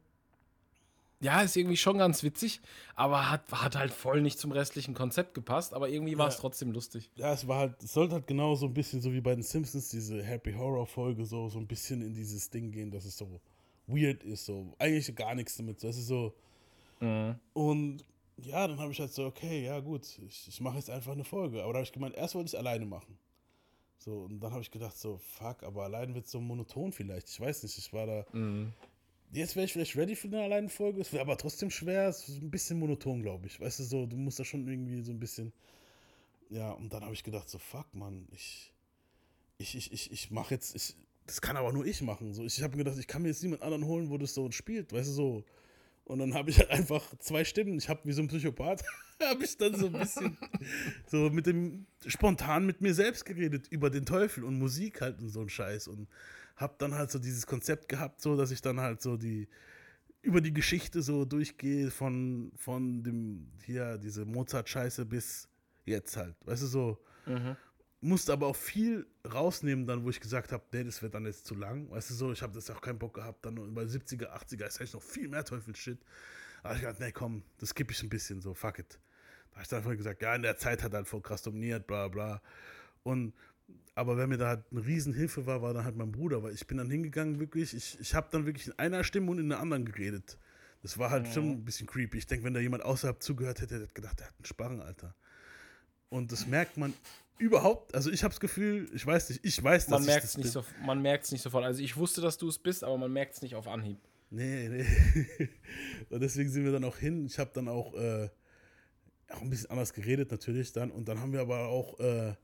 ja, 1.21 1.41
ist 1.43 1.57
irgendwie 1.57 1.77
schon 1.77 1.99
ganz 1.99 2.23
witzig, 2.25 2.61
aber 2.97 3.31
hat, 3.31 3.43
hat 3.53 3.77
halt 3.77 3.93
voll 3.93 4.23
nicht 4.23 4.39
zum 4.39 4.51
restlichen 4.53 4.95
Konzept 4.95 5.35
gepasst, 5.35 5.73
aber 5.75 5.89
irgendwie 5.89 6.19
war 6.19 6.27
es 6.29 6.35
Ja. 6.35 6.41
trotzdem 6.41 6.73
lustig. 6.73 7.11
Ja, 7.17 7.33
es 7.33 7.47
war 7.47 7.59
halt, 7.59 7.83
es 7.83 7.93
sollte 7.93 8.15
halt 8.15 8.27
genau 8.27 8.55
so 8.57 8.67
ein 8.67 8.75
bisschen 8.75 9.01
so 9.01 9.13
wie 9.13 9.21
bei 9.21 9.35
den 9.35 9.43
Simpsons, 9.45 9.89
diese 9.89 10.23
Happy 10.23 10.53
Horror 10.53 10.87
Folge, 10.87 11.25
so, 11.25 11.49
so 11.49 11.59
ein 11.59 11.67
bisschen 11.67 12.03
in 12.03 12.13
dieses 12.15 12.51
Ding 12.51 12.71
gehen, 12.73 12.91
dass 12.91 13.05
es 13.05 13.17
so 13.17 13.41
weird 13.95 14.23
ist, 14.25 14.47
so. 14.47 14.75
Eigentlich 14.79 15.15
gar 15.15 15.35
nichts 15.35 15.57
damit. 15.57 15.83
Es 15.85 15.97
ist 15.97 16.07
so. 16.07 16.35
Und 17.53 18.05
ja, 18.39 18.67
dann 18.67 18.79
habe 18.81 18.93
ich 18.93 19.01
halt 19.01 19.13
so, 19.13 19.27
okay, 19.27 19.65
ja, 19.65 19.81
gut, 19.81 20.19
ich, 20.27 20.49
ich 20.49 20.61
mache 20.61 20.77
jetzt 20.77 20.91
einfach 20.91 21.13
eine 21.13 21.25
Folge. 21.25 21.63
Aber 21.63 21.73
da 21.73 21.79
habe 21.79 21.85
ich 21.85 21.93
gemeint, 21.93 22.15
erst 22.17 22.35
wollte 22.35 22.47
ich 22.47 22.53
es 22.55 22.59
alleine 22.59 22.87
machen. 22.87 23.19
So, 23.99 24.23
und 24.23 24.41
dann 24.41 24.53
habe 24.53 24.63
ich 24.63 24.71
gedacht, 24.71 24.97
so, 24.97 25.19
fuck, 25.19 25.63
aber 25.63 25.85
allein 25.85 26.15
wird 26.15 26.25
es 26.27 26.33
so 26.33 26.41
monoton 26.41 26.93
vielleicht. 26.93 27.29
Ich 27.29 27.41
weiß 27.41 27.63
nicht, 27.63 27.79
ich 27.79 27.93
war 27.93 28.07
da. 28.07 28.27
Jetzt 29.33 29.57
wäre 29.57 29.65
ich 29.65 29.73
vielleicht 29.73 29.97
ready 29.97 30.15
für 30.15 30.29
eine 30.29 30.43
alleine 30.43 30.69
Folge. 30.69 31.01
Es 31.01 31.13
wäre 31.13 31.23
aber 31.23 31.39
trotzdem 31.39 31.71
schwer. 31.71 32.09
Es 32.09 32.29
ist 32.29 32.43
ein 32.43 32.51
bisschen 32.51 32.79
monoton, 32.79 33.23
glaube 33.23 33.47
ich. 33.47 33.61
Weißt 33.61 33.79
du, 33.79 33.85
so, 33.85 34.07
du 34.07 34.17
musst 34.17 34.39
da 34.39 34.45
schon 34.45 34.69
irgendwie 34.69 35.03
so 35.03 35.13
ein 35.13 35.21
bisschen. 35.21 35.53
Ja, 36.51 36.73
und 36.73 36.93
dann 36.93 37.03
habe 37.03 37.15
ich 37.15 37.25
gedacht, 37.25 37.49
so, 37.49 37.59
fuck, 37.59 37.95
Mann, 37.95 38.29
ich. 38.33 38.73
Ich, 39.59 39.77
ich, 39.77 39.93
ich, 39.93 40.13
ich 40.13 40.31
mache 40.31 40.55
jetzt. 40.55 40.75
Ich, 40.75 40.97
das 41.27 41.41
kann 41.41 41.57
aber 41.57 41.73
nur 41.73 41.87
ich 41.87 42.03
machen. 42.03 42.35
So, 42.35 42.45
ich 42.45 42.63
habe 42.63 42.77
mir 42.77 42.85
gedacht, 42.85 42.99
ich 42.99 43.07
kann 43.07 43.23
mir 43.23 43.29
jetzt 43.29 43.43
niemand 43.43 43.63
anderen 43.63 43.85
holen, 43.85 44.11
wo 44.11 44.19
das 44.19 44.35
so 44.35 44.51
spielt, 44.51 44.93
weißt 44.93 45.09
du, 45.09 45.13
so. 45.13 45.45
Und 46.05 46.19
dann 46.19 46.35
habe 46.35 46.51
ich 46.51 46.59
halt 46.59 46.71
einfach 46.71 47.17
zwei 47.19 47.45
Stimmen. 47.45 47.79
Ich 47.79 47.89
habe 47.89 48.01
wie 48.05 48.13
so 48.13 48.23
ein 48.23 48.29
Psychopath, 48.29 48.83
habe 49.23 49.45
ich 49.45 49.57
dann 49.57 49.75
so 49.75 49.87
ein 49.87 49.93
bisschen 49.93 50.37
so 51.07 51.31
mit 51.31 51.47
dem 51.47 51.87
spontan 52.07 52.67
mit 52.67 52.81
mir 52.81 52.93
selbst 52.93 53.25
geredet 53.25 53.69
über 53.69 53.89
den 53.89 54.05
Teufel 54.05 54.45
und 54.45 54.59
Musik 54.59 55.01
halt 55.01 55.21
und 55.21 55.29
so 55.29 55.41
ein 55.41 55.49
Scheiß 55.49 55.89
und 55.89 56.09
habe 56.57 56.75
dann 56.79 56.95
halt 56.95 57.11
so 57.11 57.19
dieses 57.19 57.47
Konzept 57.47 57.89
gehabt, 57.89 58.21
so 58.21 58.37
dass 58.37 58.51
ich 58.51 58.61
dann 58.61 58.81
halt 58.81 59.01
so 59.01 59.17
die 59.17 59.49
über 60.23 60.41
die 60.41 60.53
Geschichte 60.53 61.03
so 61.03 61.25
durchgehe 61.25 61.91
von 61.91 62.53
von 62.57 63.03
dem 63.03 63.49
hier 63.65 63.97
diese 63.99 64.25
Mozart 64.25 64.69
Scheiße 64.69 65.07
bis 65.07 65.49
jetzt 65.85 66.17
halt, 66.17 66.35
weißt 66.45 66.63
du 66.63 66.67
so. 66.67 66.99
Musste 68.05 68.33
aber 68.33 68.49
auch 68.49 68.57
viel 68.57 69.07
rausnehmen, 69.33 69.87
dann, 69.87 70.03
wo 70.03 70.11
ich 70.11 70.19
gesagt 70.19 70.51
habe, 70.51 70.65
nee, 70.73 70.83
das 70.83 71.03
wird 71.03 71.15
dann 71.15 71.25
jetzt 71.25 71.47
zu 71.47 71.55
lang. 71.55 71.89
Weißt 71.89 72.11
du 72.11 72.15
so, 72.15 72.33
ich 72.33 72.43
habe 72.43 72.53
das 72.53 72.69
auch 72.69 72.81
keinen 72.81 72.99
Bock 72.99 73.15
gehabt. 73.15 73.47
Dann 73.47 73.55
bei 73.75 73.85
70er, 73.85 74.29
80er 74.29 74.67
ist 74.67 74.81
eigentlich 74.81 74.95
noch 74.95 75.03
viel 75.03 75.29
mehr 75.29 75.45
Teufelsshit. 75.45 76.01
Da 76.63 76.71
habe 76.71 76.75
ich 76.77 76.81
gedacht, 76.83 76.99
nee, 76.99 77.13
komm, 77.13 77.45
das 77.59 77.69
skippe 77.71 77.93
ich 77.93 78.03
ein 78.03 78.09
bisschen, 78.09 78.41
so, 78.41 78.55
fuck 78.55 78.81
it. 78.81 78.99
Da 79.51 79.57
habe 79.57 79.63
ich 79.63 79.69
dann 79.69 79.79
einfach 79.79 79.97
gesagt, 79.97 80.21
ja, 80.21 80.35
in 80.35 80.43
der 80.43 80.57
Zeit 80.57 80.83
hat 80.83 80.93
er 80.93 80.99
halt 80.99 81.09
voll 81.09 81.21
krass 81.21 81.43
dominiert, 81.43 81.87
bla 81.87 82.09
bla. 82.09 82.43
Und, 83.05 83.35
aber 83.95 84.17
wer 84.17 84.27
mir 84.27 84.39
da 84.39 84.49
halt 84.49 84.65
eine 84.73 84.85
Riesenhilfe 84.85 85.47
war, 85.47 85.63
war 85.63 85.73
dann 85.73 85.85
halt 85.85 85.97
mein 85.97 86.11
Bruder, 86.11 86.43
weil 86.43 86.55
ich 86.55 86.67
bin 86.67 86.79
dann 86.79 86.91
hingegangen, 86.91 87.39
wirklich, 87.39 87.73
ich, 87.73 88.01
ich 88.01 88.15
habe 88.17 88.27
dann 88.33 88.47
wirklich 88.47 88.67
in 88.67 88.79
einer 88.81 89.05
Stimme 89.05 89.31
und 89.31 89.39
in 89.39 89.49
der 89.49 89.61
anderen 89.61 89.85
geredet. 89.85 90.39
Das 90.83 90.99
war 90.99 91.11
halt 91.11 91.29
schon 91.29 91.51
ein 91.51 91.65
bisschen 91.65 91.87
creepy. 91.87 92.19
Ich 92.19 92.27
denke, 92.27 92.45
wenn 92.45 92.55
da 92.55 92.61
jemand 92.61 92.85
außerhalb 92.85 93.23
zugehört 93.23 93.61
hätte, 93.61 93.77
hätte 93.77 93.85
er 93.85 93.95
gedacht, 93.95 94.19
der 94.19 94.27
hat 94.27 94.35
einen 94.37 94.45
Sparren, 94.45 94.81
Alter. 94.81 95.15
Und 96.09 96.33
das 96.33 96.47
merkt 96.47 96.77
man 96.77 96.93
überhaupt, 97.39 97.95
also 97.95 98.11
ich 98.11 98.23
habe 98.25 98.33
das 98.33 98.41
Gefühl, 98.41 98.89
ich 98.95 99.07
weiß 99.07 99.31
nicht, 99.31 99.45
ich 99.45 99.63
weiß, 99.63 99.87
dass 99.87 100.01
Man 100.01 100.07
merkt 100.07 100.25
es 100.25 100.37
nicht, 100.37 100.45
bin. 100.45 100.53
so, 100.53 100.65
man 100.85 101.03
merkt's 101.03 101.33
nicht 101.33 101.43
sofort. 101.43 101.65
Also 101.65 101.83
ich 101.83 101.97
wusste, 101.97 102.21
dass 102.21 102.39
du 102.39 102.49
es 102.49 102.59
bist, 102.59 102.85
aber 102.85 102.97
man 102.99 103.13
merkt 103.13 103.35
es 103.35 103.43
nicht 103.43 103.55
auf 103.55 103.67
Anhieb. 103.67 103.99
Nee, 104.31 104.69
nee. 104.69 104.87
und 106.11 106.21
deswegen 106.21 106.49
sind 106.51 106.65
wir 106.65 106.73
dann 106.73 106.85
auch 106.85 106.97
hin. 106.97 107.27
Ich 107.27 107.39
habe 107.39 107.51
dann 107.53 107.69
auch, 107.69 107.95
äh, 107.95 108.31
auch 109.29 109.43
ein 109.43 109.51
bisschen 109.51 109.71
anders 109.71 109.93
geredet 109.93 110.31
natürlich 110.31 110.73
dann. 110.73 110.91
Und 110.91 111.09
dann 111.09 111.21
haben 111.21 111.33
wir 111.33 111.41
aber 111.41 111.67
auch 111.69 111.99
äh, 112.01 112.35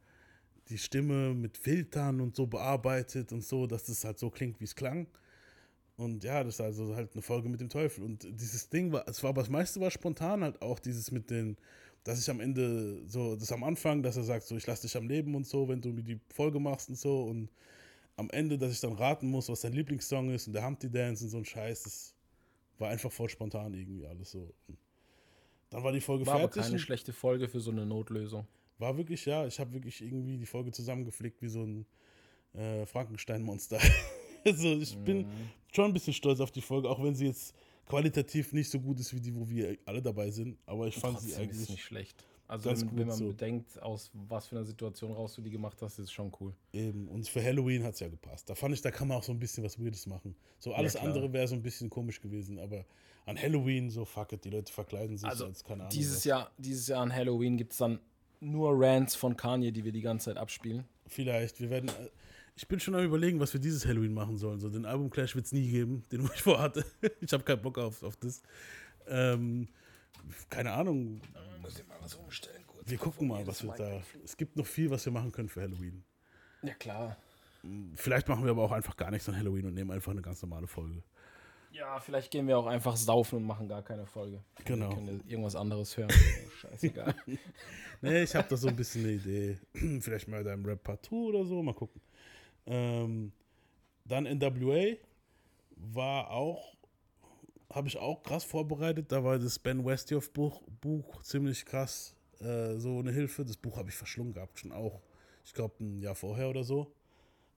die 0.68 0.78
Stimme 0.78 1.34
mit 1.34 1.56
Filtern 1.56 2.20
und 2.20 2.36
so 2.36 2.46
bearbeitet 2.46 3.32
und 3.32 3.42
so, 3.42 3.66
dass 3.66 3.84
das 3.84 4.04
halt 4.04 4.18
so 4.18 4.30
klingt, 4.30 4.60
wie 4.60 4.64
es 4.64 4.74
klang. 4.74 5.06
Und 5.96 6.22
ja, 6.22 6.44
das 6.44 6.54
ist 6.54 6.60
also 6.60 6.94
halt 6.94 7.12
eine 7.14 7.22
Folge 7.22 7.48
mit 7.48 7.60
dem 7.60 7.70
Teufel. 7.70 8.04
Und 8.04 8.24
dieses 8.30 8.68
Ding 8.68 8.92
war, 8.92 9.08
es 9.08 9.22
war 9.22 9.30
aber 9.30 9.42
das 9.42 9.50
meiste 9.50 9.80
war 9.80 9.90
spontan 9.90 10.44
halt 10.44 10.62
auch, 10.62 10.78
dieses 10.78 11.10
mit 11.10 11.30
den, 11.30 11.56
dass 12.04 12.20
ich 12.20 12.30
am 12.30 12.40
Ende 12.40 13.02
so, 13.06 13.36
das 13.36 13.52
am 13.52 13.64
Anfang, 13.64 14.02
dass 14.02 14.16
er 14.16 14.22
sagt, 14.22 14.46
so, 14.46 14.56
ich 14.56 14.66
lasse 14.66 14.82
dich 14.82 14.96
am 14.96 15.08
Leben 15.08 15.34
und 15.34 15.46
so, 15.46 15.68
wenn 15.68 15.80
du 15.80 15.90
mir 15.90 16.02
die 16.02 16.18
Folge 16.32 16.58
machst 16.60 16.88
und 16.88 16.96
so. 16.98 17.24
Und 17.24 17.48
am 18.16 18.30
Ende, 18.30 18.56
dass 18.58 18.72
ich 18.72 18.80
dann 18.80 18.92
raten 18.94 19.28
muss, 19.30 19.48
was 19.48 19.60
dein 19.60 19.72
Lieblingssong 19.72 20.30
ist 20.30 20.46
und 20.46 20.52
der 20.54 20.64
Humpty 20.66 20.90
Dance 20.90 21.24
und 21.24 21.30
so 21.30 21.38
ein 21.38 21.44
Scheiß, 21.44 21.82
das 21.84 22.14
war 22.78 22.90
einfach 22.90 23.12
voll 23.12 23.28
spontan 23.28 23.74
irgendwie 23.74 24.06
alles 24.06 24.30
so. 24.30 24.52
Und 24.68 24.78
dann 25.70 25.82
war 25.84 25.92
die 25.92 26.00
Folge 26.00 26.26
War 26.26 26.38
fertig. 26.38 26.62
keine 26.62 26.72
und 26.74 26.78
schlechte 26.78 27.12
Folge 27.12 27.48
für 27.48 27.60
so 27.60 27.70
eine 27.70 27.84
Notlösung. 27.84 28.46
war 28.78 28.96
wirklich, 28.96 29.24
ja, 29.26 29.46
ich 29.46 29.58
habe 29.60 29.72
wirklich 29.72 30.00
irgendwie 30.00 30.38
die 30.38 30.46
Folge 30.46 30.70
zusammengeflickt 30.70 31.42
wie 31.42 31.48
so 31.48 31.62
ein 31.64 31.86
äh, 32.54 32.86
Frankenstein-Monster. 32.86 33.78
also 34.44 34.72
ich 34.78 34.96
bin 34.98 35.18
Mhm. 35.18 35.50
schon 35.72 35.84
ein 35.86 35.92
bisschen 35.92 36.14
stolz 36.14 36.40
auf 36.40 36.50
die 36.50 36.62
Folge, 36.62 36.88
auch 36.88 37.02
wenn 37.02 37.14
sie 37.14 37.26
jetzt 37.26 37.54
qualitativ 37.88 38.52
nicht 38.52 38.70
so 38.70 38.80
gut 38.80 39.00
ist 39.00 39.14
wie 39.14 39.20
die, 39.20 39.34
wo 39.34 39.48
wir 39.48 39.76
alle 39.86 40.02
dabei 40.02 40.30
sind. 40.30 40.58
Aber 40.66 40.86
ich 40.86 40.96
fand 40.96 41.20
sie 41.20 41.28
Trotzdem 41.28 41.42
ist 41.50 41.50
es 41.50 41.56
eigentlich 41.56 41.70
nicht 41.70 41.84
schlecht. 41.84 42.24
Also 42.46 42.70
wenn, 42.70 42.98
wenn 42.98 43.06
man 43.08 43.16
so. 43.16 43.28
bedenkt, 43.28 43.80
aus 43.82 44.10
was 44.14 44.46
für 44.46 44.56
einer 44.56 44.64
Situation 44.64 45.12
raus 45.12 45.34
du 45.34 45.42
die 45.42 45.50
gemacht 45.50 45.82
hast, 45.82 45.98
ist 45.98 46.06
es 46.06 46.12
schon 46.12 46.32
cool. 46.40 46.54
eben. 46.72 47.06
Und 47.08 47.28
für 47.28 47.44
Halloween 47.44 47.84
hat 47.84 47.94
es 47.94 48.00
ja 48.00 48.08
gepasst. 48.08 48.48
Da 48.48 48.54
fand 48.54 48.74
ich, 48.74 48.80
da 48.80 48.90
kann 48.90 49.08
man 49.08 49.18
auch 49.18 49.22
so 49.22 49.32
ein 49.32 49.38
bisschen 49.38 49.64
was 49.64 49.78
Weirdes 49.78 50.06
machen. 50.06 50.34
So 50.58 50.72
alles 50.72 50.94
klar. 50.94 51.04
andere 51.04 51.30
wäre 51.30 51.46
so 51.46 51.54
ein 51.54 51.62
bisschen 51.62 51.90
komisch 51.90 52.22
gewesen, 52.22 52.58
aber 52.58 52.86
an 53.26 53.38
Halloween 53.38 53.90
so 53.90 54.06
fuck 54.06 54.32
it, 54.32 54.44
die 54.44 54.50
Leute 54.50 54.72
verkleiden 54.72 55.18
sich 55.18 55.28
Also 55.28 55.44
als 55.44 55.62
keine 55.62 55.82
Ahnung. 55.82 55.90
dieses 55.90 56.16
was. 56.16 56.24
Jahr, 56.24 56.50
dieses 56.56 56.88
Jahr 56.88 57.02
an 57.02 57.14
Halloween 57.14 57.58
gibt 57.58 57.72
es 57.72 57.78
dann 57.78 58.00
nur 58.40 58.70
Rants 58.72 59.14
von 59.14 59.36
Kanye, 59.36 59.70
die 59.70 59.84
wir 59.84 59.92
die 59.92 60.00
ganze 60.00 60.26
Zeit 60.26 60.38
abspielen. 60.38 60.84
Vielleicht. 61.06 61.60
Wir 61.60 61.68
werden. 61.68 61.90
Ich 62.58 62.66
bin 62.66 62.80
schon 62.80 62.96
am 62.96 63.04
überlegen, 63.04 63.38
was 63.38 63.52
wir 63.52 63.60
dieses 63.60 63.86
Halloween 63.86 64.12
machen 64.12 64.36
sollen. 64.36 64.58
So 64.58 64.68
den 64.68 64.84
Album-Clash 64.84 65.36
wird 65.36 65.46
es 65.46 65.52
nie 65.52 65.70
geben, 65.70 66.04
den 66.12 66.28
wo 66.28 66.32
ich 66.34 66.42
vorhatte. 66.42 66.84
Ich 67.20 67.32
habe 67.32 67.44
keinen 67.44 67.62
Bock 67.62 67.78
auf, 67.78 68.02
auf 68.02 68.16
das. 68.16 68.42
Ähm, 69.06 69.68
keine 70.50 70.72
Ahnung. 70.72 71.20
Muss 71.62 71.78
ich 71.78 71.86
mal 71.86 71.96
was 72.00 72.16
umstellen 72.16 72.64
kurz. 72.66 72.90
Wir 72.90 72.98
gucken 72.98 73.28
mal, 73.28 73.46
was 73.46 73.62
wir 73.62 73.72
da. 73.74 74.02
Es 74.24 74.36
gibt 74.36 74.56
noch 74.56 74.66
viel, 74.66 74.90
was 74.90 75.04
wir 75.04 75.12
machen 75.12 75.30
können 75.30 75.48
für 75.48 75.62
Halloween. 75.62 76.02
Ja 76.62 76.74
klar. 76.74 77.16
Vielleicht 77.94 78.26
machen 78.28 78.42
wir 78.42 78.50
aber 78.50 78.64
auch 78.64 78.72
einfach 78.72 78.96
gar 78.96 79.12
nichts 79.12 79.28
an 79.28 79.36
Halloween 79.36 79.66
und 79.66 79.74
nehmen 79.74 79.92
einfach 79.92 80.10
eine 80.10 80.22
ganz 80.22 80.42
normale 80.42 80.66
Folge. 80.66 81.04
Ja, 81.70 82.00
vielleicht 82.00 82.32
gehen 82.32 82.48
wir 82.48 82.58
auch 82.58 82.66
einfach 82.66 82.96
saufen 82.96 83.36
und 83.36 83.44
machen 83.44 83.68
gar 83.68 83.82
keine 83.84 84.04
Folge. 84.04 84.42
Genau. 84.64 84.88
Wir 84.88 84.96
können 84.96 85.22
irgendwas 85.28 85.54
anderes 85.54 85.96
hören. 85.96 86.10
Scheißegal. 86.60 87.14
Nee, 88.00 88.22
ich 88.22 88.34
habe 88.34 88.48
da 88.48 88.56
so 88.56 88.66
ein 88.66 88.74
bisschen 88.74 89.04
eine 89.04 89.12
Idee. 89.12 89.58
Vielleicht 90.00 90.26
mal 90.26 90.42
deinem 90.42 90.64
Rap 90.64 90.82
Part 90.82 91.06
2 91.06 91.16
oder 91.16 91.44
so, 91.44 91.62
mal 91.62 91.74
gucken. 91.74 92.00
Ähm, 92.68 93.32
dann 94.04 94.24
NWA 94.24 94.96
war 95.76 96.30
auch, 96.30 96.76
habe 97.70 97.88
ich 97.88 97.96
auch 97.96 98.22
krass 98.22 98.44
vorbereitet. 98.44 99.10
Da 99.10 99.24
war 99.24 99.38
das 99.38 99.58
Ben 99.58 99.84
Westhoff 99.84 100.32
Buch, 100.32 100.62
Buch 100.80 101.22
ziemlich 101.22 101.64
krass, 101.64 102.14
äh, 102.40 102.76
so 102.76 102.98
eine 102.98 103.10
Hilfe. 103.10 103.44
Das 103.44 103.56
Buch 103.56 103.76
habe 103.76 103.88
ich 103.88 103.94
verschlungen 103.94 104.34
gehabt, 104.34 104.58
schon 104.58 104.72
auch, 104.72 105.00
ich 105.44 105.54
glaube, 105.54 105.82
ein 105.82 106.00
Jahr 106.00 106.14
vorher 106.14 106.50
oder 106.50 106.62
so. 106.62 106.92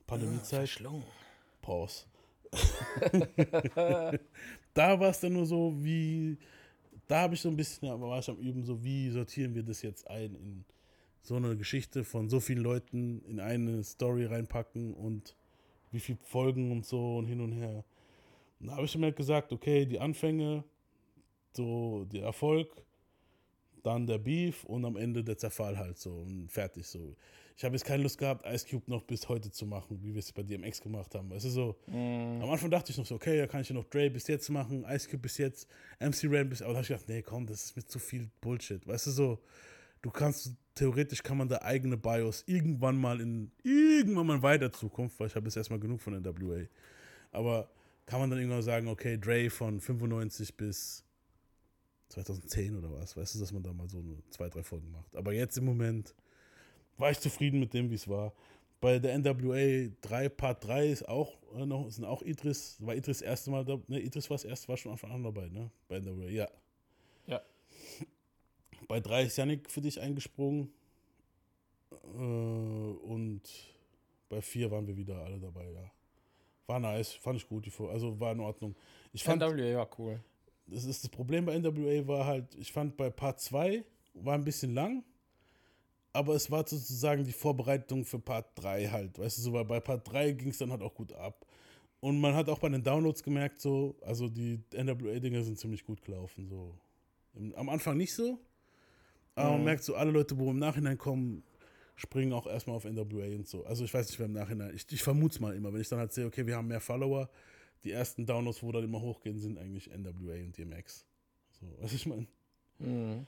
Pandemiezeit. 0.07 0.59
Verschlungen. 0.69 1.03
Pause. 1.61 2.05
da 4.73 4.99
war 4.99 5.09
es 5.09 5.19
dann 5.21 5.33
nur 5.33 5.45
so, 5.45 5.73
wie, 5.77 6.37
da 7.07 7.21
habe 7.21 7.35
ich 7.35 7.41
so 7.41 7.49
ein 7.49 7.55
bisschen, 7.55 7.87
aber 7.89 8.09
war 8.09 8.19
ich 8.19 8.29
am 8.29 8.37
Üben, 8.37 8.63
so 8.63 8.83
wie 8.83 9.09
sortieren 9.09 9.55
wir 9.55 9.63
das 9.63 9.81
jetzt 9.81 10.05
ein 10.09 10.35
in 10.35 10.65
so 11.21 11.35
eine 11.35 11.55
Geschichte 11.55 12.03
von 12.03 12.29
so 12.29 12.39
vielen 12.39 12.63
Leuten 12.63 13.21
in 13.25 13.39
eine 13.39 13.83
Story 13.83 14.25
reinpacken 14.25 14.93
und 14.93 15.35
wie 15.91 15.99
viele 15.99 16.17
Folgen 16.23 16.71
und 16.71 16.85
so 16.85 17.17
und 17.17 17.27
hin 17.27 17.41
und 17.41 17.51
her. 17.51 17.83
Und 18.59 18.67
da 18.67 18.75
habe 18.75 18.85
ich 18.85 18.97
mir 18.97 19.07
halt 19.07 19.15
gesagt, 19.15 19.51
okay, 19.51 19.85
die 19.85 19.99
Anfänge, 19.99 20.63
so 21.53 22.05
der 22.05 22.23
Erfolg, 22.23 22.69
dann 23.83 24.05
der 24.05 24.19
Beef 24.19 24.63
und 24.65 24.85
am 24.85 24.95
Ende 24.95 25.23
der 25.23 25.37
Zerfall 25.37 25.77
halt 25.77 25.97
so 25.97 26.11
und 26.11 26.51
fertig 26.51 26.87
so. 26.87 27.15
Ich 27.57 27.63
habe 27.63 27.75
jetzt 27.75 27.85
keine 27.85 28.03
Lust 28.03 28.17
gehabt, 28.17 28.45
Ice 28.45 28.65
Cube 28.67 28.89
noch 28.89 29.03
bis 29.03 29.27
heute 29.29 29.51
zu 29.51 29.65
machen, 29.65 30.01
wie 30.01 30.13
wir 30.13 30.19
es 30.19 30.31
bei 30.31 30.41
DMX 30.41 30.81
gemacht 30.81 31.13
haben. 31.13 31.31
Es 31.31 31.45
ist 31.45 31.53
so, 31.53 31.75
am 31.87 32.49
Anfang 32.49 32.71
dachte 32.71 32.91
ich 32.91 32.97
noch 32.97 33.05
so, 33.05 33.15
okay, 33.15 33.37
da 33.37 33.47
kann 33.47 33.61
ich 33.61 33.69
ja 33.69 33.75
noch 33.75 33.85
Dre 33.85 34.09
bis 34.09 34.27
jetzt 34.27 34.49
machen, 34.49 34.83
Ice 34.87 35.07
Cube 35.07 35.23
bis 35.23 35.37
jetzt, 35.37 35.67
MC 35.99 36.23
Ren 36.23 36.49
bis, 36.49 36.61
aber 36.61 36.73
da 36.73 36.77
habe 36.77 36.83
ich 36.83 36.87
gedacht, 36.87 37.09
nee, 37.09 37.21
komm, 37.21 37.45
das 37.45 37.65
ist 37.65 37.75
mir 37.75 37.85
zu 37.85 37.99
viel 37.99 38.29
Bullshit. 38.39 38.85
Weißt 38.87 39.07
du 39.07 39.11
so, 39.11 39.39
du 40.01 40.09
kannst, 40.09 40.55
theoretisch 40.75 41.23
kann 41.23 41.37
man 41.37 41.47
da 41.47 41.61
eigene 41.61 41.97
BIOS 41.97 42.43
irgendwann 42.47 42.97
mal 42.97 43.21
in, 43.21 43.51
irgendwann 43.63 44.27
mal 44.27 44.35
in 44.37 44.43
weiter 44.43 44.71
Zukunft, 44.71 45.19
weil 45.19 45.27
ich 45.27 45.35
habe 45.35 45.45
jetzt 45.45 45.57
erstmal 45.57 45.79
genug 45.79 46.01
von 46.01 46.13
NWA, 46.13 46.65
aber 47.31 47.69
kann 48.05 48.19
man 48.19 48.29
dann 48.29 48.39
irgendwann 48.39 48.61
sagen, 48.61 48.87
okay, 48.87 49.17
Dre 49.17 49.49
von 49.49 49.79
95 49.79 50.57
bis 50.57 51.03
2010 52.09 52.77
oder 52.77 52.91
was, 52.91 53.15
weißt 53.15 53.35
du, 53.35 53.39
dass 53.39 53.51
man 53.51 53.63
da 53.63 53.71
mal 53.71 53.87
so 53.87 53.99
eine, 53.99 54.17
zwei, 54.29 54.49
drei 54.49 54.63
Folgen 54.63 54.91
macht. 54.91 55.15
Aber 55.15 55.33
jetzt 55.33 55.57
im 55.57 55.65
Moment 55.65 56.13
war 56.97 57.11
ich 57.11 57.19
zufrieden 57.19 57.59
mit 57.59 57.73
dem, 57.73 57.89
wie 57.89 57.95
es 57.95 58.07
war. 58.07 58.33
Bei 58.81 58.99
der 58.99 59.17
NWA 59.17 59.91
3, 60.01 60.29
Part 60.29 60.65
3 60.65 60.87
ist 60.87 61.07
auch 61.07 61.37
äh, 61.55 61.65
noch, 61.65 61.89
sind 61.89 62.03
auch 62.03 62.21
Idris, 62.23 62.77
war 62.79 62.95
Idris 62.95 63.19
das 63.19 63.27
erste 63.27 63.51
Mal 63.51 63.63
da, 63.63 63.79
ne, 63.87 63.99
Idris 63.99 64.29
war 64.29 64.35
das 64.35 64.45
erste, 64.45 64.67
war 64.67 64.77
schon 64.77 64.91
Anfang 64.91 65.11
an 65.11 65.23
dabei, 65.23 65.49
ne? 65.49 65.69
Bei 65.87 65.99
NWA. 65.99 66.29
Ja. 66.29 66.47
Bei 68.91 68.99
3 68.99 69.23
ist 69.23 69.37
Yannick 69.37 69.71
für 69.71 69.79
dich 69.79 70.01
eingesprungen. 70.01 70.69
Äh, 72.13 72.17
und 72.17 73.41
bei 74.27 74.41
4 74.41 74.69
waren 74.69 74.85
wir 74.85 74.97
wieder 74.97 75.15
alle 75.23 75.39
dabei, 75.39 75.71
ja. 75.71 75.89
War 76.67 76.81
nice, 76.81 77.13
fand 77.13 77.37
ich 77.37 77.47
gut, 77.47 77.65
die 77.65 77.69
Folge, 77.69 77.93
also 77.93 78.19
war 78.19 78.33
in 78.33 78.41
Ordnung. 78.41 78.75
Ich 79.13 79.23
fand, 79.23 79.41
NWA 79.41 79.77
war 79.77 79.89
cool. 79.97 80.19
das 80.67 80.83
ist 80.83 81.05
das 81.05 81.09
Problem 81.09 81.45
bei 81.45 81.57
NWA 81.57 82.05
war 82.05 82.25
halt, 82.25 82.53
ich 82.55 82.73
fand 82.73 82.97
bei 82.97 83.09
Part 83.09 83.39
2 83.39 83.81
war 84.15 84.33
ein 84.33 84.43
bisschen 84.43 84.73
lang, 84.73 85.05
aber 86.11 86.35
es 86.35 86.51
war 86.51 86.67
sozusagen 86.67 87.23
die 87.23 87.31
Vorbereitung 87.31 88.03
für 88.03 88.19
Part 88.19 88.47
3 88.55 88.87
halt, 88.89 89.17
weißt 89.17 89.37
du, 89.37 89.41
so, 89.41 89.53
weil 89.53 89.63
bei 89.63 89.79
Part 89.79 90.11
3 90.11 90.33
ging 90.33 90.49
es 90.49 90.57
dann 90.57 90.69
halt 90.69 90.81
auch 90.81 90.93
gut 90.93 91.13
ab. 91.13 91.45
Und 92.01 92.19
man 92.19 92.35
hat 92.35 92.49
auch 92.49 92.59
bei 92.59 92.67
den 92.67 92.83
Downloads 92.83 93.23
gemerkt, 93.23 93.61
so, 93.61 93.95
also 94.01 94.27
die 94.27 94.59
NWA-Dinger 94.73 95.43
sind 95.43 95.57
ziemlich 95.57 95.85
gut 95.85 96.01
gelaufen, 96.01 96.49
so. 96.49 96.75
Am 97.55 97.69
Anfang 97.69 97.95
nicht 97.95 98.13
so, 98.13 98.37
aber 99.41 99.51
man 99.51 99.59
Mhm. 99.59 99.65
merkt 99.65 99.83
so, 99.83 99.95
alle 99.95 100.11
Leute, 100.11 100.37
wo 100.37 100.51
im 100.51 100.59
Nachhinein 100.59 100.97
kommen, 100.97 101.43
springen 101.95 102.33
auch 102.33 102.47
erstmal 102.47 102.75
auf 102.75 102.85
NWA 102.85 103.25
und 103.35 103.47
so. 103.47 103.65
Also 103.65 103.83
ich 103.85 103.93
weiß 103.93 104.07
nicht, 104.07 104.19
wer 104.19 104.25
im 104.25 104.33
Nachhinein, 104.33 104.73
ich, 104.75 104.85
ich 104.91 105.03
vermute 105.03 105.33
es 105.35 105.39
mal 105.39 105.55
immer, 105.55 105.71
wenn 105.73 105.81
ich 105.81 105.89
dann 105.89 105.99
halt 105.99 106.11
sehe, 106.13 106.25
okay, 106.25 106.45
wir 106.47 106.55
haben 106.55 106.67
mehr 106.67 106.81
Follower, 106.81 107.29
die 107.83 107.91
ersten 107.91 108.25
Downloads, 108.25 108.63
wo 108.63 108.71
dann 108.71 108.83
immer 108.83 109.01
hochgehen, 109.01 109.39
sind 109.39 109.57
eigentlich 109.57 109.89
NWA 109.89 110.35
und 110.43 110.57
DMX. 110.57 111.05
So, 111.51 111.65
was 111.79 111.93
ich 111.93 112.05
meine. 112.05 112.27
Mhm. 112.79 113.25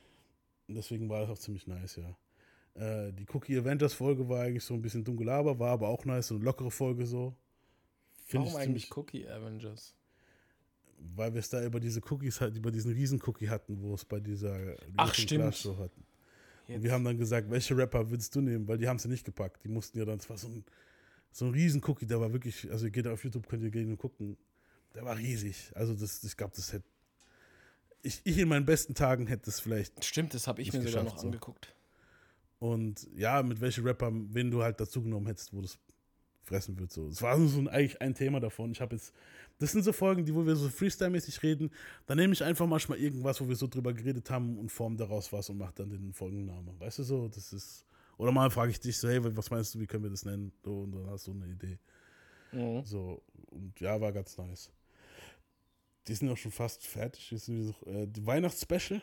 Deswegen 0.67 1.09
war 1.09 1.21
das 1.21 1.29
auch 1.29 1.37
ziemlich 1.37 1.67
nice, 1.67 1.97
ja. 1.97 2.17
Äh, 2.75 3.13
die 3.13 3.25
Cookie 3.33 3.57
Avengers 3.57 3.93
Folge 3.93 4.27
war 4.27 4.43
eigentlich 4.43 4.63
so 4.63 4.73
ein 4.73 4.81
bisschen 4.81 5.03
dumm 5.03 5.17
Gelaber, 5.17 5.59
war 5.59 5.71
aber 5.71 5.89
auch 5.89 6.05
nice, 6.05 6.27
so 6.29 6.35
eine 6.35 6.43
lockere 6.43 6.71
Folge 6.71 7.05
so. 7.05 7.35
Finde 8.25 8.47
Warum 8.47 8.59
ich 8.61 8.67
eigentlich 8.67 8.97
Cookie 8.97 9.27
Avengers? 9.27 9.95
Weil 11.15 11.33
wir 11.33 11.39
es 11.39 11.49
da 11.49 11.63
über 11.63 11.79
diese 11.79 12.01
Cookies 12.09 12.41
halt, 12.41 12.55
über 12.55 12.71
diesen 12.71 12.93
Riesen-Cookie 12.93 13.49
hatten, 13.49 13.81
wo 13.81 13.93
es 13.93 14.05
bei 14.05 14.19
dieser 14.19 14.75
Ach, 14.97 15.13
stimmt. 15.13 15.55
Show 15.55 15.77
hatten. 15.77 16.03
Und 16.67 16.75
Jetzt. 16.75 16.83
wir 16.83 16.91
haben 16.91 17.03
dann 17.03 17.17
gesagt, 17.17 17.49
welche 17.49 17.75
Rapper 17.75 18.09
würdest 18.09 18.33
du 18.35 18.41
nehmen? 18.41 18.67
Weil 18.67 18.77
die 18.77 18.87
haben 18.87 18.97
es 18.97 19.03
ja 19.03 19.09
nicht 19.09 19.25
gepackt. 19.25 19.63
Die 19.63 19.67
mussten 19.69 19.99
ja 19.99 20.05
dann, 20.05 20.17
es 20.19 20.29
war 20.29 20.37
so 20.37 20.47
ein, 20.47 20.63
so 21.31 21.45
ein 21.45 21.51
Riesen-Cookie, 21.51 22.05
der 22.05 22.21
war 22.21 22.31
wirklich, 22.31 22.71
also 22.71 22.85
ihr 22.85 22.91
geht 22.91 23.07
auf 23.07 23.23
YouTube, 23.23 23.47
könnt 23.47 23.63
ihr 23.63 23.71
gehen 23.71 23.89
und 23.89 23.97
gucken. 23.97 24.37
Der 24.95 25.03
war 25.03 25.17
riesig. 25.17 25.71
Also 25.75 25.93
das, 25.93 26.23
ich 26.23 26.37
glaube, 26.37 26.53
das 26.55 26.71
hätte, 26.71 26.85
ich, 28.01 28.21
ich 28.23 28.37
in 28.37 28.47
meinen 28.47 28.65
besten 28.65 28.93
Tagen 28.93 29.27
hätte 29.27 29.49
es 29.49 29.59
vielleicht 29.59 30.03
Stimmt, 30.03 30.33
das 30.33 30.47
habe 30.47 30.61
ich 30.61 30.71
mir 30.71 30.81
sogar 30.81 31.03
noch 31.03 31.17
so. 31.17 31.25
angeguckt. 31.25 31.75
Und 32.59 33.09
ja, 33.15 33.43
mit 33.43 33.59
welchen 33.59 33.85
Rapper, 33.85 34.11
wen 34.13 34.49
du 34.49 34.63
halt 34.63 34.79
dazu 34.79 35.01
genommen 35.01 35.27
hättest, 35.27 35.53
wo 35.53 35.61
das 35.61 35.77
fressen 36.43 36.77
wird. 36.79 36.91
So. 36.91 37.07
Es 37.07 37.21
war 37.21 37.39
so 37.39 37.59
ein, 37.59 37.67
eigentlich 37.67 38.01
ein 38.01 38.13
Thema 38.13 38.39
davon. 38.39 38.71
Ich 38.71 38.81
habe 38.81 38.95
jetzt, 38.95 39.13
das 39.59 39.71
sind 39.71 39.83
so 39.83 39.93
Folgen, 39.93 40.25
die, 40.25 40.33
wo 40.33 40.45
wir 40.45 40.55
so 40.55 40.67
Freestyle-mäßig 40.69 41.41
reden. 41.43 41.71
Da 42.05 42.15
nehme 42.15 42.33
ich 42.33 42.43
einfach 42.43 42.67
manchmal 42.67 42.99
irgendwas, 42.99 43.41
wo 43.41 43.47
wir 43.47 43.55
so 43.55 43.67
drüber 43.67 43.93
geredet 43.93 44.29
haben 44.29 44.57
und 44.57 44.71
form 44.71 44.97
daraus 44.97 45.31
was 45.31 45.49
und 45.49 45.57
mache 45.57 45.73
dann 45.75 45.89
den 45.89 46.13
Folgennamen. 46.13 46.79
Weißt 46.79 46.99
du 46.99 47.03
so, 47.03 47.27
das 47.27 47.53
ist. 47.53 47.85
Oder 48.17 48.31
mal 48.31 48.51
frage 48.51 48.71
ich 48.71 48.79
dich 48.79 48.97
so, 48.97 49.09
hey, 49.09 49.19
was 49.35 49.49
meinst 49.49 49.73
du, 49.73 49.79
wie 49.79 49.87
können 49.87 50.03
wir 50.03 50.11
das 50.11 50.23
nennen? 50.23 50.51
Und 50.63 50.91
dann 50.91 51.09
hast 51.09 51.25
du 51.25 51.31
eine 51.31 51.47
Idee. 51.47 51.79
Mhm. 52.51 52.85
So, 52.85 53.23
und 53.47 53.79
ja, 53.79 53.99
war 53.99 54.11
ganz 54.11 54.37
nice. 54.37 54.69
Die 56.07 56.13
sind 56.13 56.29
auch 56.29 56.37
schon 56.37 56.51
fast 56.51 56.85
fertig. 56.85 57.31
Jetzt 57.31 57.45
sind 57.45 57.57
die, 57.57 57.63
so, 57.63 57.73
äh, 57.89 58.07
die 58.07 58.25
Weihnachtsspecial. 58.25 59.01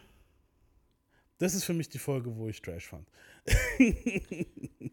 Das 1.38 1.54
ist 1.54 1.64
für 1.64 1.72
mich 1.72 1.88
die 1.88 1.98
Folge, 1.98 2.36
wo 2.36 2.48
ich 2.48 2.60
Trash 2.60 2.86
fand. 2.86 3.08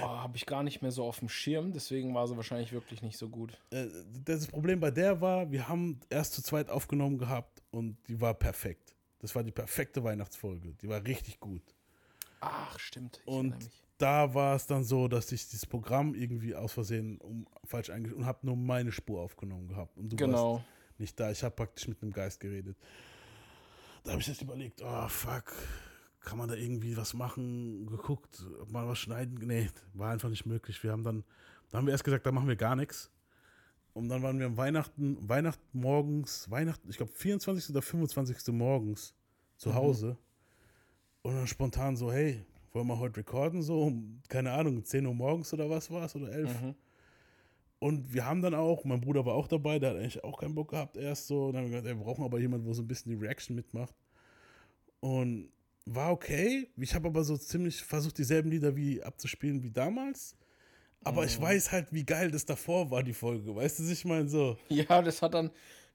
Boah, 0.00 0.22
habe 0.22 0.36
ich 0.36 0.46
gar 0.46 0.62
nicht 0.62 0.82
mehr 0.82 0.90
so 0.90 1.04
auf 1.04 1.18
dem 1.18 1.28
Schirm, 1.28 1.72
deswegen 1.72 2.14
war 2.14 2.26
sie 2.26 2.36
wahrscheinlich 2.36 2.72
wirklich 2.72 3.02
nicht 3.02 3.16
so 3.16 3.28
gut. 3.28 3.58
Äh, 3.70 3.86
das 4.24 4.46
Problem 4.46 4.80
bei 4.80 4.90
der 4.90 5.20
war, 5.20 5.50
wir 5.50 5.68
haben 5.68 6.00
erst 6.10 6.34
zu 6.34 6.42
zweit 6.42 6.68
aufgenommen 6.68 7.18
gehabt 7.18 7.62
und 7.70 7.96
die 8.08 8.20
war 8.20 8.34
perfekt. 8.34 8.94
Das 9.20 9.34
war 9.34 9.42
die 9.42 9.52
perfekte 9.52 10.02
Weihnachtsfolge. 10.02 10.74
Die 10.80 10.88
war 10.88 11.04
richtig 11.04 11.40
gut. 11.40 11.62
Ach, 12.40 12.78
stimmt. 12.78 13.20
Ich 13.20 13.26
und 13.26 13.54
da 13.98 14.32
war 14.32 14.54
es 14.54 14.66
dann 14.66 14.84
so, 14.84 15.08
dass 15.08 15.32
ich 15.32 15.48
dieses 15.48 15.66
Programm 15.66 16.14
irgendwie 16.14 16.54
aus 16.54 16.72
Versehen 16.72 17.18
um, 17.18 17.46
falsch 17.64 17.90
eingestellt 17.90 18.20
und 18.20 18.26
habe 18.26 18.46
nur 18.46 18.56
meine 18.56 18.92
Spur 18.92 19.20
aufgenommen 19.20 19.68
gehabt. 19.68 19.96
Und 19.98 20.12
du 20.12 20.16
genau. 20.16 20.54
warst 20.54 20.66
nicht 20.98 21.18
da. 21.18 21.30
Ich 21.30 21.42
habe 21.42 21.54
praktisch 21.54 21.88
mit 21.88 22.02
einem 22.02 22.12
Geist 22.12 22.40
geredet. 22.40 22.76
Da 24.04 24.12
habe 24.12 24.20
ich 24.20 24.28
jetzt 24.28 24.40
überlegt, 24.40 24.80
oh 24.82 25.08
fuck, 25.08 25.52
kann 26.28 26.36
man 26.36 26.48
da 26.48 26.54
irgendwie 26.54 26.94
was 26.96 27.14
machen? 27.14 27.86
Geguckt, 27.86 28.44
ob 28.60 28.70
man 28.70 28.86
was 28.86 28.98
schneiden? 28.98 29.38
Nee, 29.46 29.70
war 29.94 30.12
einfach 30.12 30.28
nicht 30.28 30.44
möglich. 30.44 30.82
Wir 30.82 30.92
haben 30.92 31.02
dann, 31.02 31.24
da 31.70 31.78
haben 31.78 31.86
wir 31.86 31.92
erst 31.92 32.04
gesagt, 32.04 32.26
da 32.26 32.32
machen 32.32 32.48
wir 32.48 32.56
gar 32.56 32.76
nichts. 32.76 33.10
Und 33.94 34.10
dann 34.10 34.22
waren 34.22 34.38
wir 34.38 34.44
am 34.44 34.58
Weihnachten, 34.58 35.16
Weihnachten 35.26 35.66
morgens, 35.72 36.50
Weihnachten, 36.50 36.90
ich 36.90 36.98
glaube 36.98 37.12
24. 37.12 37.70
oder 37.70 37.80
25. 37.80 38.52
morgens 38.52 39.14
zu 39.56 39.70
mhm. 39.70 39.74
Hause. 39.74 40.06
Mhm. 40.06 40.16
Und 41.22 41.34
dann 41.34 41.46
spontan 41.46 41.96
so, 41.96 42.12
hey, 42.12 42.44
wollen 42.72 42.86
wir 42.86 42.98
heute 42.98 43.16
recorden? 43.16 43.62
So, 43.62 43.84
um, 43.84 44.20
keine 44.28 44.52
Ahnung, 44.52 44.84
10 44.84 45.06
Uhr 45.06 45.14
morgens 45.14 45.54
oder 45.54 45.70
was 45.70 45.90
war 45.90 46.04
es? 46.04 46.14
Oder 46.14 46.30
11? 46.30 46.60
Mhm. 46.60 46.74
Und 47.78 48.12
wir 48.12 48.26
haben 48.26 48.42
dann 48.42 48.54
auch, 48.54 48.84
mein 48.84 49.00
Bruder 49.00 49.24
war 49.24 49.32
auch 49.32 49.48
dabei, 49.48 49.78
der 49.78 49.90
hat 49.90 49.96
eigentlich 49.96 50.22
auch 50.22 50.38
keinen 50.38 50.54
Bock 50.54 50.72
gehabt 50.72 50.98
erst 50.98 51.26
so. 51.26 51.46
Und 51.46 51.54
dann 51.54 51.64
haben 51.64 51.70
wir 51.70 51.80
gesagt, 51.80 51.86
ey, 51.86 51.98
wir 51.98 52.04
brauchen 52.04 52.24
aber 52.24 52.38
jemanden, 52.38 52.66
wo 52.66 52.74
so 52.74 52.82
ein 52.82 52.88
bisschen 52.88 53.12
die 53.12 53.24
Reaction 53.24 53.56
mitmacht. 53.56 53.94
Und 55.00 55.48
war 55.94 56.12
okay. 56.12 56.68
Ich 56.76 56.94
habe 56.94 57.08
aber 57.08 57.24
so 57.24 57.36
ziemlich 57.36 57.82
versucht, 57.82 58.18
dieselben 58.18 58.50
Lieder 58.50 58.76
wie 58.76 59.02
abzuspielen 59.02 59.62
wie 59.62 59.70
damals. 59.70 60.36
Aber 61.04 61.22
mhm. 61.22 61.28
ich 61.28 61.40
weiß 61.40 61.72
halt, 61.72 61.92
wie 61.92 62.04
geil 62.04 62.30
das 62.30 62.44
davor 62.44 62.90
war, 62.90 63.02
die 63.02 63.14
Folge. 63.14 63.54
Weißt 63.54 63.78
du, 63.78 63.84
was 63.84 63.90
ich 63.90 64.04
meine? 64.04 64.28
So. 64.28 64.56
Ja, 64.68 65.00
das 65.02 65.22
hat 65.22 65.34
dann, 65.34 65.50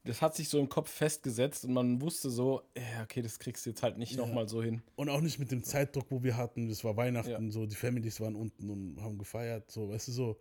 das 0.06 0.22
hat 0.22 0.36
sich 0.36 0.50
so 0.50 0.60
im 0.60 0.70
Kopf 0.70 0.89
festgesetzt 0.89 1.66
und 1.66 1.74
man 1.74 2.02
wusste 2.02 2.30
so, 2.30 2.62
ja, 2.76 3.04
okay, 3.04 3.22
das 3.22 3.39
kriegst 3.39 3.66
du 3.66 3.72
jetzt 3.72 3.84
halt 3.84 3.98
nicht 3.98 4.14
ja. 4.14 4.18
nochmal 4.18 4.48
so 4.48 4.64
hin. 4.64 4.82
Und 4.96 5.10
auch 5.10 5.22
nicht 5.22 5.39
mit 5.39 5.52
dem 5.52 5.64
Zeitdruck, 5.64 6.06
wo 6.10 6.24
wir 6.24 6.38
hatten. 6.38 6.70
Das 6.70 6.84
war 6.84 6.98
Weihnachten, 6.98 7.46
ja. 7.46 7.52
so, 7.52 7.66
die 7.66 7.76
Families 7.76 8.20
waren 8.22 8.36
unten 8.36 8.70
und 8.70 9.02
haben 9.02 9.18
gefeiert, 9.18 9.72
so, 9.72 9.89
weißt 9.89 10.08
du, 10.10 10.12
so. 10.12 10.39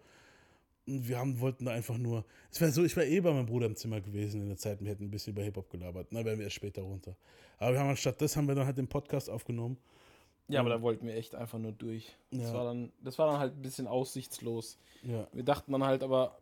Und 0.87 1.09
wir 1.09 1.19
haben, 1.19 1.39
wollten 1.41 1.65
da 1.65 1.73
einfach 1.73 1.97
nur. 1.97 2.25
Es 2.51 2.61
wäre 2.61 2.73
so, 2.73 2.85
ich 2.85 2.97
wäre 2.97 3.07
eh 3.07 3.21
bei 3.21 3.33
meinem 3.33 3.47
Bruder 3.47 3.67
im 3.67 3.77
Zimmer 3.77 4.01
gewesen 4.01 4.43
in 4.43 4.49
der 4.49 4.57
Zeit 4.57 4.81
wir 4.81 4.91
hätten 4.91 5.05
ein 5.05 5.11
bisschen 5.11 5.33
über 5.33 5.43
Hip-Hop 5.43 5.71
gelabert. 5.71 6.09
Na, 6.11 6.25
wären 6.25 6.39
wir 6.39 6.45
erst 6.45 6.57
später 6.57 6.83
runter. 6.83 7.17
Aber 7.59 7.73
wir 7.73 7.81
haben 7.81 7.91
anstatt 7.91 8.21
das 8.21 8.37
haben 8.37 8.49
wir 8.49 8.55
dann 8.55 8.67
halt 8.67 8.79
den 8.79 8.89
Podcast 8.89 9.31
aufgenommen. 9.31 9.77
Ja, 10.49 10.61
aber 10.61 10.71
da 10.71 10.83
wollten 10.83 11.07
wir 11.07 11.15
echt 11.15 11.35
einfach 11.35 11.59
nur 11.59 11.73
durch. 11.73 12.15
Das, 12.31 12.43
ja. 12.43 12.55
war, 12.55 12.65
dann, 12.65 12.93
das 13.03 13.19
war 13.19 13.31
dann 13.31 13.39
halt 13.39 13.55
ein 13.55 13.63
bisschen 13.63 13.87
aussichtslos. 13.87 14.79
Ja. 15.03 15.27
Wir 15.33 15.45
dachten 15.45 15.73
dann 15.73 15.85
halt 15.85 16.03
aber, 16.03 16.39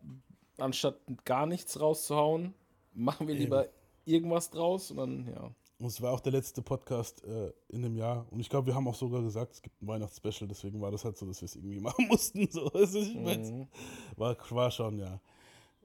anstatt 0.57 0.97
gar 1.23 1.45
nichts 1.45 1.79
rauszuhauen, 1.79 2.53
machen 2.93 3.27
wir 3.27 3.35
lieber 3.35 3.65
Eben. 3.65 3.73
irgendwas 4.05 4.49
draus 4.49 4.91
und 4.91 4.97
dann, 4.97 5.27
ja. 5.27 5.51
Und 5.81 5.87
es 5.87 5.99
war 5.99 6.11
auch 6.11 6.19
der 6.19 6.31
letzte 6.31 6.61
Podcast 6.61 7.23
äh, 7.25 7.51
in 7.69 7.81
dem 7.81 7.95
Jahr. 7.95 8.27
Und 8.29 8.39
ich 8.39 8.49
glaube, 8.49 8.67
wir 8.67 8.75
haben 8.75 8.87
auch 8.87 8.93
sogar 8.93 9.23
gesagt, 9.23 9.53
es 9.53 9.61
gibt 9.63 9.81
ein 9.81 9.87
Weihnachtsspecial, 9.87 10.47
deswegen 10.47 10.79
war 10.79 10.91
das 10.91 11.03
halt 11.03 11.17
so, 11.17 11.25
dass 11.25 11.41
wir 11.41 11.47
es 11.47 11.55
irgendwie 11.55 11.79
machen 11.81 12.07
mussten. 12.07 12.47
So, 12.51 12.71
also 12.71 12.99
ich 12.99 13.15
mhm. 13.15 13.67
war, 14.15 14.37
war 14.51 14.69
schon, 14.69 14.99
ja. 14.99 15.19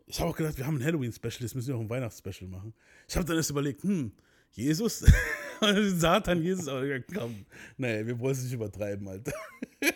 Ich 0.06 0.20
habe 0.20 0.30
auch 0.30 0.36
gedacht, 0.36 0.58
wir 0.58 0.66
haben 0.66 0.76
ein 0.76 0.84
Halloween-Special, 0.84 1.40
jetzt 1.40 1.54
müssen 1.54 1.68
wir 1.68 1.76
auch 1.76 1.80
ein 1.80 1.88
Weihnachtsspecial 1.88 2.50
machen. 2.50 2.74
Ich 3.08 3.16
habe 3.16 3.24
dann 3.24 3.38
erst 3.38 3.48
überlegt, 3.48 3.84
hm, 3.84 4.12
Jesus? 4.52 5.02
Satan, 5.96 6.42
Jesus, 6.42 6.68
aber 6.68 7.00
komm. 7.00 7.46
Nee, 7.78 8.04
wir 8.04 8.18
wollen 8.18 8.32
es 8.32 8.42
nicht 8.42 8.52
übertreiben, 8.52 9.08
Alter. 9.08 9.32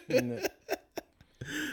Nee. 0.08 0.40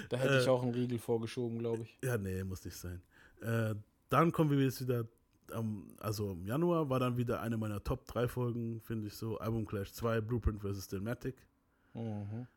Da 0.09 0.17
hätte 0.17 0.35
äh, 0.35 0.41
ich 0.41 0.49
auch 0.49 0.63
einen 0.63 0.73
Riegel 0.73 0.99
vorgeschoben, 0.99 1.59
glaube 1.59 1.83
ich. 1.83 1.97
Ja, 2.03 2.17
nee, 2.17 2.43
muss 2.43 2.65
nicht 2.65 2.75
sein. 2.75 3.01
Äh, 3.41 3.75
dann 4.09 4.33
kommen 4.33 4.51
wir 4.51 4.59
jetzt 4.59 4.81
wieder 4.81 5.05
um, 5.51 5.95
also 5.99 6.31
im 6.31 6.45
Januar 6.45 6.89
war 6.89 6.99
dann 6.99 7.17
wieder 7.17 7.41
eine 7.41 7.57
meiner 7.57 7.83
Top 7.83 8.05
3 8.05 8.27
Folgen, 8.27 8.81
finde 8.81 9.07
ich 9.07 9.13
so. 9.13 9.37
Album 9.37 9.65
Clash 9.65 9.91
2, 9.93 10.21
Blueprint 10.21 10.61
vs. 10.61 10.85
Stilmatic. 10.85 11.35
Mhm. 11.93 12.47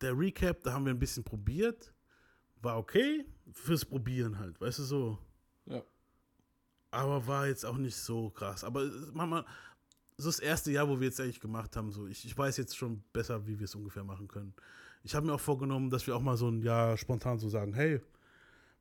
Der 0.00 0.16
Recap, 0.16 0.62
da 0.62 0.72
haben 0.72 0.84
wir 0.84 0.94
ein 0.94 0.98
bisschen 0.98 1.24
probiert. 1.24 1.92
War 2.60 2.78
okay, 2.78 3.24
fürs 3.52 3.84
Probieren 3.84 4.38
halt, 4.38 4.60
weißt 4.60 4.80
du 4.80 4.82
so. 4.82 5.18
Ja. 5.66 5.82
Aber 6.90 7.26
war 7.26 7.46
jetzt 7.46 7.64
auch 7.64 7.76
nicht 7.76 7.96
so 7.96 8.30
krass. 8.30 8.64
Aber 8.64 8.90
manchmal, 9.12 9.44
so 10.16 10.28
das 10.28 10.40
erste 10.40 10.72
Jahr, 10.72 10.88
wo 10.88 10.98
wir 10.98 11.06
jetzt 11.06 11.20
eigentlich 11.20 11.40
gemacht 11.40 11.76
haben, 11.76 11.92
so, 11.92 12.06
ich, 12.06 12.24
ich 12.24 12.36
weiß 12.36 12.56
jetzt 12.56 12.76
schon 12.76 13.02
besser, 13.12 13.46
wie 13.46 13.58
wir 13.58 13.64
es 13.64 13.74
ungefähr 13.74 14.04
machen 14.04 14.26
können. 14.26 14.54
Ich 15.04 15.14
habe 15.14 15.26
mir 15.26 15.34
auch 15.34 15.40
vorgenommen, 15.40 15.90
dass 15.90 16.06
wir 16.06 16.16
auch 16.16 16.20
mal 16.20 16.36
so 16.36 16.48
ein 16.48 16.62
Jahr 16.62 16.96
spontan 16.96 17.38
so 17.38 17.48
sagen, 17.48 17.72
hey, 17.72 18.00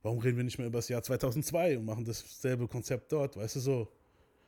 warum 0.07 0.19
reden 0.19 0.37
wir 0.37 0.45
nicht 0.45 0.57
mehr 0.57 0.67
über 0.67 0.77
das 0.77 0.87
Jahr 0.87 1.03
2002 1.03 1.77
und 1.77 1.85
machen 1.85 2.05
dasselbe 2.05 2.65
Konzept 2.67 3.11
dort, 3.11 3.35
weißt 3.35 3.57
du 3.57 3.59
so? 3.59 3.91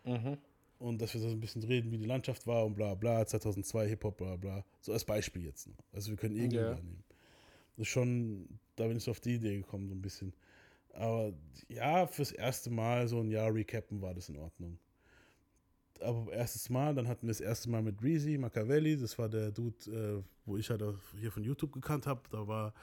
Mhm. 0.06 0.38
Und 0.80 1.02
dass 1.02 1.14
wir 1.14 1.20
so 1.20 1.28
ein 1.28 1.40
bisschen 1.42 1.62
reden, 1.64 1.92
wie 1.92 1.98
die 1.98 2.06
Landschaft 2.06 2.48
war 2.48 2.66
und 2.66 2.76
bla 2.76 2.96
bla, 2.96 3.26
2002 3.26 3.90
Hip-Hop, 3.90 4.16
bla 4.16 4.38
bla. 4.38 4.64
So 4.80 4.94
als 4.94 5.04
Beispiel 5.04 5.44
jetzt. 5.44 5.68
Ne? 5.68 5.74
Also 5.92 6.12
wir 6.12 6.18
können 6.18 6.38
eh 6.38 6.48
ja. 6.48 6.76
nehmen. 6.76 7.04
Das 7.76 7.88
ist 7.88 7.90
schon, 7.90 8.48
da 8.78 8.88
bin 8.88 8.96
ich 8.96 9.04
so 9.04 9.12
auf 9.12 9.20
die 9.20 9.36
Idee 9.36 9.58
gekommen, 9.58 9.90
so 9.90 9.96
ein 9.96 10.02
bisschen. 10.02 10.34
Aber 10.94 11.34
ja, 11.68 12.08
fürs 12.08 12.32
erste 12.32 12.70
Mal 12.70 13.10
so 13.10 13.20
ein 13.20 13.30
Jahr 13.30 13.54
recappen 13.54 14.02
war 14.02 14.14
das 14.14 14.30
in 14.30 14.38
Ordnung. 14.38 14.80
Aber 16.00 16.32
erstes 16.32 16.70
Mal, 16.70 16.96
dann 16.96 17.10
hatten 17.10 17.28
wir 17.28 17.32
das 17.32 17.42
erste 17.42 17.70
Mal 17.70 17.82
mit 17.82 18.02
Reezy, 18.02 18.38
Machiavelli, 18.38 18.96
das 18.96 19.20
war 19.20 19.28
der 19.28 19.52
Dude, 19.52 19.76
äh, 19.92 20.24
wo 20.46 20.56
ich 20.56 20.70
halt 20.70 20.82
auch 20.82 20.96
hier 21.20 21.34
von 21.34 21.44
YouTube 21.44 21.74
gekannt 21.74 22.08
habe. 22.08 22.22
Da 22.32 22.48
war 22.48 22.74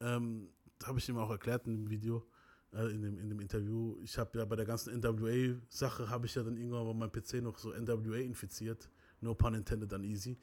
ähm, 0.00 0.48
habe 0.84 0.98
ich 0.98 1.08
ihm 1.08 1.18
auch 1.18 1.30
erklärt 1.30 1.66
in 1.66 1.74
dem 1.74 1.90
Video, 1.90 2.26
äh, 2.72 2.90
in, 2.92 3.02
dem, 3.02 3.18
in 3.18 3.28
dem 3.28 3.40
Interview. 3.40 3.96
Ich 4.02 4.18
habe 4.18 4.38
ja 4.38 4.44
bei 4.44 4.56
der 4.56 4.66
ganzen 4.66 4.98
NWA-Sache, 5.00 6.08
habe 6.10 6.26
ich 6.26 6.34
ja 6.34 6.42
dann 6.42 6.56
irgendwann 6.56 6.86
bei 6.86 6.94
meinem 6.94 7.12
PC 7.12 7.42
noch 7.42 7.58
so 7.58 7.72
NWA 7.72 8.18
infiziert. 8.18 8.90
No 9.20 9.34
pun 9.34 9.54
intended, 9.54 9.90
dann 9.90 10.04
easy. 10.04 10.38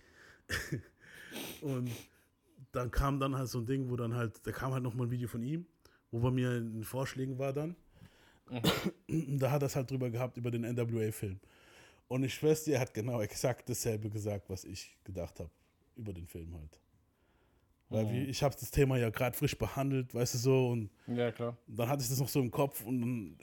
und 1.61 1.89
dann 2.71 2.89
kam 2.91 3.19
dann 3.19 3.35
halt 3.35 3.49
so 3.49 3.59
ein 3.59 3.65
Ding, 3.65 3.89
wo 3.89 3.95
dann 3.95 4.15
halt, 4.15 4.45
da 4.45 4.51
kam 4.51 4.73
halt 4.73 4.83
nochmal 4.83 5.07
ein 5.07 5.11
Video 5.11 5.27
von 5.27 5.43
ihm, 5.43 5.65
wo 6.11 6.19
bei 6.19 6.31
mir 6.31 6.57
in 6.57 6.83
Vorschlägen 6.83 7.37
war 7.37 7.53
dann. 7.53 7.75
Mhm. 8.49 9.37
Da 9.39 9.51
hat 9.51 9.61
er 9.61 9.67
es 9.67 9.75
halt 9.75 9.91
drüber 9.91 10.09
gehabt, 10.09 10.37
über 10.37 10.49
den 10.49 10.63
NWA-Film. 10.63 11.39
Und 12.07 12.23
ich 12.23 12.33
schwör's 12.33 12.63
dir, 12.63 12.75
er 12.75 12.81
hat 12.81 12.93
genau 12.93 13.21
exakt 13.21 13.69
dasselbe 13.69 14.09
gesagt, 14.09 14.49
was 14.49 14.65
ich 14.65 14.97
gedacht 15.03 15.39
habe 15.39 15.51
über 15.95 16.13
den 16.13 16.27
Film 16.27 16.55
halt. 16.55 16.79
Weil 17.93 18.05
mhm. 18.05 18.29
ich 18.29 18.41
habe 18.41 18.55
das 18.59 18.71
Thema 18.71 18.97
ja 18.97 19.11
gerade 19.11 19.37
frisch 19.37 19.55
behandelt, 19.55 20.15
weißt 20.15 20.33
du 20.33 20.37
so. 20.39 20.69
Und 20.69 20.89
ja, 21.05 21.31
klar. 21.31 21.55
Dann 21.67 21.87
hatte 21.87 22.01
ich 22.01 22.09
das 22.09 22.19
noch 22.19 22.27
so 22.27 22.39
im 22.39 22.49
Kopf 22.49 22.83
und 22.83 23.37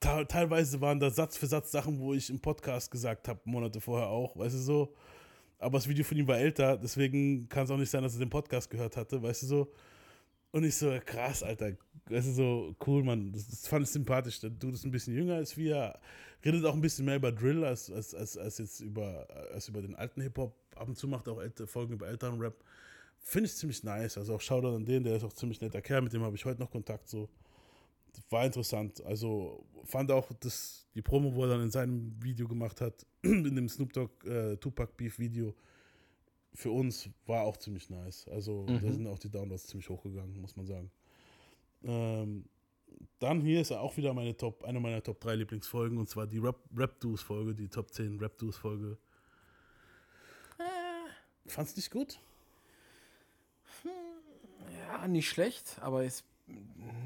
dann, 0.00 0.26
teilweise 0.26 0.80
waren 0.80 0.98
da 0.98 1.08
Satz 1.08 1.36
für 1.36 1.46
Satz 1.46 1.70
Sachen, 1.70 2.00
wo 2.00 2.12
ich 2.12 2.28
im 2.28 2.40
Podcast 2.40 2.90
gesagt 2.90 3.28
habe, 3.28 3.40
Monate 3.44 3.80
vorher 3.80 4.08
auch, 4.08 4.36
weißt 4.36 4.56
du 4.56 4.58
so. 4.58 4.94
Aber 5.58 5.78
das 5.78 5.88
Video 5.88 6.04
von 6.04 6.18
ihm 6.18 6.26
war 6.26 6.36
älter, 6.36 6.76
deswegen 6.76 7.48
kann 7.48 7.64
es 7.64 7.70
auch 7.70 7.76
nicht 7.76 7.88
sein, 7.88 8.02
dass 8.02 8.14
er 8.14 8.18
den 8.18 8.28
Podcast 8.28 8.68
gehört 8.68 8.96
hatte, 8.96 9.22
weißt 9.22 9.42
du 9.42 9.46
so. 9.46 9.72
Und 10.50 10.64
ich 10.64 10.76
so, 10.76 10.92
krass, 11.04 11.44
Alter. 11.44 11.72
Weißt 12.08 12.28
du, 12.28 12.32
so 12.32 12.76
cool, 12.86 13.04
Mann. 13.04 13.30
Das, 13.32 13.46
das 13.46 13.68
fand 13.68 13.84
ich 13.84 13.90
sympathisch. 13.90 14.40
Der 14.40 14.50
Dude 14.50 14.74
ist 14.74 14.84
ein 14.84 14.90
bisschen 14.90 15.14
jünger 15.14 15.34
als 15.36 15.56
wir, 15.56 15.98
redet 16.44 16.64
auch 16.64 16.74
ein 16.74 16.80
bisschen 16.80 17.04
mehr 17.04 17.16
über 17.16 17.30
Drill 17.30 17.64
als, 17.64 17.90
als, 17.90 18.14
als, 18.14 18.36
als 18.36 18.58
jetzt 18.58 18.80
über, 18.80 19.26
als 19.52 19.68
über 19.68 19.82
den 19.82 19.94
alten 19.94 20.22
Hip-Hop. 20.22 20.56
Ab 20.74 20.88
und 20.88 20.96
zu 20.96 21.06
macht 21.08 21.26
er 21.26 21.34
auch 21.34 21.42
Folgen 21.66 21.94
über 21.94 22.08
älteren 22.08 22.40
Rap. 22.40 22.54
Finde 23.28 23.48
ich 23.48 23.56
ziemlich 23.56 23.82
nice. 23.82 24.16
Also 24.18 24.36
auch 24.36 24.40
Shoutout 24.40 24.76
an 24.76 24.84
den, 24.84 25.02
der 25.02 25.16
ist 25.16 25.24
auch 25.24 25.32
ziemlich 25.32 25.60
netter 25.60 25.82
Kerl, 25.82 26.00
mit 26.00 26.12
dem 26.12 26.22
habe 26.22 26.36
ich 26.36 26.44
heute 26.44 26.60
noch 26.60 26.70
Kontakt. 26.70 27.08
So. 27.08 27.28
War 28.30 28.46
interessant. 28.46 29.04
Also 29.04 29.66
fand 29.82 30.12
auch 30.12 30.30
das, 30.38 30.86
die 30.94 31.02
Promo, 31.02 31.34
wo 31.34 31.42
er 31.42 31.48
dann 31.48 31.62
in 31.62 31.70
seinem 31.72 32.14
Video 32.22 32.46
gemacht 32.46 32.80
hat, 32.80 33.04
in 33.22 33.56
dem 33.56 33.68
Snoop 33.68 33.92
Dogg 33.92 34.24
äh, 34.24 34.56
Tupac 34.58 34.92
Beef 34.96 35.18
Video, 35.18 35.56
für 36.54 36.70
uns 36.70 37.08
war 37.26 37.42
auch 37.42 37.56
ziemlich 37.56 37.90
nice. 37.90 38.28
Also 38.28 38.64
mhm. 38.68 38.80
da 38.80 38.92
sind 38.92 39.06
auch 39.08 39.18
die 39.18 39.28
Downloads 39.28 39.66
ziemlich 39.66 39.88
hochgegangen, 39.88 40.40
muss 40.40 40.54
man 40.54 40.66
sagen. 40.66 40.92
Ähm, 41.82 42.44
dann 43.18 43.40
hier 43.40 43.60
ist 43.60 43.72
auch 43.72 43.96
wieder 43.96 44.14
meine 44.14 44.36
Top, 44.36 44.62
eine 44.62 44.78
meiner 44.78 45.02
Top 45.02 45.20
3 45.20 45.34
Lieblingsfolgen 45.34 45.98
und 45.98 46.08
zwar 46.08 46.28
die 46.28 46.38
Rap, 46.38 46.60
Rap 46.76 47.00
Duos 47.00 47.22
Folge, 47.22 47.56
die 47.56 47.66
Top 47.66 47.92
10 47.92 48.20
Rap 48.20 48.38
Duos 48.38 48.56
Folge. 48.56 48.96
Äh. 50.58 51.48
Fand's 51.50 51.74
nicht 51.74 51.90
gut? 51.90 52.20
Ja, 54.88 55.08
nicht 55.08 55.28
schlecht, 55.28 55.78
aber 55.80 56.04
ist 56.04 56.24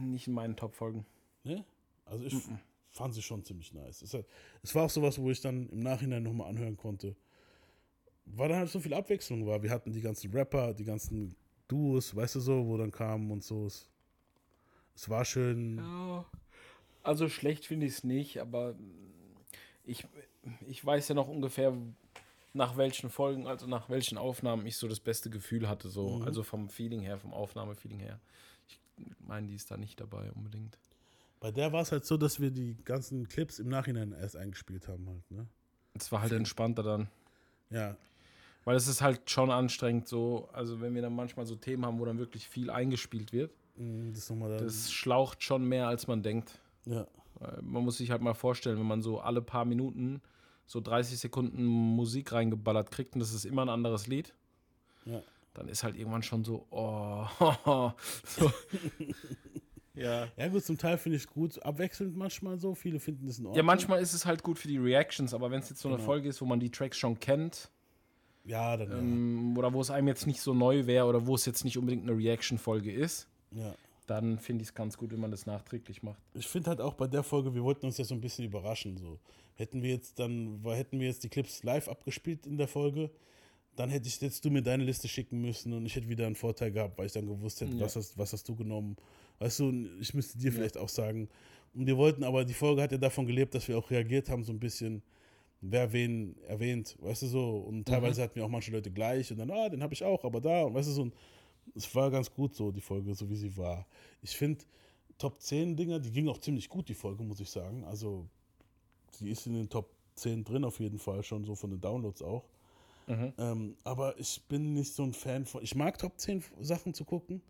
nicht 0.01 0.27
in 0.27 0.35
meinen 0.35 0.57
Top-Folgen. 0.57 1.07
Ne? 1.45 1.65
Also 2.05 2.25
ich 2.25 2.35
mm 2.35 2.39
-mm. 2.39 2.59
fand 2.91 3.15
sie 3.15 3.23
schon 3.23 3.45
ziemlich 3.45 3.73
nice. 3.73 4.03
Es, 4.03 4.15
hat, 4.15 4.27
es 4.63 4.75
war 4.75 4.85
auch 4.85 4.91
sowas, 4.91 5.19
wo 5.19 5.31
ich 5.31 5.41
dann 5.41 5.69
im 5.71 5.81
Nachhinein 5.81 6.23
nochmal 6.23 6.49
anhören 6.49 6.77
konnte. 6.77 7.17
Weil 8.27 8.49
da 8.49 8.57
halt 8.57 8.71
so 8.71 8.81
viel 8.81 8.95
Abwechslung 8.95 9.47
war. 9.47 9.63
Wir 9.63 9.71
hatten 9.71 9.93
die 9.93 10.01
ganzen 10.01 10.31
Rapper, 10.33 10.75
die 10.75 10.85
ganzen 10.85 11.35
Duos, 11.69 12.15
weißt 12.15 12.37
du 12.37 12.41
so, 12.41 12.67
wo 12.67 12.77
dann 12.77 12.91
kamen 12.91 13.31
und 13.31 13.43
so. 13.43 13.67
Es, 13.67 13.89
es 14.95 15.09
war 15.09 15.25
schön. 15.25 15.79
Ja. 15.79 16.25
Also 17.03 17.29
schlecht 17.29 17.65
finde 17.65 17.87
ich 17.87 17.93
es 17.93 18.05
nicht, 18.05 18.39
aber 18.39 18.75
ich, 19.85 20.07
ich 20.69 20.85
weiß 20.85 21.09
ja 21.09 21.15
noch 21.15 21.29
ungefähr, 21.29 21.75
nach 22.53 22.77
welchen 22.77 23.11
Folgen, 23.11 23.47
also 23.47 23.67
nach 23.67 23.89
welchen 23.89 24.19
Aufnahmen 24.19 24.67
ich 24.67 24.77
so 24.77 24.89
das 24.89 25.01
beste 25.01 25.31
Gefühl 25.31 25.69
hatte, 25.69 25.89
so, 25.89 26.17
Mhm. 26.17 26.23
also 26.23 26.43
vom 26.43 26.69
Feeling 26.69 27.01
her, 27.01 27.19
vom 27.19 27.33
Aufnahmefeeling 27.33 28.01
her. 28.01 28.19
Ich 28.67 28.81
meine, 29.21 29.47
die 29.47 29.55
ist 29.55 29.71
da 29.71 29.77
nicht 29.77 30.01
dabei 30.01 30.31
unbedingt. 30.33 30.79
Bei 31.39 31.51
der 31.51 31.73
war 31.73 31.81
es 31.83 31.91
halt 31.93 32.05
so, 32.05 32.17
dass 32.17 32.39
wir 32.41 32.51
die 32.51 32.77
ganzen 32.85 33.29
Clips 33.29 33.59
im 33.59 33.69
Nachhinein 33.69 34.13
erst 34.13 34.37
eingespielt 34.37 34.89
haben 34.89 35.09
halt, 35.09 35.31
ne? 35.31 35.47
Es 35.95 36.13
war 36.13 36.21
halt 36.21 36.33
entspannter 36.33 36.83
dann. 36.83 37.09
Ja, 37.71 37.97
Weil 38.65 38.77
es 38.77 38.89
ist 38.89 39.01
halt 39.01 39.31
schon 39.31 39.51
anstrengend 39.51 40.07
so, 40.07 40.49
also 40.53 40.81
wenn 40.81 40.95
wir 40.95 41.03
dann 41.03 41.15
manchmal 41.15 41.47
so 41.47 41.55
Themen 41.57 41.87
haben, 41.87 41.99
wo 41.99 42.05
dann 42.05 42.19
wirklich 42.19 42.47
viel 42.49 42.69
eingespielt 42.69 43.33
wird, 43.33 43.53
mm, 43.77 44.13
das 44.13 44.29
das 44.59 44.93
schlaucht 44.93 45.43
schon 45.43 45.65
mehr, 45.65 45.89
als 45.89 46.07
man 46.07 46.23
denkt. 46.23 46.61
ja, 46.85 47.07
Man 47.63 47.85
muss 47.85 47.97
sich 47.99 48.11
halt 48.11 48.21
mal 48.23 48.35
vorstellen, 48.35 48.79
wenn 48.79 48.87
man 48.87 49.01
so 49.03 49.21
alle 49.21 49.41
paar 49.41 49.65
Minuten 49.65 50.21
so 50.71 50.81
30 50.81 51.19
Sekunden 51.19 51.65
Musik 51.65 52.31
reingeballert 52.31 52.93
kriegt 52.93 53.15
und 53.15 53.21
das 53.21 53.33
ist 53.33 53.45
immer 53.45 53.63
ein 53.63 53.69
anderes 53.69 54.07
Lied, 54.07 54.33
ja. 55.05 55.21
dann 55.53 55.67
ist 55.67 55.83
halt 55.83 55.97
irgendwann 55.97 56.23
schon 56.23 56.45
so, 56.45 56.65
oh, 56.71 57.27
so. 58.25 58.53
ja. 59.95 60.29
Ja, 60.37 60.47
gut, 60.49 60.65
zum 60.65 60.79
Teil 60.79 60.97
finde 60.97 61.17
ich 61.17 61.25
es 61.25 61.29
gut, 61.29 61.61
abwechselnd 61.65 62.17
manchmal 62.17 62.57
so. 62.57 62.77
Viele 62.77 63.01
finden 63.01 63.27
das 63.27 63.41
in 63.41 63.47
Ordnung. 63.47 63.57
Ja, 63.57 63.65
manchmal 63.65 64.01
ist 64.01 64.13
es 64.15 64.25
halt 64.27 64.45
gut 64.45 64.61
für 64.61 64.69
die 64.69 64.79
Reactions, 64.79 65.35
aber 65.35 65.51
wenn 65.51 65.59
es 65.59 65.71
jetzt 65.71 65.81
so 65.81 65.89
eine 65.89 65.97
Genau. 65.97 66.07
Folge 66.07 66.29
ist, 66.29 66.41
wo 66.41 66.45
man 66.47 66.61
die 66.61 66.71
Tracks 66.71 66.97
schon 66.99 67.19
kennt, 67.19 67.69
Ja, 68.45 68.77
dann 68.77 68.93
ähm, 68.93 69.59
oder 69.59 69.73
wo 69.73 69.81
es 69.81 69.91
einem 69.91 70.07
jetzt 70.07 70.29
nicht 70.29 70.41
so 70.41 70.55
neu 70.55 70.87
wäre 70.87 71.07
oder 71.07 71.27
wo 71.27 71.35
es 71.35 71.47
jetzt 71.47 71.65
nicht 71.65 71.79
unbedingt 71.79 72.09
eine 72.09 72.17
Reaction-Folge 72.17 72.93
ist, 72.93 73.27
ja. 73.51 73.75
Ja. 74.11 74.21
dann 74.21 74.39
finde 74.39 74.63
ich 74.63 74.69
es 74.69 74.75
ganz 74.75 74.97
gut, 74.97 75.13
wenn 75.13 75.21
man 75.21 75.31
das 75.31 75.47
nachträglich 75.47 76.03
macht. 76.03 76.21
Ich 76.35 76.47
finde 76.47 76.71
halt 76.71 76.81
auch 76.81 76.95
bei 76.95 77.07
der 77.07 77.23
Folge, 77.23 77.55
wir 77.55 77.63
wollten 77.63 77.87
uns 77.87 77.99
ja 77.99 78.05
so 78.05 78.15
ein 78.15 78.21
bisschen 78.21 78.45
überraschen. 78.45 78.97
So. 78.97 79.19
Hätten 79.55 79.83
wir 79.83 79.91
jetzt 79.91 80.19
dann, 80.19 80.61
hätten 80.65 81.01
wir 81.01 81.07
jetzt 81.07 81.23
die 81.25 81.29
Clips 81.29 81.63
live 81.63 81.89
abgespielt 81.89 82.47
in 82.47 82.59
der 82.59 82.69
Folge, 82.69 83.11
dann 83.77 83.89
hätte 83.89 84.09
ich 84.09 84.21
jetzt 84.21 84.45
du 84.45 84.51
mir 84.51 84.63
deine 84.63 84.85
Liste 84.85 85.09
schicken 85.09 85.41
müssen 85.41 85.73
und 85.73 85.87
ich 85.87 85.97
hätte 85.97 86.09
wieder 86.09 86.27
einen 86.27 86.35
Vorteil 86.35 86.71
gehabt, 86.73 86.99
weil 86.99 87.07
ich 87.07 87.13
dann 87.13 87.27
gewusst 87.27 87.61
hätte, 87.61 87.75
Ja. 87.77 87.81
was, 87.85 87.97
hast, 87.97 88.19
was 88.19 88.33
hast 88.33 88.49
du 88.49 88.55
genommen. 88.57 88.97
Weißt 89.39 89.61
du, 89.61 89.73
ich 90.01 90.13
müsste 90.13 90.39
dir 90.39 90.53
vielleicht 90.53 90.77
auch 90.77 90.89
sagen. 90.89 91.29
Und 91.73 91.87
wir 91.87 91.97
wollten, 91.97 92.25
aber 92.25 92.45
die 92.45 92.53
Folge 92.55 92.83
hat 92.83 92.93
ja 92.93 92.99
davon 92.99 93.27
gelebt, 93.27 93.55
dass 93.55 93.69
wir 93.69 93.79
auch 93.79 93.91
reagiert 93.91 94.29
haben, 94.29 94.43
so 94.43 94.53
ein 94.53 94.59
bisschen, 94.59 95.03
wer 95.61 95.93
wen 95.93 96.37
erwähnt, 96.49 96.97
weißt 97.01 97.23
du 97.23 97.27
so. 97.27 97.59
Und 97.59 97.87
teilweise 97.87 98.23
hatten 98.23 98.35
wir 98.35 98.45
auch 98.45 98.49
manche 98.51 98.73
Leute 98.73 98.91
gleich 98.91 99.31
und 99.31 99.39
dann, 99.39 99.51
ah, 99.51 99.69
den 99.69 99.83
habe 99.83 99.95
ich 99.95 100.05
auch, 100.05 100.25
aber 100.25 100.41
da, 100.41 100.63
und 100.65 100.75
weißt 100.75 100.89
du 100.89 100.93
so. 100.93 101.03
Und 101.03 101.15
es 101.75 101.95
war 101.95 102.11
ganz 102.11 102.33
gut 102.33 102.55
so, 102.55 102.71
die 102.71 102.81
Folge, 102.81 103.15
so 103.15 103.29
wie 103.31 103.37
sie 103.37 103.57
war. 103.57 103.87
Ich 104.23 104.37
finde, 104.37 104.65
Top 105.19 105.41
10 105.41 105.77
Dinger, 105.77 105.99
die 106.01 106.11
ging 106.11 106.29
auch 106.29 106.39
ziemlich 106.39 106.69
gut, 106.69 106.89
die 106.89 106.95
Folge, 106.95 107.23
muss 107.23 107.41
ich 107.41 107.51
sagen. 107.51 107.85
Also, 107.85 108.27
sie 109.13 109.31
ist 109.31 109.47
in 109.47 109.55
den 109.55 109.69
Top 109.69 109.91
10 110.17 110.45
drin, 110.45 110.65
auf 110.65 110.81
jeden 110.81 110.99
Fall, 110.99 111.23
schon 111.23 111.45
so 111.45 111.55
von 111.55 111.71
den 111.71 111.81
Downloads 111.81 112.23
auch. 112.23 112.45
Ähm, 113.39 113.77
aber 113.85 114.19
ich 114.19 114.43
bin 114.49 114.73
nicht 114.75 114.93
so 114.95 115.03
ein 115.03 115.13
Fan 115.13 115.45
von. 115.45 115.63
Ich 115.63 115.75
mag 115.75 115.99
Top 115.99 116.19
10 116.19 116.43
Sachen 116.61 116.95
zu 116.95 117.05
gucken, 117.05 117.43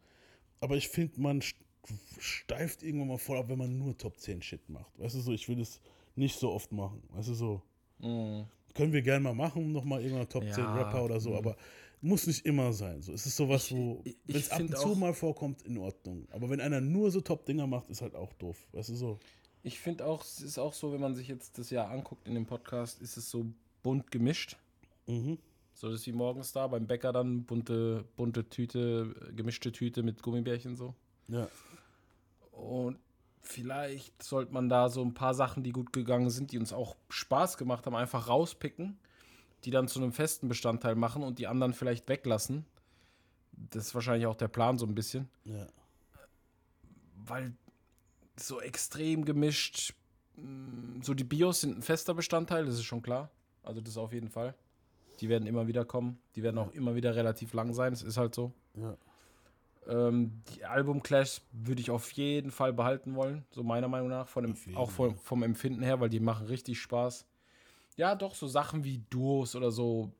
aber 0.60 0.76
ich 0.76 0.88
finde, 0.88 1.20
man 1.20 1.40
st- 1.40 1.54
steift 2.18 2.82
irgendwann 2.82 3.08
mal 3.08 3.18
voll 3.18 3.38
ab, 3.38 3.48
wenn 3.48 3.58
man 3.58 3.78
nur 3.78 3.96
Top 3.96 4.18
10 4.18 4.42
Shit 4.42 4.68
macht. 4.68 4.98
Weißt 4.98 5.14
du 5.16 5.20
so, 5.20 5.32
ich 5.32 5.48
will 5.48 5.56
das 5.56 5.80
nicht 6.16 6.38
so 6.38 6.50
oft 6.52 6.72
machen. 6.72 7.02
Weißt 7.10 7.28
du 7.28 7.34
so, 7.34 7.62
können 8.74 8.92
wir 8.92 9.02
gerne 9.02 9.22
mal 9.24 9.34
machen, 9.34 9.72
nochmal 9.72 10.02
irgendwann 10.02 10.28
Top 10.28 10.42
10 10.52 10.64
Ja, 10.64 10.82
Rapper 10.82 11.04
oder 11.04 11.20
so, 11.20 11.36
aber 11.36 11.56
muss 12.01 12.26
nicht 12.26 12.46
immer 12.46 12.72
sein. 12.72 13.03
So, 13.03 13.12
es 13.12 13.26
ist 13.26 13.36
sowas, 13.36 13.70
wo, 13.72 14.03
wenn 14.26 14.36
es 14.36 14.51
ab 14.51 14.61
und 14.61 14.76
zu 14.76 14.88
mal 14.94 15.14
vorkommt, 15.14 15.62
in 15.62 15.78
Ordnung. 15.78 16.26
Aber 16.30 16.48
wenn 16.51 16.61
einer 16.61 16.80
nur 16.80 17.11
so 17.11 17.20
Top-Dinger 17.20 17.66
macht, 17.66 17.90
ist 17.90 18.03
halt 18.03 18.14
auch 18.14 18.32
doof. 18.34 18.57
Weißt 18.72 18.88
du 18.90 18.94
so? 18.94 19.18
Ich 19.62 19.78
finde 19.78 20.07
auch, 20.07 20.24
es 20.24 20.40
ist 20.40 20.59
auch 20.59 20.72
so, 20.72 20.92
wenn 20.92 21.01
man 21.01 21.14
sich 21.14 21.28
jetzt 21.28 21.59
das 21.59 21.70
Jahr 21.70 21.90
anguckt 21.90 22.26
in 22.26 22.34
dem 22.34 22.46
Podcast, 22.46 23.03
ist 23.03 23.16
es 23.16 23.30
so 23.30 23.46
bunt 23.82 24.11
gemischt. 24.11 24.57
Mhm. 25.07 25.38
So 25.74 25.90
das 25.90 26.01
ist 26.01 26.07
wie 26.07 26.12
morgens 26.12 26.53
da 26.53 26.66
beim 26.66 26.86
Bäcker 26.86 27.12
dann 27.12 27.44
bunte, 27.44 28.05
bunte 28.16 28.48
Tüte, 28.48 29.14
gemischte 29.34 29.72
Tüte 29.72 30.03
mit 30.03 30.22
Gummibärchen 30.22 30.76
so. 30.76 30.94
Ja. 31.28 31.48
Und 32.53 32.98
vielleicht 33.40 34.22
sollte 34.22 34.53
man 34.53 34.68
da 34.68 34.88
so 34.88 35.03
ein 35.03 35.14
paar 35.14 35.34
Sachen, 35.34 35.62
die 35.62 35.72
gut 35.72 35.92
gegangen 35.92 36.30
sind, 36.30 36.53
die 36.53 36.59
uns 36.59 36.72
auch 36.72 36.96
Spaß 37.09 37.57
gemacht 37.57 37.86
haben, 37.86 37.96
einfach 37.96 38.28
rauspicken, 38.28 38.98
die 39.64 39.70
dann 39.70 39.88
zu 39.88 40.00
einem 40.00 40.12
festen 40.12 40.48
Bestandteil 40.48 40.94
machen 40.94 41.22
und 41.22 41.38
die 41.38 41.46
anderen 41.46 41.74
vielleicht 41.74 42.08
weglassen. 42.08 42.64
Das 43.52 43.86
ist 43.88 43.94
wahrscheinlich 43.94 44.26
auch 44.26 44.36
der 44.36 44.48
Plan 44.48 44.78
so 44.78 44.86
ein 44.86 44.94
bisschen. 44.94 45.28
Ja. 45.44 45.66
weil 47.26 47.52
so 48.36 48.61
extrem 48.61 49.24
gemischt, 49.24 49.92
mh, 50.36 51.04
so 51.04 51.12
die 51.14 51.24
Bios 51.24 51.61
sind 51.61 51.78
ein 51.78 51.82
fester 51.82 52.14
Bestandteil, 52.14 52.64
das 52.64 52.74
ist 52.74 52.84
schon 52.84 53.02
klar. 53.02 53.30
Also 53.62 53.80
das 53.80 53.96
auf 53.98 54.12
jeden 54.12 54.30
Fall. 54.30 54.54
Die 55.20 55.28
werden 55.28 55.46
immer 55.46 55.66
wieder 55.66 55.84
kommen. 55.84 56.18
Die 56.34 56.42
werden 56.42 56.56
auch 56.56 56.72
immer 56.72 56.94
wieder 56.94 57.14
relativ 57.14 57.52
lang 57.52 57.74
sein. 57.74 57.92
Es 57.92 58.02
ist 58.02 58.16
halt 58.16 58.34
so. 58.34 58.52
Ja. 58.74 58.96
Ähm, 59.86 60.42
die 60.54 60.64
Album-Clash 60.64 61.42
würde 61.52 61.82
ich 61.82 61.90
auf 61.90 62.11
jeden 62.12 62.50
Fall 62.50 62.72
behalten 62.72 63.14
wollen, 63.14 63.44
so 63.50 63.62
meiner 63.62 63.88
Meinung 63.88 64.08
nach. 64.08 64.28
Von 64.28 64.56
auch 64.74 64.90
vom, 64.90 65.16
vom 65.18 65.42
Empfinden 65.42 65.82
her, 65.82 66.00
weil 66.00 66.08
die 66.08 66.20
machen 66.20 66.46
richtig 66.46 66.80
Spaß. 66.80 67.26
Ja, 68.01 68.14
doch, 68.14 68.34
so 68.34 68.46
Sachen 68.48 68.82
wie 68.82 69.03
Duos 69.11 69.55
oder 69.55 69.70
so 69.70 70.11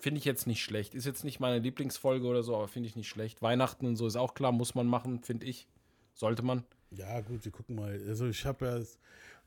finde 0.00 0.18
ich 0.18 0.24
jetzt 0.24 0.48
nicht 0.48 0.64
schlecht. 0.64 0.96
Ist 0.96 1.04
jetzt 1.06 1.22
nicht 1.22 1.38
meine 1.38 1.60
Lieblingsfolge 1.60 2.26
oder 2.26 2.42
so, 2.42 2.56
aber 2.56 2.66
finde 2.66 2.88
ich 2.88 2.96
nicht 2.96 3.08
schlecht. 3.08 3.40
Weihnachten 3.40 3.86
und 3.86 3.94
so 3.94 4.08
ist 4.08 4.16
auch 4.16 4.34
klar, 4.34 4.50
muss 4.50 4.74
man 4.74 4.88
machen, 4.88 5.22
finde 5.22 5.46
ich. 5.46 5.68
Sollte 6.12 6.42
man. 6.42 6.64
Ja, 6.90 7.20
gut, 7.20 7.44
wir 7.44 7.52
gucken 7.52 7.76
mal. 7.76 7.92
Also 8.08 8.26
ich 8.26 8.44
habe 8.44 8.66
ja 8.66 8.80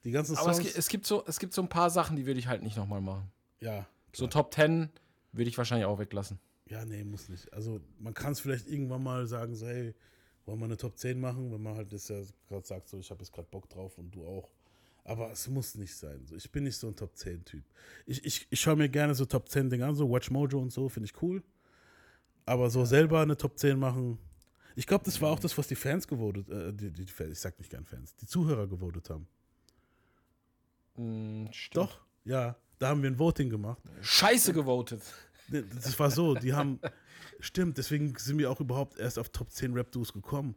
die 0.05 0.11
ganzen 0.11 0.37
Aber 0.37 0.51
es, 0.51 0.57
Songs. 0.57 0.77
es, 0.77 0.87
gibt 0.87 1.05
so, 1.05 1.25
es 1.27 1.39
gibt 1.39 1.53
so 1.53 1.61
ein 1.61 1.67
paar 1.67 1.89
Sachen, 1.89 2.15
die 2.15 2.25
würde 2.25 2.39
ich 2.39 2.47
halt 2.47 2.63
nicht 2.63 2.77
nochmal 2.77 3.01
machen. 3.01 3.29
ja, 3.59 3.85
So 4.13 4.27
Top 4.27 4.53
10 4.53 4.89
würde 5.33 5.49
ich 5.49 5.57
wahrscheinlich 5.57 5.85
auch 5.85 5.99
weglassen. 5.99 6.39
ja, 6.69 6.85
nee, 6.85 7.03
muss 7.03 7.27
nicht. 7.27 7.51
Also 7.51 7.81
man 7.99 8.13
kann 8.13 8.31
es 8.31 8.39
vielleicht 8.39 8.69
irgendwann 8.69 9.03
mal 9.03 9.27
sagen, 9.27 9.55
so, 9.55 9.67
hey, 9.67 9.93
wollen 10.45 10.59
wir 10.59 10.65
eine 10.65 10.77
Top 10.77 10.97
10 10.97 11.19
machen, 11.19 11.51
wenn 11.51 11.61
man 11.61 11.75
halt 11.75 11.91
das 11.91 12.07
ja 12.07 12.21
gerade 12.47 12.65
sagt, 12.65 12.87
so, 12.87 12.97
ich 12.99 13.11
habe 13.11 13.19
jetzt 13.21 13.33
gerade 13.33 13.49
Bock 13.51 13.67
drauf 13.67 13.97
und 13.97 14.15
du 14.15 14.25
auch. 14.25 14.49
Aber 15.05 15.31
es 15.31 15.47
muss 15.49 15.75
nicht 15.75 15.95
sein. 15.95 16.25
So, 16.25 16.35
ich 16.35 16.49
bin 16.51 16.63
nicht 16.63 16.77
so 16.77 16.87
ein 16.87 16.95
Top 16.95 17.13
10-Typ. 17.15 17.63
Ich, 18.05 18.23
ich, 18.23 18.47
ich 18.49 18.59
schaue 18.59 18.77
mir 18.77 18.87
gerne 18.87 19.13
so 19.13 19.25
Top 19.25 19.47
10-Dinge 19.47 19.85
an, 19.85 19.95
so 19.95 20.09
Watch 20.09 20.31
Mojo 20.31 20.59
und 20.59 20.71
so, 20.71 20.87
finde 20.87 21.09
ich 21.09 21.21
cool. 21.21 21.43
Aber 22.45 22.69
so 22.69 22.85
selber 22.85 23.21
eine 23.21 23.35
Top 23.35 23.57
10 23.57 23.77
machen. 23.77 24.17
Ich 24.75 24.87
glaube, 24.87 25.03
das 25.03 25.21
war 25.21 25.31
auch 25.31 25.39
das, 25.39 25.57
was 25.57 25.67
die 25.67 25.75
Fans 25.75 26.07
gewotet, 26.07 26.49
äh, 26.49 26.73
die, 26.73 26.91
die 26.91 27.05
Fans, 27.05 27.31
ich 27.31 27.39
sag 27.39 27.57
nicht 27.59 27.69
gern 27.69 27.85
Fans, 27.85 28.15
die 28.15 28.25
Zuhörer 28.25 28.67
gewotet 28.67 29.09
haben. 29.09 29.27
Mm. 30.95 31.47
Doch, 31.73 31.99
ja. 32.23 32.55
Da 32.79 32.89
haben 32.89 33.01
wir 33.01 33.09
ein 33.09 33.19
Voting 33.19 33.49
gemacht. 33.49 33.81
Scheiße 34.01 34.51
gewotet. 34.51 35.01
Das 35.47 35.97
war 35.99 36.11
so, 36.11 36.33
die 36.35 36.53
haben, 36.53 36.79
stimmt, 37.39 37.77
deswegen 37.77 38.15
sind 38.17 38.37
wir 38.37 38.49
auch 38.49 38.59
überhaupt 38.59 38.97
erst 38.97 39.19
auf 39.19 39.29
Top 39.29 39.51
10 39.51 39.73
Rap-Duos 39.73 40.11
gekommen. 40.11 40.55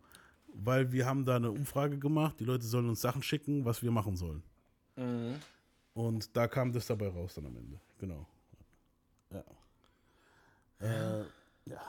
Weil 0.58 0.90
wir 0.90 1.06
haben 1.06 1.24
da 1.24 1.36
eine 1.36 1.50
Umfrage 1.50 1.98
gemacht, 1.98 2.40
die 2.40 2.44
Leute 2.44 2.64
sollen 2.64 2.88
uns 2.88 3.00
Sachen 3.00 3.22
schicken, 3.22 3.64
was 3.64 3.82
wir 3.82 3.90
machen 3.90 4.16
sollen. 4.16 4.42
Mhm. 4.96 5.34
Und 5.94 6.36
da 6.36 6.48
kam 6.48 6.72
das 6.72 6.86
dabei 6.86 7.08
raus 7.08 7.34
dann 7.34 7.46
am 7.46 7.56
Ende. 7.56 7.80
Genau. 7.98 8.26
Ja. 9.30 9.44
Äh, 10.80 11.24
ja. 11.66 11.80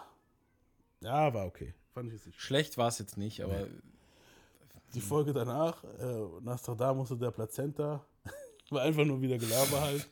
Ja, 1.02 1.34
war 1.34 1.46
okay. 1.46 1.74
Fand 1.94 2.08
ich 2.08 2.16
jetzt 2.16 2.28
nicht. 2.28 2.42
Schlecht 2.42 2.78
war 2.78 2.90
es 2.90 3.00
jetzt 3.00 3.18
nicht, 3.18 3.42
aber 3.42 3.68
Die 4.94 5.02
Folge 5.02 5.34
danach, 5.34 5.84
äh, 5.84 6.42
Nostradamus 6.42 7.12
und 7.12 7.22
der 7.22 7.32
Plazenta, 7.32 8.06
war 8.70 8.82
einfach 8.82 9.06
nur 9.06 9.22
wieder 9.22 9.38
Gelaber 9.38 9.82
halt. 9.82 10.10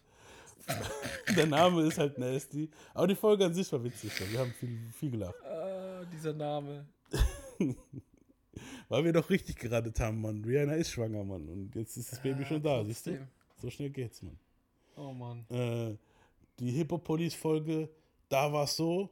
der 1.36 1.46
Name 1.46 1.84
ist 1.84 1.98
halt 1.98 2.18
nasty. 2.18 2.70
Aber 2.94 3.08
die 3.08 3.16
Folge 3.16 3.46
an 3.46 3.54
sich 3.54 3.72
war 3.72 3.84
witzig. 3.84 4.12
Wir 4.32 4.40
haben 4.40 4.52
viel, 4.52 4.78
viel 4.92 5.12
gelacht. 5.12 5.36
Ah, 5.44 6.04
dieser 6.12 6.34
Name. 6.34 6.86
Weil 8.90 9.04
wir 9.06 9.14
doch 9.14 9.30
richtig 9.30 9.58
geradet 9.58 10.00
haben, 10.00 10.22
Mann. 10.22 10.44
Rihanna 10.46 10.74
ist 10.74 10.92
schwanger, 10.92 11.24
Mann. 11.24 11.48
Und 11.50 11.76
jetzt 11.76 11.98
ist 11.98 12.12
das 12.12 12.22
Baby 12.22 12.42
Ja, 12.44 12.48
schon 12.48 12.62
da, 12.62 12.84
siehst 12.84 13.06
du? 13.08 13.12
trotzdem. 13.12 13.28
So 13.62 13.70
schnell 13.70 13.90
geht's, 13.90 14.22
Mann. 14.22 14.38
Oh 14.96 15.12
Mann. 15.12 15.46
Äh, 15.50 15.98
die 16.60 16.72
Hip-Hop-Police-Folge, 16.72 17.90
da 18.30 18.52
war 18.54 18.64
es 18.66 18.76
so, 18.76 19.10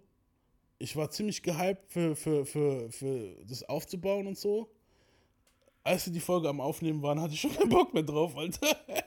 ich 0.79 0.95
war 0.95 1.09
ziemlich 1.09 1.41
gehypt 1.41 1.91
für, 1.91 2.15
für, 2.15 2.45
für, 2.45 2.91
für 2.91 3.35
das 3.47 3.63
aufzubauen 3.63 4.27
und 4.27 4.37
so. 4.37 4.69
Als 5.83 6.05
wir 6.05 6.13
die 6.13 6.19
Folge 6.21 6.47
am 6.47 6.61
Aufnehmen 6.61 7.01
waren, 7.01 7.19
hatte 7.19 7.33
ich 7.33 7.41
schon 7.41 7.53
keinen 7.53 7.69
Bock 7.69 7.93
mehr 7.93 8.03
drauf, 8.03 8.35
Alter. 8.37 8.67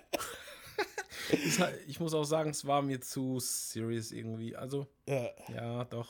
Ich 1.89 1.99
muss 1.99 2.15
auch 2.15 2.25
sagen, 2.25 2.51
es 2.51 2.65
war 2.67 2.83
mir 2.83 3.01
zu 3.01 3.41
serious 3.41 4.13
irgendwie. 4.13 4.55
Also, 4.55 4.87
Ja, 5.09 5.31
ja, 5.53 5.85
doch. 5.85 6.09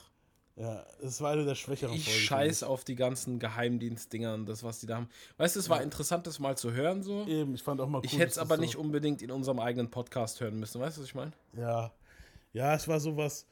Ja, 0.57 0.85
es 1.03 1.21
war 1.21 1.33
eine 1.33 1.45
der 1.45 1.55
schwächeren 1.55 1.95
Ich 1.95 2.05
Folgen. 2.05 2.21
scheiß 2.21 2.63
auf 2.63 2.83
die 2.83 2.95
ganzen 2.95 3.39
Geheimdienstdinger 3.39 4.33
und 4.35 4.47
das, 4.47 4.63
was 4.65 4.81
die 4.81 4.87
da 4.87 4.97
haben. 4.97 5.09
Weißt 5.37 5.55
du, 5.55 5.61
es 5.61 5.69
war 5.69 5.83
interessant, 5.83 6.27
das 6.27 6.39
mal 6.39 6.57
zu 6.57 6.73
hören 6.73 7.03
so. 7.03 7.27
Eben, 7.27 7.55
ich 7.55 7.63
fand 7.63 7.81
auch 7.81 7.89
mal 7.89 7.99
cool. 7.99 8.07
Ich 8.07 8.15
hätte 8.19 8.31
es 8.31 8.39
aber 8.39 8.57
so, 8.57 8.63
nicht 8.63 8.77
unbedingt 8.77 9.21
in 9.21 9.31
unserem 9.31 9.61
eigenen 9.61 9.91
Podcast 9.91 10.41
hören 10.41 10.59
müssen. 10.59 10.81
Weißt 10.81 10.97
du, 10.97 11.03
was 11.03 11.09
ich 11.09 11.15
meine? 11.15 11.33
Ja, 11.55 11.93
ja, 12.55 12.75
es 12.75 12.89
war 12.89 12.99
sowas. 13.01 13.47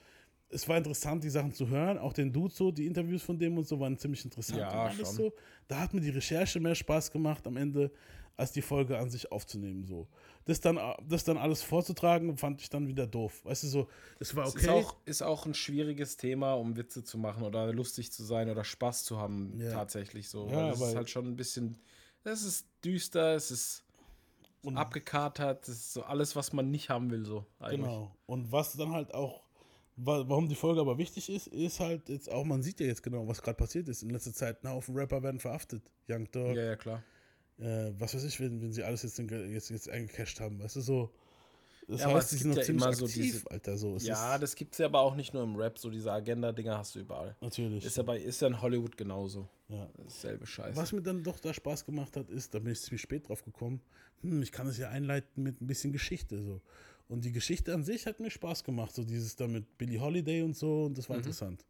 Es 0.49 0.67
war 0.67 0.79
interessant, 0.79 1.23
die 1.25 1.31
Sachen 1.31 1.53
zu 1.53 1.69
hören. 1.69 1.99
Auch 1.99 2.15
den 2.15 2.33
Dude 2.33 2.55
so, 2.55 2.71
die 2.71 2.87
Interviews 2.87 3.23
von 3.23 3.39
dem 3.39 3.59
und 3.59 3.67
so 3.69 3.79
waren 3.81 3.99
ziemlich 3.99 4.25
interessant. 4.25 4.61
Ja, 4.61 4.91
schon. 4.93 5.05
so. 5.05 5.33
Da 5.69 5.81
hat 5.81 5.93
mir 5.93 6.01
die 6.01 6.11
Recherche 6.11 6.59
mehr 6.59 6.75
Spaß 6.75 7.11
gemacht 7.11 7.47
am 7.47 7.59
Ende. 7.59 7.91
Als 8.37 8.53
die 8.53 8.63
Folge 8.63 8.99
an 8.99 9.11
sich 9.11 9.31
aufzunehmen. 9.31 9.85
So. 9.85 10.09
Das, 10.45 10.61
dann, 10.61 10.79
das 11.09 11.25
dann 11.25 11.39
alles 11.39 11.63
vorzutragen, 11.63 12.37
fand 12.37 12.61
ich 12.61 12.69
dann 12.69 12.89
wieder 12.89 13.07
doof. 13.07 13.45
Weißt 13.45 13.63
du, 13.65 13.69
so, 13.69 13.89
es 14.19 14.35
war 14.35 14.49
okay. 14.49 14.63
ist, 14.63 14.69
auch, 14.69 14.97
ist 15.05 15.23
auch 15.23 15.47
ein 15.47 15.55
schwieriges 15.55 16.17
Thema, 16.17 16.55
um 16.55 16.77
Witze 16.77 17.05
zu 17.05 17.19
machen 17.19 17.45
oder 17.45 17.73
lustig 17.73 18.13
zu 18.13 18.25
sein 18.25 18.51
oder 18.51 18.65
Spaß 18.65 19.05
zu 19.05 19.19
haben, 19.19 19.59
ja. 19.59 19.73
tatsächlich 19.73 20.29
so. 20.29 20.49
Ja, 20.49 20.69
das 20.69 20.81
ist 20.81 20.97
halt 20.97 21.11
schon 21.11 21.27
ein 21.27 21.37
bisschen, 21.37 21.79
das 22.23 22.43
ist 22.43 22.67
düster, 22.85 23.35
es 23.35 23.51
ist 23.51 23.85
und 24.63 24.79
abgekatert, 24.79 25.69
das 25.69 25.75
ist 25.75 25.93
so 25.93 26.05
alles, 26.05 26.37
was 26.37 26.55
man 26.55 26.71
nicht 26.71 26.89
haben 26.89 27.11
will, 27.11 27.27
so. 27.27 27.45
Eigentlich. 27.59 27.83
Genau. 27.83 28.17
Und 28.27 28.51
was 28.51 28.73
dann 28.73 28.93
halt 28.93 29.13
auch 29.15 29.45
warum 29.97 30.49
die 30.49 30.55
Folge 30.55 30.81
aber 30.81 30.99
wichtig 30.99 31.31
ist, 31.31 31.47
ist 31.49 31.81
halt 31.81 32.09
jetzt 32.09 32.31
auch, 32.31 32.45
man 32.45 32.63
sieht 32.63 32.81
ja 32.81 32.87
jetzt 32.87 33.03
genau, 33.03 33.27
was 33.29 33.43
gerade 33.43 33.57
passiert 33.57 33.89
ist. 33.89 34.03
In 34.03 34.11
letzter 34.11 34.33
Zeit 34.33 34.65
ein 34.65 34.71
Haufen 34.71 34.97
Rapper 34.97 35.23
werden 35.23 35.41
verhaftet. 35.41 35.83
Young 36.09 36.31
Dog. 36.31 36.57
Ja, 36.57 36.65
ja, 36.65 36.77
klar. 36.77 37.03
Äh, 37.59 37.93
was 37.99 38.15
weiß 38.15 38.25
ich, 38.25 38.41
wenn, 38.41 38.61
wenn 38.61 38.73
sie 38.73 38.83
alles 38.83 39.03
jetzt, 39.03 39.19
jetzt, 39.19 39.71
jetzt 39.71 39.89
eingecashed 39.89 40.41
haben. 40.41 40.61
Weißt 40.63 40.77
du, 40.77 40.81
so. 40.81 41.11
Das 41.87 42.01
ja, 42.01 42.15
heißt, 42.15 42.33
die 42.33 42.37
sind 42.37 42.51
noch 42.51 42.57
ja 42.57 42.63
ziemlich 42.63 42.85
aktiv, 42.85 42.99
so 42.99 43.07
diese, 43.07 43.51
Alter. 43.51 43.77
So. 43.77 43.97
Es 43.97 44.07
ja, 44.07 44.39
das 44.39 44.55
gibt 44.55 44.73
es 44.73 44.79
ja 44.79 44.87
aber 44.87 45.01
auch 45.01 45.15
nicht 45.15 45.35
nur 45.35 45.43
im 45.43 45.55
Rap, 45.55 45.79
so 45.79 45.91
diese 45.91 46.11
Agenda-Dinger 46.11 46.79
hast 46.79 46.95
du 46.95 47.01
überall. 47.01 47.37
Natürlich. 47.43 47.85
Ist 47.85 47.99
ja, 47.99 48.03
bei, 48.03 48.19
ist 48.19 48.41
ja 48.41 48.49
in 48.49 48.61
Hollywood 48.61 48.97
genauso. 48.97 49.49
Ja. 49.69 49.87
Dasselbe 50.03 50.47
Scheiße. 50.47 50.77
Was 50.77 50.93
mir 50.93 51.03
dann 51.03 51.23
doch 51.23 51.39
da 51.39 51.53
Spaß 51.53 51.85
gemacht 51.85 52.17
hat, 52.17 52.31
ist, 52.31 52.55
da 52.55 52.59
bin 52.59 52.73
ich 52.73 52.81
ziemlich 52.81 53.03
spät 53.03 53.29
drauf 53.29 53.45
gekommen, 53.45 53.83
hm, 54.23 54.43
ich 54.43 54.51
kann 54.51 54.67
es 54.67 54.79
ja 54.79 54.89
einleiten 54.89 55.43
mit 55.43 55.61
ein 55.61 55.67
bisschen 55.67 55.93
Geschichte. 55.93 56.43
So. 56.43 56.63
Und 57.09 57.25
die 57.25 57.33
Geschichte 57.33 57.75
an 57.75 57.85
sich 57.85 58.07
hat 58.07 58.19
mir 58.19 58.31
Spaß 58.31 58.65
gemacht, 58.65 58.95
so 58.95 59.05
dieses 59.05 59.37
da 59.37 59.47
mit 59.47 59.77
Billie 59.77 60.01
Holiday 60.01 60.43
und 60.43 60.57
so, 60.57 60.85
und 60.85 60.97
das 60.97 61.09
war 61.11 61.17
mhm. 61.17 61.23
interessant. 61.23 61.67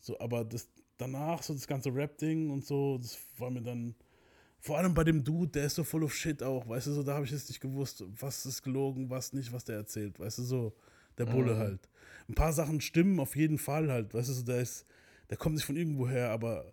So, 0.00 0.18
aber 0.20 0.44
das 0.44 0.68
danach, 0.96 1.42
so 1.42 1.52
das 1.52 1.66
ganze 1.66 1.94
Rap-Ding 1.94 2.50
und 2.50 2.64
so, 2.64 2.98
das 2.98 3.18
war 3.38 3.50
mir 3.50 3.62
dann, 3.62 3.94
vor 4.64 4.78
allem 4.78 4.94
bei 4.94 5.04
dem 5.04 5.22
Dude, 5.22 5.52
der 5.52 5.66
ist 5.66 5.74
so 5.74 5.84
full 5.84 6.02
of 6.04 6.14
shit 6.14 6.42
auch, 6.42 6.66
weißt 6.66 6.86
du, 6.86 6.92
so, 6.92 7.02
da 7.02 7.16
habe 7.16 7.26
ich 7.26 7.30
jetzt 7.30 7.50
nicht 7.50 7.60
gewusst, 7.60 8.02
was 8.18 8.46
ist 8.46 8.62
gelogen, 8.62 9.10
was 9.10 9.34
nicht, 9.34 9.52
was 9.52 9.62
der 9.62 9.76
erzählt, 9.76 10.18
weißt 10.18 10.38
du, 10.38 10.42
so, 10.42 10.72
der 11.18 11.26
Bulle 11.26 11.54
mhm. 11.54 11.58
halt. 11.58 11.88
Ein 12.30 12.34
paar 12.34 12.54
Sachen 12.54 12.80
stimmen 12.80 13.20
auf 13.20 13.36
jeden 13.36 13.58
Fall 13.58 13.92
halt, 13.92 14.14
weißt 14.14 14.30
du, 14.30 14.32
so, 14.32 14.42
der 14.42 14.62
ist, 14.62 14.86
der 15.28 15.36
kommt 15.36 15.56
nicht 15.56 15.66
von 15.66 15.76
irgendwo 15.76 16.08
her, 16.08 16.30
aber 16.30 16.72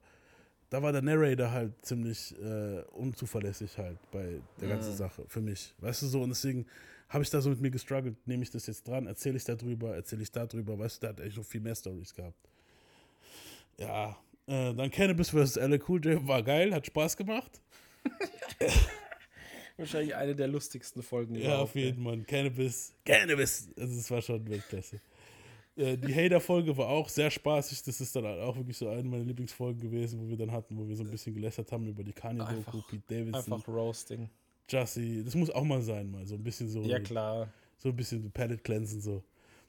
da 0.70 0.82
war 0.82 0.94
der 0.94 1.02
Narrator 1.02 1.52
halt 1.52 1.74
ziemlich 1.86 2.34
äh, 2.42 2.82
unzuverlässig 2.94 3.78
halt 3.78 4.00
bei 4.10 4.40
der 4.62 4.70
ganzen 4.70 4.94
mhm. 4.94 4.98
Sache, 4.98 5.26
für 5.28 5.42
mich, 5.42 5.76
weißt 5.80 6.04
du, 6.04 6.08
so, 6.08 6.22
und 6.22 6.30
deswegen 6.30 6.66
habe 7.10 7.26
ich 7.26 7.30
da 7.30 7.42
so 7.42 7.50
mit 7.50 7.60
mir 7.60 7.72
gestruggelt, 7.72 8.26
nehme 8.26 8.44
ich 8.44 8.52
das 8.52 8.68
jetzt 8.68 8.88
dran, 8.88 9.06
erzähle 9.06 9.36
ich 9.36 9.44
darüber, 9.44 9.94
erzähle 9.96 10.22
ich 10.22 10.32
darüber, 10.32 10.80
weißt 10.80 10.96
du, 10.96 11.00
der 11.02 11.10
hat 11.10 11.20
echt 11.20 11.36
noch 11.36 11.44
viel 11.44 11.60
mehr 11.60 11.76
Stories 11.76 12.16
gehabt. 12.16 12.40
Ja, 13.78 14.18
äh, 14.52 14.73
dann 14.73 14.91
Cannabis 14.91 15.30
vs. 15.30 15.56
LA 15.56 15.78
Cool 15.88 16.03
J 16.03 16.28
war 16.28 16.44
geil, 16.44 16.73
hat 16.73 16.86
Spaß 16.86 17.15
gemacht. 17.15 17.61
Wahrscheinlich 19.78 20.14
eine 20.14 20.36
der 20.36 20.49
lustigsten 20.49 21.02
Folgen. 21.02 21.36
Ja, 21.36 21.60
auf 21.60 21.73
jeden 21.76 22.03
Fall. 22.03 22.22
Cannabis, 22.23 22.94
Cannabis, 23.06 23.69
also 23.78 23.98
es 23.98 24.11
war 24.11 24.22
schon 24.22 24.48
Weltklasse. 24.48 24.99
Äh, 25.78 25.98
die 25.98 26.14
Hater-Folge 26.14 26.76
war 26.76 26.90
auch 26.90 27.07
sehr 27.07 27.32
spaßig. 27.32 27.82
Das 27.84 28.02
ist 28.02 28.14
dann 28.14 28.26
auch 28.26 28.57
wirklich 28.57 28.78
so 28.78 28.90
eine 28.90 29.03
meiner 29.03 29.23
Lieblingsfolgen 29.23 29.82
gewesen, 29.82 30.19
wo 30.19 30.30
wir 30.30 30.38
dann 30.38 30.52
hatten, 30.52 30.78
wo 30.78 30.86
wir 30.86 30.98
so 30.98 31.03
ein 31.03 31.10
bisschen 31.10 31.34
gelästert 31.34 31.72
haben 31.72 31.88
über 31.88 32.03
die 32.03 32.14
Kanye-Doku, 32.14 32.82
Pete 32.90 33.03
Davidson. 33.07 33.53
Einfach 33.53 33.68
Roasting. 33.69 34.30
Jussie, 34.69 35.23
das 35.23 35.34
muss 35.36 35.49
auch 35.49 35.64
mal 35.64 35.82
sein, 35.82 36.11
mal 36.11 36.26
so 36.28 36.36
ein 36.36 36.44
bisschen 36.44 36.68
so. 36.68 36.82
Ja, 36.82 36.99
klar. 36.99 37.48
So 37.78 37.90
ein 37.90 37.95
bisschen 37.95 38.30
Palette 38.32 38.61
Cleansen 38.61 38.99
so. 39.02 39.23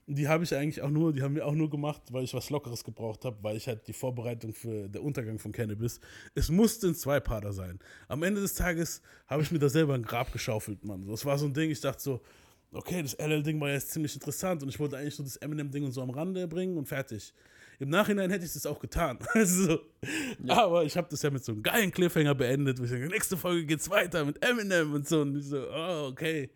Die 0.05 0.27
habe 0.27 0.43
ich 0.43 0.53
eigentlich 0.53 0.81
auch 0.81 0.89
nur, 0.89 1.13
die 1.13 1.21
haben 1.21 1.35
wir 1.35 1.45
auch 1.45 1.53
nur 1.53 1.69
gemacht, 1.69 2.01
weil 2.11 2.25
ich 2.25 2.33
was 2.33 2.49
Lockeres 2.49 2.83
gebraucht 2.83 3.23
habe, 3.23 3.37
weil 3.41 3.55
ich 3.55 3.67
halt 3.67 3.87
die 3.87 3.93
Vorbereitung 3.93 4.53
für 4.53 4.89
den 4.89 5.01
Untergang 5.01 5.39
von 5.39 5.53
Cannabis, 5.53 6.01
es 6.35 6.49
musste 6.49 6.87
ein 6.87 6.95
Zwei-Parter 6.95 7.53
sein. 7.53 7.79
Am 8.09 8.21
Ende 8.23 8.41
des 8.41 8.53
Tages 8.53 9.01
habe 9.27 9.43
ich 9.43 9.51
mir 9.51 9.59
da 9.59 9.69
selber 9.69 9.93
ein 9.93 10.03
Grab 10.03 10.33
geschaufelt, 10.33 10.83
Mann. 10.83 11.07
Das 11.07 11.23
war 11.23 11.37
so 11.37 11.45
ein 11.45 11.53
Ding, 11.53 11.71
ich 11.71 11.79
dachte 11.79 12.03
so, 12.03 12.21
okay, 12.73 13.01
das 13.01 13.13
LL-Ding 13.13 13.59
war 13.61 13.69
jetzt 13.69 13.91
ziemlich 13.91 14.13
interessant 14.13 14.61
und 14.63 14.69
ich 14.69 14.79
wollte 14.79 14.97
eigentlich 14.97 15.15
so 15.15 15.23
das 15.23 15.37
Eminem-Ding 15.37 15.85
und 15.85 15.91
so 15.91 16.01
am 16.01 16.09
Rande 16.09 16.47
bringen 16.47 16.77
und 16.77 16.87
fertig. 16.87 17.33
Im 17.79 17.89
Nachhinein 17.89 18.29
hätte 18.29 18.45
ich 18.45 18.53
das 18.53 18.65
auch 18.65 18.79
getan. 18.79 19.19
Also, 19.33 19.79
ja. 20.43 20.65
Aber 20.65 20.83
ich 20.83 20.95
habe 20.95 21.07
das 21.09 21.21
ja 21.21 21.29
mit 21.29 21.43
so 21.43 21.51
einem 21.51 21.63
geilen 21.63 21.91
Cliffhanger 21.91 22.35
beendet, 22.35 22.79
wo 22.79 22.83
ich 22.83 22.89
sage, 22.89 23.07
nächste 23.07 23.37
Folge 23.37 23.65
geht's 23.65 23.89
weiter 23.89 24.25
mit 24.25 24.43
Eminem 24.43 24.93
und 24.93 25.07
so. 25.07 25.21
Und 25.21 25.37
ich 25.37 25.45
so, 25.45 25.67
oh, 25.69 26.07
okay. 26.07 26.49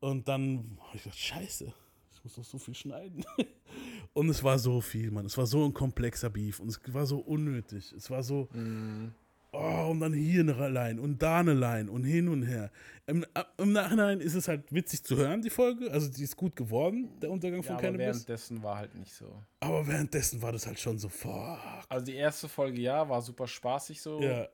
Und 0.00 0.26
dann 0.28 0.78
habe 0.80 0.96
ich 0.96 1.02
gedacht, 1.02 1.18
scheiße, 1.18 1.72
ich 2.20 2.24
muss 2.24 2.36
noch 2.36 2.44
so 2.44 2.58
viel 2.58 2.74
schneiden. 2.74 3.24
Und 4.12 4.28
es 4.28 4.44
war 4.44 4.58
so 4.58 4.80
viel, 4.80 5.10
Mann. 5.10 5.26
Es 5.26 5.38
war 5.38 5.46
so 5.46 5.64
ein 5.64 5.72
komplexer 5.72 6.30
Beef 6.30 6.58
und 6.58 6.68
es 6.68 6.80
war 6.92 7.06
so 7.06 7.18
unnötig. 7.18 7.92
Es 7.92 8.10
war 8.10 8.24
so, 8.24 8.48
mm 8.52 9.10
oh, 9.52 9.88
und 9.90 10.00
dann 10.00 10.12
hier 10.12 10.40
eine 10.40 10.68
Line 10.68 11.00
und 11.00 11.20
da 11.22 11.40
eine 11.40 11.54
Line 11.54 11.90
und 11.90 12.04
hin 12.04 12.28
und 12.28 12.42
her. 12.42 12.70
Im, 13.06 13.24
äh, 13.34 13.44
Im, 13.58 13.72
Nachhinein 13.72 14.20
ist 14.20 14.34
es 14.34 14.48
halt 14.48 14.72
witzig 14.72 15.02
zu 15.02 15.16
hören, 15.16 15.42
die 15.42 15.50
Folge. 15.50 15.90
Also 15.90 16.08
die 16.10 16.22
ist 16.22 16.36
gut 16.36 16.56
geworden, 16.56 17.08
der 17.20 17.30
Untergang 17.30 17.62
von 17.62 17.76
ja, 17.76 17.80
Cannabis. 17.80 18.06
Aber 18.06 18.14
währenddessen 18.14 18.62
war 18.62 18.76
halt 18.76 18.94
nicht 18.94 19.12
so. 19.12 19.42
Aber 19.60 19.86
währenddessen 19.86 20.42
war 20.42 20.52
das 20.52 20.66
halt 20.66 20.78
schon 20.78 20.98
so, 20.98 21.08
fuck. 21.08 21.58
Also 21.88 22.06
die 22.06 22.14
erste 22.14 22.48
Folge, 22.48 22.80
ja, 22.80 23.08
war 23.08 23.20
super 23.22 23.46
spaßig 23.46 24.00
so. 24.00 24.20
Ja. 24.20 24.48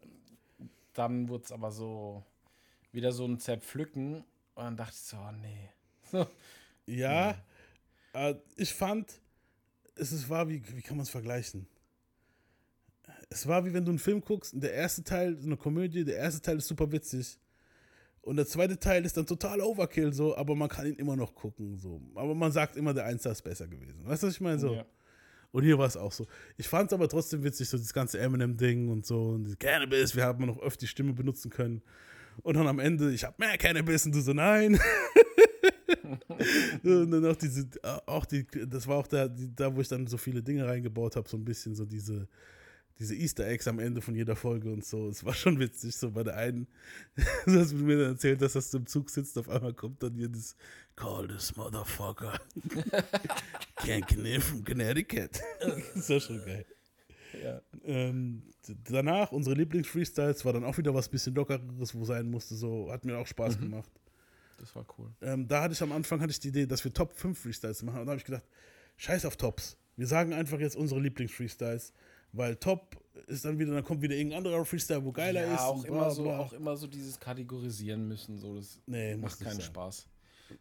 Dann 0.94 1.28
wurde 1.28 1.44
es 1.44 1.52
aber 1.52 1.70
so 1.70 2.22
wieder 2.93 3.12
so 3.12 3.26
ein 3.26 3.38
Zerpflücken. 3.38 4.24
Und 4.55 4.64
dann 4.64 4.76
dachte 4.76 4.94
ich 4.94 5.01
so, 5.01 5.16
oh, 5.18 5.32
nee. 5.43 6.26
ja, 6.86 7.26
ja. 7.28 7.34
Ich 8.56 8.74
fand, 8.74 9.20
es 9.97 10.28
war, 10.28 10.48
wie, 10.48 10.62
wie 10.74 10.82
kann 10.82 10.97
man 10.97 11.05
es 11.05 11.10
vergleichen? 11.10 11.68
es 13.30 13.47
war 13.47 13.64
wie 13.64 13.72
wenn 13.72 13.84
du 13.84 13.90
einen 13.90 13.98
Film 13.98 14.20
guckst 14.20 14.55
und 14.55 14.62
der 14.62 14.72
erste 14.72 15.02
Teil, 15.02 15.36
so 15.38 15.47
eine 15.47 15.56
Komödie, 15.56 16.05
der 16.05 16.16
erste 16.16 16.40
Teil 16.40 16.59
ist 16.59 16.68
super 16.68 16.90
witzig. 16.90 17.38
Und 18.22 18.36
der 18.36 18.47
zweite 18.47 18.78
Teil 18.78 19.05
ist 19.05 19.16
dann 19.16 19.26
total 19.26 19.60
Overkill, 19.60 20.12
so, 20.12 20.36
aber 20.36 20.56
man 20.56 20.68
kann 20.68 20.86
ihn 20.86 20.97
immer 20.97 21.14
noch 21.14 21.32
gucken, 21.34 21.78
so. 21.78 22.01
Aber 22.16 22.34
man 22.34 22.51
sagt 22.51 22.76
immer, 22.76 22.93
der 22.93 23.05
Einser 23.05 23.30
ist 23.30 23.43
besser 23.43 23.68
gewesen. 23.68 24.05
Weißt 24.05 24.22
du, 24.22 24.26
was 24.26 24.34
ich 24.34 24.40
meine? 24.40 24.59
So. 24.59 24.74
Ja. 24.74 24.84
Und 25.52 25.62
hier 25.62 25.78
war 25.78 25.86
es 25.86 25.97
auch 25.97 26.10
so. 26.10 26.26
Ich 26.56 26.66
fand 26.66 26.90
es 26.90 26.93
aber 26.93 27.09
trotzdem 27.09 27.44
witzig, 27.44 27.68
so 27.68 27.78
das 27.78 27.94
ganze 27.94 28.18
Eminem-Ding 28.18 28.88
und 28.88 29.06
so. 29.06 29.28
Und 29.28 29.60
Cannabis, 29.60 30.16
wir 30.16 30.24
haben 30.24 30.44
noch 30.44 30.59
öfter 30.59 30.80
die 30.80 30.86
Stimme 30.88 31.12
benutzen 31.12 31.51
können. 31.51 31.82
Und 32.43 32.56
dann 32.56 32.66
am 32.66 32.80
Ende, 32.80 33.12
ich 33.12 33.22
habe 33.22 33.36
mehr 33.38 33.56
Cannabis 33.59 34.06
und 34.06 34.14
du 34.14 34.20
so, 34.20 34.32
nein. 34.32 34.78
und 36.82 37.10
dann 37.10 37.26
auch 37.26 37.36
diese, 37.36 37.68
auch 38.06 38.24
die, 38.24 38.46
das 38.66 38.86
war 38.86 38.96
auch 38.96 39.06
da, 39.06 39.28
die, 39.28 39.54
da, 39.54 39.74
wo 39.74 39.80
ich 39.80 39.88
dann 39.88 40.06
so 40.06 40.16
viele 40.16 40.42
Dinge 40.42 40.66
reingebaut 40.66 41.16
habe, 41.16 41.28
so 41.28 41.36
ein 41.36 41.44
bisschen 41.44 41.74
so 41.74 41.84
diese, 41.84 42.28
diese 42.98 43.14
Easter 43.14 43.46
Eggs 43.46 43.68
am 43.68 43.78
Ende 43.78 44.00
von 44.00 44.14
jeder 44.14 44.36
Folge 44.36 44.72
und 44.72 44.84
so. 44.84 45.08
Es 45.08 45.24
war 45.24 45.34
schon 45.34 45.58
witzig, 45.58 45.96
so 45.96 46.10
bei 46.10 46.22
der 46.22 46.36
einen, 46.36 46.66
du 47.46 47.58
hast 47.58 47.72
mir 47.74 47.98
dann 47.98 48.12
erzählt, 48.12 48.40
dass 48.40 48.52
du 48.70 48.78
im 48.78 48.86
Zug 48.86 49.10
sitzt, 49.10 49.36
auf 49.38 49.48
einmal 49.48 49.74
kommt 49.74 50.02
dann 50.02 50.14
hier 50.14 50.28
das 50.28 50.56
Call 50.94 51.28
this 51.28 51.54
motherfucker. 51.56 52.40
Can't 53.76 54.06
get 54.06 54.42
from 54.42 54.64
Connecticut. 54.64 55.40
das 55.94 56.08
war 56.08 56.20
schon 56.20 56.42
geil. 56.44 56.64
Ja. 57.42 57.60
Ähm, 57.84 58.42
danach, 58.84 59.30
unsere 59.32 59.56
Lieblings-Freestyles 59.56 60.44
war 60.44 60.54
dann 60.54 60.64
auch 60.64 60.78
wieder 60.78 60.94
was 60.94 61.08
bisschen 61.08 61.34
lockeres, 61.34 61.94
wo 61.94 62.04
sein 62.04 62.30
musste. 62.30 62.54
So, 62.54 62.90
hat 62.90 63.04
mir 63.04 63.18
auch 63.18 63.26
Spaß 63.26 63.58
mhm. 63.58 63.62
gemacht. 63.62 63.90
Das 64.58 64.74
war 64.74 64.86
cool. 64.98 65.10
Ähm, 65.20 65.46
da 65.46 65.62
hatte 65.62 65.74
ich 65.74 65.82
am 65.82 65.92
Anfang 65.92 66.20
hatte 66.20 66.30
ich 66.30 66.40
die 66.40 66.48
Idee, 66.48 66.66
dass 66.66 66.84
wir 66.84 66.92
Top 66.92 67.12
5 67.12 67.38
Freestyles 67.38 67.82
machen. 67.82 68.00
Und 68.00 68.06
da 68.06 68.12
habe 68.12 68.18
ich 68.18 68.24
gedacht, 68.24 68.44
scheiß 68.96 69.24
auf 69.24 69.36
Tops. 69.36 69.76
Wir 69.96 70.06
sagen 70.06 70.32
einfach 70.32 70.58
jetzt 70.58 70.76
unsere 70.76 71.00
Lieblings-Freestyles. 71.00 71.92
Weil 72.32 72.56
Top 72.56 72.96
ist 73.28 73.44
dann 73.44 73.58
wieder, 73.58 73.72
dann 73.72 73.84
kommt 73.84 74.02
wieder 74.02 74.14
irgendein 74.14 74.38
anderer 74.38 74.64
Freestyle, 74.64 75.02
wo 75.04 75.12
geiler 75.12 75.46
ja, 75.46 75.54
ist. 75.54 75.60
Auch 75.60 75.84
immer, 75.84 76.10
so, 76.10 76.30
auch 76.30 76.52
immer 76.52 76.76
so 76.76 76.86
dieses 76.86 77.18
Kategorisieren 77.18 78.06
müssen. 78.06 78.38
So, 78.38 78.56
das 78.56 78.80
nee, 78.86 79.16
macht 79.16 79.40
keinen 79.40 79.56
sein. 79.56 79.62
Spaß. 79.62 80.06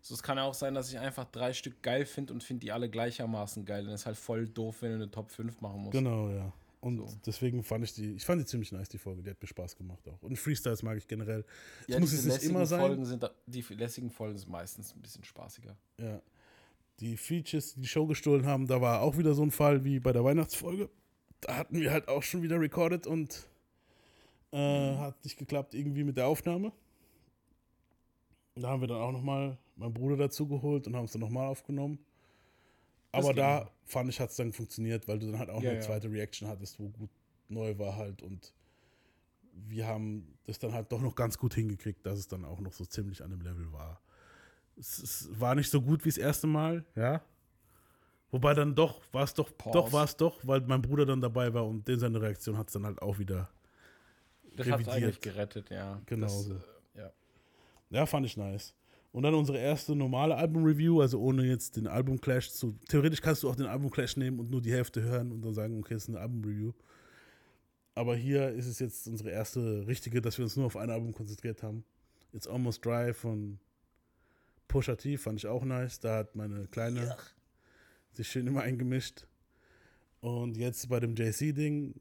So, 0.01 0.15
es 0.15 0.23
kann 0.23 0.38
ja 0.38 0.43
auch 0.43 0.53
sein, 0.53 0.73
dass 0.73 0.89
ich 0.89 0.97
einfach 0.97 1.26
drei 1.26 1.53
Stück 1.53 1.81
geil 1.84 2.05
finde 2.05 2.34
und 2.34 2.43
finde 2.43 2.61
die 2.61 2.72
alle 2.72 2.89
gleichermaßen 2.89 3.65
geil. 3.65 3.84
Dann 3.84 3.93
ist 3.93 4.05
halt 4.05 4.17
voll 4.17 4.47
doof, 4.47 4.77
wenn 4.81 4.91
du 4.91 4.95
eine 4.95 5.11
Top 5.11 5.31
5 5.31 5.61
machen 5.61 5.81
musst. 5.81 5.91
Genau, 5.91 6.30
ja. 6.30 6.51
Und 6.86 6.98
so. 6.98 7.18
deswegen 7.26 7.64
fand 7.64 7.84
ich 7.84 7.94
die, 7.94 8.12
ich 8.14 8.26
fand 8.26 8.40
die 8.41 8.45
ziemlich 8.45 8.72
nice, 8.72 8.90
die 8.90 8.98
Folge. 8.98 9.24
Die 9.24 9.30
hat 9.30 9.41
mir 9.41 9.48
Spaß 9.48 9.76
gemacht 9.76 10.07
auch. 10.07 10.22
Und 10.22 10.38
Freestyles 10.38 10.84
mag 10.84 10.98
ich 10.98 11.07
generell. 11.07 11.44
Ja, 11.88 11.99
muss 11.99 12.14
es 12.14 12.26
nicht 12.26 12.44
immer 12.44 12.66
sein. 12.66 12.80
Folgen 12.80 13.06
sind, 13.06 13.30
die 13.48 13.62
lässigen 13.74 14.10
Folgen 14.12 14.38
sind 14.38 14.52
meistens 14.52 14.94
ein 14.94 15.02
bisschen 15.02 15.24
spaßiger. 15.24 15.76
Ja. 15.99 16.22
Die 16.99 17.18
Features, 17.18 17.74
die 17.74 17.82
die 17.82 17.88
Show 17.88 18.06
gestohlen 18.06 18.45
haben, 18.45 18.68
da 18.68 18.80
war 18.80 19.02
auch 19.02 19.18
wieder 19.18 19.34
so 19.34 19.44
ein 19.44 19.52
Fall 19.52 19.84
wie 19.84 19.99
bei 19.99 20.14
der 20.14 20.24
Weihnachtsfolge 20.24 20.90
da 21.45 21.57
hatten 21.57 21.80
wir 21.80 21.91
halt 21.91 22.07
auch 22.07 22.24
schon 22.24 22.41
wieder 22.41 22.60
recorded 22.60 23.07
und 23.07 23.48
äh, 24.52 24.91
mhm. 24.91 24.99
hat 24.99 25.24
nicht 25.24 25.38
geklappt 25.38 25.74
irgendwie 25.74 26.03
mit 26.03 26.18
der 26.18 26.28
Aufnahme. 26.28 26.72
Da 28.56 28.70
haben 28.70 28.82
wir 28.82 28.88
dann 28.88 29.02
auch 29.02 29.12
nochmal 29.12 29.57
meinen 29.76 29.94
Bruder 29.94 30.18
dazu 30.18 30.48
geholt 30.48 30.88
und 30.88 30.95
haben 30.95 31.06
es 31.06 31.12
dann 31.12 31.22
nochmal 31.22 31.48
aufgenommen. 31.48 31.99
Aber 33.16 33.34
da 33.34 33.64
auch. 33.64 33.72
fand 33.86 34.10
ich, 34.10 34.20
hat 34.20 34.30
es 34.30 34.36
dann 34.36 34.54
funktioniert, 34.54 35.08
weil 35.08 35.20
du 35.20 35.28
dann 35.28 35.40
halt 35.40 35.50
auch 35.50 35.62
ja, 35.62 35.72
eine 35.72 35.80
ja. 35.80 35.86
zweite 35.86 36.12
Reaction 36.12 36.48
hattest, 36.48 36.80
wo 36.80 36.90
gut 36.90 37.10
neu 37.48 37.78
war 37.78 37.96
halt 37.96 38.22
und 38.22 38.54
wir 39.54 39.88
haben 39.88 40.38
das 40.44 40.60
dann 40.60 40.74
halt 40.74 40.92
doch 40.92 41.02
noch 41.02 41.16
ganz 41.16 41.38
gut 41.38 41.54
hingekriegt, 41.54 42.06
dass 42.06 42.20
es 42.20 42.28
dann 42.28 42.44
auch 42.44 42.60
noch 42.60 42.74
so 42.74 42.86
ziemlich 42.86 43.24
an 43.24 43.30
dem 43.30 43.42
Level 43.42 43.72
war. 43.72 44.02
Es, 44.78 45.00
es 45.00 45.40
war 45.40 45.56
nicht 45.56 45.70
so 45.70 45.82
gut 45.82 46.04
wie 46.04 46.10
das 46.10 46.18
erste 46.18 46.48
Mal, 46.48 46.84
ja, 46.96 47.22
Wobei 48.32 48.54
dann 48.54 48.76
doch, 48.76 49.02
war 49.14 49.24
es 49.24 49.34
doch, 49.34 49.56
Pause. 49.58 49.74
doch 49.78 49.94
war 49.94 50.04
es 50.04 50.18
doch, 50.18 50.40
weil 50.44 50.60
mein 50.62 50.82
Bruder 50.82 51.06
dann 51.06 51.22
dabei 51.22 51.54
war 51.54 51.66
und 51.66 51.88
den 51.88 52.00
seine 52.00 52.22
Reaktion 52.22 52.58
hat 52.58 52.68
es 52.68 52.74
dann 52.74 52.86
halt 52.86 53.02
auch 53.02 53.18
wieder 53.18 53.50
Das 54.58 54.68
hat 54.68 54.90
eigentlich 54.90 55.22
gerettet, 55.22 55.70
ja. 55.70 56.02
Genau 56.06 56.26
das, 56.26 56.44
so. 56.44 56.56
Ja, 57.90 58.06
fand 58.06 58.26
ich 58.26 58.36
nice. 58.36 58.74
Und 59.16 59.24
dann 59.24 59.34
unsere 59.34 59.58
erste 59.60 59.96
normale 59.96 60.36
Album-Review, 60.36 61.00
also 61.00 61.22
ohne 61.22 61.46
jetzt 61.46 61.78
den 61.78 61.88
Album-Clash 61.88 62.52
zu. 62.52 62.78
Theoretisch 62.90 63.22
kannst 63.22 63.44
du 63.44 63.50
auch 63.50 63.56
den 63.56 63.66
Album-Clash 63.66 64.18
nehmen 64.18 64.40
und 64.42 64.52
nur 64.52 64.62
die 64.62 64.74
Hälfte 64.74 65.02
hören 65.02 65.32
und 65.32 65.42
dann 65.42 65.54
sagen, 65.54 65.80
okay, 65.80 65.94
es 65.94 66.04
ist 66.04 66.10
eine 66.10 66.20
Album-Review. 66.20 66.74
Aber 67.94 68.18
hier 68.18 68.50
ist 68.50 68.68
es 68.68 68.80
jetzt 68.80 69.08
unsere 69.08 69.30
erste 69.30 69.88
richtige, 69.88 70.20
dass 70.20 70.38
wir 70.38 70.44
uns 70.44 70.58
nur 70.58 70.66
auf 70.66 70.76
ein 70.76 70.90
Album 70.90 71.14
konzentriert 71.14 71.64
haben. 71.64 71.86
It's 72.34 72.46
Almost 72.46 72.84
Dry 72.84 73.14
von 73.14 73.58
Pusha 74.68 74.98
T 74.98 75.16
fand 75.16 75.40
ich 75.40 75.48
auch 75.48 75.64
nice. 75.64 76.02
Da 76.02 76.18
hat 76.18 76.36
meine 76.36 76.68
Kleine 76.68 77.06
Ja. 77.06 77.18
sich 78.12 78.28
schön 78.28 78.46
immer 78.48 78.64
eingemischt. 78.64 79.28
Und 80.20 80.58
jetzt 80.58 80.90
bei 80.90 81.00
dem 81.00 81.16
JC-Ding, 81.16 81.94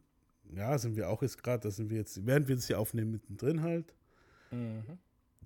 ja, 0.52 0.76
sind 0.78 0.96
wir 0.96 1.08
auch 1.08 1.22
jetzt 1.22 1.40
gerade, 1.40 1.62
da 1.62 1.70
sind 1.70 1.90
wir 1.90 1.98
jetzt, 1.98 2.26
während 2.26 2.48
wir 2.48 2.56
das 2.56 2.66
hier 2.66 2.80
aufnehmen, 2.80 3.12
mittendrin 3.12 3.62
halt. 3.62 3.94
Mhm. 4.50 4.82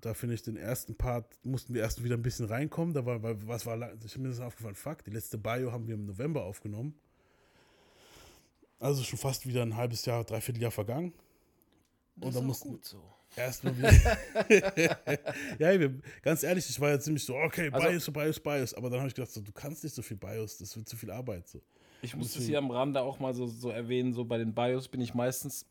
Da 0.01 0.13
finde 0.13 0.35
ich 0.35 0.41
den 0.41 0.55
ersten 0.57 0.95
Part, 0.95 1.25
mussten 1.43 1.73
wir 1.73 1.81
erst 1.81 2.03
wieder 2.03 2.15
ein 2.15 2.21
bisschen 2.21 2.45
reinkommen. 2.45 2.93
Da 2.93 3.05
war, 3.05 3.21
weil, 3.21 3.45
was 3.47 3.65
war, 3.65 3.77
ich 4.03 4.17
mir 4.17 4.29
ist 4.29 4.39
aufgefallen, 4.39 4.75
fuck, 4.75 5.03
die 5.03 5.11
letzte 5.11 5.37
Bio 5.37 5.71
haben 5.71 5.87
wir 5.87 5.95
im 5.95 6.05
November 6.05 6.43
aufgenommen. 6.43 6.93
Also 8.79 9.03
schon 9.03 9.19
fast 9.19 9.45
wieder 9.45 9.61
ein 9.61 9.75
halbes 9.75 10.05
Jahr, 10.05 10.23
dreiviertel 10.23 10.61
Jahr 10.61 10.71
vergangen. 10.71 11.13
Das 12.15 12.23
Und 12.23 12.29
ist 12.29 12.35
dann 12.37 12.45
mussten- 12.47 12.69
gut 12.69 12.85
so. 12.85 13.03
Erstmal 13.35 13.77
wieder. 13.77 13.91
ja, 15.59 15.79
wir, 15.79 15.99
ganz 16.23 16.41
ehrlich, 16.43 16.67
ich 16.67 16.79
war 16.79 16.89
ja 16.89 16.99
ziemlich 16.99 17.23
so, 17.23 17.35
okay, 17.35 17.69
Also- 17.71 17.87
Bios, 17.87 18.11
Bios, 18.11 18.39
Bios. 18.39 18.73
Aber 18.73 18.89
dann 18.89 18.99
habe 18.99 19.07
ich 19.09 19.13
gedacht, 19.15 19.31
so, 19.31 19.41
du 19.41 19.51
kannst 19.51 19.83
nicht 19.83 19.93
so 19.95 20.01
viel 20.01 20.17
Bios, 20.17 20.57
das 20.57 20.75
wird 20.75 20.87
zu 20.89 20.95
viel 20.97 21.11
Arbeit. 21.11 21.47
So. 21.47 21.61
Ich 22.01 22.15
muss 22.15 22.27
das 22.27 22.33
Deswegen- 22.35 22.49
hier 22.49 22.57
am 22.59 22.71
Rande 22.71 23.01
auch 23.01 23.19
mal 23.19 23.33
so, 23.33 23.45
so 23.47 23.69
erwähnen, 23.69 24.13
so 24.13 24.23
bei 24.25 24.37
den 24.37 24.53
Bios 24.55 24.87
bin 24.87 25.01
ich 25.01 25.13
meistens 25.13 25.65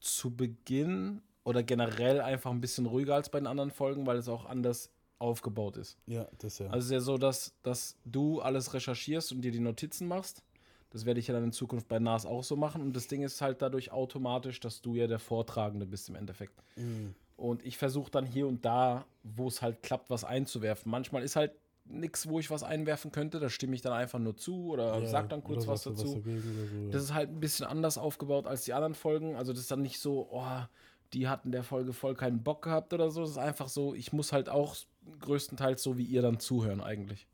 zu 0.00 0.34
Beginn 0.34 1.20
oder 1.44 1.62
generell 1.62 2.20
einfach 2.20 2.50
ein 2.50 2.60
bisschen 2.60 2.86
ruhiger 2.86 3.14
als 3.14 3.28
bei 3.28 3.38
den 3.38 3.46
anderen 3.46 3.70
Folgen, 3.70 4.06
weil 4.06 4.16
es 4.16 4.28
auch 4.28 4.46
anders 4.46 4.90
aufgebaut 5.18 5.76
ist. 5.76 5.96
Ja, 6.06 6.26
das 6.38 6.58
ja. 6.58 6.66
Also 6.66 6.78
es 6.78 6.84
ist 6.86 6.90
ja 6.90 7.00
so, 7.00 7.18
dass, 7.18 7.54
dass 7.62 7.96
du 8.04 8.40
alles 8.40 8.74
recherchierst 8.74 9.32
und 9.32 9.42
dir 9.42 9.52
die 9.52 9.60
Notizen 9.60 10.08
machst. 10.08 10.42
Das 10.90 11.06
werde 11.06 11.18
ich 11.20 11.26
ja 11.28 11.34
dann 11.34 11.44
in 11.44 11.52
Zukunft 11.52 11.88
bei 11.88 11.98
NAS 11.98 12.24
auch 12.24 12.44
so 12.44 12.56
machen. 12.56 12.80
Und 12.82 12.94
das 12.94 13.08
Ding 13.08 13.22
ist 13.22 13.40
halt 13.40 13.62
dadurch 13.62 13.90
automatisch, 13.90 14.60
dass 14.60 14.80
du 14.80 14.94
ja 14.94 15.06
der 15.06 15.18
Vortragende 15.18 15.86
bist 15.86 16.08
im 16.08 16.14
Endeffekt. 16.14 16.54
Mhm. 16.76 17.14
Und 17.36 17.64
ich 17.66 17.78
versuche 17.78 18.10
dann 18.10 18.26
hier 18.26 18.46
und 18.46 18.64
da, 18.64 19.04
wo 19.24 19.48
es 19.48 19.60
halt 19.60 19.82
klappt, 19.82 20.08
was 20.08 20.22
einzuwerfen. 20.24 20.90
Manchmal 20.90 21.24
ist 21.24 21.34
halt 21.34 21.52
nichts, 21.86 22.28
wo 22.28 22.38
ich 22.38 22.48
was 22.50 22.62
einwerfen 22.62 23.10
könnte. 23.10 23.40
Da 23.40 23.50
stimme 23.50 23.74
ich 23.74 23.82
dann 23.82 23.92
einfach 23.92 24.20
nur 24.20 24.36
zu 24.36 24.68
oder 24.68 25.00
Ja, 25.00 25.06
sag 25.06 25.28
dann 25.30 25.42
kurz 25.42 25.66
was 25.66 25.82
dazu. 25.82 26.02
oder 26.02 26.22
so, 26.22 26.30
ja. 26.30 26.90
Das 26.92 27.02
ist 27.02 27.12
halt 27.14 27.30
ein 27.30 27.40
bisschen 27.40 27.66
anders 27.66 27.98
aufgebaut 27.98 28.46
als 28.46 28.64
die 28.64 28.72
anderen 28.72 28.94
Folgen. 28.94 29.34
Also 29.34 29.52
das 29.52 29.62
ist 29.62 29.70
dann 29.70 29.82
nicht 29.82 29.98
so, 29.98 30.28
oh, 30.30 30.62
die 31.12 31.28
hatten 31.28 31.52
der 31.52 31.62
Folge 31.62 31.92
voll 31.92 32.14
keinen 32.14 32.42
Bock 32.42 32.62
gehabt 32.62 32.92
oder 32.92 33.10
so. 33.10 33.20
Das 33.22 33.30
ist 33.30 33.38
einfach 33.38 33.68
so, 33.68 33.94
ich 33.94 34.12
muss 34.12 34.32
halt 34.32 34.48
auch 34.48 34.76
größtenteils 35.20 35.82
so 35.82 35.98
wie 35.98 36.04
ihr 36.04 36.22
dann 36.22 36.40
zuhören 36.40 36.80
eigentlich. 36.80 37.26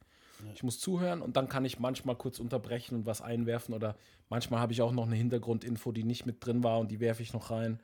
Ich 0.55 0.62
muss 0.62 0.78
zuhören 0.78 1.20
und 1.22 1.36
dann 1.36 1.48
kann 1.48 1.64
ich 1.64 1.78
manchmal 1.78 2.16
kurz 2.16 2.38
unterbrechen 2.40 2.94
und 2.94 3.06
was 3.06 3.20
einwerfen 3.20 3.74
oder 3.74 3.97
manchmal 4.28 4.60
habe 4.60 4.72
ich 4.72 4.82
auch 4.82 4.92
noch 4.92 5.06
eine 5.06 5.16
Hintergrundinfo, 5.16 5.92
die 5.92 6.05
nicht 6.05 6.26
mit 6.26 6.44
drin 6.44 6.64
war 6.64 6.78
und 6.78 6.90
die 6.90 7.01
werfe 7.01 7.22
ich 7.22 7.32
noch 7.32 7.51
rein. 7.51 7.78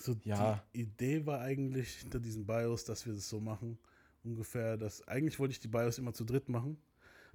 So, 0.00 0.16
Ja. 0.24 0.62
Die 0.74 0.82
Idee 0.82 1.26
war 1.26 1.40
eigentlich 1.40 1.94
hinter 1.96 2.20
diesen 2.20 2.46
Bios, 2.46 2.84
dass 2.84 3.06
wir 3.06 3.14
das 3.14 3.28
so 3.28 3.40
machen. 3.40 3.78
Ungefähr, 4.24 4.76
dass 4.76 5.06
eigentlich 5.08 5.38
wollte 5.38 5.52
ich 5.52 5.60
die 5.60 5.68
Bios 5.68 5.98
immer 5.98 6.12
zu 6.12 6.24
dritt 6.24 6.48
machen. 6.48 6.76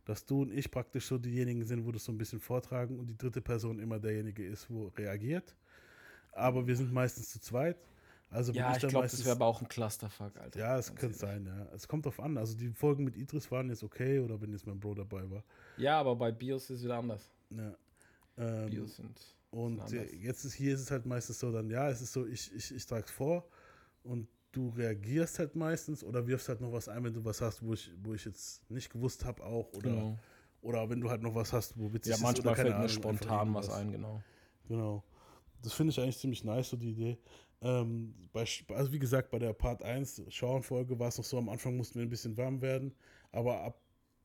Dass 0.05 0.25
du 0.25 0.43
und 0.43 0.51
ich 0.53 0.71
praktisch 0.71 1.05
so 1.05 1.17
diejenigen 1.17 1.65
sind, 1.65 1.85
wo 1.85 1.91
das 1.91 2.05
so 2.05 2.11
ein 2.13 2.17
bisschen 2.17 2.39
vortragen 2.39 2.97
und 2.97 3.07
die 3.07 3.17
dritte 3.17 3.41
Person 3.41 3.79
immer 3.79 3.99
derjenige 3.99 4.45
ist, 4.45 4.69
wo 4.69 4.87
reagiert. 4.97 5.55
Aber 6.31 6.65
wir 6.65 6.75
sind 6.75 6.93
meistens 6.93 7.29
zu 7.29 7.41
zweit. 7.41 7.77
Also 8.29 8.51
Ja, 8.51 8.73
ich 8.73 8.79
dann 8.79 8.89
glaube, 8.89 9.07
das 9.07 9.23
wäre 9.23 9.35
aber 9.35 9.45
auch 9.45 9.61
ein 9.61 9.67
Clusterfuck, 9.69 10.37
Alter. 10.39 10.59
Ja, 10.59 10.77
es 10.77 10.93
könnte 10.93 11.17
sein, 11.17 11.45
ja. 11.45 11.67
Es 11.73 11.87
kommt 11.87 12.05
drauf 12.05 12.19
an. 12.19 12.37
Also 12.37 12.57
die 12.57 12.69
Folgen 12.69 13.03
mit 13.05 13.15
Idris 13.15 13.49
waren 13.51 13.69
jetzt 13.69 13.83
okay 13.83 14.19
oder 14.19 14.39
wenn 14.41 14.51
jetzt 14.51 14.67
mein 14.67 14.79
Bro 14.79 14.95
dabei 14.95 15.29
war. 15.29 15.43
Ja, 15.77 15.99
aber 15.99 16.15
bei 16.15 16.31
Bios 16.31 16.63
ist 16.69 16.79
es 16.79 16.83
wieder 16.83 16.97
anders. 16.97 17.29
Ja. 17.49 17.73
Ähm, 18.37 18.69
Bios 18.69 18.97
sind. 18.97 19.19
Und 19.51 19.87
sind 19.87 20.11
äh, 20.11 20.15
jetzt 20.17 20.43
ist 20.43 20.53
hier 20.53 20.73
ist 20.73 20.81
es 20.81 20.91
halt 20.91 21.05
meistens 21.05 21.39
so, 21.39 21.51
dann 21.51 21.69
ja, 21.69 21.89
es 21.89 22.01
ist 22.01 22.11
so, 22.11 22.25
ich, 22.27 22.53
ich, 22.53 22.75
ich 22.75 22.85
trage 22.85 23.05
es 23.05 23.11
vor 23.11 23.47
und 24.03 24.27
du 24.51 24.69
reagierst 24.69 25.39
halt 25.39 25.55
meistens 25.55 26.03
oder 26.03 26.27
wirfst 26.27 26.49
halt 26.49 26.59
noch 26.59 26.73
was 26.73 26.89
ein, 26.89 27.03
wenn 27.05 27.13
du 27.13 27.23
was 27.23 27.39
hast, 27.41 27.63
wo 27.63 27.73
ich, 27.73 27.91
wo 28.03 28.13
ich 28.13 28.25
jetzt 28.25 28.69
nicht 28.69 28.89
gewusst 28.91 29.23
habe 29.23 29.41
auch 29.43 29.71
oder, 29.73 29.89
Genau. 29.89 30.19
oder 30.61 30.89
wenn 30.89 30.99
du 30.99 31.09
halt 31.09 31.21
noch 31.21 31.33
was 31.33 31.53
hast, 31.53 31.77
wo 31.79 31.93
witzig 31.93 32.09
Ja, 32.11 32.15
ist 32.17 32.21
manchmal 32.23 32.47
oder 32.47 32.55
keine 32.55 32.69
fällt 32.71 32.81
mir 32.81 32.89
spontan 32.89 33.53
was 33.53 33.69
ein, 33.69 33.91
genau. 33.91 34.21
Genau. 34.67 35.03
Das 35.63 35.73
finde 35.73 35.91
ich 35.91 35.99
eigentlich 35.99 36.17
ziemlich 36.17 36.43
nice, 36.43 36.69
so 36.69 36.77
die 36.77 36.91
Idee. 36.91 37.17
Ähm, 37.61 38.13
bei, 38.33 38.45
also 38.69 38.91
wie 38.91 38.99
gesagt, 38.99 39.31
bei 39.31 39.39
der 39.39 39.53
Part 39.53 39.81
1 39.81 40.23
Schauenfolge 40.29 40.99
war 40.99 41.07
es 41.07 41.17
noch 41.17 41.25
so, 41.25 41.37
am 41.37 41.49
Anfang 41.49 41.75
mussten 41.75 41.95
wir 41.95 42.05
ein 42.05 42.09
bisschen 42.09 42.37
warm 42.37 42.61
werden, 42.61 42.93
aber 43.31 43.61
ab 43.61 43.81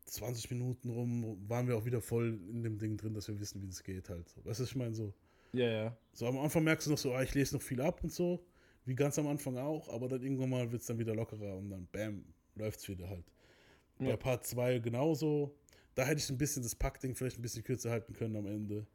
20 0.07 0.51
Minuten 0.51 0.91
rum 0.91 1.39
waren 1.49 1.67
wir 1.67 1.77
auch 1.77 1.85
wieder 1.85 2.01
voll 2.01 2.39
in 2.51 2.63
dem 2.63 2.79
Ding 2.79 2.97
drin, 2.97 3.15
dass 3.15 3.29
wir 3.29 3.41
wissen, 3.41 3.63
wie 3.63 3.67
das 3.67 3.83
geht 3.83 4.11
halt. 4.11 4.27
Weißt 4.45 4.61
du, 4.61 4.65
was 4.65 4.71
ich 4.71 4.77
meine 4.77 4.95
so? 4.95 5.15
Ja, 5.55 5.71
ja. 5.71 5.97
So 6.13 6.27
am 6.27 6.39
Anfang 6.39 6.65
merkst 6.65 6.87
du 6.87 6.91
noch 6.91 6.99
so, 6.99 7.13
ah, 7.15 7.23
ich 7.23 7.35
lese 7.35 7.55
noch 7.55 7.63
viel 7.63 7.81
ab 7.81 8.03
und 8.03 8.13
so, 8.13 8.45
wie 8.85 8.95
ganz 8.95 9.19
am 9.19 9.29
Anfang 9.29 9.57
auch, 9.57 9.89
aber 9.89 10.09
dann 10.09 10.23
irgendwann 10.23 10.51
mal 10.51 10.71
wird 10.71 10.83
es 10.83 10.89
dann 10.89 10.99
wieder 10.99 11.15
lockerer 11.15 11.57
und 11.57 11.71
dann 11.71 11.87
bam, 11.93 12.25
läuft's 12.57 12.89
wieder 12.89 13.09
halt. 13.09 13.25
Bei 13.99 14.11
Ja. 14.11 14.17
Part 14.17 14.45
2 14.47 14.81
genauso. 14.81 15.55
Da 15.95 16.05
hätte 16.05 16.21
ich 16.21 16.29
ein 16.31 16.39
bisschen 16.39 16.63
das 16.63 16.75
Packding 16.75 17.15
vielleicht 17.15 17.39
ein 17.39 17.43
bisschen 17.43 17.63
kürzer 17.63 17.91
halten 17.91 18.13
können 18.15 18.37
am 18.37 18.47
Ende. 18.47 18.87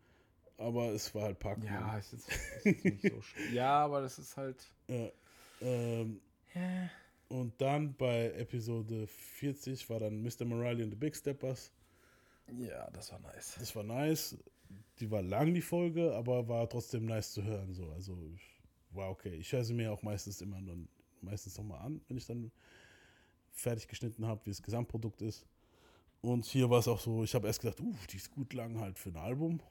Aber 0.58 0.92
es 0.92 1.14
war 1.14 1.24
halt 1.24 1.40
Pack. 1.40 1.64
Ja, 1.64 1.98
es 1.98 2.14
ist, 2.14 2.30
es 2.30 2.66
ist 2.66 2.84
nicht 2.84 3.02
so 3.02 3.22
schlimm. 3.22 3.46
Ja, 3.54 3.86
aber 3.86 4.02
das 4.02 4.18
ist 4.18 4.36
halt. 4.36 4.58
Ja, 4.88 5.10
ähm, 5.62 6.20
und 7.30 7.60
dann 7.62 7.94
bei 7.96 8.32
Episode 8.32 9.06
40 9.08 9.90
war 9.90 10.00
dann 10.00 10.24
Mr. 10.24 10.46
Morale 10.46 10.84
and 10.84 10.92
the 10.92 10.98
Big 10.98 11.16
Steppers. 11.16 11.72
Ja, 12.58 12.90
das 12.92 13.12
war 13.12 13.20
nice. 13.20 13.56
Das 13.60 13.76
war 13.76 13.84
nice. 13.84 14.38
Die 15.00 15.12
war 15.12 15.22
lang, 15.22 15.54
die 15.54 15.62
Folge, 15.62 16.14
aber 16.16 16.48
war 16.48 16.68
trotzdem 16.70 17.06
nice 17.06 17.34
zu 17.34 17.44
hören. 17.44 17.74
So. 17.74 17.92
Also 17.92 18.18
war 18.92 19.10
okay. 19.10 19.36
Ich 19.36 19.52
höre 19.52 19.64
sie 19.64 19.74
mir 19.74 19.92
auch 19.92 20.02
meistens 20.02 20.42
immer 20.42 20.62
dann 20.62 20.88
meistens 21.22 21.58
nochmal 21.58 21.82
an, 21.82 22.02
wenn 22.08 22.18
ich 22.18 22.26
dann 22.26 22.52
fertig 23.52 23.88
geschnitten 23.88 24.26
habe, 24.26 24.46
wie 24.46 24.52
das 24.52 24.62
Gesamtprodukt 24.62 25.22
ist. 25.22 25.46
Und 26.22 26.46
hier 26.46 26.70
war 26.70 26.80
es 26.80 26.88
auch 26.88 27.00
so, 27.00 27.24
ich 27.24 27.36
habe 27.36 27.48
erst 27.48 27.62
gedacht, 27.62 27.80
uh, 27.80 27.96
die 28.12 28.18
ist 28.18 28.32
gut 28.32 28.54
lang 28.54 28.80
halt 28.80 28.98
für 28.98 29.10
ein 29.10 29.18
Album. 29.18 29.62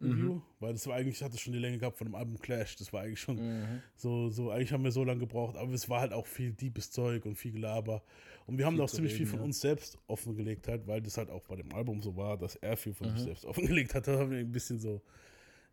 Review, 0.00 0.40
weil 0.60 0.72
das 0.74 0.86
war 0.86 0.96
eigentlich, 0.96 1.16
ich 1.16 1.22
hatte 1.22 1.38
schon 1.38 1.52
die 1.52 1.58
Länge 1.58 1.78
gehabt 1.78 1.96
von 1.96 2.06
dem 2.06 2.14
Album 2.14 2.38
Clash. 2.38 2.76
Das 2.76 2.92
war 2.92 3.02
eigentlich 3.02 3.20
schon 3.20 3.36
Mhm. 3.36 3.82
so, 3.96 4.28
so, 4.30 4.50
eigentlich 4.50 4.72
haben 4.72 4.84
wir 4.84 4.92
so 4.92 5.04
lange 5.04 5.20
gebraucht, 5.20 5.56
aber 5.56 5.72
es 5.72 5.88
war 5.88 6.00
halt 6.00 6.12
auch 6.12 6.26
viel 6.26 6.52
deepes 6.52 6.90
Zeug 6.90 7.24
und 7.24 7.36
viel 7.36 7.52
Gelaber. 7.52 8.02
Und 8.46 8.58
wir 8.58 8.66
haben 8.66 8.74
Viel 8.74 8.82
auch 8.82 8.90
ziemlich 8.90 9.12
viel 9.14 9.22
reden, 9.22 9.30
von 9.30 9.38
ja. 9.40 9.44
uns 9.46 9.60
selbst 9.60 9.98
offengelegt 10.06 10.68
halt, 10.68 10.86
weil 10.86 11.00
das 11.02 11.16
halt 11.18 11.30
auch 11.30 11.42
bei 11.46 11.56
dem 11.56 11.72
Album 11.74 12.00
so 12.02 12.14
war, 12.16 12.36
dass 12.36 12.56
er 12.56 12.76
viel 12.76 12.94
von 12.94 13.08
Mhm. 13.08 13.12
sich 13.16 13.22
selbst 13.22 13.44
offengelegt 13.44 13.94
hat. 13.94 14.06
Da 14.06 14.18
haben 14.18 14.30
wir 14.30 14.38
ein 14.38 14.52
bisschen 14.52 14.78
so, 14.78 15.00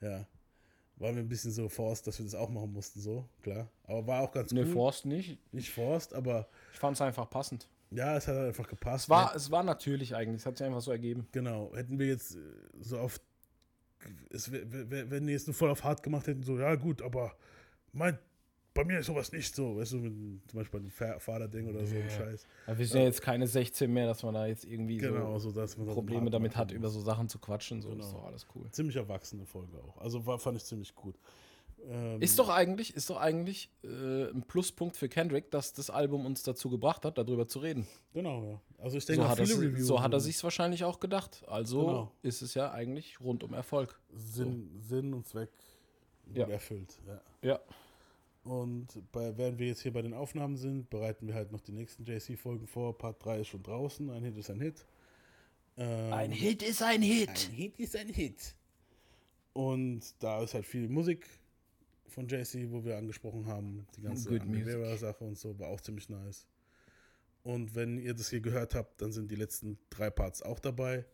ja, 0.02 0.26
waren 0.98 1.16
wir 1.16 1.24
ein 1.24 1.28
bisschen 1.30 1.52
so 1.52 1.68
forst, 1.70 2.08
dass 2.08 2.18
wir 2.20 2.24
das 2.26 2.36
auch 2.36 2.50
machen 2.50 2.72
mussten, 2.72 3.00
so, 3.02 3.28
klar. 3.42 3.70
Aber 3.84 4.08
war 4.08 4.22
auch 4.22 4.32
ganz 4.32 4.52
Ne, 4.54 4.62
cool. 4.62 4.68
Forst 4.68 5.06
nicht. 5.06 5.38
Nicht 5.54 5.70
forst, 5.72 6.14
aber 6.14 6.48
Ich 6.72 6.80
fand 6.80 6.96
es 6.96 7.02
einfach 7.02 7.30
passend. 7.30 7.68
ja, 7.92 8.16
es 8.18 8.28
hat 8.28 8.36
halt 8.36 8.48
einfach 8.48 8.68
gepasst. 8.68 9.06
Es 9.06 9.10
war, 9.10 9.36
es 9.36 9.52
war 9.52 9.64
natürlich 9.64 10.16
eigentlich. 10.16 10.42
Es 10.42 10.46
hat 10.46 10.58
sich 10.58 10.66
einfach 10.66 10.82
so 10.82 10.92
ergeben. 10.92 11.28
Genau, 11.32 11.72
hätten 11.76 12.00
wir 12.00 12.08
jetzt 12.08 12.36
äh, 12.36 12.40
so 12.80 12.98
auf, 13.00 13.20
es, 14.30 14.52
wenn 14.52 15.28
die 15.28 15.34
jetzt 15.34 15.48
nur 15.48 15.54
voll 15.54 15.70
auf 15.70 15.84
hart 15.84 16.04
gemacht 16.04 16.28
hätten, 16.28 16.44
so, 16.44 16.58
ja 16.60 16.76
gut, 16.76 17.02
aber 17.02 17.36
mein, 17.92 18.18
bei 18.74 18.84
mir 18.86 19.00
ist 19.00 19.06
sowas 19.06 19.32
nicht 19.32 19.54
so, 19.56 19.78
weißt 19.78 19.92
du, 19.94 19.98
mit, 19.98 20.50
zum 20.50 20.60
Beispiel 20.60 20.80
ein 20.80 20.90
Fa- 20.90 21.20
Vaderding 21.20 21.68
oder 21.68 21.86
so 21.86 21.96
ein 21.96 22.02
Ja. 22.04 22.10
Scheiß. 22.10 22.48
Aber 22.66 22.78
wir 22.80 22.88
sind 22.88 23.00
ja 23.02 23.06
jetzt 23.06 23.22
keine 23.22 23.46
16 23.48 23.92
mehr, 23.94 24.08
dass 24.08 24.24
man 24.24 24.34
da 24.34 24.48
jetzt 24.48 24.66
irgendwie 24.66 24.98
Genau, 24.98 25.38
so 25.38 25.52
so 25.52 25.60
das 25.62 25.76
Probleme 25.76 26.30
damit 26.32 26.56
hat, 26.58 26.72
über 26.72 26.90
so 26.90 27.00
Sachen 27.02 27.30
zu 27.30 27.38
quatschen. 27.38 27.82
So 27.82 27.90
Genau. 27.90 28.04
ist 28.04 28.14
doch 28.14 28.26
alles 28.26 28.48
cool. 28.56 28.66
Ziemlich 28.72 28.96
erwachsene 28.96 29.46
Folge 29.46 29.78
auch. 29.78 29.98
Also 30.02 30.26
war, 30.26 30.40
fand 30.40 30.58
ich 30.58 30.66
ziemlich 30.66 30.96
gut. 30.96 31.16
Ähm, 31.90 32.22
Ist 32.22 32.40
doch 32.40 32.50
eigentlich, 32.50 32.96
ist 32.96 33.10
doch 33.10 33.18
eigentlich 33.18 33.70
äh, 33.84 34.30
ein 34.30 34.44
Pluspunkt 34.44 34.96
für 34.96 35.10
Kendrick, 35.10 35.52
dass 35.52 35.74
das 35.74 35.90
Album 35.90 36.26
uns 36.26 36.42
dazu 36.44 36.70
gebracht 36.70 37.04
hat, 37.04 37.18
darüber 37.18 37.48
zu 37.48 37.60
reden. 37.60 37.88
Genau, 38.14 38.44
ja. 38.44 38.62
Also 38.78 38.98
ich 38.98 39.06
denke, 39.06 39.24
So 39.24 39.30
hat, 39.30 39.40
er, 39.40 39.46
viele 39.48 39.62
Reviews 39.62 39.88
so 39.88 40.02
hat 40.02 40.14
er 40.14 40.20
sich 40.22 40.42
wahrscheinlich 40.44 40.84
auch 40.86 41.00
gedacht. 41.00 41.44
Also 41.48 41.80
Genau. 41.86 42.12
ist 42.22 42.42
es 42.42 42.54
ja 42.54 42.72
eigentlich 42.72 43.20
rundum 43.20 43.54
Erfolg. 43.54 44.00
Sinn, 44.14 44.70
Sinn 44.80 45.14
und 45.14 45.28
Zweck 45.28 45.50
Ja. 46.34 46.48
erfüllt. 46.48 47.00
Ja. 47.06 47.22
Ja. 47.42 47.60
Und 48.46 48.88
bei, 49.12 49.38
während 49.38 49.60
wir 49.60 49.68
jetzt 49.68 49.82
hier 49.82 49.94
bei 49.94 50.02
den 50.02 50.14
Aufnahmen 50.14 50.58
sind, 50.58 50.90
bereiten 50.90 51.28
wir 51.28 51.34
halt 51.34 51.52
noch 51.52 51.62
die 51.62 51.72
nächsten 51.72 52.04
JC-Folgen 52.06 52.68
vor. 52.68 52.98
Part 52.98 53.24
3 53.26 53.40
ist 53.42 53.48
schon 53.48 53.64
draußen. 53.64 54.10
Ein 54.10 54.24
Hit 54.24 54.38
ist 54.38 54.50
ein 54.50 54.60
Hit. 54.62 54.86
Ähm, 55.78 56.32
Hit 56.32 56.62
ist 56.62 56.82
ein 56.84 57.02
Hit. 57.02 57.30
Ein 57.30 57.52
Hit 57.54 57.80
ist 57.80 57.96
ein 57.96 58.10
Hit. 58.10 58.56
Und 59.54 60.02
da 60.20 60.42
ist 60.44 60.54
halt 60.54 60.66
viel 60.66 60.90
Musik 60.90 61.28
von 62.08 62.28
JC, 62.28 62.70
wo 62.70 62.84
wir 62.84 62.98
angesprochen 62.98 63.48
haben. 63.48 63.88
Die 63.96 64.02
ganze. 64.02 64.32
Rivera-Sache 64.32 65.24
und 65.24 65.38
so 65.38 65.58
war 65.60 65.70
auch 65.70 65.82
ziemlich 65.82 66.10
nice. 66.10 66.48
Und 67.44 67.76
wenn 67.76 67.98
ihr 67.98 68.14
das 68.14 68.30
hier 68.30 68.40
gehört 68.40 68.74
habt, 68.74 69.02
dann 69.02 69.12
sind 69.12 69.30
die 69.30 69.36
letzten 69.36 69.78
drei 69.90 70.10
Parts 70.10 70.42
auch 70.42 70.60
dabei. 70.60 71.06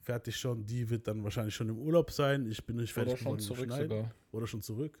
Fertig 0.00 0.36
schon. 0.36 0.66
Die 0.66 0.90
wird 0.90 1.08
dann 1.08 1.24
wahrscheinlich 1.24 1.54
schon 1.54 1.68
im 1.68 1.78
Urlaub 1.78 2.10
sein. 2.10 2.46
Ich 2.46 2.64
bin 2.64 2.76
nicht 2.76 2.92
fertig 2.92 3.14
Oder 3.14 3.22
schon 3.22 3.38
zurück 3.38 3.72
sogar. 3.72 4.14
Oder 4.32 4.46
schon 4.46 4.62
zurück. 4.62 4.98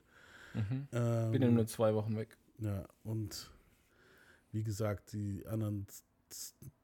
Mhm. 0.54 0.88
Ähm, 0.92 1.32
Bin 1.32 1.42
ja 1.42 1.50
nur 1.50 1.66
zwei 1.66 1.94
Wochen 1.94 2.16
weg. 2.16 2.36
ja, 2.58 2.86
und 3.04 3.50
Wie 4.52 4.62
gesagt, 4.62 5.12
die 5.12 5.44
anderen 5.46 5.86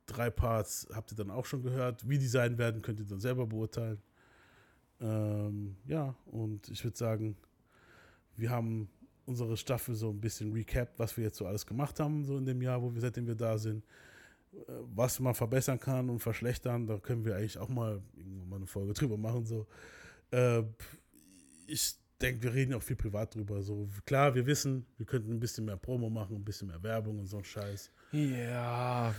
drei 0.07 0.31
Parts 0.31 0.89
habt 0.93 1.13
ihr 1.13 1.17
dann 1.17 1.31
auch 1.31 1.45
schon 1.45 1.63
gehört. 1.63 2.09
Wie 2.09 2.19
die 2.19 2.29
sein 2.29 2.59
werden, 2.59 2.83
könnt 2.83 3.01
ihr 3.01 3.07
dann 3.07 3.21
selber 3.21 3.47
beurteilen. 3.47 4.01
Ähm, 5.01 5.77
ja, 5.87 6.15
und 6.27 6.69
ich 6.69 6.85
würde 6.85 6.97
sagen, 6.97 7.37
wir 8.37 8.51
haben 8.51 8.89
unsere 9.27 9.57
Staffel 9.57 9.95
so 9.95 10.11
ein 10.11 10.21
bisschen 10.21 10.53
recapped, 10.53 10.99
was 10.99 11.17
wir 11.17 11.25
jetzt 11.25 11.39
so 11.39 11.47
alles 11.47 11.67
gemacht 11.67 11.99
haben, 12.01 12.25
so 12.25 12.39
in 12.39 12.47
dem 12.47 12.63
Jahr, 12.63 12.81
wo 12.81 12.95
wir 12.95 13.01
seitdem 13.01 13.27
wir 13.27 13.35
da 13.35 13.59
sind. 13.59 13.85
Äh, 14.53 14.73
was 14.95 15.21
man 15.21 15.35
verbessern 15.35 15.81
kann 15.81 16.09
und 16.09 16.21
verschlechtern, 16.21 16.87
da 16.87 16.99
können 16.99 17.25
wir 17.25 17.37
eigentlich 17.37 17.59
auch 17.59 17.69
mal 17.69 18.01
irgendwann 18.17 18.49
mal 18.49 18.57
eine 18.57 18.67
Folge 18.67 18.93
drüber 18.95 19.17
machen. 19.17 19.45
So. 19.45 19.67
Äh, 20.31 20.63
ich 21.67 21.97
denke, 22.21 22.43
wir 22.45 22.55
reden 22.55 22.75
auch 22.75 22.83
viel 22.83 22.97
privat 22.97 23.35
drüber. 23.35 23.63
So 23.63 23.89
klar, 24.05 24.35
wir 24.35 24.47
wissen, 24.47 24.87
wir 24.97 25.07
könnten 25.07 25.33
ein 25.33 25.41
bisschen 25.41 25.65
mehr 25.65 25.77
Promo 25.77 26.09
machen, 26.09 26.37
ein 26.37 26.45
bisschen 26.45 26.69
mehr 26.69 26.83
Werbung 26.83 27.19
und 27.19 27.27
so 27.27 27.39
ein 27.39 27.45
Scheiß. 27.45 27.91
Ja, 28.13 29.09
ja, 29.09 29.15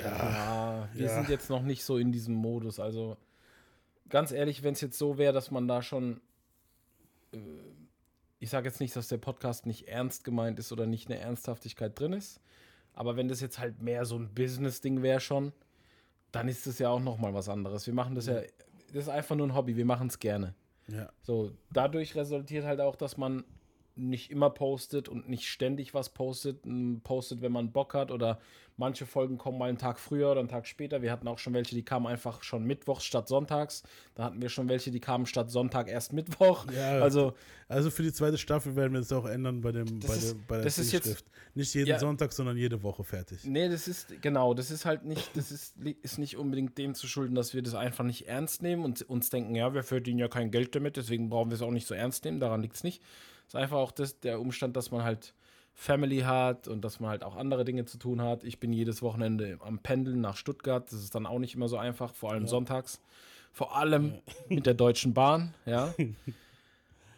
ja 0.00 0.88
wir 0.92 1.06
ja. 1.06 1.14
sind 1.14 1.28
jetzt 1.28 1.50
noch 1.50 1.62
nicht 1.62 1.84
so 1.84 1.98
in 1.98 2.12
diesem 2.12 2.34
Modus. 2.34 2.80
Also 2.80 3.16
ganz 4.08 4.32
ehrlich, 4.32 4.62
wenn 4.62 4.72
es 4.72 4.80
jetzt 4.80 4.98
so 4.98 5.18
wäre, 5.18 5.32
dass 5.32 5.50
man 5.50 5.68
da 5.68 5.82
schon, 5.82 6.20
äh, 7.32 7.38
ich 8.40 8.50
sage 8.50 8.68
jetzt 8.68 8.80
nicht, 8.80 8.94
dass 8.94 9.08
der 9.08 9.18
Podcast 9.18 9.66
nicht 9.66 9.88
ernst 9.88 10.24
gemeint 10.24 10.58
ist 10.58 10.72
oder 10.72 10.86
nicht 10.86 11.10
eine 11.10 11.18
Ernsthaftigkeit 11.18 11.98
drin 11.98 12.12
ist, 12.12 12.40
aber 12.94 13.16
wenn 13.16 13.28
das 13.28 13.40
jetzt 13.40 13.58
halt 13.58 13.82
mehr 13.82 14.04
so 14.04 14.16
ein 14.16 14.34
Business-Ding 14.34 15.02
wäre 15.02 15.20
schon, 15.20 15.52
dann 16.32 16.48
ist 16.48 16.66
das 16.66 16.78
ja 16.78 16.88
auch 16.90 17.00
noch 17.00 17.18
mal 17.18 17.34
was 17.34 17.48
anderes. 17.48 17.86
Wir 17.86 17.94
machen 17.94 18.14
das 18.14 18.26
ja, 18.26 18.40
das 18.92 19.04
ist 19.04 19.08
einfach 19.08 19.36
nur 19.36 19.46
ein 19.46 19.54
Hobby, 19.54 19.76
wir 19.76 19.84
machen 19.84 20.08
es 20.08 20.18
gerne. 20.18 20.54
Ja. 20.88 21.10
So, 21.22 21.52
dadurch 21.70 22.14
resultiert 22.16 22.64
halt 22.64 22.80
auch, 22.80 22.96
dass 22.96 23.16
man 23.16 23.44
nicht 23.98 24.30
immer 24.30 24.50
postet 24.50 25.08
und 25.08 25.28
nicht 25.28 25.48
ständig 25.48 25.94
was 25.94 26.10
postet, 26.10 26.62
postet, 27.02 27.42
wenn 27.42 27.52
man 27.52 27.72
Bock 27.72 27.94
hat 27.94 28.10
oder 28.10 28.40
manche 28.78 29.06
Folgen 29.06 29.38
kommen 29.38 29.58
mal 29.58 29.68
einen 29.68 29.76
Tag 29.76 29.98
früher 29.98 30.30
oder 30.30 30.40
einen 30.40 30.48
Tag 30.48 30.66
später. 30.66 31.02
Wir 31.02 31.10
hatten 31.10 31.26
auch 31.26 31.38
schon 31.38 31.52
welche, 31.52 31.74
die 31.74 31.82
kamen 31.82 32.06
einfach 32.06 32.42
schon 32.42 32.64
mittwochs 32.64 33.04
statt 33.04 33.28
sonntags. 33.28 33.82
Da 34.14 34.24
hatten 34.24 34.40
wir 34.40 34.48
schon 34.48 34.68
welche, 34.68 34.90
die 34.90 35.00
kamen 35.00 35.26
statt 35.26 35.50
Sonntag 35.50 35.88
erst 35.88 36.12
Mittwoch. 36.12 36.66
Ja, 36.72 37.00
also, 37.00 37.34
also 37.66 37.90
für 37.90 38.04
die 38.04 38.12
zweite 38.12 38.38
Staffel 38.38 38.76
werden 38.76 38.92
wir 38.92 39.00
es 39.00 39.12
auch 39.12 39.26
ändern 39.26 39.60
bei 39.60 39.72
dem 39.72 39.98
bei, 39.98 40.14
ist, 40.14 40.28
der, 40.28 40.40
bei 40.46 40.56
der 40.56 40.64
das 40.64 40.78
ist 40.78 40.92
jetzt, 40.92 41.24
Nicht 41.54 41.74
jeden 41.74 41.88
ja, 41.88 41.98
Sonntag, 41.98 42.32
sondern 42.32 42.56
jede 42.56 42.82
Woche 42.82 43.02
fertig. 43.02 43.44
Nee, 43.44 43.68
das 43.68 43.88
ist 43.88 44.22
genau, 44.22 44.54
das 44.54 44.70
ist 44.70 44.84
halt 44.84 45.04
nicht, 45.04 45.36
das 45.36 45.50
ist, 45.50 45.74
ist 46.02 46.18
nicht 46.18 46.36
unbedingt 46.36 46.78
dem 46.78 46.94
zu 46.94 47.08
schulden, 47.08 47.34
dass 47.34 47.54
wir 47.54 47.62
das 47.62 47.74
einfach 47.74 48.04
nicht 48.04 48.28
ernst 48.28 48.62
nehmen 48.62 48.84
und 48.84 49.02
uns 49.02 49.28
denken, 49.28 49.56
ja, 49.56 49.74
wir 49.74 49.82
verdienen 49.82 50.20
ja 50.20 50.28
kein 50.28 50.52
Geld 50.52 50.74
damit, 50.76 50.96
deswegen 50.96 51.28
brauchen 51.28 51.50
wir 51.50 51.56
es 51.56 51.62
auch 51.62 51.72
nicht 51.72 51.86
so 51.86 51.94
ernst 51.94 52.24
nehmen. 52.24 52.38
Daran 52.38 52.62
liegt 52.62 52.76
es 52.76 52.84
nicht 52.84 53.02
ist 53.48 53.56
einfach 53.56 53.78
auch 53.78 53.92
das, 53.92 54.20
der 54.20 54.40
Umstand, 54.40 54.76
dass 54.76 54.90
man 54.90 55.02
halt 55.02 55.34
Family 55.74 56.20
hat 56.20 56.68
und 56.68 56.82
dass 56.82 57.00
man 57.00 57.10
halt 57.10 57.24
auch 57.24 57.36
andere 57.36 57.64
Dinge 57.64 57.84
zu 57.84 57.98
tun 57.98 58.20
hat. 58.20 58.44
Ich 58.44 58.60
bin 58.60 58.72
jedes 58.72 59.00
Wochenende 59.00 59.58
am 59.60 59.78
Pendeln 59.78 60.20
nach 60.20 60.36
Stuttgart. 60.36 60.84
Das 60.90 61.02
ist 61.02 61.14
dann 61.14 61.24
auch 61.24 61.38
nicht 61.38 61.54
immer 61.54 61.68
so 61.68 61.76
einfach, 61.76 62.14
vor 62.14 62.32
allem 62.32 62.42
ja. 62.42 62.48
sonntags. 62.48 63.00
Vor 63.52 63.76
allem 63.76 64.14
ja. 64.14 64.34
mit 64.48 64.66
der 64.66 64.74
Deutschen 64.74 65.14
Bahn, 65.14 65.54
ja. 65.66 65.94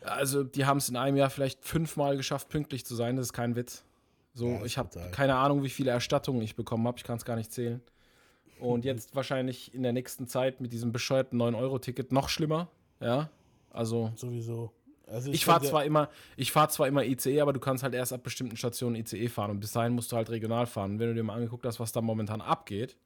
Also, 0.03 0.45
die 0.45 0.65
haben 0.65 0.79
es 0.79 0.89
in 0.89 0.97
einem 0.97 1.19
Jahr 1.19 1.29
vielleicht 1.29 1.63
fünfmal 1.63 2.17
geschafft, 2.17 2.49
pünktlich 2.49 2.87
zu 2.87 2.95
sein. 2.95 3.17
Das 3.17 3.27
ist 3.27 3.33
kein 3.35 3.55
Witz. 3.55 3.85
So, 4.33 4.49
ja, 4.49 4.65
ich 4.65 4.79
habe 4.79 5.11
keine 5.11 5.35
Ahnung, 5.37 5.63
wie 5.63 5.69
viele 5.69 5.91
Erstattungen 5.91 6.41
ich 6.41 6.57
bekommen 6.57 6.87
habe. 6.87 6.97
Ich 6.97 7.05
kann 7.05 7.19
es 7.19 7.27
gar 7.27 7.37
nicht 7.37 7.53
zählen. 7.53 7.83
Und 8.59 8.87
jetzt 8.87 9.15
wahrscheinlich 9.15 9.75
in 9.75 9.83
der 9.83 9.93
nächsten 9.93 10.27
Zeit 10.27 10.63
mit 10.63 10.73
diesem 10.73 10.91
bescheuerten 10.91 11.39
9-Euro-Ticket 11.39 12.13
noch 12.13 12.31
schlimmer. 12.31 12.69
Ja, 12.99 13.29
also. 13.71 14.11
Sowieso. 14.17 14.73
Also 15.11 15.29
ich, 15.31 15.37
ich 15.37 15.45
fahre 15.45 15.65
zwar 15.65 15.85
immer, 15.85 16.09
ich 16.37 16.53
fahre 16.53 16.69
zwar 16.69 16.87
immer 16.87 17.05
ICE, 17.05 17.41
aber 17.41 17.53
du 17.53 17.61
kannst 17.61 17.83
halt 17.83 17.95
erst 17.95 18.13
ab 18.13 18.23
bestimmten 18.23 18.57
Stationen 18.57 18.97
ICE 18.97 19.29
fahren 19.29 19.51
und 19.51 19.61
bis 19.61 19.73
dahin 19.73 19.93
musst 19.93 20.13
du 20.13 20.17
halt 20.17 20.31
regional 20.31 20.67
fahren. 20.67 20.93
Und 20.93 20.99
wenn 20.99 21.09
du 21.09 21.15
dir 21.15 21.23
mal 21.23 21.35
angeguckt 21.35 21.67
hast, 21.67 21.81
was 21.81 21.93
da 21.93 22.01
momentan 22.01 22.41
abgeht, 22.41 22.97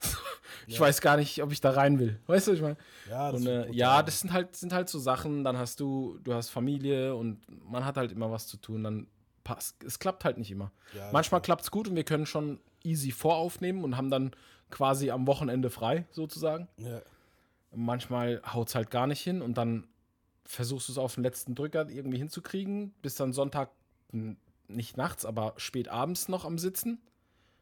ich 0.66 0.76
ja. 0.76 0.80
weiß 0.80 1.00
gar 1.00 1.16
nicht, 1.16 1.42
ob 1.42 1.52
ich 1.52 1.60
da 1.60 1.70
rein 1.70 1.98
will. 1.98 2.18
Weißt 2.26 2.48
du, 2.48 2.52
ich 2.52 2.62
meine? 2.62 2.76
Ja, 3.08 3.30
das, 3.30 3.40
und, 3.40 3.46
äh, 3.46 3.70
ja, 3.72 4.02
das 4.02 4.20
sind 4.20 4.32
halt, 4.32 4.56
sind 4.56 4.72
halt 4.72 4.88
so 4.88 4.98
Sachen, 4.98 5.44
dann 5.44 5.56
hast 5.56 5.80
du, 5.80 6.18
du 6.24 6.34
hast 6.34 6.50
Familie 6.50 7.14
und 7.14 7.40
man 7.70 7.84
hat 7.84 7.96
halt 7.96 8.12
immer 8.12 8.30
was 8.30 8.46
zu 8.46 8.56
tun, 8.56 8.82
dann 8.82 9.06
passt. 9.44 9.82
Es 9.84 9.98
klappt 9.98 10.24
halt 10.24 10.38
nicht 10.38 10.50
immer. 10.50 10.72
Ja, 10.96 11.10
Manchmal 11.12 11.40
klappt 11.40 11.62
es 11.62 11.70
gut 11.70 11.88
und 11.88 11.96
wir 11.96 12.04
können 12.04 12.26
schon 12.26 12.60
easy 12.82 13.12
voraufnehmen 13.12 13.84
und 13.84 13.96
haben 13.96 14.10
dann 14.10 14.32
quasi 14.70 15.10
am 15.10 15.26
Wochenende 15.26 15.70
frei, 15.70 16.06
sozusagen. 16.10 16.68
Ja. 16.78 17.02
Manchmal 17.74 18.42
haut 18.52 18.68
es 18.68 18.74
halt 18.74 18.90
gar 18.90 19.06
nicht 19.06 19.20
hin 19.20 19.42
und 19.42 19.56
dann 19.56 19.86
versuchst 20.44 20.88
du 20.88 20.92
es 20.92 20.98
auf 20.98 21.14
den 21.14 21.24
letzten 21.24 21.54
Drücker 21.54 21.88
irgendwie 21.88 22.18
hinzukriegen, 22.18 22.94
bis 23.02 23.14
dann 23.14 23.32
Sonntag 23.32 23.70
nicht 24.68 24.96
nachts, 24.96 25.24
aber 25.24 25.54
spät 25.56 25.88
abends 25.88 26.28
noch 26.28 26.44
am 26.44 26.58
Sitzen. 26.58 27.00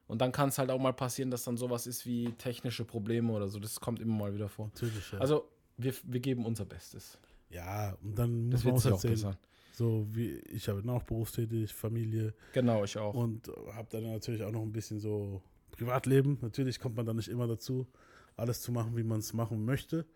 Und 0.06 0.20
dann 0.20 0.32
kann 0.32 0.48
es 0.48 0.58
halt 0.58 0.70
auch 0.70 0.80
mal 0.80 0.92
passieren, 0.92 1.30
dass 1.30 1.44
dann 1.44 1.56
sowas 1.56 1.86
ist 1.86 2.04
wie 2.04 2.32
technische 2.32 2.84
Probleme 2.84 3.32
oder 3.32 3.48
so. 3.48 3.60
Das 3.60 3.78
kommt 3.78 4.00
immer 4.00 4.14
mal 4.14 4.34
wieder 4.34 4.48
vor. 4.48 4.66
Natürlich, 4.66 5.12
ja. 5.12 5.20
Also 5.20 5.48
wir, 5.76 5.94
wir 6.02 6.20
geben 6.20 6.44
unser 6.44 6.64
Bestes. 6.64 7.18
Ja, 7.48 7.96
und 8.02 8.18
dann 8.18 8.48
muss 8.48 8.64
man 8.64 8.74
auch 8.74 8.84
erzählen. 8.84 9.36
So 9.72 10.06
wie 10.10 10.38
ich 10.50 10.68
habe 10.68 10.82
auch 10.92 11.04
berufstätig, 11.04 11.72
Familie. 11.72 12.34
Genau, 12.52 12.82
ich 12.84 12.98
auch. 12.98 13.14
Und 13.14 13.48
habe 13.72 13.86
dann 13.90 14.10
natürlich 14.10 14.42
auch 14.42 14.50
noch 14.50 14.62
ein 14.62 14.72
bisschen 14.72 14.98
so 14.98 15.42
Privatleben. 15.70 16.38
Natürlich 16.42 16.80
kommt 16.80 16.96
man 16.96 17.06
dann 17.06 17.16
nicht 17.16 17.28
immer 17.28 17.46
dazu, 17.46 17.86
alles 18.36 18.60
zu 18.62 18.72
machen, 18.72 18.96
wie 18.96 19.04
man 19.04 19.20
es 19.20 19.32
machen 19.32 19.64
möchte. 19.64 20.06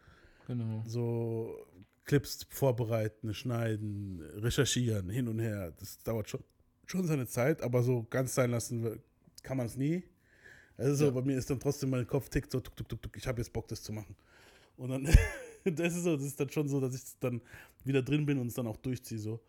Genau. 0.46 0.82
So 0.86 1.66
Clips 2.04 2.46
vorbereiten, 2.50 3.32
schneiden, 3.34 4.20
recherchieren, 4.36 5.08
hin 5.08 5.28
und 5.28 5.38
her. 5.38 5.72
Das 5.78 5.98
dauert 6.00 6.28
schon, 6.28 6.44
schon 6.86 7.06
seine 7.06 7.26
Zeit, 7.26 7.62
aber 7.62 7.82
so 7.82 8.06
ganz 8.10 8.34
sein 8.34 8.50
lassen 8.50 9.00
kann 9.42 9.56
man 9.56 9.66
es 9.66 9.76
nie. 9.76 10.02
Also 10.76 11.06
ja. 11.06 11.10
bei 11.10 11.22
mir 11.22 11.38
ist 11.38 11.48
dann 11.48 11.60
trotzdem 11.60 11.90
mein 11.90 12.06
Kopf 12.06 12.28
tickt 12.28 12.50
so, 12.50 12.60
tuk, 12.60 12.76
tuk, 12.76 12.88
tuk, 12.88 13.02
tuk, 13.02 13.16
ich 13.16 13.26
habe 13.26 13.40
jetzt 13.40 13.52
Bock, 13.52 13.68
das 13.68 13.82
zu 13.82 13.92
machen. 13.92 14.16
Und 14.76 14.90
dann, 14.90 15.04
das 15.64 15.94
ist 15.94 16.04
so, 16.04 16.16
das 16.16 16.26
ist 16.26 16.40
dann 16.40 16.50
schon 16.50 16.68
so, 16.68 16.80
dass 16.80 16.94
ich 16.94 17.02
dann 17.20 17.40
wieder 17.84 18.02
drin 18.02 18.26
bin 18.26 18.38
und 18.38 18.48
es 18.48 18.54
dann 18.54 18.66
auch 18.66 18.76
durchziehe 18.76 19.20
so. 19.20 19.40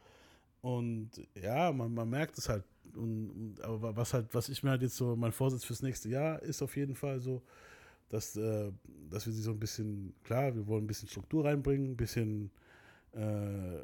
Und 0.61 1.11
ja, 1.41 1.72
man, 1.72 1.94
man 1.94 2.10
merkt 2.10 2.38
es 2.38 2.49
halt. 2.49 2.64
Und, 2.95 3.57
aber 3.61 3.95
was 3.95 4.14
halt, 4.14 4.34
was 4.34 4.49
ich 4.49 4.64
mir 4.64 4.72
halt 4.72 4.82
jetzt 4.82 4.95
so, 4.95 5.15
mein 5.15 5.32
Vorsitz 5.32 5.64
fürs 5.64 5.82
nächste 5.82 6.10
Jahr 6.10 6.41
ist 6.41 6.61
auf 6.61 6.76
jeden 6.77 6.95
Fall 6.95 7.19
so, 7.19 7.41
dass, 8.16 8.38
äh, 8.38 8.72
dass 9.10 9.26
wir 9.26 9.34
sie 9.34 9.42
so 9.42 9.52
ein 9.52 9.60
bisschen, 9.60 10.16
klar, 10.24 10.56
wir 10.56 10.66
wollen 10.68 10.86
ein 10.86 10.88
bisschen 10.88 11.10
Struktur 11.10 11.44
reinbringen, 11.44 11.92
ein 11.92 11.98
bisschen 11.98 12.50
äh, 13.12 13.82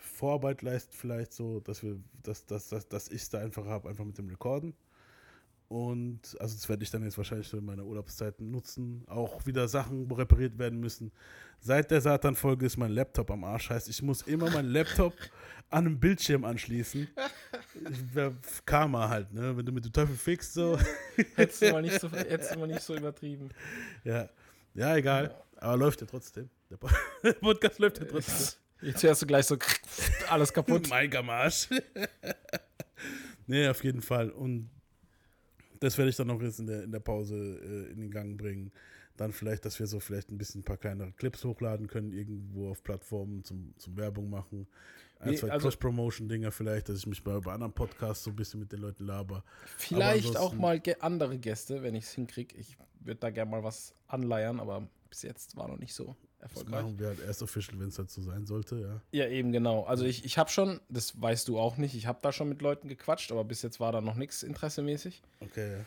Vorarbeit 0.00 0.60
leisten 0.60 0.92
vielleicht 0.92 1.32
so, 1.32 1.60
dass 1.60 1.82
wir, 1.82 1.98
dass, 2.22 2.44
dass, 2.44 2.68
dass, 2.68 2.88
dass 2.88 3.08
ich 3.08 3.22
es 3.22 3.30
da 3.30 3.38
einfach 3.40 3.64
habe, 3.64 3.88
einfach 3.88 4.04
mit 4.04 4.18
dem 4.18 4.28
Rekorden. 4.28 4.74
Und 5.74 6.36
also 6.38 6.54
das 6.54 6.68
werde 6.68 6.84
ich 6.84 6.90
dann 6.92 7.02
jetzt 7.02 7.18
wahrscheinlich 7.18 7.52
in 7.52 7.64
meiner 7.64 7.84
Urlaubszeit 7.84 8.40
nutzen. 8.40 9.02
Auch 9.08 9.44
wieder 9.44 9.66
Sachen 9.66 10.08
repariert 10.08 10.56
werden 10.56 10.78
müssen. 10.78 11.10
Seit 11.58 11.90
der 11.90 12.00
Satan-Folge 12.00 12.64
ist 12.64 12.76
mein 12.76 12.92
Laptop 12.92 13.28
am 13.32 13.42
Arsch. 13.42 13.70
Heißt, 13.70 13.88
ich 13.88 14.00
muss 14.00 14.22
immer 14.22 14.48
meinen 14.50 14.68
Laptop 14.68 15.14
an 15.70 15.86
einem 15.86 15.98
Bildschirm 15.98 16.44
anschließen. 16.44 17.08
Karma 18.64 19.08
halt, 19.08 19.32
ne? 19.32 19.56
Wenn 19.56 19.66
du 19.66 19.72
mit 19.72 19.84
dem 19.84 19.92
Teufel 19.92 20.14
fixst, 20.14 20.54
so. 20.54 20.78
hättest, 21.34 21.62
du 21.62 21.72
mal 21.72 21.82
nicht 21.82 22.00
so 22.00 22.08
hättest 22.08 22.54
du 22.54 22.58
mal 22.60 22.68
nicht 22.68 22.82
so 22.82 22.94
übertrieben. 22.94 23.48
Ja. 24.04 24.28
Ja, 24.74 24.94
egal. 24.94 25.34
Aber 25.56 25.76
läuft 25.76 26.00
ja 26.02 26.06
trotzdem. 26.06 26.50
Der 26.70 26.76
Podcast 27.40 27.80
läuft 27.80 27.98
ja 27.98 28.04
trotzdem. 28.04 28.60
Jetzt 28.80 29.02
hörst 29.02 29.22
du 29.22 29.26
gleich 29.26 29.46
so 29.46 29.58
alles 30.28 30.52
kaputt. 30.52 30.88
mein 30.88 31.10
Marsch. 31.26 31.68
nee, 33.48 33.66
auf 33.66 33.82
jeden 33.82 34.02
Fall. 34.02 34.30
Und 34.30 34.70
das 35.84 35.98
werde 35.98 36.10
ich 36.10 36.16
dann 36.16 36.28
noch 36.28 36.40
jetzt 36.40 36.58
in 36.58 36.66
der, 36.66 36.84
in 36.84 36.92
der 36.92 37.00
Pause 37.00 37.36
äh, 37.36 37.92
in 37.92 38.00
den 38.00 38.10
Gang 38.10 38.36
bringen. 38.38 38.72
Dann 39.16 39.32
vielleicht, 39.32 39.64
dass 39.64 39.78
wir 39.78 39.86
so 39.86 40.00
vielleicht 40.00 40.30
ein 40.30 40.38
bisschen 40.38 40.62
ein 40.62 40.64
paar 40.64 40.76
kleinere 40.76 41.12
Clips 41.12 41.44
hochladen 41.44 41.86
können, 41.86 42.12
irgendwo 42.12 42.70
auf 42.70 42.82
Plattformen 42.82 43.44
zum, 43.44 43.74
zum 43.78 43.96
Werbung 43.96 44.28
machen. 44.28 44.66
Ein, 45.20 45.30
nee, 45.30 45.36
zwei 45.36 45.50
also, 45.50 45.68
Cross-Promotion-Dinger 45.68 46.50
vielleicht, 46.50 46.88
dass 46.88 46.98
ich 46.98 47.06
mich 47.06 47.24
mal 47.24 47.40
bei 47.40 47.52
anderen 47.52 47.72
Podcasts 47.72 48.24
so 48.24 48.30
ein 48.30 48.36
bisschen 48.36 48.60
mit 48.60 48.72
den 48.72 48.80
Leuten 48.80 49.04
laber. 49.04 49.44
Vielleicht 49.76 50.36
auch 50.36 50.54
mal 50.54 50.82
andere 51.00 51.38
Gäste, 51.38 51.82
wenn 51.82 51.94
ich 51.94 52.04
es 52.04 52.12
hinkriege. 52.12 52.56
Ich 52.56 52.76
würde 53.00 53.20
da 53.20 53.30
gerne 53.30 53.50
mal 53.50 53.62
was 53.62 53.94
anleiern, 54.08 54.58
aber 54.58 54.88
bis 55.08 55.22
jetzt 55.22 55.56
war 55.56 55.68
noch 55.68 55.78
nicht 55.78 55.94
so 55.94 56.16
erfolgreich. 56.44 56.72
Das 56.72 56.82
machen 56.82 56.98
wir 56.98 57.06
halt 57.08 57.20
erst 57.26 57.42
official, 57.42 57.80
wenn 57.80 57.88
es 57.88 57.96
dazu 57.96 58.20
halt 58.20 58.30
sein 58.30 58.46
sollte, 58.46 58.78
ja. 58.78 59.00
Ja, 59.18 59.28
eben 59.28 59.50
genau. 59.50 59.84
Also 59.84 60.04
ich, 60.04 60.24
ich 60.24 60.38
habe 60.38 60.50
schon, 60.50 60.80
das 60.88 61.20
weißt 61.20 61.48
du 61.48 61.58
auch 61.58 61.76
nicht, 61.76 61.94
ich 61.94 62.06
habe 62.06 62.20
da 62.22 62.30
schon 62.30 62.48
mit 62.48 62.62
Leuten 62.62 62.88
gequatscht, 62.88 63.32
aber 63.32 63.44
bis 63.44 63.62
jetzt 63.62 63.80
war 63.80 63.90
da 63.90 64.00
noch 64.00 64.14
nichts 64.14 64.42
interessemäßig. 64.42 65.22
Okay, 65.40 65.78
ja. 65.78 65.84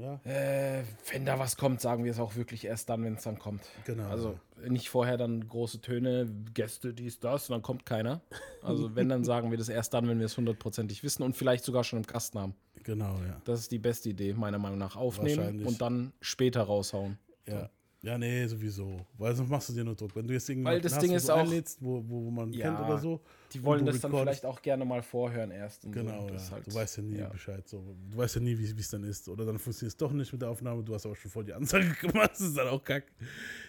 Ja. 0.00 0.14
Äh, 0.24 0.84
wenn 1.12 1.26
da 1.26 1.38
was 1.38 1.58
kommt, 1.58 1.82
sagen 1.82 2.04
wir 2.04 2.10
es 2.10 2.18
auch 2.18 2.34
wirklich 2.34 2.64
erst 2.64 2.88
dann, 2.88 3.04
wenn 3.04 3.14
es 3.14 3.22
dann 3.22 3.38
kommt. 3.38 3.62
Genau. 3.84 4.08
Also 4.08 4.40
nicht 4.66 4.88
vorher 4.88 5.18
dann 5.18 5.46
große 5.46 5.82
Töne, 5.82 6.26
Gäste, 6.54 6.94
dies, 6.94 7.20
das, 7.20 7.50
und 7.50 7.54
dann 7.54 7.62
kommt 7.62 7.84
keiner. 7.84 8.22
Also 8.62 8.94
wenn, 8.94 9.10
dann 9.10 9.24
sagen 9.24 9.50
wir 9.50 9.58
das 9.58 9.68
erst 9.68 9.92
dann, 9.92 10.08
wenn 10.08 10.18
wir 10.18 10.26
es 10.26 10.36
hundertprozentig 10.36 11.02
wissen 11.02 11.22
und 11.22 11.36
vielleicht 11.36 11.64
sogar 11.64 11.84
schon 11.84 11.98
im 11.98 12.06
Kasten 12.06 12.38
haben. 12.38 12.54
Genau, 12.82 13.18
ja. 13.26 13.40
Das 13.44 13.60
ist 13.60 13.72
die 13.72 13.78
beste 13.78 14.08
Idee, 14.08 14.32
meiner 14.32 14.58
Meinung 14.58 14.78
nach. 14.78 14.96
Aufnehmen 14.96 15.66
und 15.66 15.82
dann 15.82 16.12
später 16.22 16.62
raushauen. 16.62 17.18
Ja. 17.46 17.68
Ja, 18.02 18.16
nee, 18.16 18.46
sowieso. 18.46 19.04
Weil 19.18 19.34
sonst 19.34 19.50
machst 19.50 19.68
du 19.68 19.74
dir 19.74 19.84
nur 19.84 19.94
Druck. 19.94 20.16
Wenn 20.16 20.26
du 20.26 20.32
jetzt 20.32 20.48
Weil 20.48 20.54
irgendjemanden 20.56 20.82
das 20.90 20.98
Ding 21.00 21.12
ist 21.12 21.30
auch- 21.30 21.36
einlädst, 21.40 21.82
wo, 21.82 22.02
wo, 22.08 22.30
man 22.30 22.50
Ja, 22.52 22.68
kennt 22.74 22.80
oder 22.88 22.98
so. 22.98 23.20
Die 23.52 23.62
wollen 23.62 23.84
das 23.84 24.00
dann 24.00 24.10
vielleicht 24.10 24.46
auch 24.46 24.62
gerne 24.62 24.86
mal 24.86 25.02
vorhören 25.02 25.50
erst. 25.50 25.84
und 25.84 25.94
so. 25.94 26.00
Genau, 26.00 26.26
ja. 26.28 26.50
Halt- 26.50 26.66
du 26.66 26.72
weißt 26.74 26.96
ja 26.96 27.02
nie 27.02 27.16
ja. 27.18 27.28
Bescheid. 27.28 27.68
So. 27.68 27.84
Du 28.10 28.16
weißt 28.16 28.36
ja 28.36 28.40
nie, 28.40 28.56
wie 28.58 28.80
es 28.80 28.88
dann 28.88 29.04
ist. 29.04 29.28
Oder 29.28 29.44
dann 29.44 29.58
funktioniert 29.58 29.92
es 29.92 29.96
doch 29.98 30.12
nicht 30.12 30.32
mit 30.32 30.40
der 30.40 30.48
Aufnahme. 30.48 30.82
Du 30.82 30.94
hast 30.94 31.04
aber 31.04 31.14
schon 31.14 31.30
voll 31.30 31.44
die 31.44 31.52
Ansage 31.52 31.92
gemacht. 32.00 32.30
Das 32.32 32.40
ist 32.40 32.56
dann 32.56 32.68
auch 32.68 32.82
kack. 32.82 33.04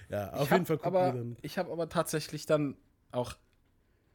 Ja, 0.10 0.32
auf 0.32 0.46
Ich 0.46 0.52
jeden 0.52 0.66
Fall 0.66 0.78
gucken 0.78 0.96
aber, 0.96 1.14
wir 1.14 1.20
dann. 1.20 1.38
Ich 1.42 1.58
habe 1.58 1.70
aber 1.70 1.90
tatsächlich 1.90 2.46
dann 2.46 2.78
auch 3.12 3.34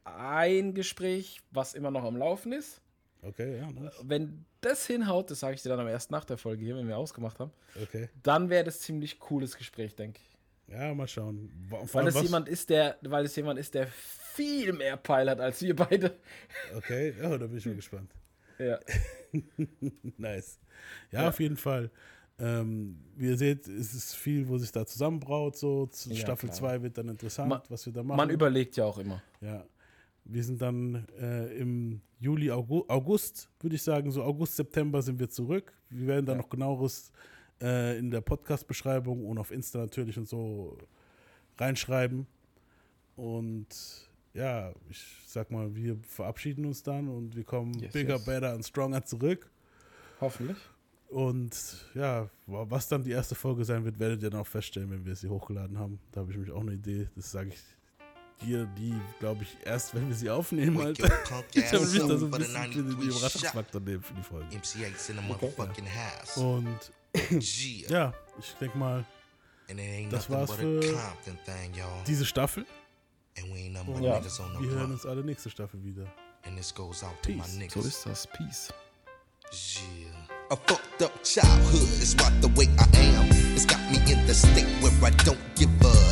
ein 0.04 0.72
Gespräch, 0.72 1.42
was 1.50 1.74
immer 1.74 1.90
noch 1.90 2.04
am 2.04 2.16
Laufen 2.16 2.52
ist. 2.52 2.80
Okay, 3.22 3.58
ja, 3.58 3.70
nice. 3.72 3.94
Wenn 4.04 4.44
das 4.60 4.86
hinhaut, 4.86 5.30
das 5.30 5.40
sage 5.40 5.54
ich 5.56 5.62
dir 5.62 5.70
dann 5.70 5.80
am 5.80 5.88
erst 5.88 6.10
nach 6.10 6.24
der 6.24 6.38
Folge 6.38 6.64
hier, 6.64 6.76
wenn 6.76 6.86
wir 6.86 6.96
ausgemacht 6.96 7.38
haben, 7.40 7.50
Okay. 7.82 8.08
dann 8.22 8.48
wäre 8.50 8.64
das 8.64 8.80
ziemlich 8.80 9.18
cooles 9.18 9.56
Gespräch, 9.56 9.94
denke 9.96 10.20
ich. 10.22 10.72
Ja, 10.72 10.92
mal 10.94 11.06
schauen. 11.08 11.50
Weil 11.92 12.08
es 12.08 12.20
jemand 12.22 12.48
ist, 12.48 12.70
der, 12.70 12.96
weil 13.02 13.24
es 13.24 13.34
jemand 13.36 13.58
ist, 13.58 13.74
der 13.74 13.86
viel 13.86 14.72
mehr 14.72 14.96
Peil 14.96 15.30
hat 15.30 15.40
als 15.40 15.62
wir 15.62 15.74
beide. 15.76 16.16
Okay, 16.76 17.14
ja, 17.20 17.36
da 17.38 17.46
bin 17.46 17.58
ich 17.58 17.66
mal 17.66 17.74
gespannt. 17.76 18.10
Ja. 18.58 18.78
Nice. 20.16 20.58
Ja, 21.12 21.22
Ja. 21.22 21.28
auf 21.28 21.40
jeden 21.40 21.56
Fall. 21.56 21.90
Ähm, 22.38 22.98
wie 23.16 23.28
ihr 23.28 23.36
seht, 23.36 23.66
es 23.66 23.94
ist 23.94 24.14
viel, 24.14 24.46
wo 24.48 24.58
sich 24.58 24.70
da 24.72 24.84
zusammenbraut. 24.86 25.56
So. 25.56 25.88
Ja, 26.06 26.16
Staffel 26.16 26.48
klar. 26.50 26.58
2 26.58 26.82
wird 26.82 26.98
dann 26.98 27.08
interessant, 27.08 27.48
Ma- 27.48 27.62
was 27.68 27.86
wir 27.86 27.92
da 27.94 28.02
machen. 28.02 28.16
Man 28.18 28.30
überlegt 28.30 28.76
ja 28.76 28.84
auch 28.84 28.98
immer. 28.98 29.22
Ja. 29.40 29.64
Wir 30.28 30.42
sind 30.44 30.60
dann 30.60 31.06
äh, 31.20 31.56
im 31.56 32.00
Juli, 32.18 32.50
August, 32.50 32.90
August 32.90 33.48
würde 33.60 33.76
ich 33.76 33.82
sagen, 33.82 34.10
so 34.10 34.22
August, 34.22 34.56
September 34.56 35.00
sind 35.02 35.18
wir 35.20 35.28
zurück. 35.28 35.72
Wir 35.90 36.06
werden 36.08 36.26
da 36.26 36.32
Ja. 36.32 36.38
noch 36.38 36.48
genaueres 36.48 37.12
äh, 37.62 37.98
in 37.98 38.10
der 38.10 38.20
Podcast-Beschreibung 38.22 39.24
und 39.24 39.38
auf 39.38 39.50
Insta 39.50 39.78
natürlich 39.78 40.18
und 40.18 40.28
so 40.28 40.76
reinschreiben. 41.58 42.26
Und 43.14 43.66
ja, 44.34 44.72
ich 44.90 45.02
sag 45.26 45.50
mal, 45.50 45.74
wir 45.74 45.96
verabschieden 46.02 46.66
uns 46.66 46.82
dann 46.82 47.08
und 47.08 47.34
wir 47.36 47.44
kommen 47.44 47.74
Yes, 47.78 47.92
bigger, 47.92 48.16
yes. 48.16 48.24
better 48.24 48.52
and 48.52 48.64
stronger 48.66 49.04
zurück. 49.04 49.50
Hoffentlich. 50.20 50.58
Und 51.08 51.86
ja, 51.94 52.28
wa- 52.46 52.66
was 52.68 52.88
dann 52.88 53.04
die 53.04 53.12
erste 53.12 53.34
Folge 53.34 53.64
sein 53.64 53.84
wird, 53.84 53.98
werdet 53.98 54.22
ihr 54.22 54.30
dann 54.30 54.40
auch 54.40 54.46
feststellen, 54.46 54.90
wenn 54.90 55.04
wir 55.06 55.14
sie 55.14 55.28
hochgeladen 55.28 55.78
haben. 55.78 56.00
Da 56.12 56.20
habe 56.20 56.30
ich 56.32 56.36
nämlich 56.36 56.52
auch 56.52 56.60
eine 56.62 56.72
Idee. 56.74 57.08
Das 57.14 57.30
sage 57.30 57.50
ich 57.50 57.58
dir, 58.42 58.66
die, 58.78 58.94
glaube 59.20 59.42
ich, 59.44 59.56
erst, 59.64 59.94
wenn 59.94 60.08
wir 60.08 60.14
sie 60.14 60.28
aufnehmen, 60.30 60.76
punk 60.76 61.46
Ich 61.54 61.72
habe 61.72 61.86
mich 61.86 61.98
da 62.00 62.06
up 62.08 62.18
so 62.18 62.26
ein 62.26 62.30
bisschen 62.30 62.30
für 62.30 62.38
93 62.38 62.74
den. 62.74 63.00
Überraschungsfaktor 63.08 63.80
nehmen 63.80 64.02
für 64.02 64.14
die 64.14 64.22
Folge. 64.22 64.46
MC8's 64.56 65.08
in 65.10 65.16
the 65.16 65.22
motherfucking 65.22 65.86
house. 65.86 66.36
Und 66.36 66.78
ja, 67.88 68.12
ich 68.38 68.54
denke 68.60 68.76
mal, 68.78 69.04
And 69.68 69.80
it 69.80 69.86
ain't 69.86 70.12
das 70.12 70.28
nothing 70.28 70.36
war's 70.48 70.50
but 70.50 70.58
a 70.58 70.62
für 70.62 70.80
Compton 70.92 71.38
thing, 71.44 71.74
y'all. 71.74 72.04
diese 72.06 72.24
Staffel. 72.24 72.64
And 73.38 73.52
we 73.52 73.58
ain't 73.58 73.72
nothing 73.72 73.94
but 73.94 74.02
Ja. 74.02 74.18
niggas 74.20 74.38
on 74.40 74.52
the 74.54 74.60
Wir 74.62 74.70
hören 74.70 74.92
uns 74.92 75.04
alle 75.06 75.24
nächste 75.24 75.50
Staffel 75.50 75.82
wieder. 75.84 76.06
And 76.44 76.56
this 76.56 76.72
goes 76.74 77.02
out 77.02 77.20
to 77.22 77.30
my 77.32 77.42
Peace. 77.42 77.54
niggas. 77.56 77.72
So 77.82 77.88
ist 77.88 78.06
das. 78.06 78.26
Peace. 78.28 78.72
Yeah. 79.52 80.26
A 80.50 80.56
fucked 80.56 81.02
up 81.02 81.12
childhood 81.24 81.88
is 82.02 82.14
what 82.18 82.32
the 82.40 82.48
way 82.56 82.68
I 82.78 83.16
am. 83.16 83.28
It's 83.56 83.66
got 83.66 83.78
me 83.90 83.98
in 84.10 84.24
the 84.26 84.34
state 84.34 84.66
where 84.80 84.92
I 85.02 85.10
don't 85.24 85.38
give. 85.56 85.68
Mm, 85.70 86.05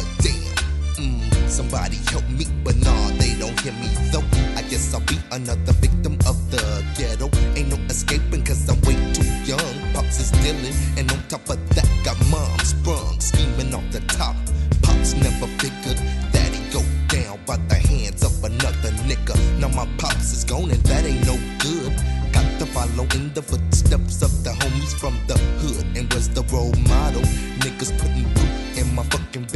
somebody 1.54 1.96
help 2.10 2.28
me, 2.30 2.44
but 2.64 2.74
nah, 2.82 3.08
they 3.10 3.32
don't 3.38 3.58
hear 3.60 3.72
me 3.74 3.86
though. 4.10 4.26
I 4.58 4.62
guess 4.62 4.92
I'll 4.92 5.06
be 5.06 5.16
another 5.30 5.72
victim 5.74 6.14
of 6.26 6.36
the 6.50 6.62
ghetto. 6.98 7.30
Ain't 7.54 7.68
no 7.68 7.76
escaping 7.86 8.42
cause 8.42 8.68
I'm 8.68 8.80
way 8.82 8.98
too 9.14 9.22
young. 9.46 9.74
Pops 9.94 10.18
is 10.18 10.32
dealing, 10.42 10.74
and 10.98 11.10
on 11.12 11.22
top 11.28 11.48
of 11.48 11.60
that, 11.76 11.88
got 12.04 12.18
mom 12.28 12.58
sprung, 12.58 13.20
scheming 13.20 13.72
off 13.72 13.88
the 13.92 14.00
top. 14.18 14.34
Pops 14.82 15.14
never 15.14 15.46
figured 15.62 15.98
that 16.34 16.50
he'd 16.52 16.72
go 16.72 16.82
down 17.06 17.38
by 17.46 17.56
the 17.68 17.76
hands 17.76 18.24
of 18.24 18.34
another 18.42 18.90
nigga. 19.06 19.36
Now 19.60 19.68
my 19.68 19.86
pops 19.96 20.32
is 20.32 20.42
gone, 20.42 20.72
and 20.72 20.82
that 20.90 21.04
ain't 21.04 21.24
no 21.24 21.38
good. 21.62 21.94
Got 22.32 22.50
to 22.58 22.66
follow 22.66 23.06
in 23.14 23.32
the 23.32 23.42
footsteps 23.42 24.22
of 24.22 24.42
the 24.42 24.50
homies 24.50 24.92
from 24.98 25.14
the 25.28 25.38
hood. 25.62 25.86
And 25.96 26.12
was 26.12 26.28
the 26.30 26.42
role 26.52 26.74
model. 26.90 27.22
Niggas 27.62 27.96
putting 28.00 28.26
root 28.34 28.54
in 28.76 28.92
my 28.92 29.04
fucking 29.04 29.46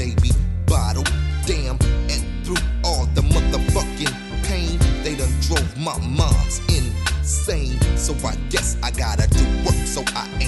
my 5.89 5.99
mom's 6.07 6.61
insane. 6.69 7.81
So 7.97 8.13
I 8.27 8.35
guess 8.51 8.77
I 8.83 8.91
gotta 8.91 9.27
do 9.31 9.45
work, 9.65 9.87
so 9.87 10.03
I 10.15 10.29
ain't 10.41 10.48